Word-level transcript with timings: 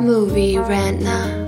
Movie 0.00 0.58
Rantner, 0.58 1.46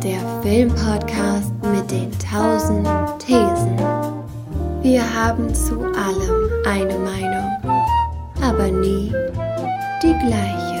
der 0.00 0.20
Filmpodcast 0.42 1.52
mit 1.62 1.90
den 1.90 2.10
tausend 2.18 2.86
Thesen. 3.18 3.78
Wir 4.82 5.02
haben 5.14 5.54
zu 5.54 5.80
allem 5.80 6.50
eine 6.66 6.98
Meinung, 6.98 7.50
aber 8.42 8.68
nie 8.68 9.12
die 10.02 10.14
gleiche. 10.26 10.76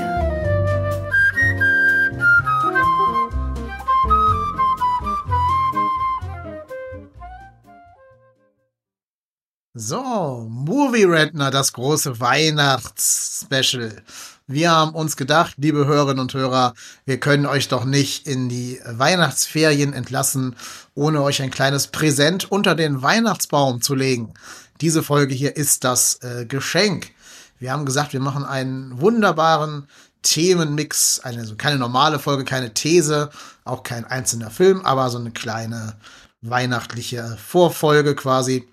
So, 9.72 10.46
Movie 10.48 11.04
Rentner, 11.04 11.50
das 11.50 11.72
große 11.72 12.20
Weihnachtsspecial. 12.20 14.02
Wir 14.48 14.70
haben 14.70 14.92
uns 14.92 15.16
gedacht, 15.16 15.54
liebe 15.56 15.86
Hörerinnen 15.86 16.20
und 16.20 16.32
Hörer, 16.32 16.74
wir 17.04 17.18
können 17.18 17.46
euch 17.46 17.66
doch 17.66 17.84
nicht 17.84 18.28
in 18.28 18.48
die 18.48 18.80
Weihnachtsferien 18.86 19.92
entlassen, 19.92 20.54
ohne 20.94 21.20
euch 21.22 21.42
ein 21.42 21.50
kleines 21.50 21.88
Präsent 21.88 22.52
unter 22.52 22.76
den 22.76 23.02
Weihnachtsbaum 23.02 23.82
zu 23.82 23.96
legen. 23.96 24.34
Diese 24.80 25.02
Folge 25.02 25.34
hier 25.34 25.56
ist 25.56 25.82
das 25.82 26.22
äh, 26.22 26.46
Geschenk. 26.46 27.10
Wir 27.58 27.72
haben 27.72 27.86
gesagt, 27.86 28.12
wir 28.12 28.20
machen 28.20 28.44
einen 28.44 29.00
wunderbaren 29.00 29.88
Themenmix, 30.22 31.18
also 31.24 31.56
keine 31.56 31.78
normale 31.78 32.20
Folge, 32.20 32.44
keine 32.44 32.72
These, 32.72 33.30
auch 33.64 33.82
kein 33.82 34.04
einzelner 34.04 34.52
Film, 34.52 34.80
aber 34.82 35.10
so 35.10 35.18
eine 35.18 35.32
kleine 35.32 35.96
weihnachtliche 36.40 37.36
Vorfolge 37.44 38.14
quasi. 38.14 38.68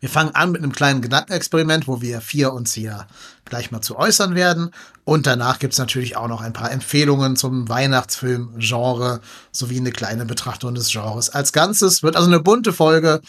Wir 0.00 0.08
fangen 0.08 0.34
an 0.34 0.52
mit 0.52 0.62
einem 0.62 0.72
kleinen 0.72 1.02
Gedankenexperiment, 1.02 1.88
wo 1.88 2.00
wir 2.00 2.20
vier 2.20 2.52
uns 2.52 2.72
hier 2.72 3.06
gleich 3.44 3.70
mal 3.70 3.80
zu 3.80 3.96
äußern 3.96 4.34
werden. 4.34 4.70
Und 5.04 5.26
danach 5.26 5.58
gibt's 5.58 5.78
natürlich 5.78 6.16
auch 6.16 6.28
noch 6.28 6.40
ein 6.40 6.52
paar 6.52 6.70
Empfehlungen 6.70 7.36
zum 7.36 7.68
Weihnachtsfilm-Genre 7.68 9.20
sowie 9.50 9.78
eine 9.78 9.92
kleine 9.92 10.24
Betrachtung 10.24 10.74
des 10.74 10.90
Genres. 10.90 11.30
Als 11.30 11.52
Ganzes 11.52 12.02
wird 12.02 12.16
also 12.16 12.28
eine 12.28 12.40
bunte 12.40 12.72
Folge, 12.72 13.20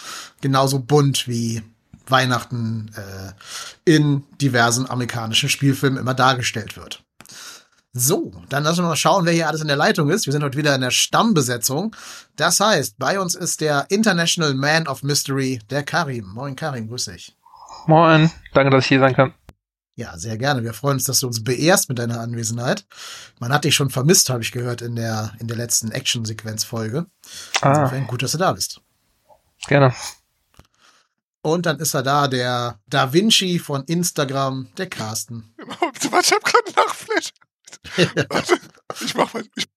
genauso 0.41 0.79
bunt 0.79 1.27
wie 1.27 1.63
Weihnachten 2.07 2.91
äh, 2.95 3.31
in 3.85 4.23
diversen 4.41 4.89
amerikanischen 4.89 5.49
Spielfilmen 5.49 5.99
immer 5.99 6.13
dargestellt 6.13 6.77
wird. 6.77 7.03
So, 7.91 8.31
dann 8.49 8.63
lassen 8.63 8.83
wir 8.83 8.89
mal 8.89 8.95
schauen, 8.95 9.25
wer 9.25 9.33
hier 9.33 9.47
alles 9.47 9.61
in 9.61 9.67
der 9.67 9.75
Leitung 9.75 10.11
ist. 10.11 10.27
Wir 10.27 10.33
sind 10.33 10.43
heute 10.43 10.57
wieder 10.57 10.75
in 10.75 10.81
der 10.81 10.91
Stammbesetzung. 10.91 11.95
Das 12.35 12.59
heißt, 12.59 12.99
bei 12.99 13.19
uns 13.19 13.33
ist 13.33 13.61
der 13.61 13.87
International 13.89 14.53
Man 14.53 14.87
of 14.87 15.01
Mystery, 15.01 15.59
der 15.71 15.81
Karim. 15.81 16.27
Moin 16.27 16.55
Karim, 16.55 16.87
grüß 16.87 17.05
dich. 17.05 17.35
Moin, 17.87 18.29
danke, 18.53 18.69
dass 18.69 18.83
ich 18.83 18.89
hier 18.89 18.99
sein 18.99 19.15
kann. 19.15 19.33
Ja, 19.95 20.17
sehr 20.17 20.37
gerne. 20.37 20.63
Wir 20.63 20.73
freuen 20.73 20.97
uns, 20.97 21.05
dass 21.05 21.19
du 21.19 21.27
uns 21.27 21.43
beehrst 21.43 21.89
mit 21.89 21.97
deiner 21.97 22.21
Anwesenheit. 22.21 22.85
Man 23.39 23.51
hat 23.51 23.65
dich 23.65 23.73
schon 23.73 23.89
vermisst, 23.89 24.29
habe 24.29 24.43
ich 24.43 24.51
gehört, 24.51 24.81
in 24.81 24.95
der, 24.95 25.33
in 25.39 25.47
der 25.47 25.57
letzten 25.57 25.91
Action-Sequenz-Folge. 25.91 27.07
Ah. 27.61 27.69
Insofern 27.69 28.07
gut, 28.07 28.21
dass 28.21 28.33
du 28.33 28.37
da 28.37 28.53
bist. 28.53 28.81
Gerne. 29.67 29.95
Und 31.41 31.65
dann 31.65 31.79
ist 31.79 31.95
er 31.95 32.03
da, 32.03 32.27
der 32.27 32.79
Da 32.87 33.13
Vinci 33.13 33.57
von 33.57 33.83
Instagram, 33.85 34.69
der 34.77 34.87
Carsten. 34.87 35.53
Warte, 36.11 36.27
ich 36.27 36.31
hab 36.31 36.43
gerade 36.43 36.67
einen 36.67 36.75
Nachflash. 36.75 37.33
Warte, 38.29 38.59
ich 39.05 39.15
mach 39.15 39.33
mal, 39.33 39.43
ich 39.55 39.67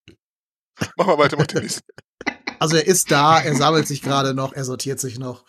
mach 0.97 1.07
mal 1.07 1.19
weiter, 1.19 1.37
mach 1.37 1.47
nächsten. 1.55 1.83
Also 2.59 2.77
er 2.77 2.87
ist 2.87 3.11
da, 3.11 3.41
er 3.41 3.55
sammelt 3.55 3.89
sich 3.89 4.03
gerade 4.03 4.35
noch, 4.35 4.53
er 4.53 4.65
sortiert 4.65 5.01
sich 5.01 5.19
noch. 5.19 5.45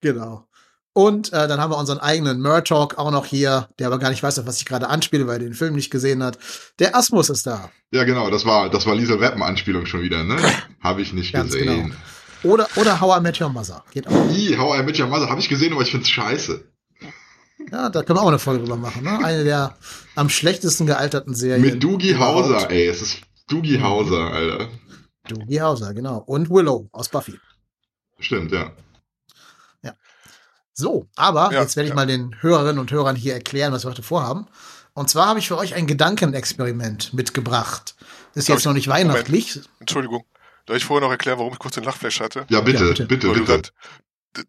Genau. 0.00 0.48
Und 0.94 1.30
äh, 1.34 1.46
dann 1.46 1.60
haben 1.60 1.70
wir 1.70 1.76
unseren 1.76 1.98
eigenen 1.98 2.40
Murtalk 2.40 2.96
auch 2.96 3.10
noch 3.10 3.26
hier, 3.26 3.68
der 3.78 3.88
aber 3.88 3.98
gar 3.98 4.08
nicht 4.08 4.22
weiß, 4.22 4.38
auf 4.38 4.46
was 4.46 4.56
ich 4.58 4.64
gerade 4.64 4.88
anspiele, 4.88 5.26
weil 5.26 5.34
er 5.34 5.40
den 5.40 5.52
Film 5.52 5.74
nicht 5.74 5.90
gesehen 5.90 6.22
hat. 6.22 6.38
Der 6.78 6.96
Asmus 6.96 7.28
ist 7.28 7.46
da. 7.46 7.70
Ja, 7.92 8.04
genau, 8.04 8.30
das 8.30 8.46
war, 8.46 8.70
das 8.70 8.86
war 8.86 8.94
Lisa 8.94 9.20
Weppen-Anspielung 9.20 9.84
schon 9.84 10.00
wieder, 10.00 10.24
ne? 10.24 10.36
Habe 10.80 11.02
ich 11.02 11.12
nicht 11.12 11.34
Ganz 11.34 11.52
gesehen. 11.52 11.94
genau. 12.42 12.54
Oder, 12.54 12.66
oder 12.76 12.98
How 12.98 13.18
I 13.18 13.20
Met 13.20 13.38
Your 13.38 13.50
Mother. 13.50 13.84
Geht 13.92 14.06
auch. 14.06 14.30
I, 14.30 14.56
How 14.56 14.80
I 14.80 14.82
Met 14.84 14.98
Your 14.98 15.08
Mother 15.08 15.28
habe 15.28 15.40
ich 15.40 15.50
gesehen, 15.50 15.74
aber 15.74 15.82
ich 15.82 15.90
find's 15.90 16.08
scheiße. 16.08 16.64
Ja, 17.72 17.88
da 17.88 18.02
können 18.02 18.18
wir 18.18 18.22
auch 18.22 18.28
eine 18.28 18.38
Folge 18.38 18.62
drüber 18.64 18.76
machen. 18.76 19.02
Ne? 19.04 19.18
Eine 19.24 19.44
der 19.44 19.76
am 20.14 20.28
schlechtesten 20.28 20.86
gealterten 20.86 21.34
Serien. 21.34 21.62
Mit 21.62 21.82
Doogie. 21.82 22.16
Hauser, 22.16 22.70
ey, 22.70 22.86
es 22.86 23.02
ist 23.02 23.20
Doogie 23.48 23.80
Hauser, 23.80 24.30
Alter. 24.32 24.68
Doogie 25.28 25.60
Hauser, 25.60 25.92
genau. 25.94 26.18
Und 26.18 26.48
Willow 26.50 26.88
aus 26.92 27.08
Buffy. 27.08 27.38
Stimmt, 28.18 28.52
ja. 28.52 28.72
So, 30.78 31.06
aber 31.16 31.50
Ja, 31.54 31.62
jetzt 31.62 31.74
werde 31.76 31.86
ich 31.86 31.90
ja. 31.90 31.94
mal 31.94 32.06
den 32.06 32.36
Hörerinnen 32.42 32.78
und 32.78 32.90
Hörern 32.90 33.16
hier 33.16 33.32
erklären, 33.32 33.72
was 33.72 33.86
wir 33.86 33.90
heute 33.92 34.02
vorhaben. 34.02 34.46
Und 34.92 35.08
zwar 35.08 35.26
habe 35.28 35.38
ich 35.38 35.48
für 35.48 35.56
euch 35.56 35.74
ein 35.74 35.86
Gedankenexperiment 35.86 37.14
mitgebracht. 37.14 37.94
Ist 38.34 38.50
Darf 38.50 38.56
jetzt 38.56 38.60
ich- 38.60 38.66
noch 38.66 38.74
nicht 38.74 38.88
weihnachtlich. 38.88 39.58
Entschuldigung. 39.80 40.24
Darf 40.66 40.76
ich 40.76 40.84
vorher 40.84 41.06
noch 41.06 41.10
erklären, 41.12 41.38
warum 41.38 41.54
ich 41.54 41.58
kurz 41.58 41.76
den 41.76 41.84
Lachflash 41.84 42.20
hatte? 42.20 42.44
Ja, 42.50 42.60
bitte, 42.60 42.82
Ja, 42.84 42.88
bitte. 42.90 43.06
bitte, 43.06 43.28
bitte. 43.32 43.70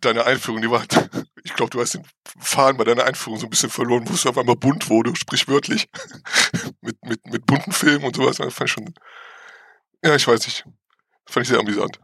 Deine 0.01 0.25
Einführung, 0.25 0.61
die 0.61 0.69
war, 0.69 0.83
ich 1.43 1.53
glaube, 1.53 1.69
du 1.69 1.81
hast 1.81 1.93
den 1.93 2.05
Faden 2.39 2.77
bei 2.77 2.83
deiner 2.83 3.05
Einführung 3.05 3.39
so 3.39 3.47
ein 3.47 3.49
bisschen 3.49 3.69
verloren, 3.69 4.07
wo 4.07 4.13
es 4.13 4.25
auf 4.25 4.37
einmal 4.37 4.55
bunt 4.55 4.89
wurde, 4.89 5.15
sprichwörtlich. 5.15 5.89
mit, 6.81 6.97
mit, 7.05 7.25
mit 7.25 7.45
bunten 7.45 7.71
Filmen 7.71 8.05
und 8.05 8.15
sowas. 8.15 8.37
Das 8.37 8.53
fand 8.53 8.69
ich 8.69 8.73
schon, 8.73 8.93
ja, 10.03 10.15
ich 10.15 10.27
weiß 10.27 10.45
nicht. 10.45 10.65
Fand 11.25 11.45
ich 11.45 11.49
sehr 11.49 11.59
amüsant. 11.59 11.99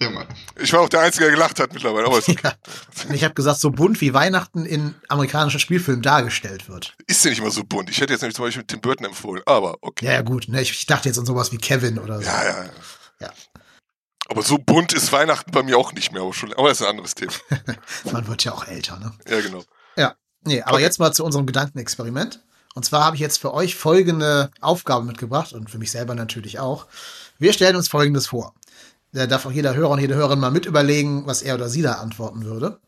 Ja, 0.00 0.10
Mann. 0.10 0.26
Ich 0.56 0.72
war 0.72 0.80
auch 0.80 0.88
der 0.88 1.00
Einzige, 1.00 1.26
der 1.26 1.34
gelacht 1.34 1.60
hat 1.60 1.72
mittlerweile, 1.72 2.06
aber 2.06 2.20
Ja. 2.26 2.54
Ich 3.12 3.22
habe 3.22 3.34
gesagt, 3.34 3.60
so 3.60 3.70
bunt 3.70 4.00
wie 4.00 4.14
Weihnachten 4.14 4.64
in 4.64 4.94
amerikanischen 5.08 5.60
Spielfilmen 5.60 6.02
dargestellt 6.02 6.68
wird. 6.68 6.96
ist 7.06 7.24
ja 7.24 7.30
nicht 7.30 7.38
immer 7.38 7.50
so 7.50 7.62
bunt. 7.62 7.90
Ich 7.90 8.00
hätte 8.00 8.12
jetzt 8.12 8.22
nämlich 8.22 8.34
zum 8.36 8.46
Beispiel 8.46 8.64
Tim 8.64 8.80
Burton 8.80 9.06
empfohlen, 9.06 9.42
aber 9.46 9.76
okay. 9.82 10.06
Ja, 10.06 10.12
ja, 10.12 10.22
gut. 10.22 10.48
Ne? 10.48 10.62
Ich, 10.62 10.70
ich 10.70 10.86
dachte 10.86 11.08
jetzt 11.08 11.18
an 11.18 11.26
sowas 11.26 11.52
wie 11.52 11.58
Kevin 11.58 11.98
oder 11.98 12.18
so. 12.18 12.24
Ja, 12.24 12.44
ja. 12.44 12.70
Ja. 13.20 13.32
Aber 14.28 14.42
so 14.42 14.58
bunt 14.58 14.92
ist 14.92 15.12
Weihnachten 15.12 15.50
bei 15.50 15.62
mir 15.62 15.76
auch 15.76 15.92
nicht 15.92 16.12
mehr, 16.12 16.22
aber, 16.22 16.32
schon, 16.32 16.52
aber 16.54 16.68
das 16.68 16.80
ist 16.80 16.86
ein 16.86 16.90
anderes 16.90 17.14
Thema. 17.14 17.32
Man 18.12 18.26
wird 18.28 18.44
ja 18.44 18.52
auch 18.52 18.66
älter, 18.66 18.98
ne? 18.98 19.12
Ja, 19.28 19.40
genau. 19.40 19.62
Nee, 20.44 20.62
aber 20.62 20.74
Okay. 20.74 20.82
jetzt 20.82 20.98
mal 20.98 21.12
zu 21.12 21.24
unserem 21.24 21.46
Gedankenexperiment. 21.46 22.40
Und 22.74 22.84
zwar 22.84 23.04
habe 23.04 23.16
ich 23.16 23.20
jetzt 23.20 23.38
für 23.38 23.52
euch 23.52 23.76
folgende 23.76 24.50
Aufgabe 24.60 25.04
mitgebracht 25.04 25.52
und 25.52 25.70
für 25.70 25.78
mich 25.78 25.90
selber 25.90 26.14
natürlich 26.14 26.58
auch. 26.58 26.86
Wir 27.38 27.52
stellen 27.52 27.76
uns 27.76 27.88
Folgendes 27.88 28.26
vor. 28.28 28.54
Da 29.12 29.26
darf 29.26 29.44
auch 29.44 29.52
jeder 29.52 29.74
Hörer 29.74 29.90
und 29.90 30.00
jede 30.00 30.14
Hörerin 30.14 30.40
mal 30.40 30.50
mit 30.50 30.64
überlegen, 30.64 31.26
was 31.26 31.42
er 31.42 31.54
oder 31.54 31.68
sie 31.68 31.82
da 31.82 31.94
antworten 31.94 32.44
würde. 32.44 32.80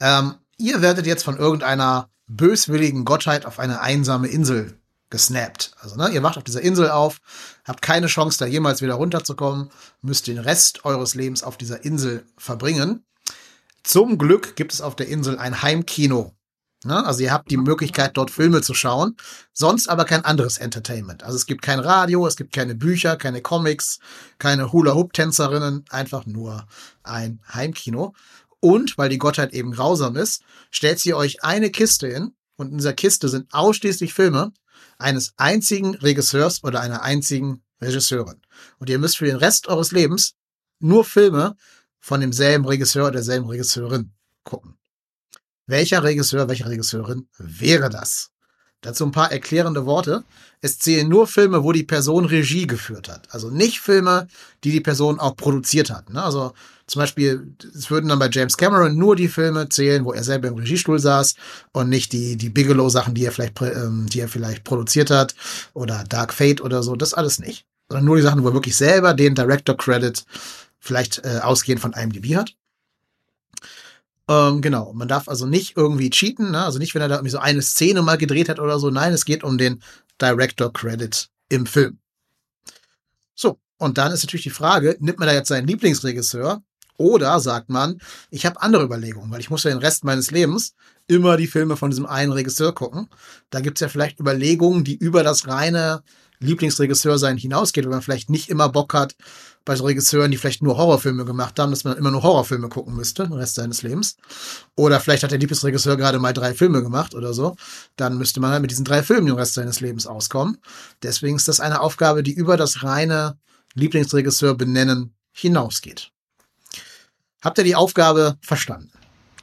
Ähm, 0.00 0.34
ihr 0.58 0.82
werdet 0.82 1.06
jetzt 1.06 1.22
von 1.22 1.36
irgendeiner 1.36 2.10
böswilligen 2.26 3.04
Gottheit 3.04 3.46
auf 3.46 3.58
eine 3.60 3.80
einsame 3.80 4.26
Insel 4.28 4.77
gesnappt. 5.10 5.72
Also, 5.80 5.96
ne, 5.96 6.08
ihr 6.10 6.22
wacht 6.22 6.36
auf 6.36 6.44
dieser 6.44 6.60
Insel 6.60 6.90
auf, 6.90 7.18
habt 7.64 7.82
keine 7.82 8.06
Chance, 8.06 8.38
da 8.38 8.46
jemals 8.46 8.82
wieder 8.82 8.94
runterzukommen, 8.94 9.70
müsst 10.02 10.26
den 10.26 10.38
Rest 10.38 10.84
eures 10.84 11.14
Lebens 11.14 11.42
auf 11.42 11.56
dieser 11.56 11.84
Insel 11.84 12.24
verbringen. 12.36 13.04
Zum 13.82 14.18
Glück 14.18 14.56
gibt 14.56 14.72
es 14.72 14.80
auf 14.80 14.96
der 14.96 15.08
Insel 15.08 15.38
ein 15.38 15.62
Heimkino. 15.62 16.34
Ne? 16.84 17.04
Also 17.04 17.22
ihr 17.22 17.32
habt 17.32 17.50
die 17.50 17.56
Möglichkeit, 17.56 18.16
dort 18.16 18.30
Filme 18.30 18.60
zu 18.60 18.72
schauen, 18.74 19.16
sonst 19.52 19.88
aber 19.88 20.04
kein 20.04 20.24
anderes 20.24 20.58
Entertainment. 20.58 21.24
Also 21.24 21.36
es 21.36 21.46
gibt 21.46 21.62
kein 21.62 21.80
Radio, 21.80 22.26
es 22.26 22.36
gibt 22.36 22.52
keine 22.52 22.74
Bücher, 22.74 23.16
keine 23.16 23.42
Comics, 23.42 23.98
keine 24.38 24.72
Hula-Hoop-Tänzerinnen, 24.72 25.84
einfach 25.90 26.26
nur 26.26 26.66
ein 27.02 27.40
Heimkino. 27.52 28.14
Und 28.60 28.98
weil 28.98 29.08
die 29.08 29.18
Gottheit 29.18 29.52
eben 29.54 29.72
grausam 29.72 30.16
ist, 30.16 30.42
stellt 30.70 31.00
sie 31.00 31.14
euch 31.14 31.42
eine 31.42 31.70
Kiste 31.70 32.08
hin 32.08 32.32
und 32.56 32.70
in 32.70 32.78
dieser 32.78 32.92
Kiste 32.92 33.28
sind 33.28 33.52
ausschließlich 33.52 34.14
Filme 34.14 34.52
eines 34.98 35.32
einzigen 35.36 35.94
Regisseurs 35.96 36.62
oder 36.64 36.80
einer 36.80 37.02
einzigen 37.02 37.62
Regisseurin. 37.80 38.40
Und 38.78 38.90
ihr 38.90 38.98
müsst 38.98 39.18
für 39.18 39.26
den 39.26 39.36
Rest 39.36 39.68
eures 39.68 39.92
Lebens 39.92 40.34
nur 40.80 41.04
Filme 41.04 41.56
von 42.00 42.20
demselben 42.20 42.66
Regisseur 42.66 43.04
oder 43.04 43.12
derselben 43.12 43.48
Regisseurin 43.48 44.12
gucken. 44.44 44.76
Welcher 45.66 46.02
Regisseur, 46.02 46.48
welche 46.48 46.66
Regisseurin 46.66 47.28
wäre 47.38 47.90
das? 47.90 48.30
Dazu 48.80 49.04
ein 49.04 49.12
paar 49.12 49.32
erklärende 49.32 49.86
Worte. 49.86 50.24
Es 50.60 50.78
zählen 50.78 51.08
nur 51.08 51.26
Filme, 51.26 51.64
wo 51.64 51.72
die 51.72 51.82
Person 51.82 52.24
Regie 52.24 52.66
geführt 52.66 53.08
hat. 53.08 53.32
Also 53.34 53.50
nicht 53.50 53.80
Filme, 53.80 54.28
die 54.62 54.70
die 54.70 54.80
Person 54.80 55.18
auch 55.18 55.36
produziert 55.36 55.90
hat. 55.90 56.10
Ne? 56.10 56.22
Also 56.22 56.52
zum 56.88 57.00
Beispiel, 57.00 57.54
es 57.74 57.90
würden 57.90 58.08
dann 58.08 58.18
bei 58.18 58.30
James 58.30 58.56
Cameron 58.56 58.96
nur 58.96 59.14
die 59.14 59.28
Filme 59.28 59.68
zählen, 59.68 60.06
wo 60.06 60.12
er 60.14 60.24
selber 60.24 60.48
im 60.48 60.54
Regiestuhl 60.54 60.98
saß 60.98 61.34
und 61.72 61.90
nicht 61.90 62.12
die, 62.14 62.36
die 62.36 62.48
Bigelow-Sachen, 62.48 63.14
die 63.14 63.26
er 63.26 63.32
vielleicht, 63.32 63.60
ähm, 63.60 64.06
die 64.10 64.20
er 64.20 64.28
vielleicht 64.28 64.64
produziert 64.64 65.10
hat 65.10 65.34
oder 65.74 66.04
Dark 66.08 66.32
Fate 66.32 66.62
oder 66.62 66.82
so. 66.82 66.96
Das 66.96 67.12
alles 67.12 67.38
nicht. 67.38 67.66
Sondern 67.90 68.06
nur 68.06 68.16
die 68.16 68.22
Sachen, 68.22 68.42
wo 68.42 68.48
er 68.48 68.54
wirklich 68.54 68.76
selber 68.76 69.12
den 69.12 69.34
Director 69.34 69.76
Credit 69.76 70.24
vielleicht 70.78 71.24
äh, 71.24 71.40
ausgehend 71.42 71.80
von 71.80 71.92
IMDb 71.92 72.36
hat. 72.36 72.54
Ähm, 74.26 74.62
genau. 74.62 74.94
Man 74.94 75.08
darf 75.08 75.28
also 75.28 75.44
nicht 75.44 75.76
irgendwie 75.76 76.08
cheaten, 76.08 76.52
ne? 76.52 76.64
also 76.64 76.78
nicht, 76.78 76.94
wenn 76.94 77.02
er 77.02 77.08
da 77.08 77.16
irgendwie 77.16 77.32
so 77.32 77.38
eine 77.38 77.60
Szene 77.60 78.00
mal 78.00 78.16
gedreht 78.16 78.48
hat 78.48 78.60
oder 78.60 78.78
so. 78.78 78.88
Nein, 78.88 79.12
es 79.12 79.26
geht 79.26 79.44
um 79.44 79.58
den 79.58 79.82
Director 80.20 80.72
Credit 80.72 81.28
im 81.50 81.66
Film. 81.66 81.98
So, 83.34 83.60
und 83.76 83.98
dann 83.98 84.10
ist 84.10 84.24
natürlich 84.24 84.44
die 84.44 84.50
Frage, 84.50 84.96
nimmt 85.00 85.18
man 85.18 85.28
da 85.28 85.34
jetzt 85.34 85.48
seinen 85.48 85.66
Lieblingsregisseur 85.66 86.62
oder 86.98 87.40
sagt 87.40 87.70
man, 87.70 87.98
ich 88.30 88.44
habe 88.44 88.60
andere 88.60 88.84
Überlegungen, 88.84 89.30
weil 89.30 89.40
ich 89.40 89.48
muss 89.48 89.64
ja 89.64 89.70
den 89.70 89.78
Rest 89.78 90.04
meines 90.04 90.30
Lebens 90.30 90.74
immer 91.06 91.38
die 91.38 91.46
Filme 91.46 91.76
von 91.76 91.90
diesem 91.90 92.04
einen 92.04 92.32
Regisseur 92.32 92.74
gucken. 92.74 93.08
Da 93.48 93.60
gibt's 93.60 93.80
ja 93.80 93.88
vielleicht 93.88 94.20
Überlegungen, 94.20 94.84
die 94.84 94.96
über 94.96 95.22
das 95.22 95.48
reine 95.48 96.02
Lieblingsregisseur 96.40 97.18
sein 97.18 97.36
hinausgeht, 97.36 97.84
wenn 97.84 97.90
man 97.90 98.02
vielleicht 98.02 98.30
nicht 98.30 98.48
immer 98.48 98.68
Bock 98.68 98.94
hat, 98.94 99.16
bei 99.64 99.76
so 99.76 99.84
Regisseuren, 99.84 100.30
die 100.30 100.36
vielleicht 100.36 100.62
nur 100.62 100.78
Horrorfilme 100.78 101.24
gemacht 101.24 101.58
haben, 101.58 101.70
dass 101.70 101.84
man 101.84 101.96
immer 101.98 102.10
nur 102.10 102.22
Horrorfilme 102.22 102.68
gucken 102.68 102.94
müsste, 102.96 103.24
den 103.24 103.34
Rest 103.34 103.56
seines 103.56 103.82
Lebens. 103.82 104.16
Oder 104.76 104.98
vielleicht 104.98 105.24
hat 105.24 105.30
der 105.30 105.38
Lieblingsregisseur 105.38 105.96
gerade 105.96 106.18
mal 106.18 106.32
drei 106.32 106.54
Filme 106.54 106.82
gemacht 106.82 107.14
oder 107.14 107.34
so. 107.34 107.54
Dann 107.96 108.16
müsste 108.16 108.40
man 108.40 108.52
halt 108.52 108.62
mit 108.62 108.70
diesen 108.70 108.84
drei 108.84 109.02
Filmen 109.02 109.26
den 109.26 109.34
Rest 109.34 109.54
seines 109.54 109.80
Lebens 109.80 110.06
auskommen. 110.06 110.58
Deswegen 111.02 111.36
ist 111.36 111.48
das 111.48 111.60
eine 111.60 111.80
Aufgabe, 111.80 112.22
die 112.22 112.32
über 112.32 112.56
das 112.56 112.82
reine 112.82 113.36
Lieblingsregisseur 113.74 114.54
benennen 114.54 115.12
hinausgeht. 115.32 116.12
Habt 117.42 117.58
ihr 117.58 117.64
die 117.64 117.76
Aufgabe 117.76 118.36
verstanden? 118.40 118.90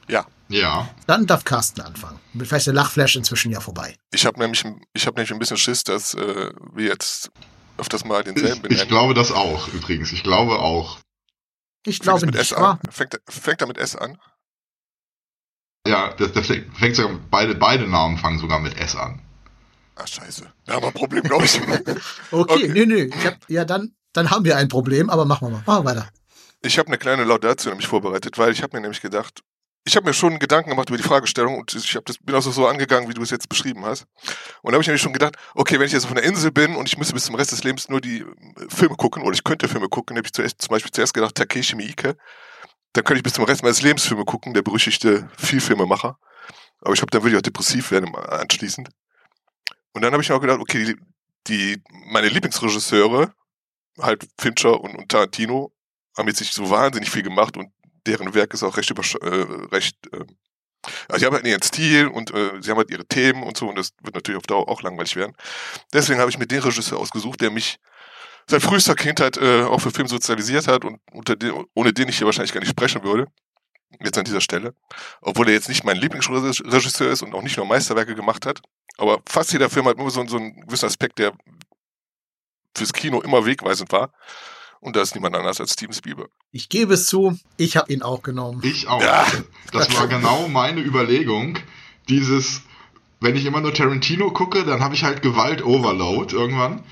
Ja. 0.08 0.26
Ja. 0.48 0.88
Dann 1.06 1.26
darf 1.26 1.44
Carsten 1.44 1.80
anfangen. 1.80 2.20
Vielleicht 2.38 2.66
der 2.66 2.74
Lachflash 2.74 3.16
inzwischen 3.16 3.50
ja 3.50 3.60
vorbei. 3.60 3.96
Ich 4.12 4.26
habe 4.26 4.38
nämlich, 4.38 4.64
ich 4.92 5.06
hab 5.06 5.16
nämlich 5.16 5.32
ein 5.32 5.38
bisschen 5.40 5.56
Schiss, 5.56 5.82
dass 5.82 6.14
äh, 6.14 6.52
wir 6.72 6.86
jetzt 6.86 7.30
öfters 7.78 8.04
mal 8.04 8.22
denselben 8.22 8.70
Ich, 8.70 8.82
ich 8.82 8.88
glaube 8.88 9.14
das 9.14 9.32
auch, 9.32 9.66
übrigens. 9.68 10.12
Ich 10.12 10.22
glaube 10.22 10.58
auch. 10.60 10.98
Ich 11.84 11.96
Fängt 11.96 12.02
glaube 12.04 12.26
mit 12.26 12.34
nicht. 12.36 12.52
S 12.52 12.52
an? 12.52 12.78
Fängt, 12.90 13.20
fängt 13.28 13.60
er 13.60 13.66
mit 13.66 13.78
S 13.78 13.96
an? 13.96 14.18
Ja, 15.86 16.12
das, 16.14 16.32
das 16.32 16.46
fängt 16.46 16.96
sogar, 16.96 17.18
beide, 17.30 17.54
beide 17.54 17.86
Namen 17.88 18.18
fangen 18.18 18.38
sogar 18.38 18.60
mit 18.60 18.76
S 18.78 18.94
an. 18.96 19.20
Ah, 19.94 20.06
scheiße. 20.06 20.46
Da 20.66 20.74
haben 20.74 20.82
wir 20.82 20.88
ein 20.88 20.94
Problem, 20.94 21.22
glaube 21.22 21.44
ich. 21.44 21.60
Okay, 22.30 22.52
Okay. 22.54 22.68
nö, 22.68 22.86
nö. 22.86 23.08
Ich 23.16 23.26
hab, 23.26 23.36
ja, 23.48 23.64
dann, 23.64 23.94
dann 24.12 24.30
haben 24.30 24.44
wir 24.44 24.56
ein 24.56 24.68
Problem, 24.68 25.08
aber 25.10 25.24
machen 25.24 25.48
wir 25.48 25.52
mal. 25.52 25.62
Machen 25.66 25.84
wir 25.84 25.90
weiter. 25.90 26.08
Ich 26.66 26.78
habe 26.78 26.88
eine 26.88 26.98
kleine 26.98 27.24
Laudatio 27.24 27.70
nämlich 27.70 27.86
vorbereitet, 27.86 28.38
weil 28.38 28.52
ich 28.52 28.62
habe 28.62 28.76
mir 28.76 28.80
nämlich 28.80 29.00
gedacht, 29.00 29.40
ich 29.84 29.94
habe 29.94 30.04
mir 30.06 30.14
schon 30.14 30.40
Gedanken 30.40 30.70
gemacht 30.70 30.88
über 30.88 30.96
die 30.96 31.04
Fragestellung 31.04 31.58
und 31.58 31.72
ich 31.72 31.96
das, 32.04 32.18
bin 32.18 32.34
auch 32.34 32.40
so- 32.42 32.66
angegangen, 32.66 33.08
wie 33.08 33.14
du 33.14 33.22
es 33.22 33.30
jetzt 33.30 33.48
beschrieben 33.48 33.84
hast. 33.84 34.04
Und 34.62 34.72
da 34.72 34.74
habe 34.74 34.82
ich 34.82 34.88
nämlich 34.88 35.00
schon 35.00 35.12
gedacht, 35.12 35.36
okay, 35.54 35.78
wenn 35.78 35.86
ich 35.86 35.92
jetzt 35.92 36.06
auf 36.06 36.10
einer 36.10 36.24
Insel 36.24 36.50
bin 36.50 36.74
und 36.74 36.88
ich 36.88 36.98
müsste 36.98 37.14
bis 37.14 37.26
zum 37.26 37.36
Rest 37.36 37.52
des 37.52 37.62
Lebens 37.62 37.88
nur 37.88 38.00
die 38.00 38.18
äh, 38.22 38.24
Filme 38.68 38.96
gucken 38.96 39.22
oder 39.22 39.32
ich 39.32 39.44
könnte 39.44 39.68
Filme 39.68 39.88
gucken, 39.88 40.16
habe 40.16 40.26
ich 40.26 40.32
zuerst, 40.32 40.60
zum 40.60 40.70
Beispiel 40.70 40.90
zuerst 40.90 41.14
gedacht, 41.14 41.36
Takeshi 41.36 41.76
Miike, 41.76 42.16
dann 42.94 43.04
könnte 43.04 43.18
ich 43.18 43.22
bis 43.22 43.34
zum 43.34 43.44
Rest 43.44 43.62
meines 43.62 43.80
Lebens 43.82 44.04
Filme 44.04 44.24
gucken, 44.24 44.54
der 44.54 44.62
berüchtigte 44.62 45.28
Vielfilmemacher. 45.38 46.18
Aber 46.80 46.92
ich 46.92 46.98
glaube, 46.98 47.10
dann 47.12 47.22
würde 47.22 47.36
ich 47.36 47.38
auch 47.38 47.42
depressiv 47.42 47.92
werden 47.92 48.08
im- 48.08 48.16
anschließend. 48.16 48.88
Und 49.92 50.02
dann 50.02 50.12
habe 50.12 50.22
ich 50.22 50.28
mir 50.28 50.34
auch 50.34 50.40
gedacht, 50.40 50.58
okay, 50.60 50.84
die, 50.84 50.96
die 51.46 51.82
meine 52.10 52.28
Lieblingsregisseure, 52.28 53.32
halt 54.00 54.26
Fincher 54.38 54.80
und, 54.80 54.96
und 54.96 55.08
Tarantino, 55.08 55.72
haben 56.16 56.28
jetzt 56.28 56.40
nicht 56.40 56.54
so 56.54 56.70
wahnsinnig 56.70 57.10
viel 57.10 57.22
gemacht 57.22 57.56
und 57.56 57.70
deren 58.06 58.34
Werk 58.34 58.54
ist 58.54 58.62
auch 58.62 58.76
recht 58.76 58.90
übersch 58.90 59.16
äh, 59.16 59.46
recht 59.72 59.96
äh, 60.12 60.24
also 61.08 61.18
sie 61.18 61.26
haben 61.26 61.34
halt 61.34 61.46
ihren 61.46 61.62
Stil 61.62 62.06
und 62.06 62.32
äh, 62.32 62.60
sie 62.60 62.70
haben 62.70 62.78
halt 62.78 62.90
ihre 62.90 63.06
Themen 63.06 63.42
und 63.42 63.56
so 63.56 63.68
und 63.68 63.76
das 63.76 63.92
wird 64.02 64.14
natürlich 64.14 64.38
auf 64.38 64.46
Dauer 64.46 64.68
auch 64.68 64.82
langweilig 64.82 65.16
werden. 65.16 65.34
Deswegen 65.92 66.20
habe 66.20 66.30
ich 66.30 66.38
mir 66.38 66.46
den 66.46 66.60
Regisseur 66.60 66.98
ausgesucht, 66.98 67.40
der 67.40 67.50
mich 67.50 67.78
seit 68.48 68.62
frühester 68.62 68.94
Kindheit 68.94 69.36
äh, 69.36 69.62
auch 69.62 69.80
für 69.80 69.90
Film 69.90 70.08
sozialisiert 70.08 70.68
hat 70.68 70.84
und 70.84 71.00
unter 71.12 71.36
den, 71.36 71.64
ohne 71.74 71.92
den 71.92 72.08
ich 72.08 72.18
hier 72.18 72.26
wahrscheinlich 72.26 72.52
gar 72.52 72.60
nicht 72.60 72.70
sprechen 72.70 73.02
würde. 73.02 73.26
Jetzt 74.02 74.18
an 74.18 74.24
dieser 74.24 74.40
Stelle. 74.40 74.74
Obwohl 75.20 75.48
er 75.48 75.54
jetzt 75.54 75.68
nicht 75.68 75.84
mein 75.84 75.96
Lieblingsregisseur 75.96 77.10
ist 77.10 77.22
und 77.22 77.34
auch 77.34 77.42
nicht 77.42 77.56
nur 77.56 77.66
Meisterwerke 77.66 78.14
gemacht 78.14 78.44
hat. 78.44 78.60
Aber 78.98 79.20
fast 79.28 79.52
jeder 79.52 79.70
Film 79.70 79.86
hat 79.86 79.96
immer 79.96 80.10
so, 80.10 80.26
so 80.26 80.36
einen 80.36 80.60
gewissen 80.66 80.86
Aspekt, 80.86 81.18
der 81.18 81.32
fürs 82.76 82.92
Kino 82.92 83.20
immer 83.22 83.46
wegweisend 83.46 83.90
war. 83.92 84.12
Und 84.80 84.96
da 84.96 85.02
ist 85.02 85.14
niemand 85.14 85.34
anders 85.34 85.60
als 85.60 85.72
Steven 85.72 85.92
Spielberg. 85.92 86.30
Ich 86.52 86.68
gebe 86.68 86.94
es 86.94 87.06
zu, 87.06 87.38
ich 87.56 87.76
habe 87.76 87.92
ihn 87.92 88.02
auch 88.02 88.22
genommen. 88.22 88.60
Ich 88.62 88.88
auch. 88.88 89.02
Ja. 89.02 89.26
Das 89.72 89.94
war 89.96 90.06
genau 90.08 90.48
meine 90.48 90.80
Überlegung. 90.80 91.58
Dieses, 92.08 92.62
wenn 93.20 93.36
ich 93.36 93.46
immer 93.46 93.60
nur 93.60 93.74
Tarantino 93.74 94.30
gucke, 94.30 94.64
dann 94.64 94.80
habe 94.80 94.94
ich 94.94 95.04
halt 95.04 95.22
Gewalt-Overload 95.22 96.34
irgendwann. 96.34 96.82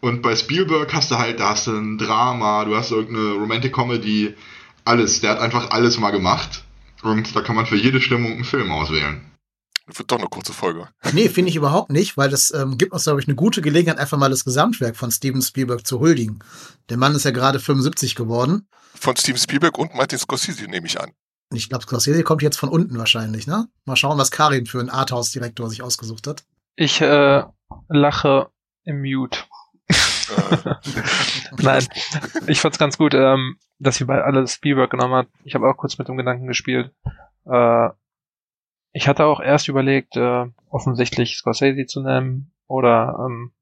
Und 0.00 0.22
bei 0.22 0.36
Spielberg 0.36 0.92
hast 0.92 1.10
du 1.10 1.18
halt, 1.18 1.40
da 1.40 1.50
hast 1.50 1.66
du 1.66 1.72
ein 1.72 1.98
Drama, 1.98 2.64
du 2.64 2.76
hast 2.76 2.92
irgendeine 2.92 3.32
Romantic 3.32 3.74
Comedy, 3.74 4.34
alles. 4.84 5.20
Der 5.20 5.30
hat 5.30 5.40
einfach 5.40 5.70
alles 5.70 5.98
mal 5.98 6.10
gemacht. 6.10 6.64
Und 7.02 7.34
da 7.34 7.40
kann 7.40 7.56
man 7.56 7.66
für 7.66 7.76
jede 7.76 8.00
Stimmung 8.00 8.32
einen 8.32 8.44
Film 8.44 8.70
auswählen. 8.70 9.20
Das 9.88 9.98
wird 9.98 10.12
doch 10.12 10.18
eine 10.18 10.28
kurze 10.28 10.52
Folge. 10.52 10.88
Nee, 11.12 11.28
finde 11.30 11.48
ich 11.48 11.56
überhaupt 11.56 11.90
nicht, 11.90 12.16
weil 12.16 12.28
das 12.28 12.52
ähm, 12.52 12.76
gibt 12.76 12.92
uns, 12.92 13.04
glaube 13.04 13.20
ich, 13.20 13.26
eine 13.26 13.34
gute 13.34 13.62
Gelegenheit, 13.62 13.98
einfach 13.98 14.18
mal 14.18 14.30
das 14.30 14.44
Gesamtwerk 14.44 14.96
von 14.96 15.10
Steven 15.10 15.40
Spielberg 15.40 15.86
zu 15.86 15.98
huldigen. 15.98 16.40
Der 16.90 16.98
Mann 16.98 17.14
ist 17.14 17.24
ja 17.24 17.30
gerade 17.30 17.58
75 17.58 18.14
geworden. 18.14 18.68
Von 18.94 19.16
Steven 19.16 19.38
Spielberg 19.38 19.78
und 19.78 19.94
Martin 19.94 20.18
Scorsese 20.18 20.64
nehme 20.66 20.86
ich 20.86 21.00
an. 21.00 21.12
Ich 21.52 21.70
glaube, 21.70 21.84
Scorsese 21.84 22.22
kommt 22.22 22.42
jetzt 22.42 22.58
von 22.58 22.68
unten 22.68 22.98
wahrscheinlich, 22.98 23.46
ne? 23.46 23.68
Mal 23.86 23.96
schauen, 23.96 24.18
was 24.18 24.30
Karin 24.30 24.66
für 24.66 24.80
einen 24.80 24.90
Arthouse-Direktor 24.90 25.70
sich 25.70 25.82
ausgesucht 25.82 26.26
hat. 26.26 26.44
Ich 26.76 27.00
äh, 27.00 27.42
lache 27.88 28.50
im 28.84 29.00
Mute. 29.00 29.40
Äh, 29.88 30.74
Nein, 31.62 31.86
ich 32.46 32.60
fand's 32.60 32.78
ganz 32.78 32.98
gut, 32.98 33.14
ähm, 33.14 33.56
dass 33.78 33.98
ihr 34.00 34.06
bei 34.06 34.22
alles 34.22 34.52
Spielberg 34.52 34.90
genommen 34.90 35.14
hat. 35.14 35.28
Ich 35.44 35.54
habe 35.54 35.66
auch 35.68 35.76
kurz 35.78 35.96
mit 35.96 36.08
dem 36.08 36.18
Gedanken 36.18 36.46
gespielt. 36.46 36.92
Äh, 37.46 37.88
ich 38.92 39.08
hatte 39.08 39.26
auch 39.26 39.40
erst 39.40 39.68
überlegt, 39.68 40.16
äh, 40.16 40.46
offensichtlich 40.70 41.36
Scorsese 41.36 41.86
zu 41.86 42.02
nennen 42.02 42.52
oder 42.66 43.18
ähm, 43.24 43.52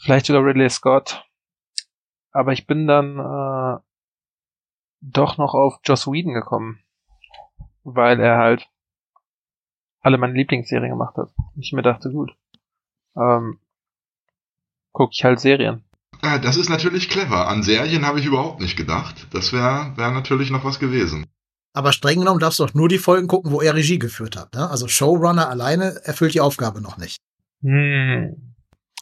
vielleicht 0.00 0.26
sogar 0.26 0.44
Ridley 0.44 0.68
Scott. 0.70 1.24
Aber 2.32 2.52
ich 2.52 2.66
bin 2.66 2.86
dann 2.86 3.18
äh, 3.18 3.80
doch 5.00 5.38
noch 5.38 5.54
auf 5.54 5.80
Joss 5.84 6.06
Whedon 6.06 6.34
gekommen, 6.34 6.82
weil 7.84 8.20
er 8.20 8.38
halt 8.38 8.68
alle 10.00 10.18
meine 10.18 10.34
Lieblingsserien 10.34 10.90
gemacht 10.90 11.16
hat. 11.16 11.30
Ich 11.56 11.72
mir 11.72 11.82
dachte, 11.82 12.10
gut, 12.10 12.32
ähm, 13.16 13.58
gucke 14.92 15.12
ich 15.12 15.24
halt 15.24 15.40
Serien. 15.40 15.84
Äh, 16.22 16.40
das 16.40 16.56
ist 16.56 16.68
natürlich 16.68 17.08
clever. 17.08 17.48
An 17.48 17.62
Serien 17.62 18.06
habe 18.06 18.20
ich 18.20 18.26
überhaupt 18.26 18.60
nicht 18.60 18.76
gedacht. 18.76 19.26
Das 19.32 19.52
wäre 19.52 19.96
wär 19.96 20.10
natürlich 20.10 20.50
noch 20.50 20.64
was 20.64 20.78
gewesen. 20.78 21.26
Aber 21.72 21.92
streng 21.92 22.20
genommen 22.20 22.40
darfst 22.40 22.58
du 22.58 22.64
auch 22.64 22.74
nur 22.74 22.88
die 22.88 22.98
Folgen 22.98 23.28
gucken, 23.28 23.52
wo 23.52 23.60
er 23.60 23.74
Regie 23.74 23.98
geführt 23.98 24.36
hat. 24.36 24.54
Ne? 24.54 24.68
Also 24.68 24.88
Showrunner 24.88 25.48
alleine 25.48 26.00
erfüllt 26.04 26.34
die 26.34 26.40
Aufgabe 26.40 26.80
noch 26.80 26.96
nicht. 26.96 27.18
Hm. 27.62 28.54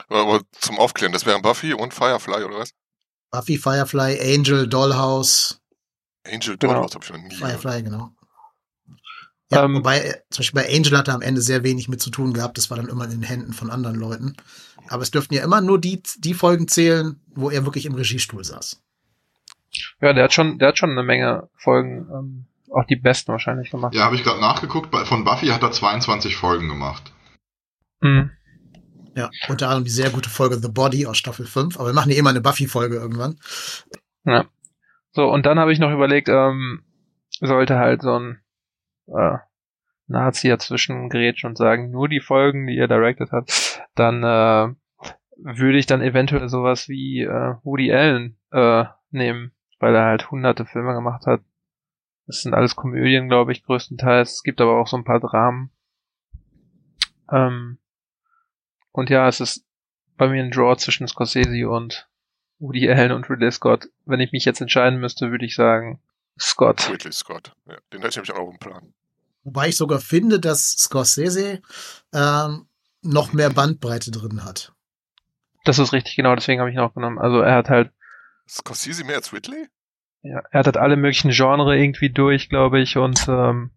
aber, 0.09 0.41
zum 0.61 0.79
Aufklären, 0.79 1.13
das 1.13 1.27
wären 1.27 1.43
Buffy 1.43 1.73
und 1.75 1.93
Firefly, 1.95 2.45
oder 2.45 2.59
was? 2.59 2.71
Buffy, 3.31 3.59
Firefly, 3.59 4.19
Angel, 4.35 4.67
Dollhouse, 4.69 5.61
Angel 6.27 6.57
Genau. 6.57 6.73
Dollhouse 6.75 6.95
habe 6.95 7.05
ich 7.05 7.11
noch 7.11 7.19
nie. 7.19 7.29
gehört. 7.29 7.41
Genau. 7.41 7.59
Firefly, 7.61 7.83
genau. 7.83 8.11
Ja, 9.53 9.65
Ähm, 9.65 9.77
wobei, 9.77 10.01
äh, 10.01 10.15
zum 10.31 10.43
Beispiel 10.43 10.63
bei 10.63 10.75
Angel 10.75 10.99
hat 10.99 11.09
er 11.09 11.15
am 11.15 11.23
Ende 11.23 11.41
sehr 11.41 11.63
wenig 11.63 11.89
mit 11.89 12.01
zu 12.01 12.11
tun 12.11 12.33
gehabt. 12.33 12.59
Das 12.59 12.69
war 12.71 12.77
dann 12.79 12.89
immer 12.89 13.05
in 13.05 13.11
den 13.11 13.23
Händen 13.23 13.53
von 13.53 13.71
anderen 13.71 13.97
Leuten. 13.97 14.37
Aber 14.89 15.03
es 15.03 15.11
dürften 15.13 15.35
ja 15.35 15.45
immer 15.45 15.61
nur 15.61 15.81
die, 15.81 16.03
die 16.19 16.35
Folgen 16.35 16.67
zählen, 16.69 17.21
wo 17.29 17.51
er 17.51 17.65
wirklich 17.65 17.87
im 17.87 17.95
Regiestuhl 17.95 18.43
saß. 18.45 18.81
Ja, 20.01 20.13
der 20.13 20.25
hat 20.25 20.33
schon, 20.33 20.59
der 20.59 20.69
hat 20.69 20.79
schon 20.79 20.91
eine 20.91 21.03
Menge 21.03 21.49
Folgen, 21.57 22.09
ähm, 22.13 22.47
auch 22.77 22.85
die 22.85 22.97
besten 22.97 23.33
wahrscheinlich 23.33 23.71
gemacht. 23.71 23.95
Ja, 23.95 24.05
habe 24.05 24.17
ich 24.17 24.25
gerade 24.25 24.41
nachgeguckt. 24.41 24.95
Von 25.07 25.25
Buffy 25.25 25.47
hat 25.49 25.63
er 25.63 25.73
22 25.73 26.37
Folgen 26.37 26.69
gemacht. 26.69 27.13
Hm. 28.03 28.31
Ja, 29.17 29.31
unter 29.49 29.69
anderem 29.69 29.85
die 29.85 29.91
sehr 29.91 30.11
gute 30.11 30.29
Folge 30.29 30.57
The 30.57 30.69
Body 30.69 31.07
aus 31.07 31.17
Staffel 31.17 31.47
5. 31.47 31.79
Aber 31.79 31.89
wir 31.89 31.95
machen 31.95 32.11
ja 32.11 32.19
immer 32.19 32.31
eine 32.31 32.43
Buffy-Folge 32.43 32.97
irgendwann. 32.97 33.39
Ja. 34.25 34.45
So, 35.13 35.31
und 35.31 35.47
dann 35.47 35.59
habe 35.59 35.73
ich 35.73 35.79
noch 35.79 35.91
überlegt, 35.91 36.29
ähm, 36.29 36.85
sollte 37.41 37.79
halt 37.79 38.03
so 38.03 38.19
ein 38.19 38.41
äh, 39.07 39.39
Nazi 40.07 40.49
dazwischen 40.49 41.09
grätschen 41.09 41.49
und 41.49 41.57
sagen, 41.57 41.91
nur 41.91 42.09
die 42.09 42.21
Folgen, 42.21 42.67
die 42.67 42.77
er 42.77 42.89
directed 42.89 43.33
hat, 43.33 43.81
dann 43.95 44.23
äh, 44.23 44.75
würde 45.39 45.79
ich 45.79 45.87
dann 45.87 46.03
eventuell 46.03 46.51
sowas 46.51 46.89
wie 46.89 47.23
äh, 47.23 47.55
Woody 47.63 47.93
Allen 47.93 48.37
äh, 48.53 48.85
nehmen, 49.11 49.53
weil 49.79 49.95
er 49.95 50.05
halt 50.05 50.31
hunderte 50.31 50.67
Filme 50.67 50.93
gemacht 50.93 51.27
hat. 51.27 51.41
Das 52.27 52.43
sind 52.43 52.55
alles 52.55 52.75
Komödien, 52.75 53.29
glaube 53.29 53.53
ich, 53.53 53.63
größtenteils. 53.63 54.35
Es 54.35 54.43
gibt 54.43 54.61
aber 54.61 54.81
auch 54.81 54.89
so 54.89 54.97
ein 54.97 55.05
paar 55.05 55.21
Dramen. 55.21 55.71
Ähm, 57.31 57.79
und 58.93 59.11
ja, 59.11 59.29
es 59.29 59.41
ist 59.41 59.65
bei 60.17 60.29
mir 60.29 60.43
ein 60.43 60.51
Draw 60.51 60.77
zwischen 60.77 61.07
Scorsese 61.07 61.69
und 61.69 62.09
Woody 62.59 62.91
Allen 62.91 63.13
und 63.13 63.29
Ridley 63.29 63.53
Scott. 63.53 63.89
Wenn 64.07 64.21
ich 64.21 64.33
mich 64.33 64.45
jetzt 64.45 64.61
entscheiden 64.61 64.99
müsste, 64.99 65.31
würde 65.31 65.45
ich 65.45 65.55
sagen 65.55 66.01
Scott. 66.39 66.91
Ridley 66.91 67.13
Scott. 67.13 67.55
Ja, 67.67 67.77
den 67.93 68.01
hätte 68.01 68.09
ich 68.09 68.17
nämlich 68.17 68.33
auch 68.33 68.49
auf 68.49 68.51
dem 68.51 68.59
Plan. 68.59 68.95
Wobei 69.45 69.69
ich 69.69 69.77
sogar 69.77 70.01
finde, 70.01 70.41
dass 70.41 70.73
Scorsese 70.73 71.63
ähm, 72.13 72.67
noch 73.03 73.33
mehr 73.33 73.51
Bandbreite 73.51 74.11
drin 74.11 74.45
hat. 74.45 74.73
Das 75.65 75.79
ist 75.79 75.93
richtig, 75.93 76.17
genau, 76.17 76.35
deswegen 76.35 76.61
habe 76.61 76.71
ich 76.71 76.77
ihn 76.77 76.81
auch 76.81 76.95
genommen. 76.95 77.19
Also 77.19 77.41
er 77.41 77.55
hat 77.57 77.69
halt, 77.69 77.93
Scorsese 78.49 79.05
mehr 79.05 79.17
als 79.17 79.33
Ridley? 79.33 79.69
Ja, 80.29 80.43
er 80.51 80.59
hat 80.61 80.67
halt 80.67 80.77
alle 80.77 80.97
möglichen 80.97 81.31
Genre 81.31 81.77
irgendwie 81.77 82.11
durch, 82.11 82.49
glaube 82.49 82.81
ich, 82.81 82.97
und 82.97 83.27
ähm, 83.29 83.71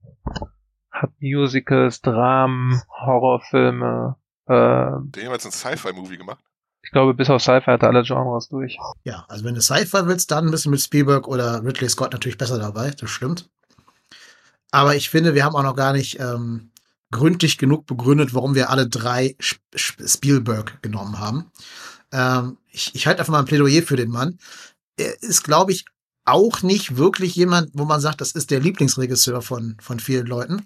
hat 0.91 1.11
Musicals, 1.19 2.01
Dramen, 2.01 2.81
Horrorfilme, 2.89 4.15
äh, 4.47 4.51
Der 4.53 5.23
jemals 5.23 5.45
ein 5.45 5.51
Sci-Fi-Movie 5.51 6.17
gemacht? 6.17 6.43
ich 6.81 6.91
glaube, 6.91 7.13
bis 7.13 7.29
auf 7.29 7.41
Sci-Fi 7.41 7.65
hat 7.71 7.83
er 7.83 7.89
alle 7.89 8.03
Genres 8.03 8.47
durch. 8.47 8.77
Ja, 9.03 9.25
also 9.27 9.43
wenn 9.43 9.53
du 9.53 9.61
Sci-Fi 9.61 10.07
willst, 10.07 10.31
dann 10.31 10.49
bist 10.49 10.65
du 10.65 10.69
mit 10.69 10.81
Spielberg 10.81 11.27
oder 11.27 11.63
Ridley 11.63 11.89
Scott 11.89 12.13
natürlich 12.13 12.37
besser 12.37 12.57
dabei, 12.57 12.91
das 12.91 13.09
stimmt. 13.09 13.49
Aber 14.71 14.95
ich 14.95 15.09
finde, 15.09 15.35
wir 15.35 15.43
haben 15.43 15.55
auch 15.55 15.63
noch 15.63 15.75
gar 15.75 15.93
nicht 15.93 16.19
ähm, 16.19 16.71
gründlich 17.11 17.57
genug 17.57 17.85
begründet, 17.85 18.33
warum 18.33 18.55
wir 18.55 18.69
alle 18.69 18.87
drei 18.87 19.35
Spielberg 19.75 20.81
genommen 20.81 21.19
haben. 21.19 21.51
Ähm, 22.11 22.57
ich, 22.71 22.95
ich 22.95 23.07
halte 23.07 23.19
einfach 23.19 23.33
mal 23.33 23.39
ein 23.39 23.45
Plädoyer 23.45 23.81
für 23.83 23.97
den 23.97 24.09
Mann. 24.09 24.39
Er 24.97 25.21
ist, 25.21 25.43
glaube 25.43 25.71
ich, 25.71 25.85
auch 26.31 26.61
nicht 26.61 26.97
wirklich 26.97 27.35
jemand, 27.35 27.71
wo 27.73 27.85
man 27.85 28.01
sagt, 28.01 28.21
das 28.21 28.31
ist 28.31 28.51
der 28.51 28.59
Lieblingsregisseur 28.59 29.41
von, 29.41 29.77
von 29.81 29.99
vielen 29.99 30.27
Leuten. 30.27 30.65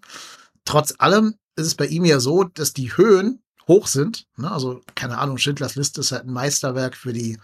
Trotz 0.65 0.93
allem 0.98 1.36
ist 1.55 1.67
es 1.67 1.75
bei 1.75 1.88
ihm 1.88 2.05
ja 2.05 2.20
so, 2.20 2.43
dass 2.43 2.74
die 2.74 2.96
Höhen 2.96 3.41
hoch 3.67 3.88
sind. 3.88 4.25
Ne? 4.38 4.51
Also, 4.51 4.82
keine 4.96 5.17
Ahnung, 5.17 5.38
Schindlers 5.38 5.75
Liste 5.75 6.01
ist 6.01 6.12
halt 6.12 6.25
ein 6.25 6.34
Meisterwerk 6.34 6.96
für 6.96 7.13
die, 7.13 7.38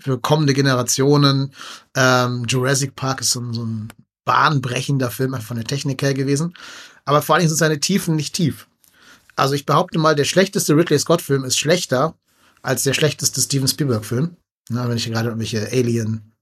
für 0.00 0.18
kommende 0.18 0.54
Generationen. 0.54 1.52
Ähm, 1.96 2.44
Jurassic 2.46 2.94
Park 2.96 3.20
ist 3.20 3.32
so, 3.32 3.52
so 3.52 3.64
ein 3.64 3.92
bahnbrechender 4.24 5.10
Film 5.10 5.34
von 5.40 5.56
der 5.56 5.66
Technik 5.66 6.02
her 6.02 6.14
gewesen. 6.14 6.54
Aber 7.04 7.22
vor 7.22 7.36
allem 7.36 7.46
sind 7.48 7.56
seine 7.56 7.80
Tiefen 7.80 8.16
nicht 8.16 8.34
tief. 8.34 8.66
Also 9.36 9.54
ich 9.54 9.66
behaupte 9.66 9.98
mal, 9.98 10.14
der 10.14 10.24
schlechteste 10.24 10.76
Ridley 10.76 10.98
Scott-Film 10.98 11.44
ist 11.44 11.58
schlechter 11.58 12.14
als 12.62 12.82
der 12.82 12.94
schlechteste 12.94 13.40
Steven 13.40 13.68
Spielberg-Film. 13.68 14.36
wenn 14.88 14.96
ich 14.96 15.10
gerade 15.10 15.32
an 15.32 15.38
welche 15.38 15.70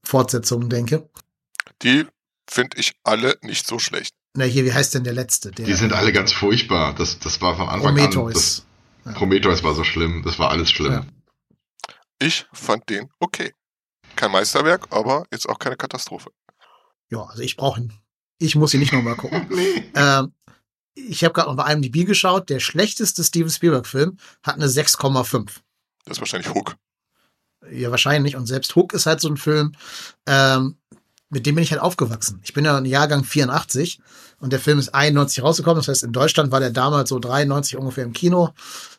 Alien-Fortsetzungen 0.03 0.69
denke. 0.69 1.09
Die 1.83 2.07
finde 2.49 2.79
ich 2.79 2.95
alle 3.05 3.39
nicht 3.43 3.67
so 3.67 3.79
schlecht. 3.79 4.15
Na, 4.35 4.45
hier, 4.45 4.65
wie 4.65 4.73
heißt 4.73 4.95
denn 4.95 5.05
der 5.05 5.13
letzte? 5.13 5.51
Der, 5.51 5.67
die 5.67 5.75
sind 5.75 5.93
alle 5.93 6.13
ganz 6.13 6.33
furchtbar. 6.33 6.95
Das, 6.95 7.19
das 7.19 7.41
war 7.41 7.57
von 7.57 7.69
Anfang 7.69 7.95
Prometheus. 7.95 8.27
an. 8.27 8.33
Das, 8.33 8.67
ja. 9.05 9.13
Prometheus 9.19 9.63
war 9.63 9.75
so 9.75 9.85
schlimm. 9.85 10.23
Das 10.25 10.39
war 10.39 10.51
alles 10.51 10.71
schlimm. 10.71 10.93
Ja. 10.93 11.07
Ich 12.19 12.47
fand 12.53 12.89
den 12.89 13.11
okay. 13.19 13.53
Kein 14.17 14.31
Meisterwerk, 14.31 14.87
aber 14.91 15.25
jetzt 15.33 15.49
auch 15.49 15.59
keine 15.59 15.77
Katastrophe. 15.77 16.31
Ja, 17.11 17.25
also 17.25 17.43
ich 17.43 17.57
brauche 17.57 17.81
ihn. 17.81 17.93
Ich 18.39 18.57
muss 18.57 18.75
ihn 18.75 18.81
nicht 18.81 18.93
nochmal 18.93 19.17
gucken. 19.17 19.47
nee. 19.51 19.85
ähm, 19.95 20.33
ich 20.95 21.25
habe 21.25 21.33
gerade 21.35 21.49
noch 21.49 21.57
bei 21.57 21.73
IMDb 21.73 22.07
geschaut. 22.07 22.49
Der 22.51 22.61
schlechteste 22.61 23.25
Steven 23.25 23.51
Spielberg-Film 23.51 24.19
hat 24.43 24.57
eine 24.57 24.67
6,5. 24.67 25.61
Das 26.05 26.17
ist 26.17 26.21
wahrscheinlich 26.21 26.55
Hook. 26.55 26.77
Ja, 27.71 27.91
wahrscheinlich. 27.91 28.37
Und 28.37 28.47
selbst 28.47 28.75
Hook 28.75 28.93
ist 28.93 29.07
halt 29.07 29.21
so 29.21 29.29
ein 29.29 29.37
Film, 29.37 29.73
ähm, 30.27 30.77
mit 31.31 31.47
dem 31.47 31.55
bin 31.55 31.65
ich 31.65 31.73
halt 31.73 31.81
aufgewachsen. 31.81 32.41
Ich 32.43 32.53
bin 32.53 32.65
ja 32.65 32.77
im 32.77 32.85
Jahrgang 32.85 33.25
84 33.25 34.01
und 34.39 34.53
der 34.53 34.61
Film 34.61 34.79
ist 34.79 34.95
91 34.95 35.43
rausgekommen. 35.43 35.79
Das 35.79 35.89
heißt, 35.89 36.03
in 36.03 36.13
Deutschland 36.13 36.53
war 36.53 36.61
der 36.61 36.71
damals 36.71 37.09
so 37.09 37.19
93 37.19 37.77
ungefähr 37.79 38.05
im 38.05 38.13
Kino. 38.13 38.51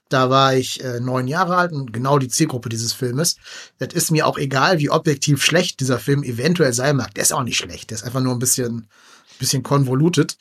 Da 0.10 0.30
war 0.30 0.56
ich 0.56 0.84
äh, 0.84 1.00
neun 1.00 1.28
Jahre 1.28 1.56
alt 1.56 1.72
und 1.72 1.94
genau 1.94 2.18
die 2.18 2.28
Zielgruppe 2.28 2.70
dieses 2.70 2.94
Filmes. 2.94 3.38
Das 3.78 3.94
ist 3.94 4.10
mir 4.10 4.26
auch 4.26 4.38
egal, 4.38 4.80
wie 4.80 4.90
objektiv 4.90 5.44
schlecht 5.44 5.80
dieser 5.80 6.00
Film 6.00 6.24
eventuell 6.24 6.74
sein 6.74 6.96
mag. 6.96 7.14
Der 7.14 7.24
ist 7.24 7.34
auch 7.34 7.44
nicht 7.44 7.58
schlecht. 7.58 7.92
Der 7.92 7.98
ist 7.98 8.04
einfach 8.04 8.22
nur 8.22 8.34
ein 8.34 8.40
bisschen, 8.40 8.88
bisschen 9.38 9.62
konvolutet. 9.62 10.38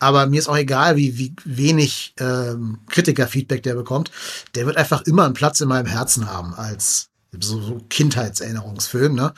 Aber 0.00 0.26
mir 0.26 0.38
ist 0.38 0.48
auch 0.48 0.56
egal, 0.56 0.96
wie, 0.96 1.18
wie 1.18 1.34
wenig 1.44 2.14
ähm, 2.18 2.78
Kritikerfeedback 2.88 3.62
der 3.62 3.74
bekommt. 3.74 4.10
Der 4.54 4.66
wird 4.66 4.76
einfach 4.76 5.02
immer 5.02 5.24
einen 5.24 5.34
Platz 5.34 5.60
in 5.60 5.68
meinem 5.68 5.86
Herzen 5.86 6.30
haben 6.30 6.54
als 6.54 7.10
so, 7.32 7.60
so 7.60 7.80
Kindheitserinnerungsfilm. 7.88 9.14
Ne? 9.14 9.32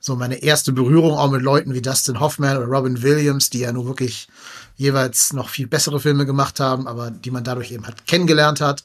So 0.00 0.16
meine 0.16 0.42
erste 0.42 0.72
Berührung 0.72 1.12
auch 1.16 1.30
mit 1.30 1.42
Leuten 1.42 1.74
wie 1.74 1.82
Dustin 1.82 2.20
Hoffman 2.20 2.56
oder 2.56 2.66
Robin 2.66 3.02
Williams, 3.02 3.50
die 3.50 3.60
ja 3.60 3.72
nur 3.72 3.86
wirklich 3.86 4.28
jeweils 4.76 5.32
noch 5.32 5.48
viel 5.48 5.66
bessere 5.66 6.00
Filme 6.00 6.26
gemacht 6.26 6.60
haben, 6.60 6.86
aber 6.86 7.10
die 7.10 7.30
man 7.30 7.44
dadurch 7.44 7.72
eben 7.72 7.86
halt 7.86 8.06
kennengelernt 8.06 8.60
hat. 8.60 8.84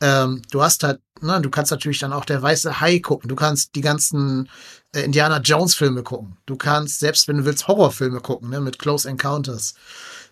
Ähm, 0.00 0.42
du 0.50 0.62
hast 0.62 0.84
halt, 0.84 1.00
ne, 1.20 1.40
du 1.40 1.50
kannst 1.50 1.70
natürlich 1.70 1.98
dann 1.98 2.12
auch 2.12 2.24
der 2.24 2.40
weiße 2.40 2.80
Hai 2.80 3.00
gucken. 3.00 3.28
Du 3.28 3.36
kannst 3.36 3.74
die 3.74 3.80
ganzen 3.80 4.48
äh, 4.94 5.02
Indiana 5.02 5.40
Jones 5.40 5.74
Filme 5.74 6.02
gucken. 6.02 6.36
Du 6.46 6.56
kannst, 6.56 7.00
selbst 7.00 7.28
wenn 7.28 7.38
du 7.38 7.44
willst, 7.44 7.68
Horrorfilme 7.68 8.20
gucken, 8.20 8.50
ne, 8.50 8.60
mit 8.60 8.78
Close 8.78 9.08
Encounters. 9.08 9.74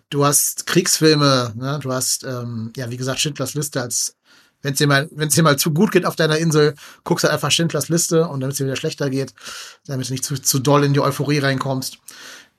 Du 0.09 0.25
hast 0.25 0.65
Kriegsfilme, 0.67 1.53
ne, 1.55 1.79
du 1.81 1.91
hast, 1.91 2.23
ähm, 2.23 2.71
ja, 2.77 2.89
wie 2.89 2.97
gesagt, 2.97 3.19
Schindlers 3.19 3.53
Liste 3.55 3.81
als 3.81 4.15
wenn 4.61 4.73
es 4.73 4.79
dir 4.79 4.87
mal, 4.87 5.07
wenn 5.11 5.27
es 5.27 5.35
dir 5.35 5.43
mal 5.43 5.57
zu 5.57 5.73
gut 5.73 5.91
geht 5.91 6.05
auf 6.05 6.15
deiner 6.15 6.37
Insel, 6.37 6.75
guckst 7.03 7.23
halt 7.23 7.33
einfach 7.33 7.51
Schindlers 7.51 7.89
Liste 7.89 8.27
und 8.27 8.39
damit 8.39 8.53
es 8.53 8.57
dir 8.57 8.65
wieder 8.65 8.75
schlechter 8.75 9.09
geht, 9.09 9.33
damit 9.85 10.07
du 10.07 10.13
nicht 10.13 10.25
zu, 10.25 10.41
zu 10.41 10.59
doll 10.59 10.83
in 10.83 10.93
die 10.93 10.99
Euphorie 10.99 11.39
reinkommst. 11.39 11.99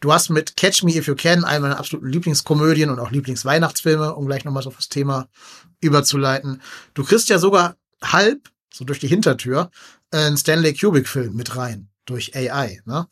Du 0.00 0.12
hast 0.12 0.30
mit 0.30 0.56
Catch 0.56 0.84
Me 0.84 0.94
If 0.94 1.08
You 1.08 1.16
Can 1.16 1.44
einen 1.44 1.62
meiner 1.62 1.78
absoluten 1.78 2.08
Lieblingskomödien 2.08 2.90
und 2.90 3.00
auch 3.00 3.10
Lieblingsweihnachtsfilme, 3.10 4.14
um 4.14 4.26
gleich 4.26 4.44
nochmal 4.44 4.62
so 4.62 4.68
auf 4.68 4.76
das 4.76 4.88
Thema 4.88 5.28
überzuleiten. 5.80 6.62
Du 6.94 7.04
kriegst 7.04 7.28
ja 7.28 7.38
sogar 7.38 7.76
halb, 8.02 8.48
so 8.72 8.84
durch 8.84 9.00
die 9.00 9.08
Hintertür, 9.08 9.70
einen 10.12 10.36
Stanley 10.36 10.74
Kubrick-Film 10.74 11.34
mit 11.34 11.56
rein. 11.56 11.88
Durch 12.06 12.34
AI. 12.34 12.80
Ne? 12.86 13.06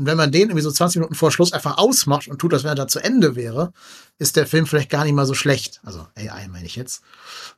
Und 0.00 0.06
wenn 0.06 0.16
man 0.16 0.32
den 0.32 0.48
irgendwie 0.48 0.62
so 0.62 0.70
20 0.70 0.96
Minuten 0.96 1.14
vor 1.14 1.30
Schluss 1.30 1.52
einfach 1.52 1.76
ausmacht 1.76 2.26
und 2.26 2.38
tut, 2.38 2.54
als 2.54 2.62
wenn 2.62 2.70
er 2.70 2.74
da 2.74 2.88
zu 2.88 3.00
Ende 3.00 3.36
wäre, 3.36 3.74
ist 4.18 4.34
der 4.34 4.46
Film 4.46 4.64
vielleicht 4.64 4.88
gar 4.88 5.04
nicht 5.04 5.12
mal 5.12 5.26
so 5.26 5.34
schlecht. 5.34 5.78
Also 5.84 6.06
AI 6.16 6.48
meine 6.48 6.64
ich 6.64 6.74
jetzt. 6.74 7.02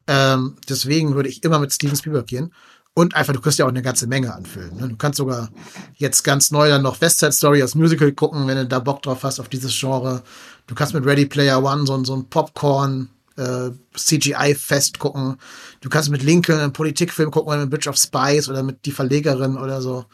Ähm, 0.09 0.57
deswegen 0.69 1.15
würde 1.15 1.29
ich 1.29 1.45
immer 1.45 1.61
mit 1.61 1.73
Steven 1.73 1.95
Spielberg 1.95 2.27
gehen. 2.27 2.53
Und 2.95 3.15
einfach, 3.15 3.33
du 3.33 3.41
kriegst 3.41 3.61
ja 3.61 3.65
auch 3.65 3.71
eine 3.71 3.81
ganze 3.81 4.09
Menge 4.09 4.35
an. 4.35 4.45
Ne? 4.77 4.89
Du 4.89 4.97
kannst 4.97 5.19
sogar 5.19 5.51
jetzt 5.95 6.25
ganz 6.25 6.51
neu 6.51 6.69
dann 6.69 6.83
noch 6.83 7.01
West 7.01 7.21
Side 7.21 7.31
Story 7.31 7.63
als 7.63 7.77
Musical 7.77 8.11
gucken, 8.11 8.49
wenn 8.49 8.57
du 8.57 8.67
da 8.67 8.81
Bock 8.81 9.03
drauf 9.03 9.23
hast 9.23 9.39
auf 9.39 9.49
dieses 9.49 9.79
Genre. 9.79 10.25
Du 10.67 10.75
kannst 10.75 10.95
mit 10.95 11.07
Ready 11.07 11.27
Player 11.27 11.63
One 11.63 11.87
so, 11.87 12.03
so 12.03 12.17
ein 12.17 12.29
Popcorn 12.29 13.09
äh, 13.37 13.71
CGI-Fest 13.95 14.99
gucken. 14.99 15.37
Du 15.81 15.89
kannst 15.89 16.11
mit 16.11 16.25
Lincoln 16.25 16.59
einen 16.59 16.73
Politikfilm 16.73 17.31
gucken 17.31 17.53
oder 17.53 17.61
mit 17.61 17.71
Bridge 17.71 17.89
of 17.89 17.97
Spies 17.97 18.49
oder 18.49 18.65
mit 18.65 18.85
Die 18.85 18.93
Verlegerin 18.93 19.57
oder 19.57 19.81
so. 19.81 20.07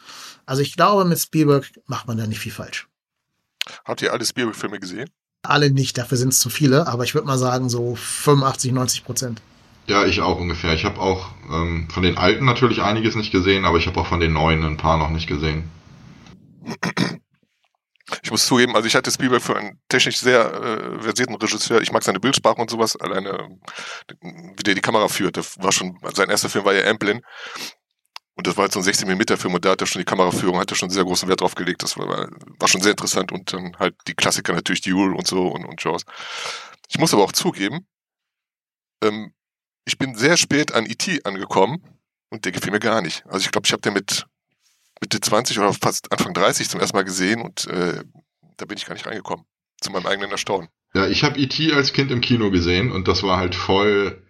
Also 0.49 0.63
ich 0.63 0.75
glaube, 0.75 1.05
mit 1.05 1.19
Spielberg 1.19 1.69
macht 1.85 2.07
man 2.07 2.17
da 2.17 2.25
nicht 2.25 2.39
viel 2.39 2.51
falsch. 2.51 2.87
Habt 3.85 4.01
ihr 4.01 4.11
alle 4.11 4.25
Spielberg-Filme 4.25 4.79
gesehen? 4.79 5.07
Alle 5.43 5.69
nicht, 5.69 5.95
dafür 5.99 6.17
sind 6.17 6.29
es 6.29 6.39
zu 6.39 6.49
viele, 6.49 6.87
aber 6.87 7.03
ich 7.03 7.13
würde 7.13 7.27
mal 7.27 7.37
sagen 7.37 7.69
so 7.69 7.95
85, 7.95 8.71
90 8.71 9.05
Prozent. 9.05 9.41
Ja, 9.85 10.05
ich 10.05 10.21
auch 10.21 10.39
ungefähr. 10.39 10.73
Ich 10.73 10.85
habe 10.85 10.99
auch 10.99 11.29
ähm, 11.51 11.87
von 11.91 12.01
den 12.01 12.17
alten 12.17 12.45
natürlich 12.45 12.81
einiges 12.81 13.13
nicht 13.13 13.31
gesehen, 13.31 13.63
aber 13.63 13.77
ich 13.77 13.85
habe 13.85 13.99
auch 13.99 14.07
von 14.07 14.19
den 14.19 14.33
neuen 14.33 14.63
ein 14.63 14.77
paar 14.77 14.97
noch 14.97 15.11
nicht 15.11 15.27
gesehen. 15.27 15.69
Ich 18.23 18.31
muss 18.31 18.47
zugeben, 18.47 18.75
also 18.75 18.87
ich 18.87 18.95
hatte 18.95 19.11
Spielberg 19.11 19.43
für 19.43 19.55
einen 19.55 19.79
technisch 19.87 20.17
sehr 20.17 20.51
äh, 20.51 21.01
versierten 21.03 21.35
Regisseur. 21.35 21.79
Ich 21.81 21.91
mag 21.91 22.01
seine 22.01 22.19
Bildsprache 22.19 22.59
und 22.59 22.71
sowas, 22.71 22.95
alleine 22.95 23.49
wie 24.19 24.63
der 24.63 24.73
die 24.73 24.81
Kamera 24.81 25.07
führt. 25.09 25.37
Das 25.37 25.61
war 25.61 25.71
schon, 25.71 25.99
sein 26.15 26.29
erster 26.29 26.49
Film 26.49 26.65
war 26.65 26.73
ja 26.73 26.89
Amblin. 26.89 27.21
Und 28.39 28.47
das 28.47 28.55
war 28.55 28.61
halt 28.61 28.71
so 28.71 28.79
ein 28.79 28.83
16 28.83 29.05
mm 29.05 29.35
Film 29.35 29.53
und 29.53 29.65
da 29.65 29.71
hat 29.71 29.81
er 29.81 29.85
schon 29.85 29.99
die 29.99 30.05
Kameraführung, 30.05 30.61
hat 30.61 30.71
er 30.71 30.77
schon 30.77 30.89
sehr 30.89 31.03
großen 31.03 31.27
Wert 31.27 31.41
drauf 31.41 31.55
gelegt. 31.55 31.83
Das 31.83 31.97
war, 31.97 32.07
war 32.07 32.67
schon 32.69 32.79
sehr 32.79 32.91
interessant 32.91 33.33
und 33.33 33.51
dann 33.51 33.75
halt 33.77 33.95
die 34.07 34.13
Klassiker 34.13 34.53
natürlich, 34.53 34.79
Duel 34.79 35.13
und 35.13 35.27
so 35.27 35.49
und, 35.49 35.65
und 35.65 35.83
Jaws. 35.83 36.05
Ich 36.87 36.97
muss 36.99 37.13
aber 37.13 37.25
auch 37.25 37.33
zugeben, 37.33 37.85
ähm, 39.03 39.33
ich 39.83 39.97
bin 39.97 40.15
sehr 40.15 40.37
spät 40.37 40.73
an 40.73 40.85
E.T. 40.85 41.25
angekommen 41.25 41.83
und 42.29 42.45
der 42.45 42.53
gefiel 42.53 42.71
mir 42.71 42.79
gar 42.79 43.01
nicht. 43.01 43.25
Also 43.25 43.39
ich 43.39 43.51
glaube, 43.51 43.65
ich 43.65 43.73
habe 43.73 43.81
den 43.81 43.91
mit 43.91 44.25
Mitte 45.01 45.19
20 45.19 45.59
oder 45.59 45.73
fast 45.73 46.09
Anfang 46.13 46.33
30 46.33 46.69
zum 46.69 46.79
ersten 46.79 46.95
Mal 46.95 47.03
gesehen 47.03 47.41
und 47.41 47.67
äh, 47.67 48.05
da 48.55 48.63
bin 48.63 48.77
ich 48.77 48.85
gar 48.85 48.93
nicht 48.93 49.05
reingekommen. 49.05 49.43
Zu 49.81 49.91
meinem 49.91 50.05
eigenen 50.05 50.31
Erstaunen. 50.31 50.69
Ja, 50.93 51.09
ich 51.09 51.25
habe 51.25 51.37
E.T. 51.37 51.73
als 51.73 51.91
Kind 51.91 52.09
im 52.09 52.21
Kino 52.21 52.51
gesehen 52.51 52.93
und 52.93 53.09
das 53.09 53.21
war 53.21 53.35
halt 53.35 53.53
voll 53.53 54.25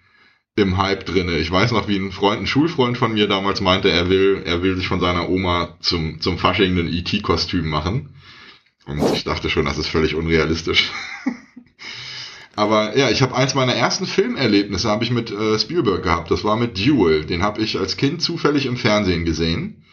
im 0.56 0.78
Hype 0.78 1.06
drinne. 1.06 1.38
Ich 1.38 1.52
weiß 1.52 1.72
noch, 1.72 1.88
wie 1.88 1.98
ein 1.98 2.12
Freund, 2.12 2.42
ein 2.42 2.48
Schulfreund 2.48 2.98
von 2.98 3.14
mir 3.14 3.28
damals 3.28 3.62
meinte, 3.62 3.90
er 3.90 4.10
will, 4.10 4.44
er 4.46 4.62
will 4.62 4.76
sich 4.76 4.88
von 4.88 5.00
seiner 5.00 5.30
Oma 5.30 5.78
zum, 5.80 6.20
zum 6.22 6.38
Fasching 6.38 6.78
ein 6.78 6.92
E.T.-Kostüm 6.92 7.64
machen. 7.64 8.16
Und 8.86 9.02
ich 9.14 9.24
dachte 9.24 9.50
schon, 9.50 9.66
das 9.66 9.78
ist 9.78 9.88
völlig 9.88 10.16
unrealistisch. 10.16 10.92
Aber 12.56 12.98
ja, 12.98 13.10
ich 13.10 13.22
habe 13.22 13.36
eins 13.36 13.56
meiner 13.56 13.74
ersten 13.74 14.06
Filmerlebnisse 14.06 14.90
habe 14.90 15.04
ich 15.04 15.12
mit 15.12 15.32
äh, 15.32 15.58
Spielberg 15.58 16.04
gehabt. 16.04 16.30
Das 16.30 16.44
war 16.44 16.58
mit 16.58 16.78
Duel. 16.78 17.26
Den 17.26 17.42
habe 17.42 17.62
ich 17.62 17.80
als 17.80 17.96
Kind 17.96 18.22
zufällig 18.22 18.66
im 18.66 18.76
Fernsehen 18.76 19.24
gesehen. 19.24 19.86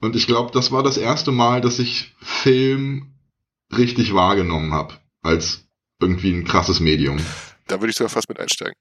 Und 0.00 0.14
ich 0.14 0.26
glaube, 0.26 0.52
das 0.52 0.70
war 0.70 0.82
das 0.82 0.98
erste 0.98 1.32
Mal, 1.32 1.60
dass 1.60 1.78
ich 1.78 2.14
Film 2.20 3.14
richtig 3.76 4.14
wahrgenommen 4.14 4.72
habe. 4.72 4.94
Als 5.22 5.64
irgendwie 6.00 6.32
ein 6.32 6.44
krasses 6.44 6.80
Medium. 6.80 7.18
Da 7.66 7.80
würde 7.80 7.90
ich 7.90 7.96
sogar 7.96 8.10
fast 8.10 8.28
mit 8.28 8.38
einsteigen. 8.38 8.76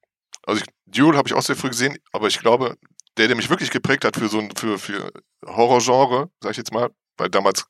Also 0.50 0.64
ich, 0.64 0.68
Duel 0.86 1.16
habe 1.16 1.28
ich 1.28 1.34
auch 1.34 1.42
sehr 1.42 1.56
früh 1.56 1.70
gesehen, 1.70 1.98
aber 2.12 2.28
ich 2.28 2.40
glaube, 2.40 2.76
der, 3.18 3.28
der 3.28 3.36
mich 3.36 3.50
wirklich 3.50 3.70
geprägt 3.70 4.06
hat 4.06 4.16
für 4.16 4.28
so 4.28 4.40
ein 4.40 4.52
für, 4.56 4.80
für 4.80 5.12
Horrorgenre, 5.46 6.30
sag 6.42 6.52
ich 6.52 6.58
jetzt 6.58 6.74
mal, 6.74 6.90
weil 7.18 7.30
damals 7.30 7.68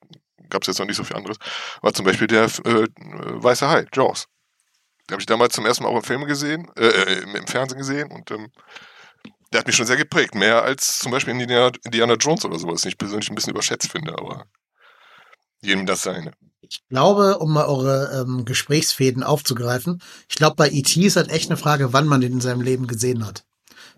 gab 0.50 0.64
es 0.64 0.68
jetzt 0.68 0.80
noch 0.80 0.86
nicht 0.86 0.96
so 0.96 1.04
viel 1.04 1.16
anderes, 1.16 1.38
war 1.82 1.94
zum 1.94 2.06
Beispiel 2.06 2.28
der 2.28 2.46
äh, 2.46 2.88
Weiße 2.88 3.68
Hai, 3.70 3.86
Jaws. 3.94 4.28
Den 5.10 5.16
habe 5.16 5.22
ich 5.22 5.26
damals 5.26 5.56
zum 5.56 5.66
ersten 5.66 5.84
Mal 5.84 5.90
auch 5.90 5.98
im 5.98 6.04
Film 6.04 6.26
gesehen, 6.26 6.72
äh, 6.78 6.88
äh, 6.88 7.38
im, 7.38 7.48
Fernsehen 7.48 7.80
gesehen 7.80 8.12
und 8.12 8.32
ähm, 8.32 8.52
der 9.52 9.60
hat 9.60 9.68
mich 9.68 9.76
schon 9.76 9.88
sehr 9.88 9.98
geprägt. 9.98 10.36
Mehr 10.36 10.62
als 10.62 11.00
zum 11.00 11.12
Beispiel 11.12 11.34
Indiana, 11.34 11.72
Indiana 11.84 12.14
Jones 12.14 12.46
oder 12.46 12.60
sowas, 12.60 12.82
den 12.82 12.90
ich 12.90 12.98
persönlich 12.98 13.30
ein 13.30 13.36
bisschen 13.36 13.52
überschätzt 13.52 13.92
finde, 13.92 14.14
aber 14.18 14.46
jedem 15.62 15.86
das 15.86 16.04
seine. 16.04 16.32
Ich 16.62 16.88
glaube, 16.90 17.40
um 17.40 17.54
mal 17.54 17.66
eure 17.66 18.22
ähm, 18.22 18.46
Gesprächsfäden 18.46 19.24
aufzugreifen, 19.24 20.02
ich 20.28 20.36
glaube, 20.36 20.56
bei 20.56 20.70
E.T. 20.70 21.02
ist 21.02 21.16
halt 21.16 21.30
echt 21.30 21.50
eine 21.50 21.58
Frage, 21.58 21.94
wann 21.94 22.08
man 22.08 22.22
den 22.22 22.34
in 22.34 22.42
seinem 22.42 22.62
Leben 22.62 22.88
gesehen 22.88 23.26
hat. 23.26 23.46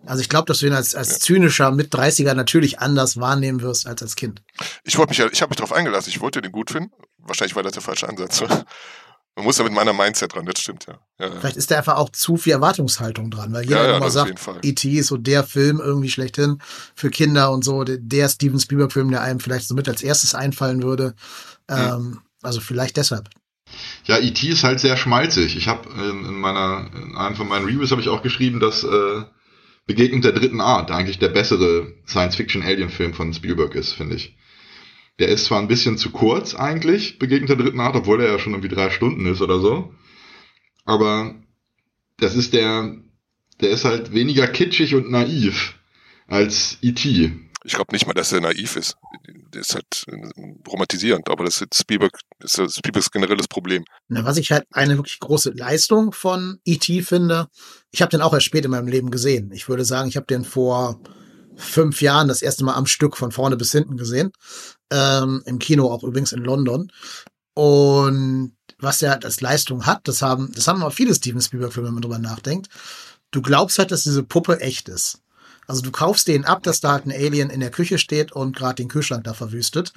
Also 0.05 0.21
ich 0.21 0.29
glaube, 0.29 0.45
dass 0.45 0.59
du 0.59 0.67
ihn 0.67 0.73
als, 0.73 0.95
als 0.95 1.19
zynischer 1.19 1.71
mit 1.71 1.93
30er 1.93 2.33
natürlich 2.33 2.79
anders 2.79 3.19
wahrnehmen 3.19 3.61
wirst 3.61 3.87
als 3.87 4.01
als 4.01 4.15
Kind. 4.15 4.41
Ich 4.83 4.97
wollte 4.97 5.11
mich 5.11 5.19
ja, 5.19 5.27
ich 5.31 5.41
habe 5.41 5.51
mich 5.51 5.57
darauf 5.57 5.73
eingelassen, 5.73 6.09
ich 6.09 6.21
wollte 6.21 6.41
den 6.41 6.51
gut 6.51 6.71
finden. 6.71 6.91
Wahrscheinlich 7.19 7.55
war 7.55 7.63
das 7.63 7.73
der 7.73 7.83
falsche 7.83 8.09
Ansatz. 8.09 8.41
Man 9.35 9.45
muss 9.45 9.57
ja 9.57 9.63
mit 9.63 9.73
meiner 9.73 9.93
Mindset 9.93 10.35
dran, 10.35 10.45
das 10.45 10.59
stimmt, 10.59 10.87
ja. 10.87 10.99
ja. 11.19 11.31
Vielleicht 11.39 11.55
ist 11.55 11.71
da 11.71 11.77
einfach 11.77 11.95
auch 11.95 12.09
zu 12.09 12.35
viel 12.35 12.51
Erwartungshaltung 12.51 13.31
dran, 13.31 13.53
weil 13.53 13.63
jeder 13.63 13.83
Ja, 13.83 13.89
ja, 13.91 13.97
immer 13.97 14.09
sagt. 14.09 14.41
E.T. 14.61 14.89
ist 14.89 15.07
so 15.07 15.15
der 15.15 15.45
Film 15.45 15.79
irgendwie 15.79 16.09
schlechthin 16.09 16.61
für 16.95 17.09
Kinder 17.09 17.51
und 17.51 17.63
so, 17.63 17.85
der, 17.85 18.27
Steven 18.27 18.59
Spielberg-Film, 18.59 19.09
der 19.09 19.21
einem 19.21 19.39
vielleicht 19.39 19.69
so 19.69 19.75
mit 19.75 19.87
als 19.87 20.03
erstes 20.03 20.35
einfallen 20.35 20.83
würde. 20.83 21.15
Ähm, 21.69 22.19
also 22.41 22.59
vielleicht 22.59 22.97
deshalb. 22.97 23.29
Ja, 24.05 24.17
E.T. 24.17 24.47
ist 24.47 24.63
halt 24.63 24.79
sehr 24.79 24.97
schmalzig. 24.97 25.55
Ich 25.55 25.67
habe 25.67 25.89
in, 25.89 26.25
in 26.25 26.35
meiner, 26.35 26.89
in 26.95 27.15
einem 27.15 27.35
von 27.35 27.47
meinen 27.47 27.65
Reviews 27.65 27.91
habe 27.91 28.01
ich 28.01 28.09
auch 28.09 28.23
geschrieben, 28.23 28.59
dass 28.59 28.83
äh, 28.83 29.23
Begegnung 29.85 30.21
der 30.21 30.33
dritten 30.33 30.61
Art 30.61 30.91
eigentlich 30.91 31.19
der 31.19 31.29
bessere 31.29 31.93
Science-Fiction-Alien-Film 32.07 33.13
von 33.13 33.33
Spielberg 33.33 33.75
ist, 33.75 33.93
finde 33.93 34.15
ich. 34.15 34.35
Der 35.19 35.29
ist 35.29 35.45
zwar 35.45 35.59
ein 35.59 35.67
bisschen 35.67 35.97
zu 35.97 36.11
kurz 36.11 36.55
eigentlich, 36.55 37.19
Begegnung 37.19 37.47
der 37.47 37.57
dritten 37.57 37.79
Art, 37.79 37.95
obwohl 37.95 38.21
er 38.21 38.31
ja 38.31 38.39
schon 38.39 38.53
irgendwie 38.53 38.73
drei 38.73 38.89
Stunden 38.89 39.25
ist 39.25 39.41
oder 39.41 39.59
so. 39.59 39.93
Aber 40.85 41.35
das 42.17 42.35
ist 42.35 42.53
der, 42.53 42.95
der 43.61 43.69
ist 43.69 43.85
halt 43.85 44.13
weniger 44.13 44.47
kitschig 44.47 44.95
und 44.95 45.11
naiv 45.11 45.75
als 46.27 46.77
E.T. 46.81 47.33
Ich 47.63 47.73
glaube 47.73 47.93
nicht 47.93 48.07
mal, 48.07 48.13
dass 48.13 48.31
er 48.31 48.41
naiv 48.41 48.75
ist. 48.75 48.95
Der 49.53 49.61
ist 49.61 49.75
halt 49.75 50.05
äh, 50.07 50.67
romantisierend, 50.67 51.29
aber 51.29 51.45
das 51.45 51.61
ist 51.61 51.75
Spielberg, 51.75 52.19
das 52.39 52.55
ist 52.55 52.77
Spielbergs 52.77 53.11
generelles 53.11 53.47
Problem. 53.47 53.85
Na, 54.07 54.25
was 54.25 54.37
ich 54.37 54.51
halt 54.51 54.65
eine 54.71 54.97
wirklich 54.97 55.19
große 55.19 55.51
Leistung 55.51 56.11
von 56.11 56.59
E.T. 56.65 57.03
finde, 57.03 57.47
ich 57.91 58.01
habe 58.01 58.09
den 58.09 58.21
auch 58.21 58.33
erst 58.33 58.45
spät 58.45 58.65
in 58.65 58.71
meinem 58.71 58.87
Leben 58.87 59.11
gesehen. 59.11 59.51
Ich 59.51 59.69
würde 59.69 59.85
sagen, 59.85 60.09
ich 60.09 60.15
habe 60.15 60.25
den 60.25 60.43
vor 60.43 60.99
fünf 61.55 62.01
Jahren 62.01 62.27
das 62.27 62.41
erste 62.41 62.63
Mal 62.63 62.75
am 62.75 62.87
Stück 62.87 63.17
von 63.17 63.31
vorne 63.31 63.57
bis 63.57 63.71
hinten 63.71 63.97
gesehen. 63.97 64.31
Ähm, 64.89 65.43
Im 65.45 65.59
Kino 65.59 65.91
auch 65.91 66.03
übrigens 66.03 66.31
in 66.31 66.43
London. 66.43 66.91
Und 67.53 68.55
was 68.79 69.01
er 69.01 69.23
als 69.23 69.41
Leistung 69.41 69.85
hat, 69.85 70.07
das 70.07 70.21
haben, 70.21 70.51
das 70.53 70.67
haben 70.67 70.81
auch 70.83 70.93
viele 70.93 71.13
Steven 71.13 71.41
Spielberg-Filme, 71.41 71.87
wenn 71.87 71.93
man 71.93 72.01
drüber 72.01 72.19
nachdenkt. 72.19 72.69
Du 73.31 73.41
glaubst 73.41 73.79
halt, 73.79 73.91
dass 73.91 74.03
diese 74.03 74.23
Puppe 74.23 74.59
echt 74.59 74.89
ist. 74.89 75.20
Also 75.71 75.83
du 75.83 75.91
kaufst 75.91 76.27
denen 76.27 76.43
ab, 76.43 76.63
dass 76.63 76.81
da 76.81 76.91
halt 76.91 77.05
ein 77.05 77.13
Alien 77.13 77.49
in 77.49 77.61
der 77.61 77.71
Küche 77.71 77.97
steht 77.97 78.33
und 78.33 78.57
gerade 78.57 78.75
den 78.75 78.89
Kühlschrank 78.89 79.23
da 79.23 79.33
verwüstet. 79.33 79.93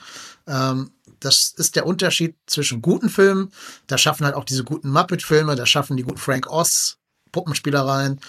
Ähm, 0.46 0.92
das 1.18 1.52
ist 1.56 1.74
der 1.74 1.84
Unterschied 1.84 2.36
zwischen 2.46 2.80
guten 2.80 3.08
Filmen. 3.08 3.50
Da 3.88 3.98
schaffen 3.98 4.24
halt 4.24 4.36
auch 4.36 4.44
diese 4.44 4.62
guten 4.62 4.90
Muppet-Filme, 4.90 5.56
da 5.56 5.66
schaffen 5.66 5.96
die 5.96 6.04
guten 6.04 6.18
Frank 6.18 6.46
Oz 6.48 6.98
Puppenspielereien. 7.32 8.20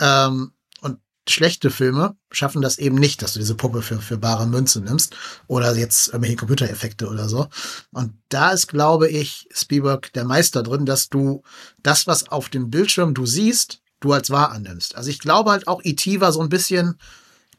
Ähm, 0.00 0.52
und 0.80 0.98
schlechte 1.28 1.68
Filme 1.68 2.16
schaffen 2.30 2.62
das 2.62 2.78
eben 2.78 2.96
nicht, 2.96 3.20
dass 3.20 3.34
du 3.34 3.38
diese 3.38 3.54
Puppe 3.54 3.82
für, 3.82 3.98
für 3.98 4.16
bare 4.16 4.46
Münze 4.46 4.80
nimmst 4.80 5.14
oder 5.46 5.76
jetzt 5.76 6.08
irgendwelche 6.08 6.36
Computereffekte 6.36 7.06
oder 7.06 7.28
so. 7.28 7.48
Und 7.92 8.14
da 8.30 8.52
ist, 8.52 8.68
glaube 8.68 9.10
ich, 9.10 9.46
Spielberg 9.52 10.10
der 10.14 10.24
Meister 10.24 10.62
drin, 10.62 10.86
dass 10.86 11.10
du 11.10 11.42
das, 11.82 12.06
was 12.06 12.30
auf 12.30 12.48
dem 12.48 12.70
Bildschirm 12.70 13.12
du 13.12 13.26
siehst, 13.26 13.82
du 14.00 14.12
als 14.12 14.30
wahr 14.30 14.52
annimmst. 14.52 14.96
Also 14.96 15.10
ich 15.10 15.18
glaube 15.18 15.50
halt 15.50 15.66
auch, 15.68 15.80
E.T. 15.84 16.20
war 16.20 16.32
so 16.32 16.40
ein 16.40 16.48
bisschen 16.48 16.98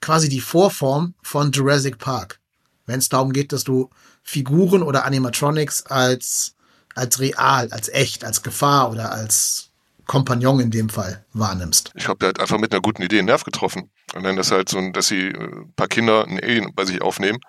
quasi 0.01 0.29
die 0.29 0.41
Vorform 0.41 1.13
von 1.21 1.51
Jurassic 1.51 1.97
Park. 1.97 2.39
Wenn 2.85 2.99
es 2.99 3.09
darum 3.09 3.33
geht, 3.33 3.51
dass 3.51 3.63
du 3.63 3.89
Figuren 4.23 4.81
oder 4.83 5.05
Animatronics 5.05 5.85
als, 5.87 6.55
als 6.95 7.19
real, 7.19 7.69
als 7.71 7.89
echt, 7.89 8.23
als 8.23 8.41
Gefahr 8.43 8.91
oder 8.91 9.11
als 9.11 9.71
Kompagnon 10.05 10.59
in 10.59 10.71
dem 10.71 10.89
Fall 10.89 11.23
wahrnimmst. 11.33 11.91
Ich 11.95 12.05
glaube, 12.05 12.19
der 12.19 12.29
hat 12.29 12.39
einfach 12.39 12.57
mit 12.57 12.71
einer 12.73 12.81
guten 12.81 13.03
Idee 13.03 13.19
einen 13.19 13.27
Nerv 13.27 13.43
getroffen. 13.43 13.91
Und 14.15 14.23
dann 14.23 14.35
das 14.37 14.51
halt 14.51 14.69
so, 14.69 14.77
ein- 14.79 14.91
dass 14.93 15.07
sie 15.07 15.27
äh, 15.27 15.37
ein 15.37 15.73
paar 15.75 15.87
Kinder 15.87 16.25
ein 16.25 16.39
Alien 16.39 16.73
bei 16.73 16.85
sich 16.85 17.01
aufnehmen. 17.01 17.39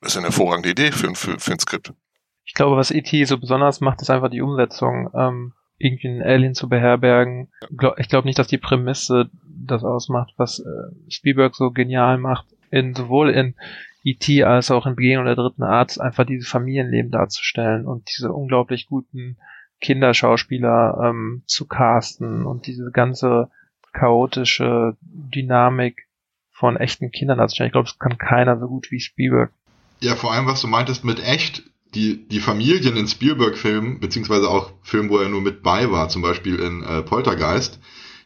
Das 0.00 0.12
ist 0.12 0.16
eine 0.16 0.28
hervorragende 0.28 0.70
Idee 0.70 0.92
für, 0.92 1.08
ein- 1.08 1.16
für, 1.16 1.38
für 1.38 1.52
ein 1.52 1.58
Skript. 1.58 1.92
Ich 2.44 2.54
glaube, 2.54 2.76
was 2.76 2.90
E.T. 2.90 3.24
so 3.26 3.36
besonders 3.36 3.80
macht, 3.80 4.00
ist 4.00 4.08
einfach 4.10 4.30
die 4.30 4.40
Umsetzung. 4.40 5.10
Ähm, 5.14 5.52
irgendwie 5.78 6.08
einen 6.08 6.22
Alien 6.22 6.54
zu 6.54 6.68
beherbergen. 6.68 7.48
Ich 7.98 8.08
glaube 8.08 8.26
nicht, 8.26 8.38
dass 8.38 8.48
die 8.48 8.58
Prämisse 8.58 9.30
das 9.44 9.84
ausmacht, 9.84 10.34
was 10.36 10.60
äh, 10.60 11.10
Spielberg 11.10 11.54
so 11.54 11.70
genial 11.70 12.18
macht, 12.18 12.46
in 12.70 12.94
sowohl 12.94 13.30
in 13.30 13.54
E.T. 14.04 14.44
als 14.44 14.70
auch 14.70 14.86
in 14.86 14.96
Begegnung 14.96 15.26
der 15.26 15.34
dritten 15.34 15.62
Art, 15.62 16.00
einfach 16.00 16.24
dieses 16.24 16.48
Familienleben 16.48 17.10
darzustellen 17.10 17.86
und 17.86 18.08
diese 18.16 18.32
unglaublich 18.32 18.86
guten 18.86 19.36
Kinderschauspieler 19.80 20.98
ähm, 21.04 21.42
zu 21.46 21.66
casten 21.66 22.46
und 22.46 22.66
diese 22.66 22.90
ganze 22.90 23.50
chaotische 23.92 24.96
Dynamik 25.00 26.08
von 26.50 26.76
echten 26.76 27.10
Kindern 27.10 27.38
darzustellen. 27.38 27.68
Ich 27.68 27.72
glaube, 27.72 27.88
das 27.88 27.98
kann 27.98 28.18
keiner 28.18 28.58
so 28.58 28.66
gut 28.66 28.90
wie 28.90 29.00
Spielberg. 29.00 29.52
Ja, 30.00 30.14
vor 30.14 30.32
allem, 30.32 30.46
was 30.46 30.60
du 30.60 30.68
meintest 30.68 31.04
mit 31.04 31.22
echt, 31.24 31.62
die, 31.94 32.28
die 32.28 32.40
Familien 32.40 32.96
in 32.96 33.08
Spielberg-Filmen, 33.08 34.00
beziehungsweise 34.00 34.48
auch 34.48 34.72
Filmen, 34.82 35.10
wo 35.10 35.18
er 35.18 35.28
nur 35.28 35.40
mit 35.40 35.62
bei 35.62 35.90
war, 35.90 36.08
zum 36.08 36.22
Beispiel 36.22 36.56
in 36.56 36.82
äh, 36.82 37.02
Poltergeist, 37.02 37.78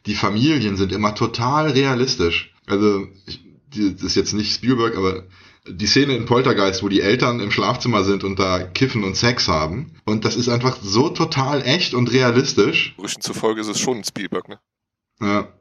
die 0.07 0.15
Familien 0.15 0.77
sind 0.77 0.93
immer 0.93 1.15
total 1.15 1.71
realistisch. 1.71 2.53
Also, 2.67 3.07
ich, 3.27 3.41
die, 3.75 3.95
das 3.95 4.03
ist 4.03 4.17
jetzt 4.17 4.33
nicht 4.33 4.53
Spielberg, 4.53 4.97
aber 4.97 5.25
die 5.67 5.87
Szene 5.87 6.17
in 6.17 6.27
Poltergeist, 6.27 6.83
wo 6.83 6.89
die 6.89 7.01
Eltern 7.01 7.39
im 7.39 7.53
Schlafzimmer 7.53 8.03
sind 8.03 8.25
und 8.25 8.39
da 8.39 8.65
kiffen 8.65 9.05
und 9.05 9.17
Sex 9.17 9.47
haben. 9.47 9.95
Und 10.05 10.25
das 10.25 10.35
ist 10.35 10.49
einfach 10.49 10.79
so 10.83 11.09
total 11.09 11.63
echt 11.63 11.95
und 11.95 12.13
realistisch. 12.13 12.95
Gerüchten 12.97 13.23
zufolge 13.23 13.61
ist 13.61 13.69
es 13.69 13.79
schon 13.79 13.99
ein 13.99 14.05
Spielberg, 14.05 14.49
ne? 14.49 14.59
Ja, 15.21 15.53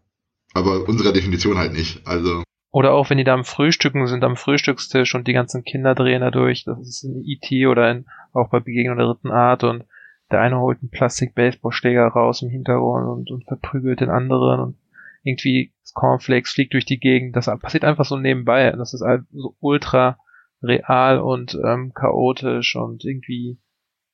aber 0.53 0.89
unserer 0.89 1.13
Definition 1.13 1.57
halt 1.57 1.73
nicht. 1.73 2.05
Also, 2.07 2.43
Oder 2.71 2.93
auch 2.93 3.09
wenn 3.09 3.17
die 3.17 3.25
da 3.25 3.33
am 3.33 3.43
Frühstücken 3.43 4.07
sind, 4.07 4.23
am 4.23 4.37
Frühstückstisch 4.37 5.13
und 5.13 5.27
die 5.27 5.33
ganzen 5.33 5.63
Kinder 5.63 5.93
drehen 5.93 6.21
da 6.21 6.31
durch. 6.31 6.63
Das 6.63 6.79
ist 6.79 7.03
in 7.03 7.21
E.T. 7.25 7.67
oder 7.67 7.91
in, 7.91 8.05
auch 8.33 8.49
bei 8.49 8.61
Begegnung 8.61 8.97
der 8.97 9.07
dritten 9.07 9.31
Art 9.31 9.63
und 9.65 9.83
der 10.31 10.39
eine 10.39 10.59
holt 10.59 10.79
einen 10.81 10.89
Plastik-Baseballschläger 10.89 12.07
raus 12.07 12.41
im 12.41 12.49
Hintergrund 12.49 13.07
und, 13.07 13.31
und 13.31 13.43
verprügelt 13.45 13.99
den 13.99 14.09
anderen 14.09 14.61
und 14.61 14.77
irgendwie 15.23 15.73
Cornflakes 15.93 16.53
fliegt 16.53 16.73
durch 16.73 16.85
die 16.85 16.99
Gegend. 16.99 17.35
Das 17.35 17.47
passiert 17.59 17.83
einfach 17.83 18.05
so 18.05 18.17
nebenbei. 18.17 18.71
Das 18.71 18.93
ist 18.93 19.01
halt 19.01 19.23
so 19.31 19.55
ultra 19.59 20.17
real 20.63 21.19
und 21.19 21.59
ähm, 21.65 21.91
chaotisch 21.93 22.77
und 22.77 23.03
irgendwie 23.03 23.59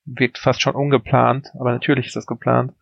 wirkt 0.04 0.38
fast 0.38 0.60
schon 0.62 0.74
ungeplant, 0.74 1.52
aber 1.58 1.70
natürlich 1.70 2.06
ist 2.06 2.16
das 2.16 2.26
geplant. 2.26 2.72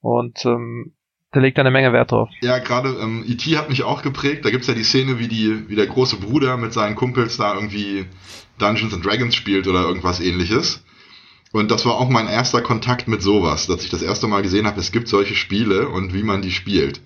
Und 0.00 0.44
ähm, 0.46 0.95
der 1.36 1.42
legt 1.42 1.58
da 1.58 1.62
eine 1.62 1.70
Menge 1.70 1.92
Wert 1.92 2.12
drauf. 2.12 2.30
Ja, 2.40 2.58
gerade 2.58 2.96
ähm, 3.00 3.22
E.T. 3.28 3.56
hat 3.58 3.68
mich 3.68 3.82
auch 3.82 4.00
geprägt. 4.02 4.44
Da 4.44 4.50
gibt's 4.50 4.66
ja 4.66 4.74
die 4.74 4.84
Szene, 4.84 5.18
wie, 5.18 5.28
die, 5.28 5.68
wie 5.68 5.76
der 5.76 5.86
große 5.86 6.16
Bruder 6.16 6.56
mit 6.56 6.72
seinen 6.72 6.96
Kumpels 6.96 7.36
da 7.36 7.54
irgendwie 7.54 8.06
Dungeons 8.58 8.94
and 8.94 9.04
Dragons 9.04 9.34
spielt 9.34 9.68
oder 9.68 9.82
irgendwas 9.82 10.18
ähnliches. 10.20 10.82
Und 11.52 11.70
das 11.70 11.84
war 11.84 11.96
auch 11.96 12.08
mein 12.08 12.26
erster 12.26 12.62
Kontakt 12.62 13.06
mit 13.06 13.22
sowas, 13.22 13.66
dass 13.66 13.84
ich 13.84 13.90
das 13.90 14.02
erste 14.02 14.26
Mal 14.26 14.42
gesehen 14.42 14.66
habe, 14.66 14.80
es 14.80 14.92
gibt 14.92 15.08
solche 15.08 15.34
Spiele 15.34 15.88
und 15.88 16.14
wie 16.14 16.22
man 16.22 16.40
die 16.40 16.50
spielt. 16.50 17.02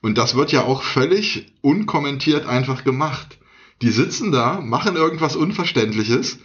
Und 0.00 0.18
das 0.18 0.36
wird 0.36 0.52
ja 0.52 0.62
auch 0.62 0.82
völlig 0.82 1.46
unkommentiert 1.60 2.46
einfach 2.46 2.84
gemacht. 2.84 3.38
Die 3.82 3.90
sitzen 3.90 4.30
da, 4.30 4.60
machen 4.60 4.94
irgendwas 4.94 5.34
Unverständliches. 5.34 6.38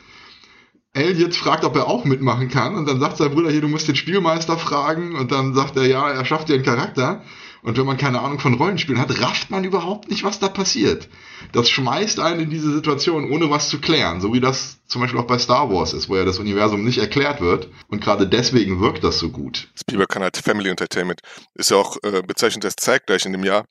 Elliot 0.93 1.35
fragt, 1.35 1.63
ob 1.65 1.75
er 1.75 1.87
auch 1.87 2.05
mitmachen 2.05 2.49
kann. 2.49 2.75
Und 2.75 2.87
dann 2.87 2.99
sagt 2.99 3.17
sein 3.17 3.31
Bruder 3.31 3.51
hier, 3.51 3.61
du 3.61 3.67
musst 3.67 3.87
den 3.87 3.95
Spielmeister 3.95 4.57
fragen. 4.57 5.15
Und 5.15 5.31
dann 5.31 5.53
sagt 5.53 5.77
er, 5.77 5.85
ja, 5.85 6.09
er 6.09 6.25
schafft 6.25 6.49
dir 6.49 6.55
einen 6.55 6.63
Charakter. 6.63 7.23
Und 7.61 7.77
wenn 7.77 7.85
man 7.85 7.97
keine 7.97 8.21
Ahnung 8.21 8.39
von 8.39 8.53
Rollenspielen 8.53 9.01
hat, 9.01 9.19
rafft 9.21 9.49
man 9.49 9.63
überhaupt 9.63 10.09
nicht, 10.09 10.23
was 10.23 10.39
da 10.39 10.47
passiert. 10.47 11.09
Das 11.51 11.69
schmeißt 11.69 12.19
einen 12.19 12.39
in 12.41 12.49
diese 12.49 12.71
Situation, 12.73 13.31
ohne 13.31 13.49
was 13.49 13.69
zu 13.69 13.81
klären. 13.81 14.21
So 14.21 14.33
wie 14.33 14.39
das 14.39 14.79
zum 14.87 15.01
Beispiel 15.01 15.19
auch 15.19 15.27
bei 15.27 15.37
Star 15.37 15.69
Wars 15.69 15.93
ist, 15.93 16.07
wo 16.09 16.15
ja 16.15 16.23
das 16.23 16.39
Universum 16.39 16.83
nicht 16.85 16.99
erklärt 16.99 17.41
wird. 17.41 17.69
Und 17.89 18.01
gerade 18.01 18.27
deswegen 18.27 18.79
wirkt 18.79 19.03
das 19.03 19.19
so 19.19 19.29
gut. 19.29 19.69
Spielberg 19.77 20.09
kann 20.09 20.23
halt 20.23 20.37
Family 20.37 20.69
Entertainment. 20.69 21.21
Ist 21.53 21.71
ja 21.71 21.77
auch 21.77 21.97
äh, 22.03 22.21
bezeichnet 22.21 22.63
als 22.63 22.75
zeitgleich 22.77 23.25
in 23.25 23.33
dem 23.33 23.43
Jahr. 23.43 23.65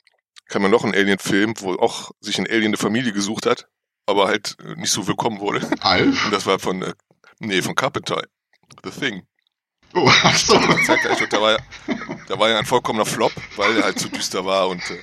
Kann 0.49 0.63
man 0.63 0.71
noch 0.71 0.85
einen 0.85 0.95
Alien-Film, 0.95 1.55
wo 1.61 1.75
auch 1.75 2.11
sich 2.21 2.39
ein 2.39 2.47
Alien 2.47 2.69
eine 2.69 2.77
Familie 2.77 3.13
gesucht 3.13 3.47
hat, 3.47 3.69
aber 4.07 4.29
halt 4.29 4.57
äh, 4.63 4.79
nicht 4.81 4.93
so 4.93 5.07
willkommen 5.07 5.41
wurde. 5.41 5.67
Alf? 5.81 6.27
Und 6.27 6.33
das 6.33 6.47
war 6.47 6.59
von, 6.59 6.83
äh, 6.83 6.93
nee, 7.41 7.63
von 7.63 7.75
Carpenter. 7.75 8.23
The 8.85 8.91
Thing. 8.91 9.23
Oh, 9.95 10.11
ach 10.23 10.37
so. 10.37 10.55
Da 10.55 11.41
war, 11.41 11.53
ja, 11.53 11.59
da 12.27 12.39
war 12.39 12.49
ja 12.51 12.59
ein 12.59 12.67
vollkommener 12.67 13.07
Flop, 13.07 13.33
weil 13.57 13.77
er 13.79 13.85
halt 13.85 13.99
zu 13.99 14.09
düster 14.09 14.45
war 14.45 14.69
und 14.69 14.83
äh, 14.91 14.99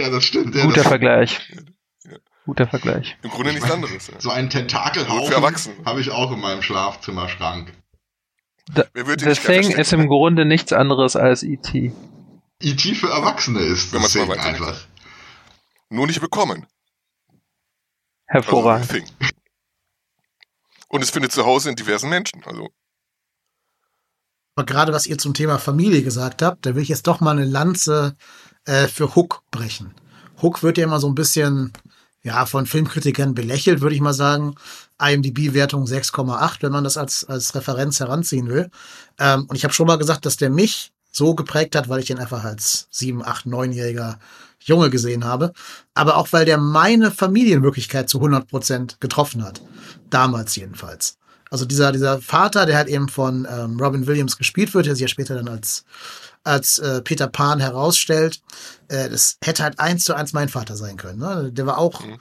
Ja, 0.00 0.08
das 0.10 0.24
stimmt. 0.24 0.54
Ja, 0.54 0.62
Guter 0.64 0.76
das, 0.76 0.86
Vergleich. 0.88 1.52
Ja. 2.04 2.16
Guter 2.46 2.66
Vergleich. 2.66 3.16
im 3.22 3.30
Grunde 3.30 3.52
nichts 3.52 3.70
anderes. 3.70 4.08
Ja. 4.08 4.20
so 4.20 4.30
einen 4.30 4.50
Tentakelhaufen 4.50 5.32
Erwachsene. 5.32 5.76
habe 5.84 6.00
ich 6.00 6.10
auch 6.10 6.32
in 6.32 6.40
meinem 6.40 6.62
Schlafzimmerschrank. 6.62 7.72
The, 8.74 8.82
Thing 9.34 9.70
ist 9.72 9.92
im 9.92 10.08
Grunde 10.08 10.44
nichts 10.44 10.72
anderes 10.72 11.14
als 11.16 11.42
E.T. 11.42 11.92
E.T. 12.60 12.94
für 12.94 13.08
Erwachsene 13.10 13.60
ist 13.60 13.92
Wenn 13.92 14.02
das 14.02 14.14
weiterdenkt. 14.14 14.44
einfach. 14.60 14.80
Nur 15.90 16.06
nicht 16.06 16.20
bekommen. 16.20 16.66
Hervorragend. 18.26 18.90
Also, 18.90 18.94
The 18.94 19.00
Thing. 19.00 19.28
Und 20.92 21.02
es 21.02 21.10
findet 21.10 21.32
zu 21.32 21.46
Hause 21.46 21.70
in 21.70 21.76
diversen 21.76 22.10
Menschen. 22.10 22.44
Also 22.44 22.68
Aber 24.54 24.66
gerade 24.66 24.92
was 24.92 25.06
ihr 25.06 25.16
zum 25.16 25.32
Thema 25.32 25.58
Familie 25.58 26.02
gesagt 26.02 26.42
habt, 26.42 26.66
da 26.66 26.74
will 26.74 26.82
ich 26.82 26.90
jetzt 26.90 27.06
doch 27.06 27.20
mal 27.20 27.30
eine 27.30 27.46
Lanze 27.46 28.14
äh, 28.66 28.86
für 28.88 29.14
Hook 29.16 29.42
brechen. 29.50 29.94
Hook 30.42 30.62
wird 30.62 30.76
ja 30.76 30.84
immer 30.84 31.00
so 31.00 31.08
ein 31.08 31.14
bisschen 31.14 31.72
ja, 32.22 32.44
von 32.44 32.66
Filmkritikern 32.66 33.34
belächelt, 33.34 33.80
würde 33.80 33.94
ich 33.94 34.02
mal 34.02 34.12
sagen. 34.12 34.54
IMDb-Wertung 35.00 35.84
6,8, 35.86 36.58
wenn 36.60 36.72
man 36.72 36.84
das 36.84 36.98
als, 36.98 37.24
als 37.24 37.54
Referenz 37.54 37.98
heranziehen 37.98 38.48
will. 38.48 38.70
Ähm, 39.18 39.46
und 39.48 39.56
ich 39.56 39.64
habe 39.64 39.72
schon 39.72 39.86
mal 39.86 39.96
gesagt, 39.96 40.26
dass 40.26 40.36
der 40.36 40.50
mich 40.50 40.92
so 41.10 41.34
geprägt 41.34 41.74
hat, 41.74 41.88
weil 41.88 42.00
ich 42.00 42.06
den 42.06 42.18
einfach 42.18 42.44
als 42.44 42.86
7, 42.90 43.24
8, 43.24 43.46
9-jähriger 43.46 44.18
Junge 44.66 44.90
gesehen 44.90 45.24
habe. 45.24 45.52
Aber 45.94 46.16
auch, 46.16 46.28
weil 46.32 46.44
der 46.44 46.58
meine 46.58 47.10
Familienwirklichkeit 47.10 48.08
zu 48.08 48.18
100 48.18 48.48
Prozent 48.48 49.00
getroffen 49.00 49.44
hat. 49.44 49.60
Damals 50.10 50.56
jedenfalls. 50.56 51.18
Also 51.50 51.66
dieser, 51.66 51.92
dieser 51.92 52.22
Vater, 52.22 52.64
der 52.64 52.76
halt 52.76 52.88
eben 52.88 53.08
von 53.08 53.46
ähm, 53.50 53.78
Robin 53.78 54.06
Williams 54.06 54.38
gespielt 54.38 54.72
wird, 54.72 54.86
der 54.86 54.94
sich 54.94 55.02
ja 55.02 55.08
später 55.08 55.34
dann 55.34 55.48
als, 55.48 55.84
als 56.44 56.78
äh, 56.78 57.02
Peter 57.02 57.26
Pan 57.26 57.60
herausstellt, 57.60 58.40
äh, 58.88 59.10
das 59.10 59.36
hätte 59.44 59.62
halt 59.62 59.78
eins 59.78 60.04
zu 60.04 60.14
eins 60.14 60.32
mein 60.32 60.48
Vater 60.48 60.76
sein 60.76 60.96
können. 60.96 61.18
Ne? 61.18 61.50
Der 61.52 61.66
war 61.66 61.76
auch 61.76 62.02
mhm. 62.06 62.16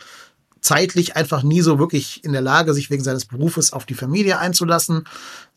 zeitlich 0.60 1.16
einfach 1.16 1.44
nie 1.44 1.62
so 1.62 1.80
wirklich 1.80 2.26
in 2.26 2.34
der 2.34 2.42
Lage, 2.42 2.74
sich 2.74 2.90
wegen 2.90 3.06
seines 3.06 3.24
Berufes 3.24 3.72
auf 3.72 3.86
die 3.86 3.94
Familie 3.94 4.38
einzulassen 4.38 5.06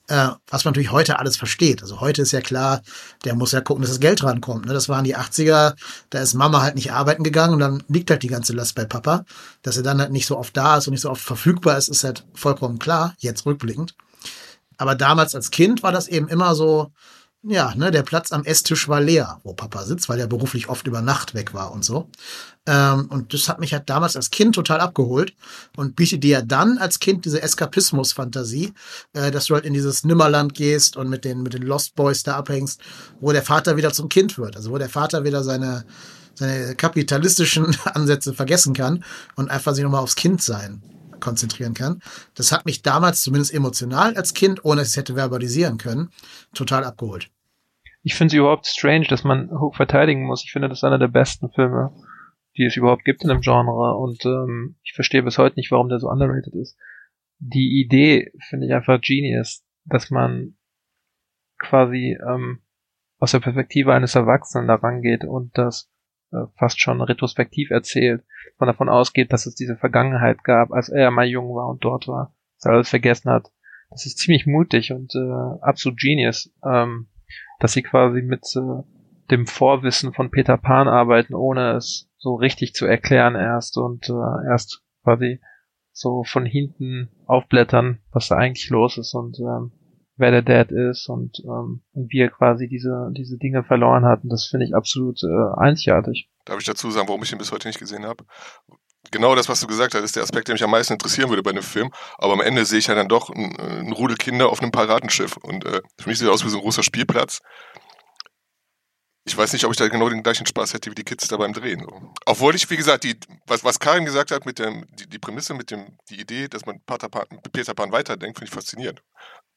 äh, 0.09 0.29
was 0.49 0.64
man 0.64 0.73
natürlich 0.73 0.93
heute 0.93 1.19
alles 1.19 1.37
versteht. 1.37 1.83
Also 1.83 2.01
heute 2.01 2.23
ist 2.23 2.33
ja 2.33 2.40
klar, 2.40 2.83
der 3.25 3.35
muss 3.35 3.53
ja 3.53 3.61
gucken, 3.61 3.83
dass 3.83 3.90
das 3.90 4.01
Geld 4.01 4.23
rankommt. 4.23 4.67
Ne? 4.67 4.75
Das 4.75 4.88
waren 4.88 5.05
die 5.05 5.17
80er, 5.17 5.75
da 6.11 6.19
ist 6.21 6.35
Mama 6.35 6.62
halt 6.62 6.75
nicht 6.75 6.93
arbeiten 6.93 7.25
gegangen 7.25 7.55
und 7.55 7.61
dann 7.61 7.83
liegt 7.88 8.11
halt 8.11 8.23
die 8.23 8.29
ganze 8.29 8.53
Last 8.53 8.75
bei 8.75 8.85
Papa. 8.85 9.25
Dass 9.62 9.77
er 9.77 9.83
dann 9.83 10.01
halt 10.01 10.12
nicht 10.12 10.27
so 10.27 10.38
oft 10.38 10.57
da 10.57 10.77
ist 10.77 10.87
und 10.87 10.93
nicht 10.93 11.01
so 11.01 11.11
oft 11.11 11.23
verfügbar 11.23 11.79
ist, 11.79 11.88
ist 11.88 12.05
halt 12.05 12.25
vollkommen 12.35 12.79
klar, 12.79 13.14
jetzt 13.19 13.47
rückblickend. 13.47 13.95
Aber 14.77 14.95
damals 14.95 15.35
als 15.35 15.51
Kind 15.51 15.83
war 15.83 15.93
das 15.93 16.09
eben 16.09 16.29
immer 16.29 16.55
so, 16.55 16.93
ja, 17.47 17.75
ne, 17.75 17.91
der 17.91 18.03
Platz 18.03 18.33
am 18.33 18.45
Esstisch 18.45 18.89
war 18.89 19.01
leer, 19.01 19.41
wo 19.45 19.53
Papa 19.53 19.85
sitzt, 19.85 20.09
weil 20.09 20.19
er 20.19 20.27
beruflich 20.27 20.69
oft 20.69 20.87
über 20.87 21.03
Nacht 21.03 21.35
weg 21.35 21.53
war 21.53 21.73
und 21.73 21.85
so. 21.85 22.09
Ähm, 22.67 23.07
und 23.11 23.35
das 23.35 23.49
hat 23.49 23.61
mich 23.61 23.75
halt 23.75 23.91
damals 23.91 24.17
als 24.17 24.31
Kind 24.31 24.55
total 24.55 24.81
abgeholt 24.81 25.35
und 25.77 25.95
bietet 25.95 26.25
dir 26.25 26.41
dann 26.41 26.79
als 26.79 27.01
Kind 27.01 27.27
diese 27.27 27.43
Eskapismus-Fantasie, 27.43 28.73
äh, 29.13 29.31
dass 29.31 29.47
du 29.47 29.55
halt 29.55 29.67
in 29.67 29.75
dieses 29.75 30.05
Nimmerland 30.05 30.55
gehst 30.55 30.97
und 30.97 31.11
mit 31.11 31.27
den, 31.27 31.43
mit 31.43 31.53
den 31.53 31.63
Lost 31.63 31.95
Boys 31.97 32.23
da 32.23 32.37
abhängst, 32.37 32.81
wo 33.21 33.31
der 33.33 33.43
Vater 33.43 33.77
wieder 33.77 33.93
zum 33.93 34.09
Kind 34.09 34.39
wird. 34.39 34.57
Also 34.57 34.71
wo 34.71 34.79
der 34.79 34.89
Vater 34.89 35.25
wieder 35.25 35.45
seine, 35.45 35.85
seine 36.35 36.75
kapitalistischen 36.77 37.77
Ansätze 37.85 38.33
vergessen 38.33 38.73
kann 38.73 39.05
und 39.35 39.51
einfach 39.51 39.75
sich 39.75 39.85
nochmal 39.85 40.03
aufs 40.03 40.17
Kind 40.17 40.43
sein 40.43 40.83
konzentrieren 41.21 41.75
kann. 41.75 42.01
Das 42.35 42.53
hat 42.53 42.65
mich 42.67 42.83
damals 42.83 43.23
zumindest 43.23 43.53
emotional 43.53 44.15
als 44.17 44.35
Kind, 44.35 44.65
ohne 44.65 44.81
dass 44.81 44.89
ich 44.89 44.93
es 44.95 44.97
hätte 44.99 45.15
verbalisieren 45.15 45.79
können, 45.79 46.11
total 46.55 46.85
abgeholt. 46.85 47.31
Ich 48.05 48.14
finde 48.14 48.35
es 48.35 48.38
überhaupt 48.38 48.67
strange, 48.67 49.07
dass 49.07 49.25
man 49.25 49.51
Hook 49.51 49.75
verteidigen 49.75 50.25
muss. 50.25 50.45
Ich 50.45 50.53
finde, 50.53 50.69
das 50.69 50.79
ist 50.79 50.85
einer 50.85 50.99
der 50.99 51.09
besten 51.09 51.51
Filme 51.51 51.90
die 52.57 52.64
es 52.64 52.77
überhaupt 52.77 53.05
gibt 53.05 53.23
in 53.23 53.29
dem 53.29 53.40
Genre 53.40 53.97
und 53.97 54.25
ähm, 54.25 54.77
ich 54.83 54.93
verstehe 54.93 55.23
bis 55.23 55.38
heute 55.38 55.57
nicht, 55.57 55.71
warum 55.71 55.88
der 55.88 55.99
so 55.99 56.09
underrated 56.09 56.55
ist. 56.55 56.79
Die 57.38 57.81
Idee 57.81 58.33
finde 58.49 58.67
ich 58.67 58.73
einfach 58.73 59.01
genius, 59.01 59.64
dass 59.85 60.11
man 60.11 60.57
quasi 61.59 62.17
ähm, 62.27 62.61
aus 63.19 63.33
der 63.33 63.40
Perspektive 63.40 63.93
eines 63.93 64.14
Erwachsenen 64.14 64.69
da 64.69 64.77
rangeht 64.77 65.25
und 65.25 65.57
das 65.59 65.90
äh, 66.33 66.47
fast 66.57 66.81
schon 66.81 67.01
retrospektiv 67.01 67.71
erzählt, 67.71 68.25
man 68.59 68.69
davon 68.69 68.88
ausgeht, 68.88 69.33
dass 69.33 69.47
es 69.47 69.55
diese 69.55 69.77
Vergangenheit 69.77 70.45
gab, 70.45 70.73
als 70.73 70.88
er 70.88 71.11
mal 71.11 71.27
jung 71.27 71.55
war 71.55 71.69
und 71.69 71.85
dort 71.85 72.07
war, 72.07 72.35
dass 72.57 72.67
er 72.67 72.73
alles 72.73 72.90
vergessen 72.90 73.31
hat. 73.31 73.51
Das 73.90 74.07
ist 74.07 74.19
ziemlich 74.19 74.47
mutig 74.47 74.93
und 74.93 75.14
äh, 75.14 75.61
absolut 75.61 75.99
genius, 75.99 76.53
ähm, 76.64 77.09
dass 77.61 77.73
sie 77.73 77.83
quasi 77.83 78.23
mit 78.23 78.45
äh, 78.57 78.83
dem 79.31 79.47
Vorwissen 79.47 80.12
von 80.12 80.31
Peter 80.31 80.57
Pan 80.57 80.88
arbeiten, 80.88 81.35
ohne 81.35 81.73
es 81.73 82.11
so 82.19 82.35
richtig 82.35 82.75
zu 82.75 82.87
erklären 82.87 83.35
erst 83.35 83.79
und 83.79 84.09
äh, 84.09 84.49
erst 84.51 84.83
quasi 85.03 85.40
so 85.93 86.25
von 86.25 86.45
hinten 86.45 87.11
aufblättern, 87.27 88.01
was 88.12 88.29
da 88.29 88.37
eigentlich 88.37 88.69
los 88.71 88.99
ist 88.99 89.14
und 89.14 89.38
ähm, 89.38 89.73
wer 90.17 90.31
der 90.31 90.43
Dad 90.43 90.71
ist 90.71 91.09
und, 91.09 91.40
ähm, 91.45 91.83
wie 91.93 92.21
er 92.21 92.31
quasi 92.31 92.69
diese, 92.69 93.11
diese 93.17 93.38
Dinge 93.38 93.64
verloren 93.64 94.05
hat. 94.05 94.23
Und 94.23 94.31
das 94.31 94.47
finde 94.47 94.67
ich 94.67 94.75
absolut 94.75 95.23
äh, 95.23 95.61
einzigartig. 95.61 96.31
Darf 96.45 96.59
ich 96.59 96.67
dazu 96.67 96.90
sagen, 96.90 97.09
warum 97.09 97.23
ich 97.23 97.33
ihn 97.33 97.38
bis 97.38 97.53
heute 97.53 97.69
nicht 97.69 97.81
gesehen 97.81 98.05
habe? 98.05 98.25
Genau 99.11 99.35
das, 99.35 99.49
was 99.49 99.61
du 99.61 99.67
gesagt 99.67 99.95
hast, 99.95 100.03
ist 100.03 100.17
der 100.17 100.23
Aspekt, 100.23 100.49
der 100.49 100.55
mich 100.55 100.64
am 100.64 100.71
meisten 100.71 100.95
interessieren 100.95 101.29
würde 101.29 101.43
bei 101.43 101.51
einem 101.51 101.62
Film. 101.62 101.90
Aber 102.19 102.33
am 102.33 102.40
Ende 102.40 102.64
sehe 102.64 102.79
ich 102.79 102.87
ja 102.87 102.95
dann 102.95 103.09
doch 103.09 103.31
ein, 103.31 103.57
ein 103.59 103.93
Rudel 103.93 104.17
Kinder 104.17 104.49
auf 104.49 104.61
einem 104.61 104.73
Piratenschiff. 104.73 105.37
Und 105.37 105.64
äh, 105.64 105.81
für 106.01 106.09
mich 106.09 106.19
sieht 106.19 106.29
das 106.29 106.35
aus 106.35 106.45
wie 106.45 106.51
so 106.51 106.59
ein 106.59 106.62
großer 106.62 106.83
Spielplatz 106.83 107.40
ich 109.27 109.37
weiß 109.37 109.53
nicht, 109.55 109.64
ob 109.64 109.71
ich 109.73 109.79
da 109.79 109.88
genau 109.88 110.09
den 110.09 110.23
gleichen 110.23 110.47
Spaß 110.47 110.75
hätte 110.75 110.90
wie 110.90 110.95
die 110.95 111.05
Kids 111.05 111.29
da 111.29 111.38
beim 111.38 111.55
Drehen. 111.55 111.87
Obwohl 112.27 112.55
ich, 112.55 112.69
wie 112.69 112.77
gesagt, 112.77 113.05
die, 113.05 113.19
was, 113.47 113.64
was 113.64 113.79
Karin 113.79 114.05
gesagt 114.05 114.31
hat 114.31 114.45
mit 114.45 114.59
dem, 114.59 114.85
die, 114.99 115.09
die 115.09 115.19
Prämisse, 115.19 115.55
mit 115.55 115.71
dem, 115.71 115.97
die 116.11 116.21
Idee, 116.21 116.49
dass 116.49 116.67
man 116.67 116.81
Peter 116.85 117.09
Pan, 117.09 117.27
Peter 117.53 117.75
Pan 117.75 117.90
weiterdenkt, 117.90 118.38
finde 118.38 118.49
ich 118.49 118.55
faszinierend. 118.55 119.03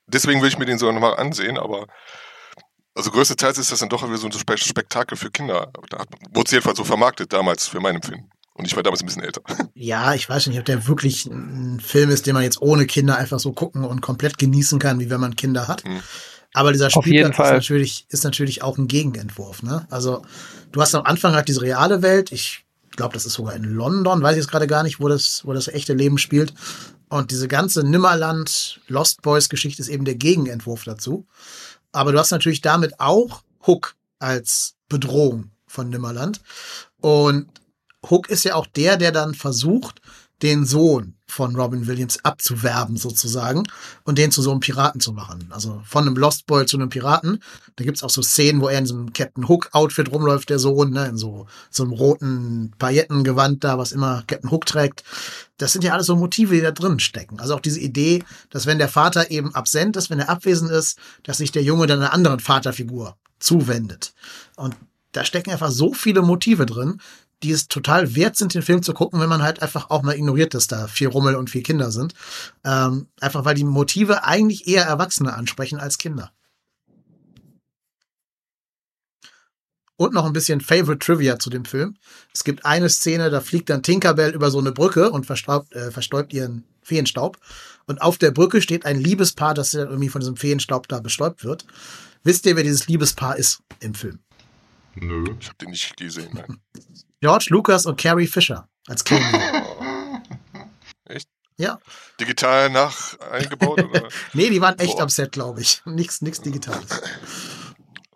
Deswegen 0.07 0.41
will 0.41 0.47
ich 0.47 0.57
mir 0.57 0.65
den 0.65 0.77
so 0.77 0.89
nochmal 0.89 1.17
ansehen, 1.17 1.57
aber 1.57 1.87
also 2.95 3.11
größtenteils 3.11 3.57
ist 3.57 3.71
das 3.71 3.79
dann 3.79 3.89
doch 3.89 4.03
wieder 4.07 4.17
so 4.17 4.27
ein 4.27 4.57
Spektakel 4.57 5.17
für 5.17 5.29
Kinder. 5.29 5.71
Da 5.89 6.05
wurde 6.31 6.45
es 6.45 6.51
jedenfalls 6.51 6.77
so 6.77 6.85
vermarktet 6.85 7.33
damals 7.33 7.67
für 7.67 7.81
mein 7.81 7.95
Empfinden. 7.95 8.29
Und 8.57 8.65
ich 8.65 8.75
war 8.75 8.83
damals 8.83 9.01
ein 9.01 9.05
bisschen 9.05 9.23
älter. 9.23 9.41
Ja, 9.75 10.15
ich 10.15 10.27
weiß 10.27 10.47
nicht, 10.47 10.57
ob 10.57 10.65
der 10.65 10.87
wirklich 10.87 11.27
ein 11.27 11.79
Film 11.79 12.09
ist, 12.09 12.25
den 12.25 12.33
man 12.33 12.43
jetzt 12.43 12.61
ohne 12.61 12.87
Kinder 12.87 13.15
einfach 13.15 13.39
so 13.39 13.53
gucken 13.53 13.85
und 13.85 14.01
komplett 14.01 14.37
genießen 14.39 14.79
kann, 14.79 14.99
wie 14.99 15.09
wenn 15.09 15.19
man 15.19 15.35
Kinder 15.35 15.67
hat. 15.67 15.83
Hm. 15.83 16.01
Aber 16.53 16.71
dieser 16.71 16.89
Spielplatz 16.89 17.47
ist 17.49 17.53
natürlich, 17.53 18.05
ist 18.09 18.23
natürlich 18.23 18.63
auch 18.63 18.77
ein 18.77 18.87
Gegenentwurf. 18.87 19.61
Ne? 19.61 19.85
Also 19.91 20.23
du 20.71 20.81
hast 20.81 20.95
am 20.95 21.03
Anfang 21.03 21.35
halt 21.35 21.47
diese 21.47 21.61
reale 21.61 22.01
Welt. 22.01 22.31
Ich 22.31 22.65
glaube, 22.95 23.13
das 23.13 23.27
ist 23.27 23.33
sogar 23.33 23.53
in 23.53 23.63
London, 23.63 24.23
weiß 24.23 24.31
ich 24.31 24.41
jetzt 24.41 24.49
gerade 24.49 24.65
gar 24.65 24.81
nicht, 24.81 24.99
wo 24.99 25.07
das, 25.07 25.41
wo 25.45 25.53
das 25.53 25.67
echte 25.67 25.93
Leben 25.93 26.17
spielt. 26.17 26.53
Und 27.09 27.29
diese 27.29 27.47
ganze 27.47 27.83
Nimmerland 27.83 28.81
Lost 28.87 29.21
Boys 29.21 29.49
Geschichte 29.49 29.81
ist 29.81 29.89
eben 29.89 30.05
der 30.05 30.15
Gegenentwurf 30.15 30.83
dazu. 30.83 31.27
Aber 31.91 32.11
du 32.11 32.17
hast 32.19 32.31
natürlich 32.31 32.61
damit 32.61 32.99
auch 32.99 33.43
Hook 33.65 33.95
als 34.17 34.75
Bedrohung 34.89 35.51
von 35.67 35.89
Nimmerland. 35.89 36.41
Und 36.99 37.47
Hook 38.09 38.29
ist 38.29 38.43
ja 38.43 38.55
auch 38.55 38.67
der, 38.67 38.97
der 38.97 39.11
dann 39.11 39.33
versucht, 39.33 40.01
den 40.41 40.65
Sohn 40.65 41.15
von 41.25 41.55
Robin 41.55 41.87
Williams 41.87 42.23
abzuwerben 42.23 42.95
sozusagen 42.95 43.63
und 44.03 44.17
den 44.17 44.31
zu 44.31 44.41
so 44.41 44.51
einem 44.51 44.59
Piraten 44.59 45.01
zu 45.01 45.11
machen. 45.11 45.49
Also 45.49 45.81
von 45.83 46.05
einem 46.05 46.15
Lost 46.15 46.45
Boy 46.45 46.65
zu 46.65 46.77
einem 46.77 46.89
Piraten. 46.89 47.43
Da 47.75 47.83
gibt's 47.83 48.03
auch 48.03 48.09
so 48.09 48.21
Szenen, 48.21 48.61
wo 48.61 48.67
er 48.67 48.79
in 48.79 48.85
so 48.85 48.95
einem 48.95 49.13
Captain 49.13 49.47
Hook 49.47 49.69
Outfit 49.73 50.11
rumläuft, 50.11 50.49
der 50.49 50.59
Sohn, 50.59 50.91
ne, 50.91 51.07
in 51.07 51.17
so, 51.17 51.47
so 51.69 51.83
einem 51.83 51.91
roten 51.91 52.71
Paillettengewand 52.77 53.63
da, 53.63 53.77
was 53.77 53.91
immer 53.91 54.23
Captain 54.27 54.51
Hook 54.51 54.65
trägt. 54.65 55.03
Das 55.57 55.73
sind 55.73 55.83
ja 55.83 55.93
alles 55.93 56.05
so 56.05 56.15
Motive, 56.15 56.53
die 56.53 56.61
da 56.61 56.71
drin 56.71 56.99
stecken. 56.99 57.39
Also 57.39 57.55
auch 57.55 57.59
diese 57.59 57.79
Idee, 57.79 58.23
dass 58.51 58.67
wenn 58.67 58.77
der 58.77 58.89
Vater 58.89 59.31
eben 59.31 59.53
absent 59.55 59.97
ist, 59.97 60.09
wenn 60.09 60.19
er 60.19 60.29
abwesend 60.29 60.71
ist, 60.71 60.99
dass 61.23 61.39
sich 61.39 61.51
der 61.51 61.63
Junge 61.63 61.87
dann 61.87 61.99
einer 61.99 62.13
anderen 62.13 62.39
Vaterfigur 62.39 63.17
zuwendet. 63.39 64.13
Und 64.55 64.75
da 65.13 65.25
stecken 65.25 65.51
einfach 65.51 65.71
so 65.71 65.93
viele 65.93 66.21
Motive 66.21 66.67
drin, 66.67 67.01
die 67.43 67.51
es 67.51 67.67
total 67.67 68.15
wert 68.15 68.35
sind, 68.35 68.53
den 68.53 68.61
Film 68.61 68.81
zu 68.81 68.93
gucken, 68.93 69.19
wenn 69.19 69.29
man 69.29 69.43
halt 69.43 69.61
einfach 69.61 69.89
auch 69.89 70.01
mal 70.01 70.15
ignoriert, 70.15 70.53
dass 70.53 70.67
da 70.67 70.87
vier 70.87 71.09
Rummel 71.09 71.35
und 71.35 71.49
vier 71.49 71.63
Kinder 71.63 71.91
sind. 71.91 72.13
Ähm, 72.63 73.07
einfach 73.19 73.45
weil 73.45 73.55
die 73.55 73.63
Motive 73.63 74.23
eigentlich 74.23 74.67
eher 74.67 74.85
Erwachsene 74.85 75.33
ansprechen 75.33 75.79
als 75.79 75.97
Kinder. 75.97 76.31
Und 79.99 80.13
noch 80.13 80.25
ein 80.25 80.33
bisschen 80.33 80.61
Favorite 80.61 80.99
Trivia 80.99 81.39
zu 81.39 81.49
dem 81.49 81.65
Film. 81.65 81.95
Es 82.31 82.43
gibt 82.43 82.65
eine 82.65 82.87
Szene, 82.87 83.31
da 83.31 83.41
fliegt 83.41 83.69
dann 83.69 83.81
Tinkerbell 83.81 84.33
über 84.33 84.51
so 84.51 84.59
eine 84.59 84.71
Brücke 84.71 85.09
und 85.09 85.25
verstaubt, 85.25 85.73
äh, 85.73 85.89
verstäubt 85.89 86.33
ihren 86.33 86.65
Feenstaub. 86.83 87.39
Und 87.87 88.01
auf 88.01 88.19
der 88.19 88.31
Brücke 88.31 88.61
steht 88.61 88.85
ein 88.85 88.99
Liebespaar, 88.99 89.55
das 89.55 89.73
irgendwie 89.73 90.09
von 90.09 90.19
diesem 90.19 90.37
Feenstaub 90.37 90.87
da 90.87 90.99
bestäubt 90.99 91.43
wird. 91.43 91.65
Wisst 92.23 92.45
ihr, 92.45 92.55
wer 92.55 92.63
dieses 92.63 92.87
Liebespaar 92.87 93.37
ist 93.37 93.63
im 93.79 93.95
Film? 93.95 94.19
Nö, 94.95 95.25
ich 95.39 95.47
habe 95.47 95.57
den 95.61 95.69
nicht 95.71 95.97
gesehen. 95.97 96.29
Nein. 96.33 96.59
George 97.21 97.47
Lucas 97.49 97.85
und 97.85 97.99
Carrie 97.99 98.27
Fisher 98.27 98.67
als 98.87 99.03
Cameo. 99.03 99.39
echt? 101.05 101.27
Ja. 101.57 101.79
Digital 102.19 102.69
nach 102.69 103.19
eingebaut? 103.31 103.83
Oder? 103.83 104.07
nee, 104.33 104.49
die 104.49 104.61
waren 104.61 104.77
echt 104.77 104.97
Boah. 104.97 105.03
am 105.03 105.09
Set, 105.09 105.31
glaube 105.31 105.61
ich. 105.61 105.81
Nichts, 105.85 106.21
nichts 106.21 106.41
Digitales. 106.41 107.01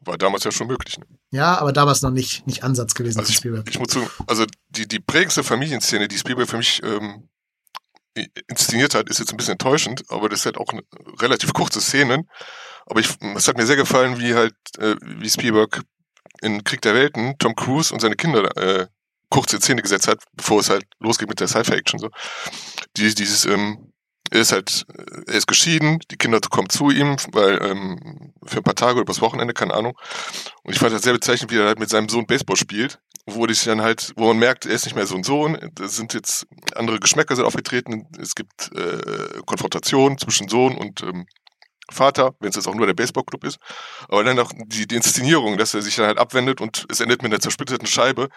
War 0.02 0.18
damals 0.18 0.44
ja 0.44 0.52
schon 0.52 0.68
möglich. 0.68 0.98
Ne? 0.98 1.06
Ja, 1.32 1.58
aber 1.58 1.74
damals 1.74 2.02
noch 2.02 2.12
nicht, 2.12 2.46
nicht 2.46 2.64
Ansatz 2.64 2.94
gewesen 2.94 3.20
also 3.20 3.30
ich, 3.30 3.38
Spielberg. 3.38 3.68
Ich 3.70 3.80
muss 3.80 3.92
sagen, 3.92 4.10
also 4.28 4.46
die, 4.70 4.88
die 4.88 5.00
prägendste 5.00 5.44
Familienszene, 5.44 6.08
die 6.08 6.18
Spielberg 6.18 6.50
für 6.50 6.58
mich 6.58 6.82
ähm, 6.84 7.30
inszeniert 8.48 8.94
hat, 8.94 9.10
ist 9.10 9.20
jetzt 9.20 9.32
ein 9.32 9.38
bisschen 9.38 9.54
enttäuschend, 9.54 10.04
aber 10.10 10.30
das 10.30 10.40
ist 10.40 10.46
halt 10.46 10.58
auch 10.58 10.70
eine 10.70 10.84
relativ 11.20 11.54
kurze 11.54 11.82
Szene. 11.82 12.26
Aber 12.86 13.00
ich, 13.00 13.10
es 13.36 13.48
hat 13.48 13.58
mir 13.58 13.66
sehr 13.66 13.76
gefallen, 13.76 14.20
wie 14.20 14.34
halt, 14.34 14.56
äh, 14.78 14.96
wie 15.02 15.30
Spielberg 15.30 15.82
in 16.41 16.63
Krieg 16.63 16.82
der 16.82 16.94
Welten 16.94 17.36
Tom 17.38 17.56
Cruise 17.56 17.94
und 17.94 18.00
seine 18.00 18.15
Kinder 18.15 18.56
äh, 18.58 18.88
kurze 19.30 19.60
Szene 19.60 19.82
gesetzt 19.82 20.08
hat, 20.08 20.24
bevor 20.34 20.60
es 20.60 20.70
halt 20.70 20.86
losgeht 21.00 21.30
mit 21.30 21.39
der 21.39 21.48
Sci-Fi-Action 21.48 22.00
so. 22.00 22.10
Die, 22.98 23.13
dieses, 23.13 23.46
ähm, 23.46 23.94
er 24.30 24.41
ist 24.41 24.52
halt, 24.52 24.86
er 25.28 25.34
ist 25.34 25.48
geschieden, 25.48 26.00
die 26.12 26.17
Kinder 26.17 26.39
kommen 26.39 26.70
zu 26.70 26.89
ihm, 26.89 27.15
weil 27.32 27.62
ähm, 27.62 28.34
für 28.46 28.58
ein 28.58 28.63
paar 28.63 28.76
Tage 28.76 28.94
oder 28.94 29.02
übers 29.02 29.22
Wochenende, 29.22 29.54
keine 29.54 29.74
Ahnung. 29.74 29.98
Und 30.63 30.74
ich 30.74 30.80
fand 30.80 30.94
das 30.94 31.02
sehr 31.02 31.13
bezeichnend, 31.13 31.52
wie 31.52 31.58
er 31.58 31.67
halt 31.67 31.80
mit 31.80 31.89
seinem 31.89 32.10
Sohn 32.10 32.28
Baseball 32.28 32.58
spielt 32.58 33.00
wo 33.26 33.48
sich 33.48 33.63
dann 33.63 33.82
halt, 33.82 34.13
wo 34.15 34.28
man 34.28 34.39
merkt, 34.39 34.65
er 34.65 34.74
ist 34.74 34.86
nicht 34.86 34.96
mehr 34.96 35.06
so 35.06 35.15
ein 35.15 35.24
Sohn, 35.24 35.58
es 35.80 35.96
sind 35.96 36.13
jetzt 36.13 36.48
andere 36.76 37.00
Geschmäcker 37.00 37.36
sind 37.36 37.46
aufgetreten, 37.46 38.08
es 38.20 38.36
gibt 38.36 38.72
äh, 38.76 39.41
Konfrontationen 39.46 40.17
zwischen 40.17 40.48
Sohn 40.48 40.78
und 40.78 41.02
ähm, 41.04 41.26
Vater, 41.89 42.36
wenn 42.39 42.50
es 42.50 42.56
jetzt 42.56 42.67
auch 42.67 42.76
nur 42.76 42.86
der 42.86 42.94
Baseballclub 42.94 43.44
ist, 43.44 43.60
aber 44.08 44.24
dann 44.24 44.39
auch 44.39 44.52
die, 44.65 44.88
die 44.88 44.96
Inszenierung, 44.96 45.58
dass 45.58 45.74
er 45.74 45.82
sich 45.82 45.96
dann 45.96 46.06
halt 46.06 46.17
abwendet 46.17 46.62
und 46.62 46.86
es 46.89 47.00
endet 47.00 47.22
mit 47.22 47.32
einer 47.32 47.41
zersplitterten 47.41 47.88
Scheibe, 47.88 48.30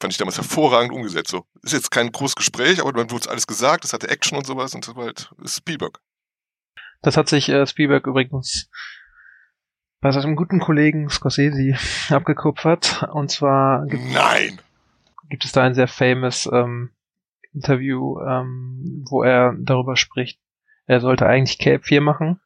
fand 0.00 0.12
ich 0.12 0.18
damals 0.18 0.36
hervorragend 0.36 0.92
umgesetzt. 0.92 1.30
So 1.30 1.44
ist 1.62 1.72
jetzt 1.72 1.90
kein 1.90 2.12
großes 2.12 2.36
Gespräch, 2.36 2.80
aber 2.80 2.92
dann 2.92 3.10
wurde 3.10 3.28
alles 3.28 3.46
gesagt, 3.46 3.84
es 3.84 3.92
hatte 3.92 4.08
Action 4.08 4.38
und 4.38 4.46
sowas 4.46 4.74
und 4.74 4.86
war 4.96 5.06
halt 5.06 5.30
Spielberg. 5.44 6.00
Das 7.02 7.16
hat 7.16 7.28
sich 7.28 7.48
äh, 7.48 7.66
Spielberg 7.66 8.06
übrigens 8.06 8.68
bei 10.00 10.10
seinem 10.12 10.36
guten 10.36 10.60
Kollegen 10.60 11.08
Scorsese 11.08 11.76
abgekupfert. 12.14 13.06
Und 13.12 13.30
zwar 13.30 13.86
gibt, 13.86 14.04
Nein! 14.12 14.60
gibt 15.28 15.44
es 15.44 15.52
da 15.52 15.62
ein 15.62 15.74
sehr 15.74 15.88
famous 15.88 16.48
ähm, 16.52 16.90
Interview, 17.52 18.20
ähm, 18.20 19.04
wo 19.08 19.22
er 19.22 19.54
darüber 19.58 19.96
spricht, 19.96 20.40
er 20.86 21.00
sollte 21.00 21.26
eigentlich 21.26 21.58
Cape 21.58 21.82
4 21.82 22.00
machen. 22.00 22.40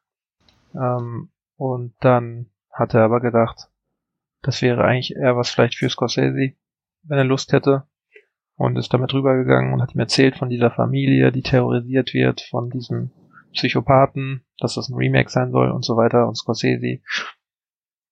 Ähm, 0.75 1.31
und 1.57 1.95
dann 2.01 2.51
hat 2.71 2.95
er 2.95 3.03
aber 3.03 3.21
gedacht, 3.21 3.69
das 4.43 4.61
wäre 4.63 4.85
eigentlich 4.85 5.17
eher 5.17 5.37
was 5.37 5.51
vielleicht 5.51 5.77
für 5.77 5.89
Scorsese, 5.89 6.55
wenn 7.03 7.19
er 7.19 7.25
Lust 7.25 7.53
hätte. 7.53 7.85
Und 8.57 8.77
ist 8.77 8.95
damit 8.95 9.13
rübergegangen 9.13 9.73
und 9.73 9.83
hat 9.83 9.97
ihm 9.97 10.01
erzählt 10.01 10.37
von 10.37 10.49
dieser 10.49 10.71
Familie, 10.71 11.33
die 11.33 11.43
terrorisiert 11.43 12.15
wird, 12.15 12.41
von 12.41 12.71
diesem 12.71 13.11
Psychopathen, 13.53 14.45
dass 14.59 14.75
das 14.75 14.89
ein 14.89 14.95
Remake 14.95 15.29
sein 15.29 15.51
soll 15.51 15.73
und 15.73 15.85
so 15.85 15.97
weiter. 15.97 16.29
Und 16.29 16.37
Scorsese 16.37 17.01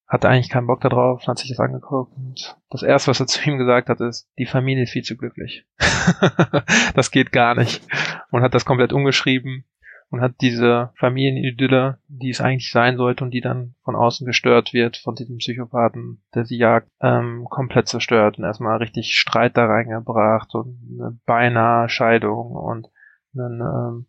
hatte 0.08 0.28
eigentlich 0.28 0.50
keinen 0.50 0.66
Bock 0.66 0.80
darauf, 0.80 1.26
hat 1.26 1.38
sich 1.38 1.48
das 1.48 1.60
angeguckt 1.60 2.12
und 2.16 2.58
das 2.70 2.82
erste, 2.82 3.10
was 3.10 3.20
er 3.20 3.26
zu 3.28 3.48
ihm 3.48 3.56
gesagt 3.56 3.88
hat, 3.88 4.00
ist, 4.00 4.28
die 4.36 4.46
Familie 4.46 4.82
ist 4.82 4.90
viel 4.90 5.04
zu 5.04 5.16
glücklich. 5.16 5.64
das 6.94 7.10
geht 7.10 7.30
gar 7.30 7.54
nicht. 7.54 7.82
Und 8.30 8.42
hat 8.42 8.54
das 8.54 8.64
komplett 8.64 8.92
umgeschrieben 8.92 9.64
und 10.12 10.20
hat 10.20 10.34
diese 10.42 10.90
Familienidylle, 10.96 11.98
die 12.06 12.28
es 12.28 12.42
eigentlich 12.42 12.70
sein 12.70 12.98
sollte 12.98 13.24
und 13.24 13.30
die 13.30 13.40
dann 13.40 13.74
von 13.82 13.96
außen 13.96 14.26
gestört 14.26 14.74
wird, 14.74 14.98
von 14.98 15.14
diesem 15.14 15.38
Psychopathen, 15.38 16.22
der 16.34 16.44
sie 16.44 16.58
jagt, 16.58 16.88
ähm, 17.00 17.46
komplett 17.48 17.88
zerstört 17.88 18.38
und 18.38 18.44
erstmal 18.44 18.76
richtig 18.76 19.18
Streit 19.18 19.56
da 19.56 19.64
reingebracht 19.64 20.54
und 20.54 20.78
eine 21.00 21.18
beinahe 21.24 21.88
Scheidung 21.88 22.52
und 22.52 22.88
einen, 23.34 23.60
ähm, 23.62 24.06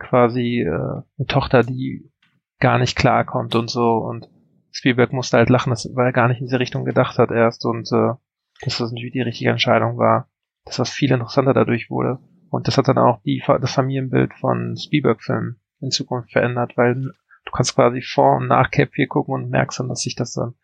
quasi 0.00 0.62
äh, 0.62 0.68
eine 0.68 1.26
Tochter, 1.28 1.62
die 1.62 2.10
gar 2.58 2.80
nicht 2.80 2.96
klarkommt 2.96 3.54
und 3.54 3.70
so 3.70 3.98
und 3.98 4.28
Spielberg 4.72 5.12
musste 5.12 5.36
halt 5.36 5.48
lachen, 5.48 5.72
weil 5.72 6.06
er 6.06 6.12
gar 6.12 6.26
nicht 6.26 6.40
in 6.40 6.46
diese 6.46 6.58
Richtung 6.58 6.84
gedacht 6.84 7.18
hat 7.18 7.30
erst 7.30 7.64
und 7.64 7.90
äh, 7.92 8.14
dass 8.62 8.78
das 8.78 8.90
natürlich 8.90 9.12
die 9.12 9.22
richtige 9.22 9.50
Entscheidung 9.50 9.96
war, 9.96 10.28
dass 10.64 10.76
das 10.78 10.90
viel 10.90 11.12
interessanter 11.12 11.54
dadurch 11.54 11.88
wurde. 11.88 12.18
Und 12.50 12.68
das 12.68 12.78
hat 12.78 12.88
dann 12.88 12.98
auch 12.98 13.20
die, 13.22 13.42
das 13.46 13.72
Familienbild 13.72 14.34
von 14.34 14.76
Spielberg-Filmen 14.76 15.60
in 15.80 15.90
Zukunft 15.90 16.32
verändert, 16.32 16.76
weil 16.76 16.94
du 16.94 17.52
kannst 17.52 17.74
quasi 17.74 18.02
vor 18.02 18.36
und 18.36 18.48
nach 18.48 18.70
Cap 18.70 18.92
4 18.92 19.08
gucken 19.08 19.34
und 19.34 19.50
merkst 19.50 19.80
dann, 19.80 19.88
dass 19.88 20.00
sich 20.00 20.14
das 20.14 20.32
dann 20.32 20.54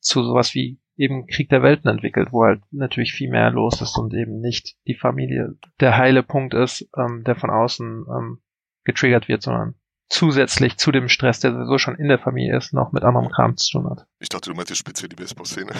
zu 0.00 0.22
sowas 0.22 0.54
wie 0.54 0.80
eben 0.96 1.26
Krieg 1.26 1.48
der 1.48 1.62
Welten 1.62 1.90
entwickelt, 1.90 2.28
wo 2.30 2.44
halt 2.44 2.62
natürlich 2.70 3.12
viel 3.12 3.30
mehr 3.30 3.50
los 3.50 3.80
ist 3.80 3.96
und 3.98 4.12
eben 4.12 4.40
nicht 4.40 4.76
die 4.86 4.94
Familie 4.94 5.56
der 5.80 5.96
heile 5.96 6.22
Punkt 6.22 6.52
ist, 6.52 6.88
ähm, 6.96 7.24
der 7.24 7.36
von 7.36 7.50
außen 7.50 8.04
ähm, 8.08 8.38
getriggert 8.84 9.28
wird, 9.28 9.42
sondern 9.42 9.74
zusätzlich 10.10 10.76
zu 10.76 10.92
dem 10.92 11.08
Stress, 11.08 11.40
der 11.40 11.52
sowieso 11.52 11.78
schon 11.78 11.96
in 11.96 12.08
der 12.08 12.18
Familie 12.18 12.56
ist, 12.56 12.74
noch 12.74 12.92
mit 12.92 13.02
anderem 13.02 13.30
Kram 13.30 13.56
zu 13.56 13.78
tun 13.78 13.88
hat. 13.88 14.06
Ich 14.18 14.28
dachte, 14.28 14.50
du 14.50 14.56
meinst 14.56 14.76
speziell 14.76 15.08
die 15.08 15.16
Baseball-Szene. 15.16 15.72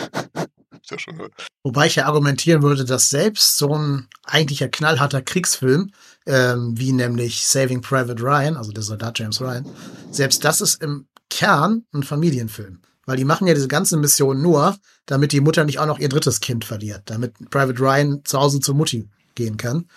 Ja 0.88 0.98
schon 0.98 1.16
gehört. 1.16 1.32
Wobei 1.62 1.86
ich 1.86 1.96
ja 1.96 2.06
argumentieren 2.06 2.62
würde, 2.62 2.84
dass 2.84 3.10
selbst 3.10 3.58
so 3.58 3.74
ein 3.74 4.08
eigentlicher 4.24 4.68
knallharter 4.68 5.20
Kriegsfilm, 5.20 5.92
ähm, 6.26 6.78
wie 6.78 6.92
nämlich 6.92 7.46
Saving 7.46 7.82
Private 7.82 8.22
Ryan, 8.22 8.56
also 8.56 8.72
der 8.72 8.82
Soldat 8.82 9.18
James 9.18 9.40
Ryan, 9.40 9.66
selbst 10.10 10.44
das 10.44 10.60
ist 10.60 10.82
im 10.82 11.06
Kern 11.28 11.84
ein 11.92 12.02
Familienfilm. 12.02 12.80
Weil 13.06 13.16
die 13.16 13.24
machen 13.24 13.46
ja 13.46 13.54
diese 13.54 13.68
ganze 13.68 13.96
Mission 13.96 14.40
nur, 14.40 14.76
damit 15.06 15.32
die 15.32 15.40
Mutter 15.40 15.64
nicht 15.64 15.78
auch 15.78 15.86
noch 15.86 15.98
ihr 15.98 16.08
drittes 16.08 16.40
Kind 16.40 16.64
verliert, 16.64 17.02
damit 17.06 17.34
Private 17.50 17.80
Ryan 17.80 18.24
zu 18.24 18.38
Hause 18.38 18.60
zur 18.60 18.74
Mutti 18.74 19.08
gehen 19.34 19.56
kann. 19.56 19.88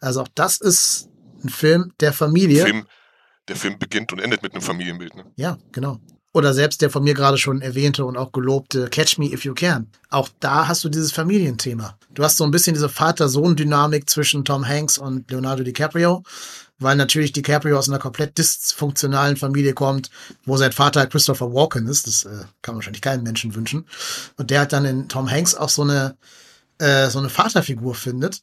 Also 0.00 0.22
auch 0.22 0.28
das 0.34 0.60
ist 0.60 1.08
ein 1.44 1.48
Film 1.48 1.92
der 2.00 2.12
Familie. 2.12 2.64
Film, 2.64 2.86
der 3.48 3.56
Film 3.56 3.78
beginnt 3.78 4.12
und 4.12 4.20
endet 4.20 4.42
mit 4.42 4.52
einem 4.52 4.62
Familienbild. 4.62 5.14
Ne? 5.14 5.24
Ja, 5.36 5.58
genau. 5.72 6.00
Oder 6.34 6.54
selbst 6.54 6.80
der 6.80 6.88
von 6.88 7.04
mir 7.04 7.12
gerade 7.12 7.36
schon 7.36 7.60
erwähnte 7.60 8.06
und 8.06 8.16
auch 8.16 8.32
gelobte 8.32 8.88
Catch 8.88 9.18
Me 9.18 9.26
If 9.26 9.44
You 9.44 9.52
Can. 9.52 9.88
Auch 10.08 10.30
da 10.40 10.66
hast 10.66 10.82
du 10.82 10.88
dieses 10.88 11.12
Familienthema. 11.12 11.98
Du 12.14 12.24
hast 12.24 12.38
so 12.38 12.44
ein 12.44 12.50
bisschen 12.50 12.72
diese 12.72 12.88
Vater-Sohn-Dynamik 12.88 14.08
zwischen 14.08 14.44
Tom 14.44 14.66
Hanks 14.66 14.96
und 14.96 15.30
Leonardo 15.30 15.62
DiCaprio, 15.62 16.22
weil 16.78 16.96
natürlich 16.96 17.32
DiCaprio 17.32 17.78
aus 17.78 17.88
einer 17.88 17.98
komplett 17.98 18.38
dysfunktionalen 18.38 19.36
Familie 19.36 19.74
kommt, 19.74 20.10
wo 20.46 20.56
sein 20.56 20.72
Vater 20.72 21.06
Christopher 21.06 21.52
Walken 21.52 21.86
ist. 21.86 22.06
Das 22.06 22.24
äh, 22.24 22.44
kann 22.62 22.76
wahrscheinlich 22.76 23.02
keinen 23.02 23.24
Menschen 23.24 23.54
wünschen. 23.54 23.86
Und 24.38 24.50
der 24.50 24.62
hat 24.62 24.72
dann 24.72 24.86
in 24.86 25.08
Tom 25.08 25.30
Hanks 25.30 25.54
auch 25.54 25.68
so 25.68 25.82
eine, 25.82 26.16
äh, 26.78 27.10
so 27.10 27.18
eine 27.18 27.28
Vaterfigur 27.28 27.94
findet. 27.94 28.40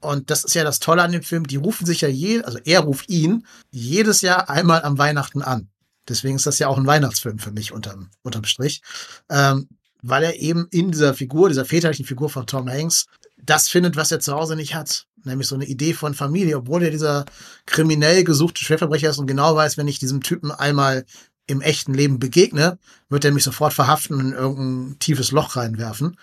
Und 0.00 0.30
das 0.30 0.44
ist 0.44 0.54
ja 0.54 0.64
das 0.64 0.78
Tolle 0.78 1.02
an 1.02 1.12
dem 1.12 1.22
Film. 1.22 1.46
Die 1.46 1.56
rufen 1.56 1.86
sich 1.86 2.02
ja 2.02 2.08
je, 2.08 2.42
also 2.42 2.58
er 2.64 2.80
ruft 2.80 3.08
ihn 3.08 3.46
jedes 3.70 4.20
Jahr 4.20 4.50
einmal 4.50 4.82
am 4.82 4.98
Weihnachten 4.98 5.42
an. 5.42 5.68
Deswegen 6.08 6.36
ist 6.36 6.46
das 6.46 6.58
ja 6.58 6.68
auch 6.68 6.78
ein 6.78 6.86
Weihnachtsfilm 6.86 7.38
für 7.38 7.52
mich 7.52 7.72
unterm, 7.72 8.10
unterm 8.22 8.44
Strich. 8.44 8.82
Ähm, 9.28 9.68
weil 10.02 10.22
er 10.22 10.36
eben 10.36 10.66
in 10.70 10.90
dieser 10.90 11.14
Figur, 11.14 11.48
dieser 11.48 11.64
väterlichen 11.64 12.06
Figur 12.06 12.30
von 12.30 12.46
Tom 12.46 12.68
Hanks, 12.68 13.06
das 13.42 13.68
findet, 13.68 13.96
was 13.96 14.10
er 14.10 14.20
zu 14.20 14.32
Hause 14.32 14.56
nicht 14.56 14.74
hat. 14.74 15.06
Nämlich 15.24 15.48
so 15.48 15.54
eine 15.54 15.66
Idee 15.66 15.92
von 15.92 16.14
Familie, 16.14 16.56
obwohl 16.56 16.82
er 16.82 16.90
dieser 16.90 17.26
kriminell 17.66 18.24
gesuchte 18.24 18.64
Schwerverbrecher 18.64 19.10
ist 19.10 19.18
und 19.18 19.26
genau 19.26 19.54
weiß, 19.54 19.76
wenn 19.76 19.88
ich 19.88 19.98
diesem 19.98 20.22
Typen 20.22 20.50
einmal 20.50 21.04
im 21.50 21.60
echten 21.60 21.94
Leben 21.94 22.18
begegne, 22.18 22.78
wird 23.08 23.24
er 23.24 23.32
mich 23.32 23.44
sofort 23.44 23.72
verhaften 23.72 24.14
und 24.14 24.20
in 24.20 24.32
irgendein 24.32 24.98
tiefes 24.98 25.32
Loch 25.32 25.56
reinwerfen. 25.56 26.16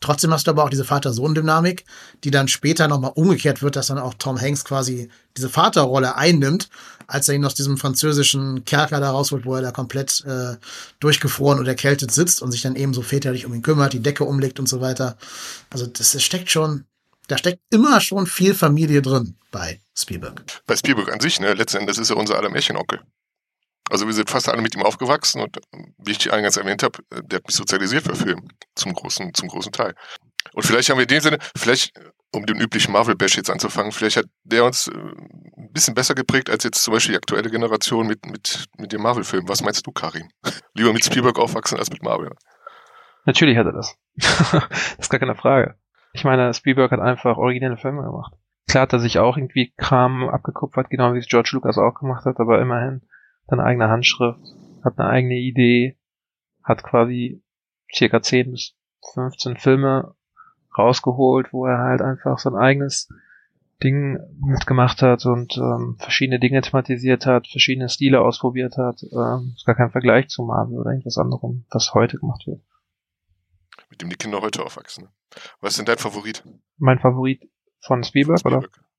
Trotzdem 0.00 0.32
hast 0.32 0.46
du 0.46 0.50
aber 0.50 0.64
auch 0.64 0.70
diese 0.70 0.84
Vater-Sohn-Dynamik, 0.84 1.84
die 2.24 2.30
dann 2.30 2.48
später 2.48 2.88
nochmal 2.88 3.12
umgekehrt 3.14 3.62
wird, 3.62 3.76
dass 3.76 3.88
dann 3.88 3.98
auch 3.98 4.14
Tom 4.14 4.40
Hanks 4.40 4.64
quasi 4.64 5.10
diese 5.36 5.48
Vaterrolle 5.48 6.16
einnimmt, 6.16 6.68
als 7.06 7.28
er 7.28 7.34
ihn 7.34 7.44
aus 7.44 7.54
diesem 7.54 7.76
französischen 7.76 8.64
Kerker 8.64 9.00
da 9.00 9.10
rausholt, 9.10 9.44
wo 9.44 9.54
er 9.54 9.62
da 9.62 9.70
komplett 9.70 10.24
äh, 10.24 10.56
durchgefroren 10.98 11.58
und 11.58 11.66
erkältet 11.66 12.10
sitzt 12.10 12.40
und 12.40 12.52
sich 12.52 12.62
dann 12.62 12.76
eben 12.76 12.94
so 12.94 13.02
väterlich 13.02 13.46
um 13.46 13.54
ihn 13.54 13.62
kümmert, 13.62 13.92
die 13.92 14.00
Decke 14.00 14.24
umlegt 14.24 14.58
und 14.58 14.68
so 14.68 14.80
weiter. 14.80 15.16
Also 15.70 15.86
das, 15.86 16.12
das 16.12 16.22
steckt 16.22 16.50
schon, 16.50 16.84
da 17.28 17.36
steckt 17.36 17.60
immer 17.70 18.00
schon 18.00 18.26
viel 18.26 18.54
Familie 18.54 19.02
drin 19.02 19.36
bei 19.50 19.80
Spielberg. 19.96 20.42
Bei 20.66 20.76
Spielberg 20.76 21.12
an 21.12 21.20
sich, 21.20 21.40
ne, 21.40 21.54
letzten 21.54 21.78
Endes 21.78 21.98
ist 21.98 22.10
er 22.10 22.16
unser 22.16 22.36
aller 22.36 22.50
Märchenonkel. 22.50 23.00
Also 23.90 24.06
wir 24.06 24.14
sind 24.14 24.30
fast 24.30 24.48
alle 24.48 24.62
mit 24.62 24.74
ihm 24.74 24.82
aufgewachsen 24.82 25.42
und 25.42 25.58
wie 25.98 26.12
ich 26.12 26.18
die 26.18 26.30
eingangs 26.30 26.56
erwähnt 26.56 26.82
habe, 26.82 26.98
der 27.10 27.38
hat 27.38 27.46
mich 27.46 27.56
sozialisiert 27.56 28.04
für 28.04 28.14
Film 28.14 28.48
zum 28.76 28.94
großen, 28.94 29.34
zum 29.34 29.48
großen 29.48 29.72
Teil. 29.72 29.94
Und 30.54 30.64
vielleicht 30.64 30.88
haben 30.88 30.98
wir 30.98 31.02
in 31.02 31.08
dem 31.08 31.20
Sinne, 31.20 31.38
vielleicht, 31.56 31.92
um 32.32 32.46
den 32.46 32.60
üblichen 32.60 32.92
Marvel-Bash 32.92 33.36
jetzt 33.36 33.50
anzufangen, 33.50 33.92
vielleicht 33.92 34.16
hat 34.16 34.26
der 34.44 34.64
uns 34.64 34.88
äh, 34.88 34.92
ein 34.92 35.72
bisschen 35.72 35.94
besser 35.94 36.14
geprägt 36.14 36.50
als 36.50 36.64
jetzt 36.64 36.82
zum 36.82 36.94
Beispiel 36.94 37.12
die 37.12 37.18
aktuelle 37.18 37.50
Generation 37.50 38.06
mit, 38.06 38.24
mit, 38.26 38.66
mit 38.78 38.92
dem 38.92 39.02
Marvel-Film. 39.02 39.48
Was 39.48 39.62
meinst 39.62 39.86
du, 39.86 39.92
Karim? 39.92 40.28
Lieber 40.74 40.92
mit 40.92 41.04
Spielberg 41.04 41.38
aufwachsen 41.38 41.78
als 41.78 41.90
mit 41.90 42.02
Marvel. 42.02 42.30
Natürlich 43.26 43.58
hat 43.58 43.66
er 43.66 43.72
das. 43.72 43.96
das 44.16 44.64
ist 44.98 45.10
gar 45.10 45.20
keine 45.20 45.34
Frage. 45.34 45.74
Ich 46.12 46.24
meine, 46.24 46.54
Spielberg 46.54 46.92
hat 46.92 47.00
einfach 47.00 47.36
originelle 47.36 47.76
Filme 47.76 48.02
gemacht. 48.02 48.32
Klar 48.68 48.82
hat 48.82 48.92
er 48.92 49.00
sich 49.00 49.18
auch 49.18 49.36
irgendwie 49.36 49.72
Kram 49.76 50.28
abgekupfert, 50.28 50.90
genau 50.90 51.14
wie 51.14 51.18
es 51.18 51.26
George 51.26 51.50
Lucas 51.52 51.76
auch 51.76 51.94
gemacht 51.94 52.24
hat, 52.24 52.38
aber 52.38 52.60
immerhin 52.60 53.02
eine 53.52 53.64
eigene 53.64 53.88
Handschrift, 53.88 54.40
hat 54.84 54.98
eine 54.98 55.08
eigene 55.08 55.36
Idee, 55.36 55.98
hat 56.62 56.82
quasi 56.82 57.42
circa 57.92 58.22
10 58.22 58.52
bis 58.52 58.74
15 59.14 59.56
Filme 59.56 60.14
rausgeholt, 60.76 61.52
wo 61.52 61.66
er 61.66 61.78
halt 61.78 62.00
einfach 62.00 62.38
sein 62.38 62.54
eigenes 62.54 63.08
Ding 63.82 64.18
mitgemacht 64.40 65.02
hat 65.02 65.24
und 65.24 65.56
ähm, 65.56 65.96
verschiedene 65.98 66.38
Dinge 66.38 66.60
thematisiert 66.60 67.26
hat, 67.26 67.48
verschiedene 67.48 67.88
Stile 67.88 68.20
ausprobiert 68.20 68.76
hat. 68.76 69.02
Ähm, 69.02 69.54
ist 69.56 69.64
gar 69.64 69.74
kein 69.74 69.90
Vergleich 69.90 70.28
zu 70.28 70.42
Marvel 70.42 70.78
oder 70.78 70.90
irgendwas 70.90 71.18
anderem, 71.18 71.64
was 71.70 71.94
heute 71.94 72.18
gemacht 72.18 72.46
wird. 72.46 72.60
Mit 73.88 74.02
dem 74.02 74.10
die 74.10 74.16
Kinder 74.16 74.42
heute 74.42 74.64
aufwachsen. 74.64 75.08
Was 75.60 75.72
ist 75.72 75.78
denn 75.78 75.86
dein 75.86 75.98
Favorit? 75.98 76.44
Mein 76.76 76.98
Favorit 76.98 77.48
von 77.80 78.04
Spielberg, 78.04 78.40
Spielberg. 78.40 78.64
oder? 78.64 78.89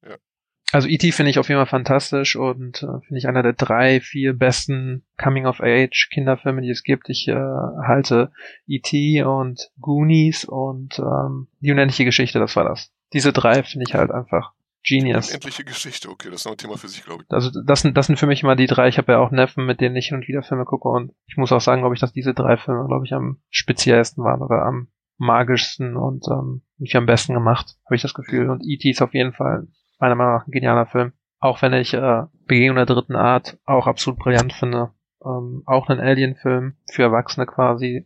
Also 0.71 0.87
E.T. 0.87 1.11
finde 1.11 1.29
ich 1.31 1.39
auf 1.39 1.49
jeden 1.49 1.59
Fall 1.59 1.65
fantastisch 1.67 2.35
und 2.35 2.83
äh, 2.83 3.01
finde 3.05 3.17
ich 3.17 3.27
einer 3.27 3.43
der 3.43 3.53
drei, 3.53 3.99
vier 3.99 4.33
besten 4.33 5.03
Coming-of-Age-Kinderfilme, 5.21 6.61
die 6.61 6.69
es 6.69 6.83
gibt. 6.83 7.09
Ich 7.09 7.27
äh, 7.27 7.33
halte 7.33 8.31
E.T. 8.67 9.23
und 9.23 9.71
Goonies 9.79 10.45
und 10.45 10.99
ähm, 10.99 11.47
Die 11.59 11.71
unendliche 11.71 12.05
Geschichte, 12.05 12.39
das 12.39 12.55
war 12.55 12.63
das. 12.63 12.91
Diese 13.13 13.33
drei 13.33 13.63
finde 13.63 13.85
ich 13.87 13.95
halt 13.95 14.11
einfach 14.11 14.53
genius. 14.83 15.29
Unendliche 15.29 15.63
Geschichte, 15.63 16.09
okay, 16.09 16.29
das 16.29 16.41
ist 16.41 16.45
noch 16.45 16.53
ein 16.53 16.57
Thema 16.57 16.77
für 16.77 16.87
sich, 16.87 17.03
glaube 17.03 17.23
ich. 17.23 17.31
Also 17.31 17.51
das 17.63 17.81
sind, 17.81 17.97
das 17.97 18.07
sind 18.07 18.17
für 18.17 18.27
mich 18.27 18.41
immer 18.41 18.55
die 18.55 18.67
drei. 18.67 18.87
Ich 18.87 18.97
habe 18.97 19.11
ja 19.11 19.19
auch 19.19 19.31
Neffen, 19.31 19.65
mit 19.65 19.81
denen 19.81 19.95
ich 19.95 20.07
hin 20.07 20.17
und 20.17 20.27
wieder 20.27 20.43
Filme 20.43 20.65
gucke 20.65 20.87
und 20.89 21.13
ich 21.27 21.37
muss 21.37 21.51
auch 21.51 21.61
sagen, 21.61 21.81
glaube 21.81 21.95
ich, 21.95 22.01
dass 22.01 22.13
diese 22.13 22.33
drei 22.33 22.57
Filme, 22.57 22.87
glaube 22.87 23.05
ich, 23.05 23.13
am 23.13 23.41
speziellsten 23.49 24.23
waren 24.23 24.41
oder 24.41 24.63
am 24.63 24.87
magischsten 25.17 25.97
und 25.97 26.25
ähm, 26.29 26.63
nicht 26.77 26.95
am 26.95 27.05
besten 27.05 27.33
gemacht, 27.33 27.75
habe 27.85 27.95
ich 27.95 28.01
das 28.01 28.15
Gefühl. 28.15 28.49
Und 28.49 28.63
E.T. 28.65 28.89
ist 28.89 29.03
auf 29.03 29.13
jeden 29.13 29.33
Fall 29.33 29.67
meiner 30.01 30.15
Meinung 30.15 30.33
nach 30.33 30.47
ein 30.47 30.51
genialer 30.51 30.85
Film. 30.85 31.13
Auch 31.39 31.61
wenn 31.61 31.73
ich 31.73 31.93
äh, 31.93 32.23
Begegnung 32.45 32.75
der 32.75 32.85
dritten 32.85 33.15
Art 33.15 33.57
auch 33.65 33.87
absolut 33.87 34.19
brillant 34.19 34.53
finde. 34.53 34.91
Ähm, 35.23 35.63
auch 35.65 35.87
ein 35.89 35.99
Alien-Film 35.99 36.75
für 36.91 37.03
Erwachsene 37.03 37.45
quasi. 37.45 38.05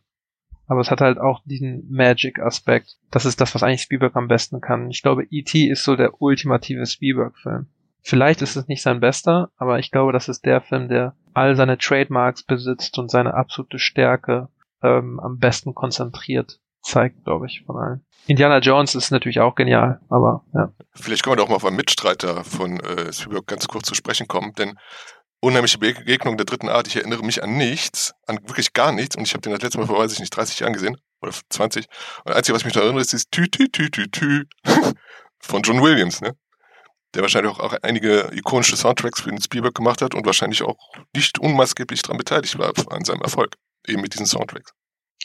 Aber 0.68 0.82
es 0.82 0.92
hat 0.92 1.02
halt 1.02 1.20
auch 1.20 1.42
diesen 1.46 1.90
Magic-Aspekt. 1.90 2.98
Das 3.12 3.26
ist 3.26 3.40
das, 3.40 3.54
was 3.56 3.64
eigentlich 3.64 3.82
Spielberg 3.82 4.16
am 4.16 4.28
besten 4.28 4.62
kann. 4.62 4.90
Ich 4.90 5.02
glaube, 5.02 5.26
E.T. 5.30 5.68
ist 5.68 5.84
so 5.84 5.96
der 5.96 6.22
ultimative 6.22 6.86
Spielberg-Film. 6.86 7.68
Vielleicht 8.02 8.42
ist 8.42 8.56
es 8.56 8.68
nicht 8.68 8.82
sein 8.82 9.00
bester, 9.00 9.52
aber 9.58 9.80
ich 9.80 9.92
glaube, 9.92 10.12
das 10.12 10.30
ist 10.30 10.46
der 10.46 10.62
Film, 10.62 10.90
der 10.90 11.16
all 11.34 11.56
seine 11.56 11.78
Trademarks 11.78 12.44
besitzt 12.44 12.98
und 13.00 13.10
seine 13.10 13.34
absolute 13.34 13.80
Stärke 13.80 14.50
ähm, 14.84 15.20
am 15.20 15.40
besten 15.40 15.74
konzentriert 15.74 16.60
zeigt, 16.86 17.24
glaube 17.24 17.48
ich, 17.48 17.64
von 17.66 17.78
allen. 17.78 18.06
Indiana 18.28 18.60
Jones 18.60 18.96
ist 18.96 19.12
natürlich 19.12 19.40
auch 19.40 19.56
genial, 19.56 20.00
aber 20.10 20.46
ja. 20.54 20.72
Vielleicht 20.94 21.24
können 21.24 21.34
wir 21.34 21.44
doch 21.44 21.50
mal 21.50 21.56
auf 21.56 21.66
einen 21.66 21.76
Mitstreiter 21.76 22.44
von 22.44 22.80
äh, 22.80 23.12
Spielberg 23.12 23.48
ganz 23.48 23.68
kurz 23.68 23.88
zu 23.88 23.96
sprechen 23.96 24.28
kommen, 24.28 24.54
denn 24.54 24.78
Unheimliche 25.42 25.78
Begegnung 25.78 26.38
der 26.38 26.46
dritten 26.46 26.70
Art, 26.70 26.88
ich 26.88 26.96
erinnere 26.96 27.24
mich 27.24 27.44
an 27.44 27.56
nichts, 27.56 28.16
an 28.26 28.38
wirklich 28.48 28.74
gar 28.74 28.92
nichts 28.92 29.16
und 29.16 29.28
ich 29.28 29.34
habe 29.34 29.42
den 29.42 29.52
das 29.52 29.62
letzte 29.62 29.78
Mal 29.78 29.86
vor, 29.86 30.00
weiß 30.00 30.14
ich 30.14 30.20
nicht, 30.20 30.36
30 30.36 30.60
Jahren 30.60 30.74
gesehen 30.74 30.98
oder 31.22 31.34
20 31.50 31.86
und 31.86 32.30
das 32.30 32.38
Einzige, 32.38 32.56
was 32.56 32.66
mich 32.66 32.74
noch 32.74 32.82
erinnert, 32.82 33.02
ist 33.02 33.12
dieses 33.12 33.30
Tü, 33.30 33.48
Tü, 33.48 33.70
Tü, 33.70 33.92
Tü, 33.92 34.10
Tü 34.10 34.46
von 35.40 35.62
John 35.62 35.84
Williams, 35.84 36.22
ne? 36.22 36.36
der 37.14 37.22
wahrscheinlich 37.22 37.52
auch, 37.52 37.60
auch 37.60 37.78
einige 37.84 38.32
ikonische 38.34 38.76
Soundtracks 38.76 39.22
für 39.22 39.30
den 39.30 39.42
Spielberg 39.42 39.76
gemacht 39.76 40.02
hat 40.02 40.16
und 40.16 40.26
wahrscheinlich 40.26 40.64
auch 40.64 40.78
nicht 41.14 41.38
unmaßgeblich 41.38 42.02
daran 42.02 42.18
beteiligt 42.18 42.58
war 42.58 42.74
an 42.90 43.06
seinem 43.06 43.22
Erfolg, 43.22 43.56
eben 43.88 44.02
mit 44.02 44.14
diesen 44.14 44.26
Soundtracks. 44.26 44.72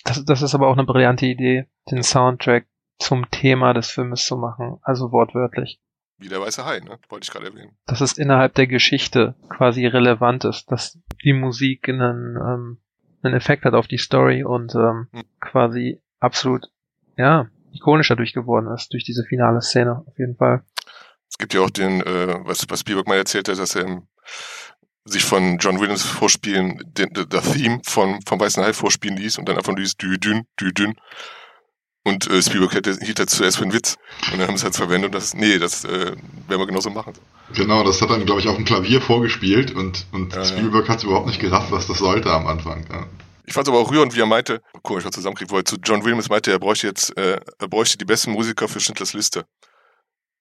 Das, 0.05 0.25
das 0.25 0.43
ist 0.43 0.55
aber 0.55 0.69
auch 0.69 0.77
eine 0.77 0.87
brillante 0.87 1.27
Idee, 1.27 1.67
den 1.91 2.03
Soundtrack 2.03 2.67
zum 2.99 3.31
Thema 3.31 3.73
des 3.73 3.91
Filmes 3.91 4.27
zu 4.27 4.37
machen, 4.37 4.79
also 4.83 5.13
wortwörtlich. 5.13 5.81
Wie 6.19 6.29
der 6.29 6.41
weiße 6.41 6.67
Hai, 6.67 6.81
ne? 6.81 6.99
Wollte 7.09 7.25
ich 7.25 7.31
gerade 7.31 7.47
erwähnen. 7.47 7.77
Dass 7.87 8.03
es 8.03 8.19
innerhalb 8.19 8.55
der 8.55 8.67
Geschichte 8.67 9.35
quasi 9.49 9.87
relevant 9.87 10.45
ist, 10.45 10.71
dass 10.71 10.99
die 11.25 11.33
Musik 11.33 11.89
einen, 11.89 12.37
ähm, 12.37 12.79
einen 13.23 13.35
Effekt 13.35 13.65
hat 13.65 13.73
auf 13.73 13.89
die 13.89 13.97
Story 13.97 14.45
und 14.45 14.75
ähm, 14.75 15.09
hm. 15.13 15.23
quasi 15.41 16.03
absolut, 16.19 16.67
ja, 17.17 17.49
ikonisch 17.73 18.09
dadurch 18.09 18.35
geworden 18.35 18.71
ist, 18.75 18.93
durch 18.93 19.05
diese 19.05 19.25
finale 19.25 19.63
Szene, 19.63 20.05
auf 20.07 20.19
jeden 20.19 20.37
Fall. 20.37 20.63
Es 21.31 21.39
gibt 21.39 21.55
ja 21.55 21.63
auch 21.63 21.71
den, 21.71 22.03
äh, 22.03 22.35
was, 22.45 22.67
was 22.69 22.81
Spielberg 22.81 23.09
mal 23.09 23.17
erzählt 23.17 23.49
hat, 23.49 23.59
dass 23.59 23.75
er 23.75 23.87
im, 23.87 24.07
sich 25.05 25.25
von 25.25 25.59
John 25.59 25.81
Williams 25.81 26.03
vorspielen, 26.03 26.81
der 26.85 27.43
Theme 27.43 27.81
von, 27.85 28.21
vom 28.27 28.39
Weißen 28.39 28.63
Hai 28.63 28.73
vorspielen 28.73 29.17
ließ 29.17 29.39
und 29.39 29.49
dann 29.49 29.57
einfach 29.57 29.73
nur 29.73 29.79
dieses 29.79 29.97
Dü-Dün, 29.97 30.47
Dü-Dün. 30.61 30.95
Und 32.03 32.31
äh, 32.31 32.41
Spielberg 32.41 32.75
hätte, 32.75 32.97
hielt 33.01 33.19
das 33.19 33.27
zuerst 33.27 33.59
für 33.59 33.65
einen 33.65 33.75
Witz. 33.75 33.97
Und 34.33 34.39
dann 34.39 34.49
haben 34.49 34.57
sie 34.57 34.61
es 34.61 34.65
halt 34.65 34.77
verwendet 34.77 35.09
und 35.09 35.15
das, 35.15 35.35
nee, 35.35 35.59
das 35.59 35.85
äh, 35.85 35.89
werden 35.89 36.17
wir 36.49 36.67
genauso 36.67 36.91
machen. 36.91 37.13
Genau, 37.55 37.85
das 37.85 38.01
hat 38.01 38.11
dann, 38.11 38.25
glaube 38.25 38.41
ich, 38.41 38.49
auf 38.49 38.57
dem 38.57 38.65
Klavier 38.65 39.01
vorgespielt 39.01 39.73
und, 39.73 40.07
und 40.13 40.35
ja, 40.35 40.45
Spielberg 40.45 40.87
ja. 40.87 40.93
hat 40.93 40.99
es 40.99 41.05
überhaupt 41.05 41.27
nicht 41.27 41.41
gerafft, 41.41 41.71
was 41.71 41.87
das 41.87 41.99
sollte 41.99 42.31
am 42.31 42.47
Anfang. 42.47 42.87
Ja. 42.91 43.07
Ich 43.45 43.53
fand 43.53 43.67
es 43.67 43.73
aber 43.73 43.83
auch 43.83 43.91
rührend, 43.91 44.15
wie 44.15 44.21
er 44.21 44.27
meinte, 44.27 44.63
komisch, 44.83 45.05
was 45.05 45.13
zusammenkriegt, 45.13 45.51
wo 45.51 45.59
er 45.59 45.65
zu 45.65 45.77
John 45.83 46.05
Williams 46.05 46.29
meinte, 46.29 46.53
er 46.53 46.59
bräuchte 46.59 46.87
jetzt, 46.87 47.17
äh, 47.19 47.41
er 47.59 47.69
bräuchte 47.69 47.99
die 47.99 48.05
besten 48.05 48.33
Musiker 48.33 48.69
für 48.69 48.81
Schindlers 48.81 49.13
Liste. 49.13 49.45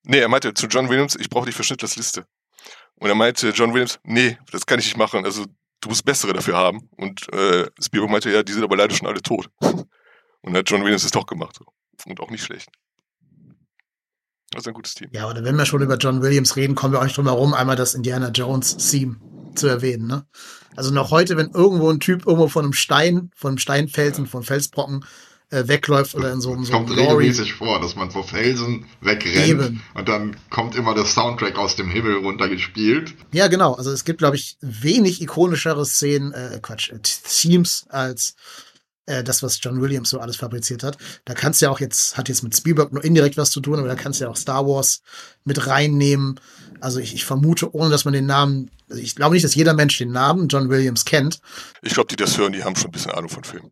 Nee, 0.04 0.20
er 0.20 0.30
meinte 0.30 0.54
zu 0.54 0.68
John 0.68 0.90
Williams, 0.90 1.16
ich 1.16 1.30
brauche 1.30 1.48
dich 1.48 1.56
für 1.56 1.64
Schindlers 1.64 1.96
Liste. 1.96 2.26
Und 3.00 3.10
er 3.10 3.16
meinte 3.16 3.50
John 3.50 3.74
Williams, 3.74 4.00
nee, 4.04 4.38
das 4.52 4.66
kann 4.66 4.80
ich 4.80 4.86
nicht 4.86 4.98
machen, 4.98 5.26
also 5.26 5.46
du 5.82 5.90
musst 5.90 6.06
bessere 6.06 6.34
dafür 6.34 6.58
haben. 6.58 6.90
Und 6.98 7.32
äh, 7.34 7.68
Spielberg 7.82 8.12
meinte, 8.12 8.30
ja, 8.30 8.44
die 8.44 8.52
sind 8.52 8.64
aber 8.64 8.78
leider 8.78 8.96
schon 8.96 9.08
alle 9.08 9.22
tot. 9.22 9.50
Und 10.42 10.56
hat 10.56 10.70
John 10.70 10.84
Williams 10.84 11.04
es 11.04 11.12
doch 11.12 11.26
gemacht. 11.26 11.58
So. 11.58 11.66
Und 12.10 12.20
auch 12.22 12.30
nicht 12.30 12.44
schlecht. 12.44 12.70
Das 14.52 14.64
ist 14.64 14.68
ein 14.68 14.74
gutes 14.74 14.96
Team. 14.96 15.10
Ja, 15.12 15.30
oder 15.30 15.44
wenn 15.44 15.56
wir 15.56 15.66
schon 15.66 15.82
über 15.82 15.98
John 15.98 16.22
Williams 16.22 16.56
reden, 16.56 16.76
kommen 16.76 16.94
wir 16.94 17.00
auch 17.00 17.04
nicht 17.04 17.18
drum 17.18 17.28
herum, 17.28 17.54
einmal 17.54 17.76
das 17.76 17.94
Indiana 17.94 18.30
Jones 18.30 18.78
Theme 18.78 19.18
zu 19.56 19.68
erwähnen. 19.68 20.08
Ne? 20.08 20.26
Also 20.76 20.92
noch 20.94 21.12
heute, 21.12 21.38
wenn 21.38 21.52
irgendwo 21.52 21.90
ein 21.90 22.00
Typ 22.00 22.26
irgendwo 22.26 22.48
von 22.48 22.66
einem 22.66 22.74
Stein, 22.74 23.32
von 23.36 23.50
einem 23.50 23.58
Steinfelsen, 23.60 24.26
ja. 24.26 24.32
von 24.32 24.44
Felsbrocken 24.44 25.06
äh, 25.50 25.68
wegläuft 25.68 26.16
oder 26.16 26.32
in 26.32 26.42
so 26.42 26.52
einem. 26.52 26.64
Es 26.64 26.72
kommt 26.72 26.96
regelmäßig 26.96 27.54
vor, 27.54 27.82
dass 27.82 27.96
man 27.96 28.12
vor 28.12 28.24
Felsen 28.24 28.86
wegrennt 29.02 29.48
Eben. 29.48 29.84
und 29.96 30.08
dann 30.08 30.36
kommt 30.50 30.76
immer 30.76 30.94
der 30.94 31.06
Soundtrack 31.06 31.58
aus 31.58 31.76
dem 31.76 31.90
Himmel 31.90 32.18
runtergespielt. 32.18 33.16
Ja, 33.32 33.48
genau. 33.48 33.74
Also 33.74 33.92
es 33.92 34.06
gibt, 34.06 34.20
glaube 34.20 34.36
ich, 34.36 34.58
wenig 34.62 35.22
ikonischere 35.22 35.86
Szenen, 35.86 36.34
äh, 36.34 36.60
Quatsch, 36.62 36.92
äh, 36.92 37.00
Themes 37.02 37.86
als 37.90 38.36
äh, 39.10 39.24
das, 39.24 39.42
was 39.42 39.60
John 39.62 39.82
Williams 39.82 40.10
so 40.10 40.20
alles 40.20 40.36
fabriziert 40.36 40.84
hat. 40.84 40.98
Da 41.26 41.34
kannst 41.34 41.62
du 41.62 41.66
ja 41.66 41.72
auch 41.72 41.80
jetzt, 41.80 42.16
hat 42.18 42.30
jetzt 42.30 42.44
mit 42.44 42.56
Spielberg 42.56 42.94
nur 42.94 43.04
indirekt 43.04 43.38
was 43.38 43.50
zu 43.50 43.60
tun, 43.60 43.80
aber 43.80 43.88
da 43.88 43.96
kannst 43.96 44.20
du 44.20 44.26
ja 44.26 44.30
auch 44.30 44.38
Star 44.38 44.68
Wars 44.68 45.02
mit 45.44 45.66
reinnehmen. 45.66 46.40
Also 46.80 47.00
ich, 47.00 47.16
ich 47.16 47.26
vermute, 47.26 47.74
ohne 47.74 47.90
dass 47.90 48.06
man 48.06 48.14
den 48.14 48.28
Namen, 48.28 48.70
also 48.88 49.02
ich 49.02 49.16
glaube 49.16 49.34
nicht, 49.34 49.44
dass 49.44 49.56
jeder 49.56 49.74
Mensch 49.74 49.98
den 49.98 50.12
Namen 50.12 50.48
John 50.48 50.70
Williams 50.70 51.06
kennt. 51.06 51.42
Ich 51.82 51.96
glaube, 51.96 52.08
die 52.08 52.16
das 52.16 52.38
hören, 52.38 52.54
die 52.54 52.64
haben 52.64 52.76
schon 52.76 52.90
ein 52.90 52.92
bisschen 52.92 53.12
Ahnung 53.12 53.30
von 53.30 53.44
Filmen. 53.44 53.72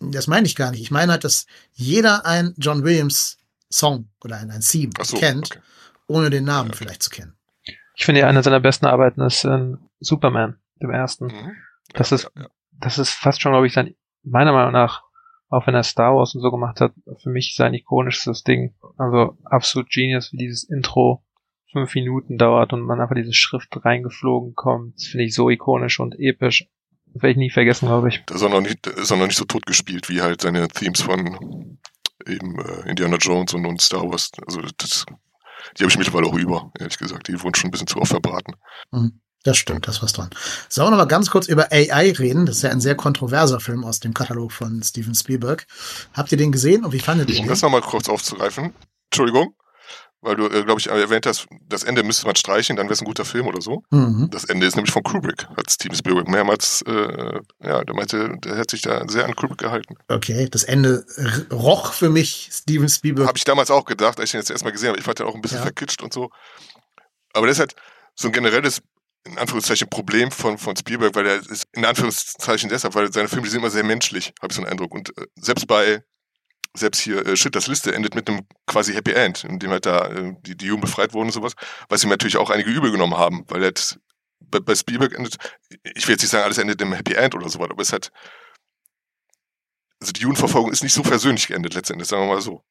Das 0.00 0.26
meine 0.26 0.46
ich 0.46 0.56
gar 0.56 0.70
nicht. 0.70 0.80
Ich 0.80 0.90
meine 0.90 1.12
halt, 1.12 1.24
dass 1.24 1.46
jeder 1.72 2.26
ein 2.26 2.54
John 2.56 2.84
Williams 2.84 3.38
Song 3.70 4.08
oder 4.24 4.38
ein, 4.38 4.50
ein 4.50 4.62
Theme 4.62 4.92
so, 5.02 5.16
kennt, 5.16 5.52
okay. 5.52 5.60
ohne 6.06 6.30
den 6.30 6.44
Namen 6.44 6.70
okay. 6.70 6.78
vielleicht 6.78 7.02
zu 7.02 7.10
kennen. 7.10 7.36
Ich 7.94 8.04
finde, 8.04 8.26
eine 8.26 8.42
seiner 8.42 8.60
besten 8.60 8.86
Arbeiten 8.86 9.20
ist 9.20 9.44
in 9.44 9.78
Superman, 10.00 10.58
dem 10.80 10.90
ersten. 10.90 11.26
Mhm. 11.26 11.52
Das 11.92 12.10
ja, 12.10 12.16
ist 12.16 12.30
ja, 12.34 12.42
ja 12.42 12.48
das 12.80 12.98
ist 12.98 13.10
fast 13.10 13.40
schon, 13.40 13.52
glaube 13.52 13.66
ich, 13.66 13.72
sein, 13.72 13.94
meiner 14.22 14.52
Meinung 14.52 14.72
nach, 14.72 15.02
auch 15.48 15.66
wenn 15.66 15.74
er 15.74 15.82
Star 15.82 16.14
Wars 16.14 16.34
und 16.34 16.40
so 16.40 16.50
gemacht 16.50 16.80
hat, 16.80 16.92
für 17.18 17.30
mich 17.30 17.54
sein 17.54 17.74
ikonischstes 17.74 18.42
Ding. 18.42 18.74
Also 18.96 19.36
absolut 19.44 19.90
genius, 19.90 20.32
wie 20.32 20.38
dieses 20.38 20.64
Intro 20.64 21.22
fünf 21.72 21.94
Minuten 21.94 22.38
dauert 22.38 22.72
und 22.72 22.82
man 22.82 23.00
einfach 23.00 23.14
diese 23.14 23.32
Schrift 23.32 23.84
reingeflogen 23.84 24.54
kommt. 24.54 24.96
Das 24.96 25.06
finde 25.06 25.24
ich 25.24 25.34
so 25.34 25.50
ikonisch 25.50 26.00
und 26.00 26.18
episch. 26.18 26.66
Das 27.14 27.22
werde 27.22 27.32
ich 27.32 27.36
nie 27.36 27.50
vergessen, 27.50 27.86
glaube 27.86 28.08
ich. 28.08 28.22
Das 28.26 28.36
ist 28.36 28.42
auch 28.42 28.50
noch 28.50 28.60
nicht, 28.60 28.86
ist 28.86 29.12
auch 29.12 29.16
noch 29.16 29.26
nicht 29.26 29.36
so 29.36 29.44
tot 29.44 29.66
gespielt, 29.66 30.08
wie 30.08 30.22
halt 30.22 30.40
seine 30.40 30.68
Themes 30.68 31.02
von 31.02 31.78
eben 32.26 32.58
äh, 32.60 32.88
Indiana 32.88 33.16
Jones 33.16 33.54
und, 33.54 33.66
und 33.66 33.80
Star 33.80 34.08
Wars. 34.08 34.30
Also 34.46 34.60
das, 34.78 35.06
die 35.76 35.82
habe 35.82 35.90
ich 35.90 35.98
mittlerweile 35.98 36.26
auch 36.26 36.34
über, 36.34 36.70
ehrlich 36.78 36.98
gesagt. 36.98 37.28
Die 37.28 37.42
wurden 37.42 37.54
schon 37.54 37.68
ein 37.68 37.70
bisschen 37.72 37.86
zu 37.86 37.98
oft 37.98 38.10
verbraten. 38.10 38.54
Mhm. 38.92 39.20
Das 39.42 39.56
stimmt, 39.56 39.88
das 39.88 40.02
was 40.02 40.12
dran. 40.12 40.28
Sollen 40.68 40.88
wir 40.88 40.90
noch 40.90 40.98
mal 40.98 41.06
ganz 41.06 41.30
kurz 41.30 41.48
über 41.48 41.72
AI 41.72 42.12
reden? 42.12 42.44
Das 42.44 42.56
ist 42.56 42.62
ja 42.62 42.70
ein 42.70 42.80
sehr 42.82 42.94
kontroverser 42.94 43.58
Film 43.58 43.84
aus 43.84 43.98
dem 43.98 44.12
Katalog 44.12 44.52
von 44.52 44.82
Steven 44.82 45.14
Spielberg. 45.14 45.66
Habt 46.12 46.30
ihr 46.30 46.36
den 46.36 46.52
gesehen 46.52 46.84
und 46.84 46.92
wie 46.92 46.98
fandet 46.98 47.30
ihr 47.30 47.36
den? 47.36 47.44
Um 47.44 47.48
das 47.48 47.62
noch 47.62 47.70
mal 47.70 47.80
kurz 47.80 48.10
aufzugreifen. 48.10 48.74
Entschuldigung 49.10 49.54
weil 50.22 50.36
du, 50.36 50.46
äh, 50.46 50.64
glaube 50.64 50.80
ich, 50.80 50.88
erwähnt 50.88 51.26
hast, 51.26 51.46
das 51.68 51.82
Ende 51.82 52.02
müsste 52.02 52.26
man 52.26 52.36
streichen, 52.36 52.76
dann 52.76 52.86
wäre 52.86 52.94
es 52.94 53.00
ein 53.00 53.06
guter 53.06 53.24
Film 53.24 53.46
oder 53.46 53.60
so. 53.60 53.82
Mhm. 53.90 54.28
Das 54.30 54.44
Ende 54.44 54.66
ist 54.66 54.76
nämlich 54.76 54.92
von 54.92 55.02
Kubrick, 55.02 55.48
hat 55.56 55.70
Steven 55.70 55.96
Spielberg 55.96 56.28
mehrmals, 56.28 56.82
äh, 56.82 57.40
ja, 57.62 57.84
der 57.84 57.94
meinte, 57.94 58.36
der 58.44 58.56
hat 58.56 58.70
sich 58.70 58.82
da 58.82 59.08
sehr 59.08 59.24
an 59.24 59.34
Kubrick 59.34 59.58
gehalten. 59.58 59.96
Okay, 60.08 60.48
das 60.50 60.64
Ende 60.64 61.04
roch 61.50 61.92
für 61.92 62.10
mich 62.10 62.50
Steven 62.52 62.88
Spielberg. 62.88 63.28
Habe 63.28 63.38
ich 63.38 63.44
damals 63.44 63.70
auch 63.70 63.84
gedacht, 63.84 64.18
als 64.18 64.28
ich 64.28 64.32
den 64.32 64.40
jetzt 64.40 64.50
erstmal 64.50 64.72
gesehen 64.72 64.90
habe. 64.90 64.98
Ich 64.98 65.04
fand 65.04 65.18
den 65.18 65.26
auch 65.26 65.34
ein 65.34 65.40
bisschen 65.40 65.58
ja. 65.58 65.62
verkitscht 65.62 66.02
und 66.02 66.12
so. 66.12 66.30
Aber 67.32 67.46
das 67.46 67.56
ist 67.56 67.60
halt 67.60 67.74
so 68.14 68.28
ein 68.28 68.32
generelles 68.32 68.82
in 69.24 69.38
Anführungszeichen 69.38 69.88
Problem 69.88 70.30
von, 70.30 70.56
von 70.56 70.74
Spielberg, 70.76 71.14
weil 71.14 71.26
er 71.26 71.36
ist 71.36 71.66
in 71.72 71.84
Anführungszeichen 71.84 72.70
deshalb, 72.70 72.94
weil 72.94 73.12
seine 73.12 73.28
Filme 73.28 73.44
die 73.44 73.50
sind 73.50 73.60
immer 73.60 73.70
sehr 73.70 73.84
menschlich, 73.84 74.32
habe 74.40 74.50
ich 74.50 74.56
so 74.56 74.62
einen 74.62 74.70
Eindruck. 74.70 74.94
Und 74.94 75.16
äh, 75.18 75.26
selbst 75.36 75.66
bei 75.66 76.02
selbst 76.74 77.00
hier 77.00 77.26
äh, 77.26 77.36
Schindlers 77.36 77.66
Liste 77.66 77.94
endet 77.94 78.14
mit 78.14 78.28
einem 78.28 78.46
quasi 78.66 78.92
Happy 78.92 79.12
End, 79.12 79.44
in 79.44 79.58
dem 79.58 79.70
halt 79.70 79.86
da 79.86 80.06
äh, 80.06 80.34
die, 80.42 80.56
die 80.56 80.66
Jungen 80.66 80.80
befreit 80.80 81.12
wurden 81.12 81.28
und 81.28 81.32
sowas, 81.32 81.54
was 81.88 82.04
ihm 82.04 82.10
natürlich 82.10 82.36
auch 82.36 82.50
einige 82.50 82.70
übel 82.70 82.92
genommen 82.92 83.16
haben, 83.16 83.44
weil 83.48 83.64
hat, 83.66 83.98
bei, 84.40 84.60
bei 84.60 84.74
Spielberg 84.74 85.14
endet, 85.14 85.36
ich 85.82 86.06
will 86.06 86.14
jetzt 86.14 86.22
nicht 86.22 86.30
sagen, 86.30 86.44
alles 86.44 86.58
endet 86.58 86.80
im 86.80 86.92
Happy 86.92 87.14
End 87.14 87.34
oder 87.34 87.48
sowas, 87.48 87.70
aber 87.70 87.82
es 87.82 87.92
hat, 87.92 88.12
also 90.00 90.12
die 90.12 90.22
Judenverfolgung 90.22 90.72
ist 90.72 90.82
nicht 90.82 90.94
so 90.94 91.02
persönlich 91.02 91.48
geendet 91.48 91.74
letztendlich, 91.74 92.08
sagen 92.08 92.22
wir 92.22 92.34
mal 92.34 92.40
so. 92.40 92.64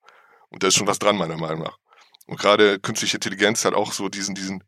Und 0.49 0.63
da 0.63 0.67
ist 0.67 0.75
schon 0.75 0.87
was 0.87 0.99
dran, 0.99 1.17
meiner 1.17 1.37
Meinung 1.37 1.63
nach. 1.63 1.77
Und 2.25 2.39
gerade 2.39 2.79
künstliche 2.79 3.17
Intelligenz 3.17 3.65
hat 3.65 3.73
auch 3.73 3.91
so 3.91 4.09
diesen, 4.09 4.33
diesen 4.33 4.63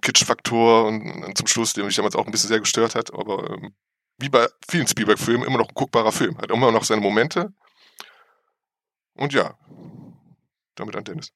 Kitsch-Faktor 0.00 0.86
und, 0.86 1.24
und, 1.24 1.36
zum 1.36 1.46
Schluss, 1.46 1.72
der 1.72 1.84
mich 1.84 1.96
damals 1.96 2.16
auch 2.16 2.26
ein 2.26 2.32
bisschen 2.32 2.48
sehr 2.48 2.60
gestört 2.60 2.94
hat, 2.94 3.12
aber 3.12 3.50
ähm, 3.50 3.74
wie 4.18 4.28
bei 4.28 4.48
vielen 4.68 4.86
Spielberg-Filmen 4.86 5.46
immer 5.46 5.58
noch 5.58 5.68
ein 5.68 5.74
guckbarer 5.74 6.12
Film. 6.12 6.38
Hat 6.38 6.50
immer 6.50 6.72
noch 6.72 6.84
seine 6.84 7.00
Momente, 7.00 7.52
und 9.18 9.32
ja, 9.32 9.54
damit 10.74 10.96
an 10.96 11.04
Dennis. 11.04 11.32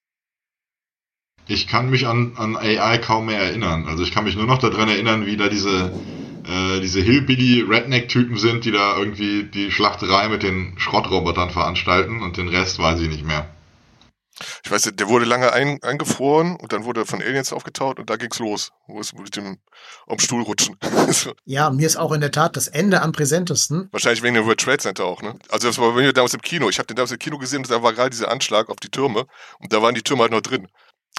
Ich 1.49 1.66
kann 1.66 1.91
mich 1.91 2.07
an, 2.07 2.33
an 2.37 2.57
AI 2.57 2.99
kaum 2.99 3.26
mehr 3.26 3.41
erinnern. 3.41 3.87
Also 3.87 4.05
ich 4.05 4.12
kann 4.12 4.24
mich 4.24 4.37
nur 4.37 4.47
noch 4.47 4.59
daran 4.59 4.89
erinnern, 4.89 5.26
wie 5.26 5.37
da 5.37 5.49
diese, 5.49 5.93
äh, 6.47 6.80
diese 6.80 7.01
Hillbilly-Redneck-Typen 7.01 8.37
sind, 8.37 8.64
die 8.64 8.70
da 8.70 8.97
irgendwie 8.97 9.45
die 9.45 9.72
Schlachterei 9.72 10.28
mit 10.28 10.45
den 10.45 10.78
Schrottrobotern 10.78 11.51
veranstalten 11.51 12.22
und 12.22 12.37
den 12.37 12.49
Rest 12.49 12.78
weiß 12.78 13.01
ich 13.01 13.09
nicht 13.09 13.26
mehr. 13.26 13.49
Ich 14.64 14.70
weiß 14.70 14.87
nicht, 14.87 14.99
der 14.99 15.09
wurde 15.09 15.24
lange 15.24 15.53
ein, 15.53 15.83
eingefroren 15.83 16.57
und 16.57 16.72
dann 16.72 16.85
wurde 16.85 17.03
er 17.03 17.07
von 17.07 17.20
Aliens 17.20 17.53
aufgetaut 17.53 17.99
und 17.99 18.09
da 18.09 18.16
ging's 18.16 18.39
los. 18.39 18.72
Wo 18.87 19.01
es 19.01 19.12
mit 19.12 19.37
dem 19.37 19.59
am 20.07 20.18
Stuhl 20.18 20.43
rutschen. 20.43 20.76
Ja, 21.45 21.70
mir 21.70 21.87
ist 21.87 21.97
auch 21.97 22.12
in 22.12 22.20
der 22.20 22.30
Tat 22.30 22.57
das 22.57 22.68
Ende 22.68 23.03
am 23.03 23.12
präsentesten. 23.12 23.89
Wahrscheinlich 23.93 24.22
wegen 24.22 24.35
dem 24.35 24.47
World 24.47 24.61
Trade 24.61 24.78
Center 24.78 25.05
auch, 25.05 25.22
ne? 25.22 25.37
Also 25.51 25.68
das 25.68 25.78
war 25.78 25.93
bei 25.93 26.01
mir 26.01 26.12
damals 26.12 26.35
im 26.35 26.41
Kino. 26.41 26.68
Ich 26.68 26.78
habe 26.78 26.87
den 26.87 26.97
damals 26.97 27.12
im 27.12 27.18
Kino 27.18 27.39
gesehen 27.39 27.59
und 27.59 27.70
da 27.70 27.83
war 27.83 27.93
gerade 27.93 28.11
dieser 28.11 28.30
Anschlag 28.30 28.70
auf 28.70 28.76
die 28.76 28.89
Türme 28.89 29.26
und 29.59 29.72
da 29.72 29.83
waren 29.83 29.95
die 29.95 30.03
Türme 30.03 30.22
halt 30.22 30.33
noch 30.33 30.41
drin. 30.41 30.68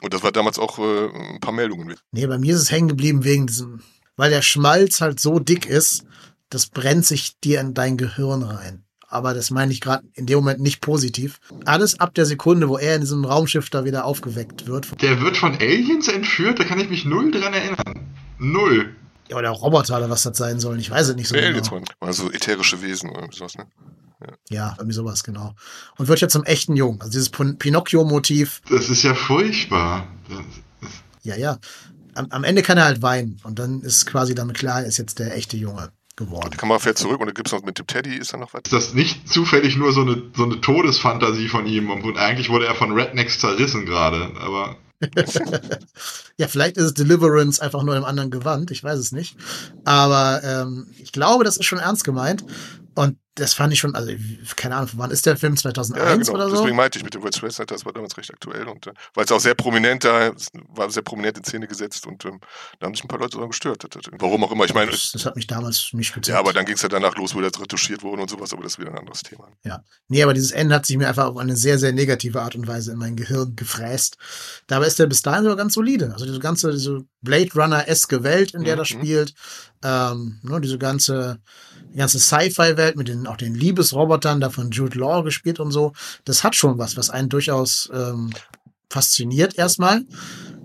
Und 0.02 0.14
das 0.14 0.24
war 0.24 0.32
damals 0.32 0.58
auch 0.58 0.80
äh, 0.80 1.10
ein 1.34 1.40
paar 1.40 1.54
Meldungen 1.54 1.86
mit. 1.86 2.00
Nee, 2.12 2.28
bei 2.28 2.38
mir 2.38 2.56
ist 2.56 2.62
es 2.62 2.72
hängen 2.72 2.88
geblieben 2.88 3.24
wegen 3.24 3.48
diesem, 3.48 3.82
weil 4.16 4.32
der 4.32 4.42
Schmalz 4.42 5.02
halt 5.02 5.20
so 5.20 5.40
dick 5.40 5.66
ist, 5.66 6.06
das 6.50 6.68
brennt 6.68 7.06
sich 7.06 7.40
dir 7.40 7.60
in 7.60 7.74
dein 7.74 7.98
Gehirn 7.98 8.44
rein. 8.44 8.86
Aber 9.14 9.36
das 9.36 9.52
meine 9.52 9.72
ich 9.72 9.80
gerade 9.80 10.04
in 10.16 10.26
dem 10.26 10.38
Moment 10.40 10.60
nicht 10.60 10.82
positiv. 10.82 11.40
Alles 11.66 12.00
ab 12.00 12.16
der 12.16 12.26
Sekunde, 12.26 12.68
wo 12.68 12.78
er 12.78 12.96
in 12.96 13.02
diesem 13.02 13.26
Raumschiff 13.26 13.70
da 13.70 13.86
wieder 13.86 14.06
aufgeweckt 14.06 14.66
wird. 14.66 15.00
Der 15.04 15.22
wird 15.22 15.38
von 15.38 15.54
Aliens 15.54 16.08
entführt, 16.08 16.60
da 16.60 16.64
kann 16.64 16.80
ich 16.80 16.90
mich 16.90 17.06
null 17.06 17.30
dran 17.32 17.54
erinnern. 17.54 18.08
Null. 18.40 18.96
Ja, 19.30 19.38
oder 19.38 19.52
Roboter 19.52 19.98
oder 19.98 20.10
was 20.10 20.24
das 20.24 20.36
sein 20.38 20.60
sollen. 20.60 20.80
Ich 20.80 20.90
weiß 20.90 21.10
es 21.10 21.16
nicht 21.16 21.28
so 21.28 21.36
Nee, 21.36 21.42
genau. 21.42 21.52
Aliens 21.54 21.72
waren, 21.72 21.84
waren 22.00 22.14
so 22.14 22.32
ätherische 22.32 22.82
Wesen 22.82 23.12
oder 23.12 23.28
sowas, 23.32 23.56
ne? 23.56 23.68
Ja, 24.50 24.74
irgendwie 24.78 24.96
sowas, 24.96 25.24
genau. 25.24 25.54
Und 25.98 26.08
wird 26.08 26.20
ja 26.22 26.28
zum 26.28 26.44
echten 26.46 26.76
Jungen. 26.76 27.00
Also 27.02 27.12
dieses 27.12 27.30
Pin- 27.30 27.58
Pinocchio-Motiv. 27.60 28.62
Das 28.70 28.90
ist 28.90 29.04
ja 29.04 29.14
furchtbar. 29.14 30.08
Ja, 31.22 31.36
ja. 31.36 31.60
Am, 32.16 32.28
am 32.32 32.44
Ende 32.44 32.62
kann 32.64 32.78
er 32.80 32.86
halt 32.86 33.02
weinen. 33.02 33.40
Und 33.44 33.60
dann 33.60 33.82
ist 33.82 34.06
quasi 34.06 34.34
damit 34.34 34.58
klar, 34.58 34.82
er 34.82 34.88
ist 34.88 34.98
jetzt 34.98 35.20
der 35.20 35.36
echte 35.36 35.58
Junge 35.58 35.92
geworden. 36.16 36.50
Die 36.52 36.58
Kamera 36.58 36.80
fährt 36.80 36.98
zurück 36.98 37.20
und 37.20 37.28
dann 37.28 37.34
gibt's 37.34 37.52
noch 37.52 37.64
mit 37.64 37.80
dem 37.80 37.88
Teddy, 37.88 38.16
ist 38.16 38.34
da 38.34 38.38
noch 38.38 38.54
was? 38.54 38.62
ist 38.66 38.74
das 38.74 38.94
nicht 38.94 39.28
zufällig 39.30 39.76
nur 39.78 39.92
so 39.94 40.02
eine, 40.02 40.22
so 40.36 40.44
eine 40.44 40.62
Todesfantasie 40.62 41.48
von 41.48 41.66
ihm? 41.66 41.90
Und 41.90 42.18
eigentlich 42.18 42.50
wurde 42.50 42.66
er 42.68 42.76
von 42.76 42.92
Rednecks 42.92 43.40
zerrissen 43.40 43.86
gerade. 43.86 44.32
Aber 44.40 44.78
Ja, 46.38 46.48
vielleicht 46.48 46.78
ist 46.78 46.84
es 46.84 46.94
Deliverance 46.94 47.62
einfach 47.62 47.84
nur 47.84 47.96
im 47.96 48.06
anderen 48.06 48.32
Gewand, 48.32 48.72
ich 48.72 48.84
weiß 48.84 48.98
es 49.00 49.12
nicht. 49.12 49.36
Aber 49.84 50.42
ähm, 50.44 50.88
ich 50.98 51.12
glaube, 51.12 51.44
das 51.44 51.58
ist 51.58 51.66
schon 51.66 51.80
ernst 51.80 52.04
gemeint. 52.04 52.44
Und 52.96 53.18
das 53.36 53.56
fand 53.56 53.74
ich 53.74 53.80
schon, 53.80 53.96
also 53.96 54.12
keine 54.56 54.76
Ahnung, 54.76 54.92
wann 54.94 55.10
ist 55.10 55.26
der 55.26 55.36
Film? 55.36 55.58
2001 55.58 56.08
Ja, 56.08 56.16
genau. 56.18 56.34
oder 56.34 56.50
so? 56.50 56.58
Deswegen 56.58 56.76
meinte 56.76 57.00
ich 57.00 57.04
mit 57.04 57.16
dem 57.16 57.24
World 57.24 57.34
Trade 57.34 57.52
Center, 57.52 57.74
das 57.74 57.84
war 57.84 57.92
damals 57.92 58.16
recht 58.16 58.32
aktuell 58.32 58.68
und 58.68 58.86
äh, 58.86 58.94
weil 59.16 59.26
es 59.26 59.32
auch 59.32 59.40
sehr 59.40 59.56
prominent 59.56 60.04
da, 60.04 60.32
war 60.70 60.92
sehr 60.92 61.02
prominent 61.02 61.40
in 61.40 61.44
Szene 61.44 61.68
gesetzt 61.68 62.06
und 62.06 62.24
ähm, 62.26 62.40
da 62.80 62.86
haben 62.86 62.94
sich 62.94 63.04
ein 63.04 63.08
paar 63.08 63.18
Leute 63.18 63.38
daran 63.38 63.50
gestört. 63.50 63.88
Warum 64.20 64.44
auch 64.44 64.52
immer. 64.52 64.66
Ich 64.66 64.76
meine, 64.76 64.92
das, 64.92 65.12
das 65.14 65.26
hat 65.26 65.36
mich 65.36 65.48
damals 65.48 65.90
nicht 65.94 66.14
gezählt. 66.14 66.36
ja, 66.36 66.40
aber 66.40 66.54
dann 66.54 66.66
ging 66.66 66.76
es 66.76 66.84
ja 66.84 66.90
danach 66.90 67.16
los, 67.16 67.34
wo 67.34 67.42
das 67.42 67.60
retuschiert 67.60 68.04
wurde 68.04 68.22
und 68.22 68.30
sowas, 68.30 68.54
aber 68.54 68.62
das 68.62 68.74
ist 68.74 68.80
wieder 68.80 68.92
ein 68.92 69.00
anderes 69.00 69.24
Thema. 69.24 69.48
Nee, 70.10 70.22
aber 70.22 70.36
dieses 70.36 70.52
Ende 70.52 70.76
hat 70.76 70.86
sich 70.86 70.98
mir 70.98 71.08
einfach 71.08 71.26
auf 71.26 71.38
eine 71.38 71.56
sehr, 71.56 71.80
sehr 71.80 71.92
negative 71.92 72.40
Art 72.40 72.54
und 72.56 72.68
Weise 72.68 72.92
in 72.92 73.00
mein 73.00 73.16
Gehirn 73.16 73.56
gefräst. 73.56 74.18
Dabei 74.68 74.86
ist 74.86 75.00
der 75.00 75.08
bis 75.08 75.24
dahin 75.24 75.42
sogar 75.42 75.58
ganz 75.58 75.74
solide. 75.74 76.12
Also 76.14 76.26
diese 76.26 76.40
ganze, 76.40 76.72
diese 76.72 77.04
Blade 77.22 77.50
Runner-eske 77.56 78.22
Welt, 78.24 78.54
in 78.54 78.64
der 78.64 78.76
Mhm. 78.76 78.78
das 78.80 78.88
spielt, 78.90 79.34
ähm, 79.84 80.40
ne, 80.44 80.62
diese 80.62 80.78
ganze, 80.78 81.40
die 81.94 81.98
ganze 81.98 82.20
Sci-Fi-Welt 82.20 82.96
mit 82.96 83.08
den, 83.08 83.28
auch 83.28 83.38
den 83.38 83.54
Liebesrobotern, 83.54 84.42
da 84.42 84.50
von 84.50 84.72
Jude 84.72 84.98
Law 84.98 85.24
gespielt 85.24 85.60
und 85.60 85.72
so, 85.72 85.94
das 86.26 86.44
hat 86.44 86.56
schon 86.56 86.78
was, 86.78 86.98
was 86.98 87.10
einen 87.10 87.30
durchaus 87.30 87.90
ähm, 87.94 88.32
fasziniert 88.90 89.58
erstmal. 89.58 90.06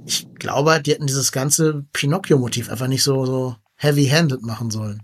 Ich 0.07 0.27
glaube, 0.35 0.81
die 0.81 0.93
hätten 0.93 1.07
dieses 1.07 1.33
ganze 1.33 1.85
Pinocchio-Motiv 1.93 2.71
einfach 2.71 2.87
nicht 2.87 3.03
so, 3.03 3.27
so 3.27 3.57
heavy-handed 3.77 4.43
machen 4.43 4.71
sollen. 4.71 5.03